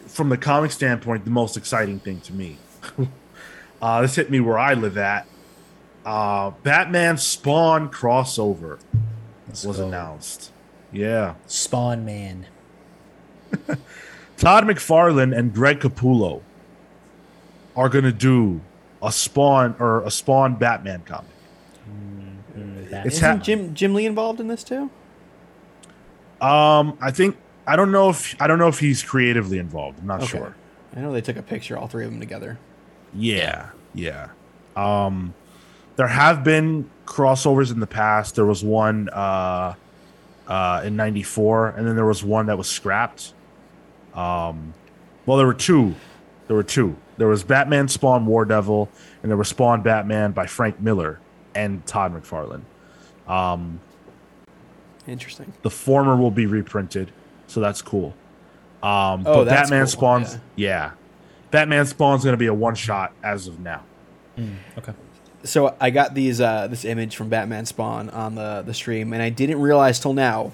from 0.08 0.28
the 0.28 0.36
comic 0.36 0.72
standpoint, 0.72 1.24
the 1.24 1.30
most 1.30 1.56
exciting 1.56 2.00
thing 2.00 2.20
to 2.22 2.32
me. 2.32 2.58
uh, 3.82 4.02
this 4.02 4.14
hit 4.16 4.30
me 4.30 4.40
where 4.40 4.58
I 4.58 4.74
live 4.74 4.96
at. 4.98 5.26
Uh, 6.04 6.50
Batman 6.62 7.18
Spawn 7.18 7.90
crossover 7.90 8.78
Let's 9.46 9.64
was 9.64 9.76
go. 9.78 9.86
announced. 9.88 10.50
Yeah. 10.92 11.34
Spawn 11.46 12.04
Man. 12.04 12.46
Todd 14.36 14.64
McFarlane 14.64 15.36
and 15.36 15.52
Greg 15.52 15.80
Capullo 15.80 16.42
are 17.76 17.88
going 17.88 18.04
to 18.04 18.12
do 18.12 18.60
a 19.02 19.12
Spawn 19.12 19.74
or 19.78 20.02
a 20.04 20.10
Spawn 20.10 20.54
Batman 20.56 21.02
comic. 21.04 21.30
Mm, 22.56 22.90
that 22.90 23.06
It's 23.06 23.16
is- 23.16 23.20
ha- 23.20 23.36
Jim 23.36 23.74
Jim 23.74 23.94
Lee 23.94 24.06
involved 24.06 24.40
in 24.40 24.48
this 24.48 24.64
too? 24.64 24.90
Um, 26.40 26.96
I 27.00 27.10
think 27.10 27.36
I 27.68 27.76
don't 27.76 27.92
know 27.92 28.08
if 28.10 28.34
I 28.40 28.46
don't 28.46 28.58
know 28.58 28.68
if 28.68 28.78
he's 28.78 29.02
creatively 29.02 29.58
involved. 29.58 30.00
I'm 30.00 30.06
not 30.06 30.22
Okay. 30.22 30.38
sure. 30.38 30.54
I 30.96 31.00
know 31.00 31.12
they 31.12 31.20
took 31.20 31.36
a 31.36 31.42
picture, 31.42 31.76
all 31.78 31.86
three 31.86 32.04
of 32.04 32.10
them 32.10 32.18
together. 32.20 32.58
Yeah, 33.14 33.66
yeah. 33.94 34.28
Um, 34.74 35.34
there 35.96 36.06
have 36.08 36.42
been 36.42 36.88
crossovers 37.06 37.70
in 37.72 37.80
the 37.80 37.86
past. 37.86 38.34
There 38.36 38.46
was 38.46 38.64
one 38.64 39.08
uh, 39.10 39.74
uh, 40.46 40.82
in 40.84 40.96
'94, 40.96 41.68
and 41.76 41.86
then 41.86 41.94
there 41.94 42.06
was 42.06 42.24
one 42.24 42.46
that 42.46 42.56
was 42.56 42.68
scrapped. 42.68 43.34
Um, 44.14 44.72
well, 45.26 45.36
there 45.36 45.46
were 45.46 45.54
two. 45.54 45.94
There 46.46 46.56
were 46.56 46.62
two. 46.62 46.96
There 47.18 47.28
was 47.28 47.44
Batman 47.44 47.88
Spawn 47.88 48.24
War 48.24 48.44
Devil, 48.46 48.88
and 49.22 49.30
there 49.30 49.36
was 49.36 49.48
Spawn 49.48 49.82
Batman 49.82 50.32
by 50.32 50.46
Frank 50.46 50.80
Miller 50.80 51.20
and 51.54 51.84
Todd 51.86 52.14
McFarlane. 52.14 52.62
Um, 53.30 53.80
Interesting. 55.06 55.52
the 55.62 55.70
former 55.70 56.16
will 56.16 56.30
be 56.30 56.46
reprinted, 56.46 57.12
so 57.48 57.60
that's 57.60 57.82
cool. 57.82 58.14
Um, 58.82 59.24
Oh, 59.26 59.34
but 59.38 59.44
that's 59.44 59.62
Batman 59.70 59.80
cool, 59.82 59.86
Spawn's 59.88 60.38
yeah. 60.54 60.92
Batman 61.50 61.84
Spawn's 61.86 62.24
gonna 62.24 62.36
be 62.36 62.46
a 62.46 62.54
one 62.54 62.76
shot 62.76 63.12
as 63.24 63.48
of 63.48 63.58
now. 63.58 63.82
Mm, 64.38 64.54
okay. 64.78 64.92
So 65.44 65.74
I 65.80 65.90
got 65.90 66.14
these 66.14 66.40
uh, 66.40 66.68
this 66.68 66.84
image 66.84 67.16
from 67.16 67.28
Batman 67.28 67.66
Spawn 67.66 68.08
on 68.10 68.34
the 68.36 68.62
the 68.64 68.74
stream, 68.74 69.12
and 69.12 69.20
I 69.22 69.30
didn't 69.30 69.60
realize 69.60 69.98
till 69.98 70.14
now 70.14 70.52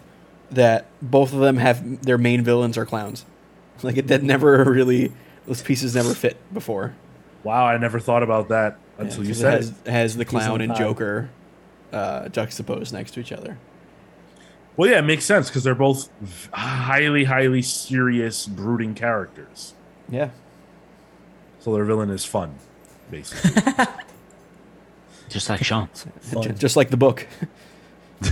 that 0.50 0.86
both 1.02 1.32
of 1.34 1.40
them 1.40 1.56
have 1.58 2.02
their 2.02 2.16
main 2.18 2.42
villains 2.42 2.78
are 2.78 2.86
clowns. 2.86 3.24
Like 3.82 3.96
it 3.96 4.06
that 4.06 4.22
never 4.22 4.62
really 4.64 5.12
those 5.46 5.60
pieces 5.60 5.94
never 5.96 6.14
fit 6.14 6.36
before. 6.54 6.94
Wow, 7.42 7.66
I 7.66 7.76
never 7.76 7.98
thought 7.98 8.22
about 8.22 8.48
that 8.48 8.78
until 8.98 9.24
Yeah, 9.24 9.28
you 9.28 9.34
'cause 9.34 9.40
said 9.40 9.52
it 9.54 9.56
has, 9.56 9.68
it. 9.84 9.90
has 9.90 10.16
the 10.16 10.24
clown 10.24 10.60
and 10.60 10.72
pie. 10.72 10.78
Joker 10.78 11.28
uh, 11.92 12.28
juxtaposed 12.28 12.92
next 12.94 13.10
to 13.14 13.20
each 13.20 13.32
other. 13.32 13.58
Well, 14.76 14.90
yeah, 14.90 14.98
it 14.98 15.02
makes 15.02 15.24
sense 15.24 15.48
because 15.48 15.62
they're 15.62 15.74
both 15.74 16.08
highly, 16.52 17.24
highly 17.24 17.62
serious, 17.62 18.46
brooding 18.46 18.94
characters. 18.94 19.74
Yeah. 20.08 20.30
So 21.60 21.72
their 21.72 21.84
villain 21.84 22.10
is 22.10 22.24
fun, 22.24 22.56
basically. 23.10 23.62
Just 25.28 25.48
like 25.48 25.64
Sean. 25.64 25.88
J- 26.42 26.52
Just 26.52 26.76
like 26.76 26.90
the 26.90 26.96
book. 26.96 27.26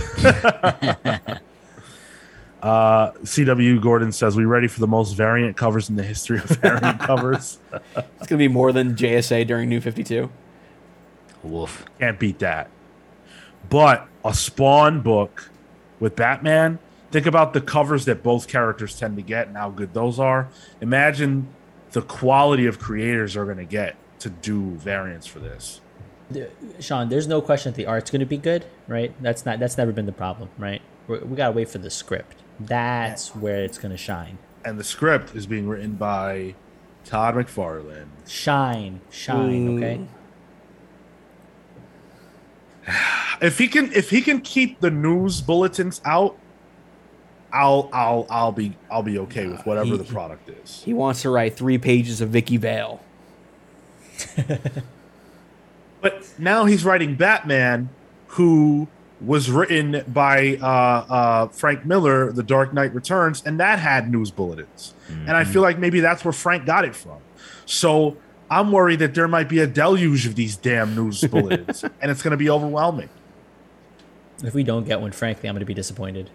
uh, 2.61 3.11
CW 3.11 3.81
Gordon 3.81 4.11
says, 4.11 4.35
"We 4.35 4.45
ready 4.45 4.67
for 4.67 4.79
the 4.79 4.87
most 4.87 5.13
variant 5.13 5.57
covers 5.57 5.89
in 5.89 5.95
the 5.95 6.03
history 6.03 6.37
of 6.37 6.45
variant 6.45 6.99
covers? 6.99 7.59
It's 7.95 8.27
gonna 8.27 8.37
be 8.37 8.47
more 8.47 8.71
than 8.71 8.95
JSA 8.95 9.47
during 9.47 9.69
New 9.69 9.81
Fifty 9.81 10.03
Two. 10.03 10.29
Woof. 11.41 11.85
Can't 11.99 12.19
beat 12.19 12.39
that." 12.39 12.69
But 13.69 14.07
a 14.23 14.33
Spawn 14.33 15.01
book 15.01 15.49
with 15.99 16.15
Batman. 16.15 16.79
Think 17.11 17.25
about 17.25 17.53
the 17.53 17.61
covers 17.61 18.05
that 18.05 18.23
both 18.23 18.47
characters 18.47 18.97
tend 18.97 19.17
to 19.17 19.21
get 19.21 19.47
and 19.47 19.55
how 19.55 19.69
good 19.69 19.93
those 19.93 20.19
are. 20.19 20.49
Imagine 20.81 21.47
the 21.91 22.01
quality 22.01 22.65
of 22.65 22.79
creators 22.79 23.37
are 23.37 23.45
going 23.45 23.57
to 23.57 23.65
get 23.65 23.95
to 24.19 24.29
do 24.29 24.71
variants 24.71 25.27
for 25.27 25.39
this. 25.39 25.81
Sean, 26.79 27.09
there's 27.09 27.27
no 27.27 27.41
question 27.41 27.71
that 27.71 27.77
the 27.77 27.85
art's 27.85 28.09
going 28.09 28.21
to 28.21 28.25
be 28.25 28.37
good, 28.37 28.65
right? 28.87 29.13
That's 29.21 29.45
not 29.45 29.59
that's 29.59 29.77
never 29.77 29.91
been 29.91 30.07
the 30.07 30.11
problem, 30.11 30.49
right? 30.57 30.81
We're, 31.07 31.19
we 31.19 31.35
got 31.35 31.47
to 31.47 31.51
wait 31.51 31.69
for 31.69 31.77
the 31.77 31.89
script. 31.89 32.37
That's 32.59 33.35
where 33.35 33.63
it's 33.63 33.77
going 33.77 33.91
to 33.91 33.97
shine. 33.97 34.37
And 34.65 34.79
the 34.79 34.83
script 34.83 35.35
is 35.35 35.45
being 35.45 35.67
written 35.67 35.93
by 35.93 36.55
Todd 37.05 37.35
McFarlane. 37.35 38.07
Shine, 38.27 39.01
shine, 39.11 39.77
okay? 39.77 40.07
If 43.41 43.57
he 43.57 43.67
can 43.67 43.91
if 43.93 44.09
he 44.09 44.21
can 44.21 44.41
keep 44.41 44.79
the 44.81 44.91
news 44.91 45.41
bulletins 45.41 46.01
out, 46.05 46.37
I'll 47.51 47.89
I'll 47.93 48.25
I'll 48.29 48.51
be 48.51 48.75
I'll 48.91 49.03
be 49.03 49.17
okay 49.19 49.47
with 49.47 49.65
whatever 49.65 49.85
he- 49.91 49.97
the 49.97 50.03
product 50.03 50.49
is. 50.49 50.81
He 50.83 50.93
wants 50.93 51.21
to 51.21 51.29
write 51.29 51.55
three 51.55 51.77
pages 51.77 52.19
of 52.21 52.29
Vicki 52.29 52.57
Vale. 52.57 53.01
But 56.01 56.25
now 56.37 56.65
he's 56.65 56.83
writing 56.83 57.15
Batman, 57.15 57.89
who 58.27 58.89
was 59.21 59.49
written 59.49 60.03
by 60.09 60.57
uh, 60.61 60.65
uh, 60.65 61.47
Frank 61.47 61.85
Miller, 61.85 62.31
The 62.33 62.43
Dark 62.43 62.73
Knight 62.73 62.93
Returns, 62.93 63.41
and 63.45 63.57
that 63.61 63.79
had 63.79 64.11
news 64.11 64.29
bulletins. 64.29 64.93
And 65.09 65.31
I 65.31 65.45
feel 65.45 65.61
like 65.61 65.79
maybe 65.79 66.01
that's 66.01 66.25
where 66.25 66.33
Frank 66.33 66.65
got 66.65 66.83
it 66.83 66.93
from. 66.93 67.19
So 67.65 68.17
I'm 68.59 68.71
worried 68.71 68.99
that 68.99 69.15
there 69.15 69.27
might 69.27 69.49
be 69.49 69.59
a 69.59 69.67
deluge 69.67 70.25
of 70.25 70.35
these 70.35 70.55
damn 70.55 70.95
news 70.95 71.21
bulletins, 71.31 71.83
and 71.83 72.11
it's 72.11 72.21
going 72.21 72.31
to 72.31 72.37
be 72.37 72.49
overwhelming. 72.49 73.09
If 74.43 74.53
we 74.53 74.63
don't 74.63 74.85
get 74.85 75.01
one, 75.01 75.11
frankly, 75.11 75.49
I'm 75.49 75.55
going 75.55 75.61
to 75.61 75.65
be 75.65 75.73
disappointed. 75.73 76.29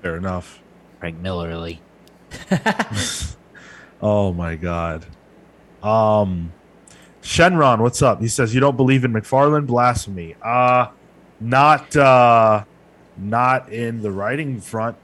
Fair 0.00 0.16
enough. 0.16 0.60
Frank 0.98 1.20
Millerly. 1.20 1.78
Oh 4.02 4.32
my 4.32 4.56
god. 4.56 5.06
Um 5.82 6.52
Shenron, 7.22 7.78
what's 7.78 8.02
up? 8.02 8.20
He 8.20 8.26
says 8.26 8.52
you 8.52 8.60
don't 8.60 8.76
believe 8.76 9.04
in 9.04 9.12
McFarlane 9.12 9.66
blasphemy. 9.66 10.34
Uh 10.42 10.88
not 11.38 11.94
uh 11.96 12.64
not 13.16 13.72
in 13.72 14.02
the 14.02 14.10
writing 14.10 14.60
front. 14.60 14.96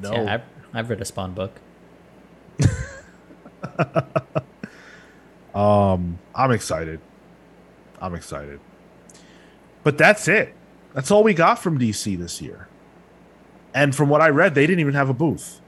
No. 0.00 0.12
Yeah, 0.12 0.34
I've, 0.34 0.42
I've 0.72 0.90
read 0.90 1.00
a 1.00 1.04
Spawn 1.04 1.32
book. 1.34 1.60
Um 5.54 6.18
I'm 6.34 6.50
excited. 6.50 7.00
I'm 8.00 8.14
excited. 8.14 8.60
But 9.82 9.98
that's 9.98 10.28
it. 10.28 10.54
That's 10.94 11.10
all 11.10 11.22
we 11.22 11.34
got 11.34 11.58
from 11.58 11.78
DC 11.78 12.18
this 12.18 12.42
year. 12.42 12.68
And 13.72 13.94
from 13.94 14.08
what 14.08 14.20
I 14.20 14.28
read, 14.28 14.54
they 14.54 14.66
didn't 14.66 14.80
even 14.80 14.94
have 14.94 15.08
a 15.08 15.14
booth. 15.14 15.60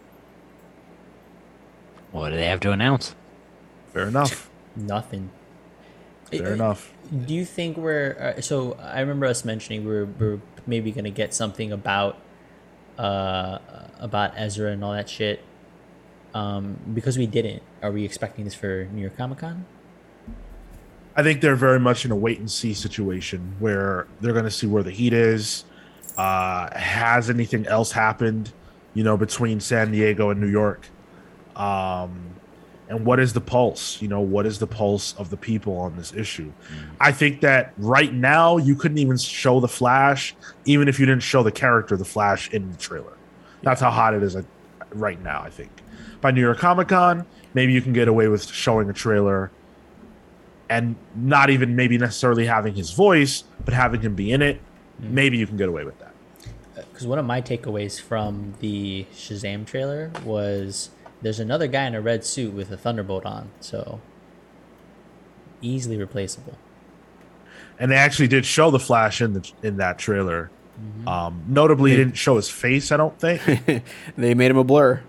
What 2.11 2.31
do 2.31 2.37
they 2.37 2.47
have 2.47 2.61
to 2.61 2.73
announce? 2.73 3.15
Fair 3.93 4.09
enough. 4.09 4.51
Nothing. 4.77 5.31
Fair 6.25 6.55
enough. 6.55 6.93
Do 7.27 7.35
you 7.35 7.45
think 7.45 7.77
we're 7.77 8.35
uh, 8.37 8.41
so? 8.41 8.75
I 8.75 9.01
remember 9.01 9.27
us 9.27 9.45
mentioning 9.45 9.85
we're 9.85 10.07
we're 10.07 10.41
maybe 10.67 10.91
gonna 10.93 11.11
get 11.11 11.35
something 11.35 11.73
about 11.73 12.19
uh 12.99 13.59
about 13.99 14.33
Ezra 14.37 14.71
and 14.73 14.83
all 14.83 14.93
that 14.93 15.09
shit. 15.09 15.43
Um, 16.35 16.79
because 16.95 17.19
we 17.19 17.27
didn't. 17.27 17.63
Are 17.83 17.93
we 17.93 18.05
expecting 18.05 18.45
this 18.47 18.55
for 18.55 18.89
New 18.93 19.03
York 19.03 19.17
Comic 19.17 19.39
Con? 19.39 19.67
I 21.15 21.23
think 21.23 21.41
they're 21.41 21.57
very 21.57 21.81
much 21.81 22.05
in 22.05 22.11
a 22.11 22.17
wait 22.17 22.39
and 22.39 22.51
see 22.51 22.73
situation 22.75 23.55
where 23.59 24.07
they're 24.21 24.33
going 24.33 24.45
to 24.45 24.51
see 24.51 24.67
where 24.67 24.83
the 24.83 24.91
heat 24.91 25.13
is. 25.13 25.65
Uh, 26.17 26.77
has 26.79 27.29
anything 27.31 27.67
else 27.67 27.93
happened, 27.93 28.53
you 28.95 29.05
know, 29.05 29.17
between 29.17 29.61
San 29.61 29.93
Diego 29.93 30.31
and 30.31 30.41
New 30.41 30.49
York? 30.49 30.89
Um, 31.57 32.33
and 32.89 33.07
what 33.07 33.21
is 33.21 33.33
the 33.33 33.41
pulse? 33.41 34.01
You 34.03 34.09
know, 34.09 34.21
what 34.21 34.47
is 34.47 34.59
the 34.59 34.67
pulse 34.67 35.15
of 35.15 35.31
the 35.31 35.37
people 35.37 35.77
on 35.77 35.97
this 35.97 36.13
issue? 36.15 36.53
I 37.01 37.13
think 37.13 37.41
that 37.41 37.73
right 37.79 38.13
now 38.13 38.57
you 38.59 38.75
couldn't 38.75 38.99
even 38.99 39.17
show 39.17 39.61
the 39.61 39.69
Flash, 39.69 40.35
even 40.65 40.89
if 40.89 40.99
you 41.01 41.07
didn't 41.07 41.23
show 41.23 41.43
the 41.43 41.53
character, 41.53 41.97
the 41.97 42.05
Flash, 42.05 42.51
in 42.51 42.71
the 42.71 42.77
trailer. 42.77 43.17
That's 43.63 43.81
how 43.81 43.91
hot 43.91 44.15
it 44.15 44.23
is 44.23 44.37
right 44.93 45.23
now. 45.23 45.41
I 45.43 45.51
think 45.51 45.71
by 46.21 46.33
New 46.33 46.41
York 46.41 46.59
Comic 46.59 46.89
Con, 46.89 47.25
maybe 47.55 47.73
you 47.73 47.81
can 47.81 47.93
get 47.93 48.09
away 48.09 48.29
with 48.29 48.47
showing 48.47 48.91
a 48.91 48.93
trailer 48.93 49.51
and 50.73 50.97
not 51.15 51.51
even 51.51 51.77
maybe 51.77 51.99
necessarily 51.99 52.47
having 52.47 52.75
his 52.75 52.93
voice, 52.93 53.45
but 53.65 53.75
having 53.75 54.01
him 54.01 54.15
be 54.15 54.33
in 54.33 54.41
it, 54.41 54.59
maybe 54.99 55.37
you 55.37 55.47
can 55.47 55.59
get 55.59 55.69
away 55.69 55.85
with 55.85 55.99
that. 55.99 56.15
Because 56.75 57.07
one 57.07 57.19
of 57.19 57.27
my 57.27 57.43
takeaways 57.43 58.01
from 58.01 58.55
the 58.61 59.07
Shazam 59.13 59.67
trailer 59.67 60.11
was 60.25 60.91
there's 61.21 61.39
another 61.39 61.67
guy 61.67 61.85
in 61.85 61.95
a 61.95 62.01
red 62.01 62.25
suit 62.25 62.55
with 62.55 62.71
a 62.71 62.77
thunderbolt 62.79 63.27
on, 63.27 63.51
so 63.61 64.01
easily 65.61 65.99
replaceable. 65.99 66.57
And 67.79 67.91
they 67.91 67.97
actually 67.97 68.29
did 68.29 68.47
show 68.47 68.71
the 68.71 68.79
Flash 68.79 69.21
in 69.21 69.35
the 69.35 69.53
in 69.63 69.77
that 69.77 69.99
trailer. 69.99 70.51
Um, 71.07 71.45
notably, 71.49 71.91
they 71.91 71.99
didn't 71.99 72.17
show 72.17 72.37
his 72.37 72.49
face. 72.49 72.91
I 72.91 72.97
don't 72.97 73.19
think. 73.21 73.43
They 74.17 74.35
made 74.35 74.51
him 74.51 74.57
a 74.57 74.65
blur. 74.65 75.03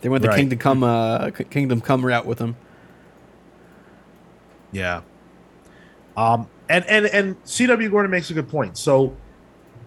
They 0.00 0.08
went 0.08 0.22
the 0.22 0.28
Right. 0.28 0.36
Kingdom 0.36 0.58
Come 0.58 0.84
uh, 0.84 1.30
Kingdom 1.30 1.80
Come 1.80 2.06
route 2.06 2.24
with 2.24 2.38
him. 2.38 2.56
Yeah. 4.72 5.02
Um, 6.16 6.48
and 6.68 6.84
and 6.86 7.06
and 7.06 7.42
CW 7.44 7.90
Gordon 7.90 8.10
makes 8.10 8.30
a 8.30 8.34
good 8.34 8.48
point. 8.48 8.78
So 8.78 9.16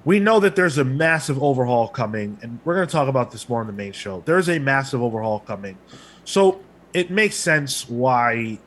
we 0.06 0.20
know 0.20 0.40
that 0.40 0.56
there's 0.56 0.78
a 0.78 0.84
massive 0.84 1.42
overhaul 1.42 1.88
coming, 1.88 2.38
and 2.42 2.60
we're 2.64 2.76
going 2.76 2.88
to 2.88 2.92
talk 2.92 3.08
about 3.08 3.32
this 3.32 3.50
more 3.50 3.62
on 3.62 3.68
the 3.68 3.74
main 3.74 3.92
show. 3.92 4.22
There's 4.26 4.50
a 4.50 4.60
massive 4.60 5.02
overhaul 5.02 5.40
coming, 5.40 5.78
so 6.24 6.62
it 6.94 7.12
makes 7.12 7.36
sense 7.36 7.90
why 7.90 8.60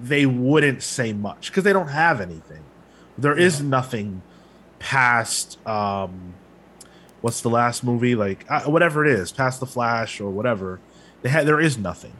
they 0.00 0.26
wouldn't 0.26 0.82
say 0.82 1.12
much 1.12 1.48
because 1.50 1.64
they 1.64 1.72
don't 1.72 1.88
have 1.88 2.20
anything. 2.20 2.62
There 3.16 3.36
is 3.36 3.60
nothing 3.60 4.22
past 4.78 5.58
um, 5.66 6.34
what's 7.20 7.40
the 7.40 7.50
last 7.50 7.82
movie 7.82 8.14
like 8.14 8.44
uh, 8.48 8.62
whatever 8.62 9.04
it 9.04 9.10
is, 9.10 9.32
past 9.32 9.60
the 9.60 9.66
Flash 9.66 10.20
or 10.20 10.30
whatever. 10.30 10.80
They 11.22 11.30
had 11.30 11.46
there 11.46 11.60
is 11.60 11.76
nothing. 11.76 12.12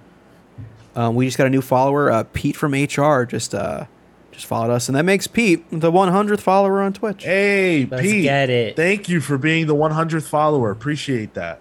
Um, 0.98 1.14
we 1.14 1.26
just 1.26 1.38
got 1.38 1.46
a 1.46 1.50
new 1.50 1.62
follower, 1.62 2.10
uh, 2.10 2.24
Pete 2.32 2.56
from 2.56 2.72
HR. 2.72 3.24
Just 3.24 3.54
uh, 3.54 3.86
just 4.32 4.46
followed 4.46 4.72
us, 4.72 4.88
and 4.88 4.96
that 4.96 5.04
makes 5.04 5.28
Pete 5.28 5.64
the 5.70 5.92
100th 5.92 6.40
follower 6.40 6.82
on 6.82 6.92
Twitch. 6.92 7.22
Hey, 7.22 7.86
Let's 7.88 8.02
Pete. 8.02 8.24
get 8.24 8.50
it. 8.50 8.74
Thank 8.74 9.08
you 9.08 9.20
for 9.20 9.38
being 9.38 9.68
the 9.68 9.76
100th 9.76 10.26
follower. 10.28 10.72
Appreciate 10.72 11.34
that. 11.34 11.60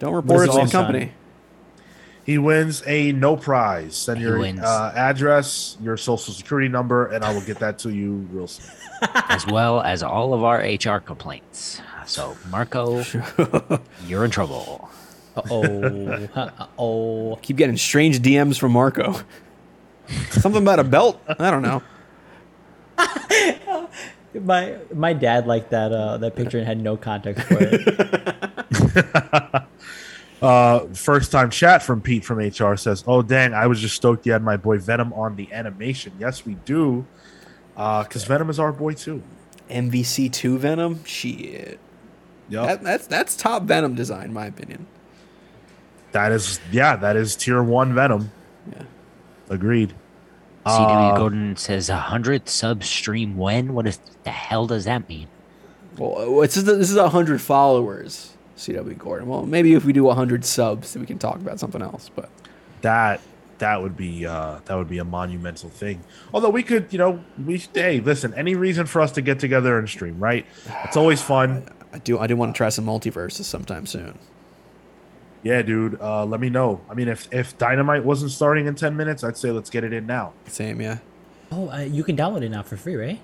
Don't 0.00 0.12
report 0.12 0.36
What 0.36 0.42
it 0.44 0.48
is 0.50 0.54
to 0.56 0.60
it, 0.60 0.64
the 0.64 0.70
Sean? 0.70 0.84
company. 0.84 1.12
He 2.26 2.36
wins 2.36 2.82
a 2.86 3.12
no 3.12 3.36
prize. 3.38 3.96
Send 3.96 4.18
He 4.18 4.24
your 4.24 4.38
uh, 4.44 4.92
address, 4.94 5.78
your 5.82 5.96
social 5.96 6.34
security 6.34 6.68
number, 6.68 7.06
and 7.06 7.24
I 7.24 7.32
will 7.32 7.40
get 7.42 7.60
that 7.60 7.78
to 7.80 7.90
you 7.90 8.26
real 8.32 8.48
soon. 8.48 8.70
as 9.28 9.46
well 9.46 9.80
as 9.80 10.02
all 10.02 10.34
of 10.34 10.44
our 10.44 10.58
HR 10.58 11.00
complaints. 11.00 11.80
So, 12.04 12.36
Marco, 12.50 13.02
you're 14.06 14.26
in 14.26 14.30
trouble. 14.30 14.90
Uh 15.36 15.42
oh. 15.50 16.28
uh 16.34 16.66
oh. 16.78 17.38
Keep 17.42 17.56
getting 17.56 17.76
strange 17.76 18.20
DMs 18.20 18.58
from 18.58 18.72
Marco. 18.72 19.16
Something 20.30 20.62
about 20.62 20.78
a 20.78 20.84
belt. 20.84 21.20
I 21.26 21.50
don't 21.50 21.62
know. 21.62 21.82
My 24.34 24.76
my 24.92 25.12
dad 25.12 25.46
liked 25.46 25.70
that 25.70 25.92
uh 25.92 26.16
that 26.18 26.34
picture 26.34 26.58
and 26.58 26.66
had 26.66 26.80
no 26.80 26.96
context 26.96 27.46
for 27.46 27.56
it. 27.60 29.64
Uh, 30.42 30.86
first 30.92 31.32
time 31.32 31.48
chat 31.48 31.82
from 31.82 32.02
Pete 32.02 32.22
from 32.22 32.38
HR 32.38 32.76
says, 32.76 33.02
"Oh 33.06 33.22
dang, 33.22 33.54
I 33.54 33.66
was 33.66 33.80
just 33.80 33.96
stoked 33.96 34.26
you 34.26 34.32
had 34.32 34.42
my 34.42 34.58
boy 34.58 34.78
Venom 34.78 35.10
on 35.14 35.36
the 35.36 35.50
animation." 35.50 36.12
Yes, 36.18 36.44
we 36.44 36.52
do, 36.66 37.06
because 37.74 38.24
Venom 38.24 38.50
is 38.50 38.58
our 38.58 38.70
boy 38.70 38.92
too. 38.92 39.22
MVC 39.70 40.30
two 40.30 40.58
Venom. 40.58 41.02
Shit. 41.04 41.78
Yep. 42.50 42.66
That, 42.66 42.82
that's 42.82 43.06
that's 43.06 43.36
top 43.36 43.62
Venom 43.62 43.94
design, 43.94 44.24
in 44.24 44.32
my 44.34 44.44
opinion. 44.44 44.86
That 46.14 46.30
is, 46.30 46.60
yeah, 46.70 46.94
that 46.94 47.16
is 47.16 47.34
tier 47.34 47.60
one 47.60 47.92
Venom. 47.92 48.30
Yeah. 48.70 48.84
Agreed. 49.50 49.94
CW 50.64 51.12
Uh, 51.12 51.16
Gordon 51.18 51.56
says 51.56 51.88
a 51.88 51.96
hundred 51.96 52.48
sub 52.48 52.84
stream 52.84 53.36
when? 53.36 53.74
What 53.74 53.88
is 53.88 53.98
the 54.22 54.30
hell 54.30 54.68
does 54.68 54.84
that 54.84 55.08
mean? 55.08 55.26
Well, 55.98 56.40
it's 56.42 56.54
just, 56.54 56.66
this 56.66 56.88
is 56.88 56.96
a 56.96 57.08
hundred 57.08 57.40
followers. 57.42 58.36
CW 58.56 58.96
Gordon. 58.96 59.28
Well, 59.28 59.44
maybe 59.44 59.74
if 59.74 59.84
we 59.84 59.92
do 59.92 60.04
100 60.04 60.44
subs, 60.44 60.96
we 60.96 61.04
can 61.04 61.18
talk 61.18 61.36
about 61.36 61.58
something 61.58 61.82
else. 61.82 62.08
But 62.14 62.30
that 62.82 63.20
that 63.58 63.82
would 63.82 63.96
be 63.96 64.24
uh, 64.24 64.60
that 64.66 64.76
would 64.76 64.88
be 64.88 64.98
a 64.98 65.04
monumental 65.04 65.68
thing. 65.68 66.04
Although 66.32 66.50
we 66.50 66.62
could, 66.62 66.92
you 66.92 66.98
know, 66.98 67.24
we 67.44 67.58
hey, 67.74 67.98
listen, 67.98 68.32
any 68.34 68.54
reason 68.54 68.86
for 68.86 69.00
us 69.00 69.10
to 69.12 69.20
get 69.20 69.40
together 69.40 69.80
and 69.80 69.88
stream, 69.88 70.20
right? 70.20 70.46
It's 70.84 70.96
always 70.96 71.20
fun. 71.20 71.66
I 71.92 71.98
do 71.98 72.20
I 72.20 72.28
do 72.28 72.36
want 72.36 72.54
to 72.54 72.56
try 72.56 72.68
some 72.68 72.86
MultiVersus 72.86 73.42
sometime 73.42 73.86
soon. 73.86 74.16
Yeah, 75.44 75.60
dude. 75.60 76.00
Uh, 76.00 76.24
let 76.24 76.40
me 76.40 76.48
know. 76.48 76.80
I 76.90 76.94
mean, 76.94 77.06
if 77.06 77.32
if 77.32 77.56
Dynamite 77.58 78.02
wasn't 78.04 78.32
starting 78.32 78.66
in 78.66 78.74
ten 78.74 78.96
minutes, 78.96 79.22
I'd 79.22 79.36
say 79.36 79.50
let's 79.50 79.70
get 79.70 79.84
it 79.84 79.92
in 79.92 80.06
now. 80.06 80.32
Same, 80.46 80.80
yeah. 80.80 80.98
Oh, 81.52 81.70
uh, 81.70 81.80
you 81.80 82.02
can 82.02 82.16
download 82.16 82.42
it 82.42 82.48
now 82.48 82.62
for 82.62 82.76
free, 82.76 82.96
right? 82.96 83.20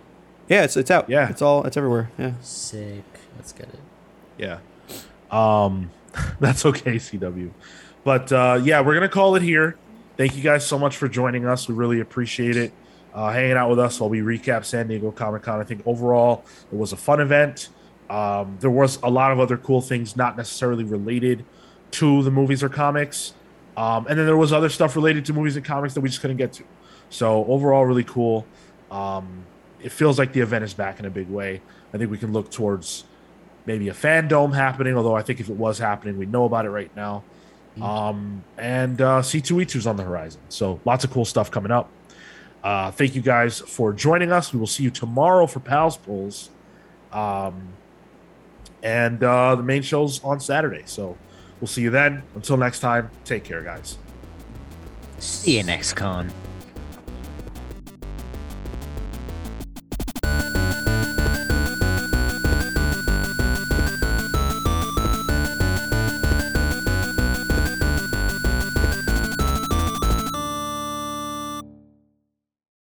Yeah, 0.48 0.64
it's 0.64 0.76
it's 0.76 0.90
out. 0.90 1.08
Yeah. 1.08 1.30
it's 1.30 1.40
all 1.40 1.64
it's 1.64 1.76
everywhere. 1.76 2.10
Yeah. 2.18 2.32
Sick. 2.42 3.04
Let's 3.36 3.52
get 3.52 3.68
it. 3.68 3.80
Yeah. 4.36 4.58
Um, 5.30 5.90
that's 6.40 6.66
okay, 6.66 6.96
CW. 6.96 7.50
But 8.04 8.30
uh, 8.30 8.60
yeah, 8.62 8.82
we're 8.82 8.94
gonna 8.94 9.08
call 9.08 9.34
it 9.36 9.42
here. 9.42 9.76
Thank 10.18 10.36
you 10.36 10.42
guys 10.42 10.66
so 10.66 10.78
much 10.78 10.98
for 10.98 11.08
joining 11.08 11.46
us. 11.46 11.68
We 11.68 11.74
really 11.74 12.00
appreciate 12.00 12.56
it. 12.56 12.72
Uh, 13.14 13.32
hanging 13.32 13.56
out 13.56 13.70
with 13.70 13.78
us 13.78 13.98
while 13.98 14.10
we 14.10 14.20
recap 14.20 14.64
San 14.66 14.88
Diego 14.88 15.10
Comic 15.10 15.42
Con. 15.42 15.58
I 15.58 15.64
think 15.64 15.82
overall 15.86 16.44
it 16.70 16.76
was 16.76 16.92
a 16.92 16.96
fun 16.96 17.20
event. 17.20 17.70
Um, 18.10 18.58
there 18.60 18.70
was 18.70 18.98
a 19.02 19.10
lot 19.10 19.32
of 19.32 19.40
other 19.40 19.56
cool 19.56 19.80
things, 19.80 20.16
not 20.16 20.36
necessarily 20.36 20.84
related 20.84 21.44
to 21.92 22.22
the 22.22 22.30
movies 22.30 22.62
or 22.62 22.68
comics. 22.68 23.34
Um, 23.76 24.06
and 24.08 24.18
then 24.18 24.26
there 24.26 24.36
was 24.36 24.52
other 24.52 24.68
stuff 24.68 24.96
related 24.96 25.24
to 25.26 25.32
movies 25.32 25.56
and 25.56 25.64
comics 25.64 25.94
that 25.94 26.00
we 26.00 26.08
just 26.08 26.20
couldn't 26.20 26.36
get 26.36 26.52
to. 26.54 26.64
So 27.08 27.44
overall, 27.46 27.84
really 27.86 28.04
cool. 28.04 28.46
Um, 28.90 29.44
it 29.82 29.92
feels 29.92 30.18
like 30.18 30.32
the 30.32 30.40
event 30.40 30.64
is 30.64 30.74
back 30.74 30.98
in 30.98 31.06
a 31.06 31.10
big 31.10 31.28
way. 31.28 31.62
I 31.92 31.98
think 31.98 32.10
we 32.10 32.18
can 32.18 32.32
look 32.32 32.50
towards 32.50 33.04
maybe 33.66 33.88
a 33.88 33.94
fandom 33.94 34.54
happening, 34.54 34.96
although 34.96 35.14
I 35.14 35.22
think 35.22 35.40
if 35.40 35.48
it 35.48 35.56
was 35.56 35.78
happening, 35.78 36.18
we 36.18 36.26
know 36.26 36.44
about 36.44 36.66
it 36.66 36.70
right 36.70 36.94
now. 36.94 37.22
Um, 37.80 38.44
and 38.58 39.00
uh, 39.00 39.22
C2E2 39.22 39.76
is 39.76 39.86
on 39.86 39.96
the 39.96 40.02
horizon. 40.02 40.40
So 40.48 40.80
lots 40.84 41.04
of 41.04 41.10
cool 41.10 41.24
stuff 41.24 41.50
coming 41.50 41.70
up. 41.70 41.88
Uh, 42.62 42.90
thank 42.90 43.14
you 43.14 43.22
guys 43.22 43.60
for 43.60 43.92
joining 43.92 44.32
us. 44.32 44.52
We 44.52 44.58
will 44.58 44.66
see 44.66 44.82
you 44.82 44.90
tomorrow 44.90 45.46
for 45.46 45.60
Pals 45.60 45.96
Pulls. 45.96 46.50
Um, 47.12 47.68
and 48.82 49.22
uh, 49.22 49.54
the 49.54 49.62
main 49.62 49.82
show's 49.82 50.22
on 50.22 50.40
Saturday. 50.40 50.82
So 50.86 51.16
we'll 51.60 51.68
see 51.68 51.82
you 51.82 51.90
then. 51.90 52.22
Until 52.34 52.56
next 52.56 52.80
time, 52.80 53.10
take 53.24 53.44
care, 53.44 53.62
guys. 53.62 53.98
See 55.18 55.58
you 55.58 55.62
next 55.62 55.94
con. 55.94 56.30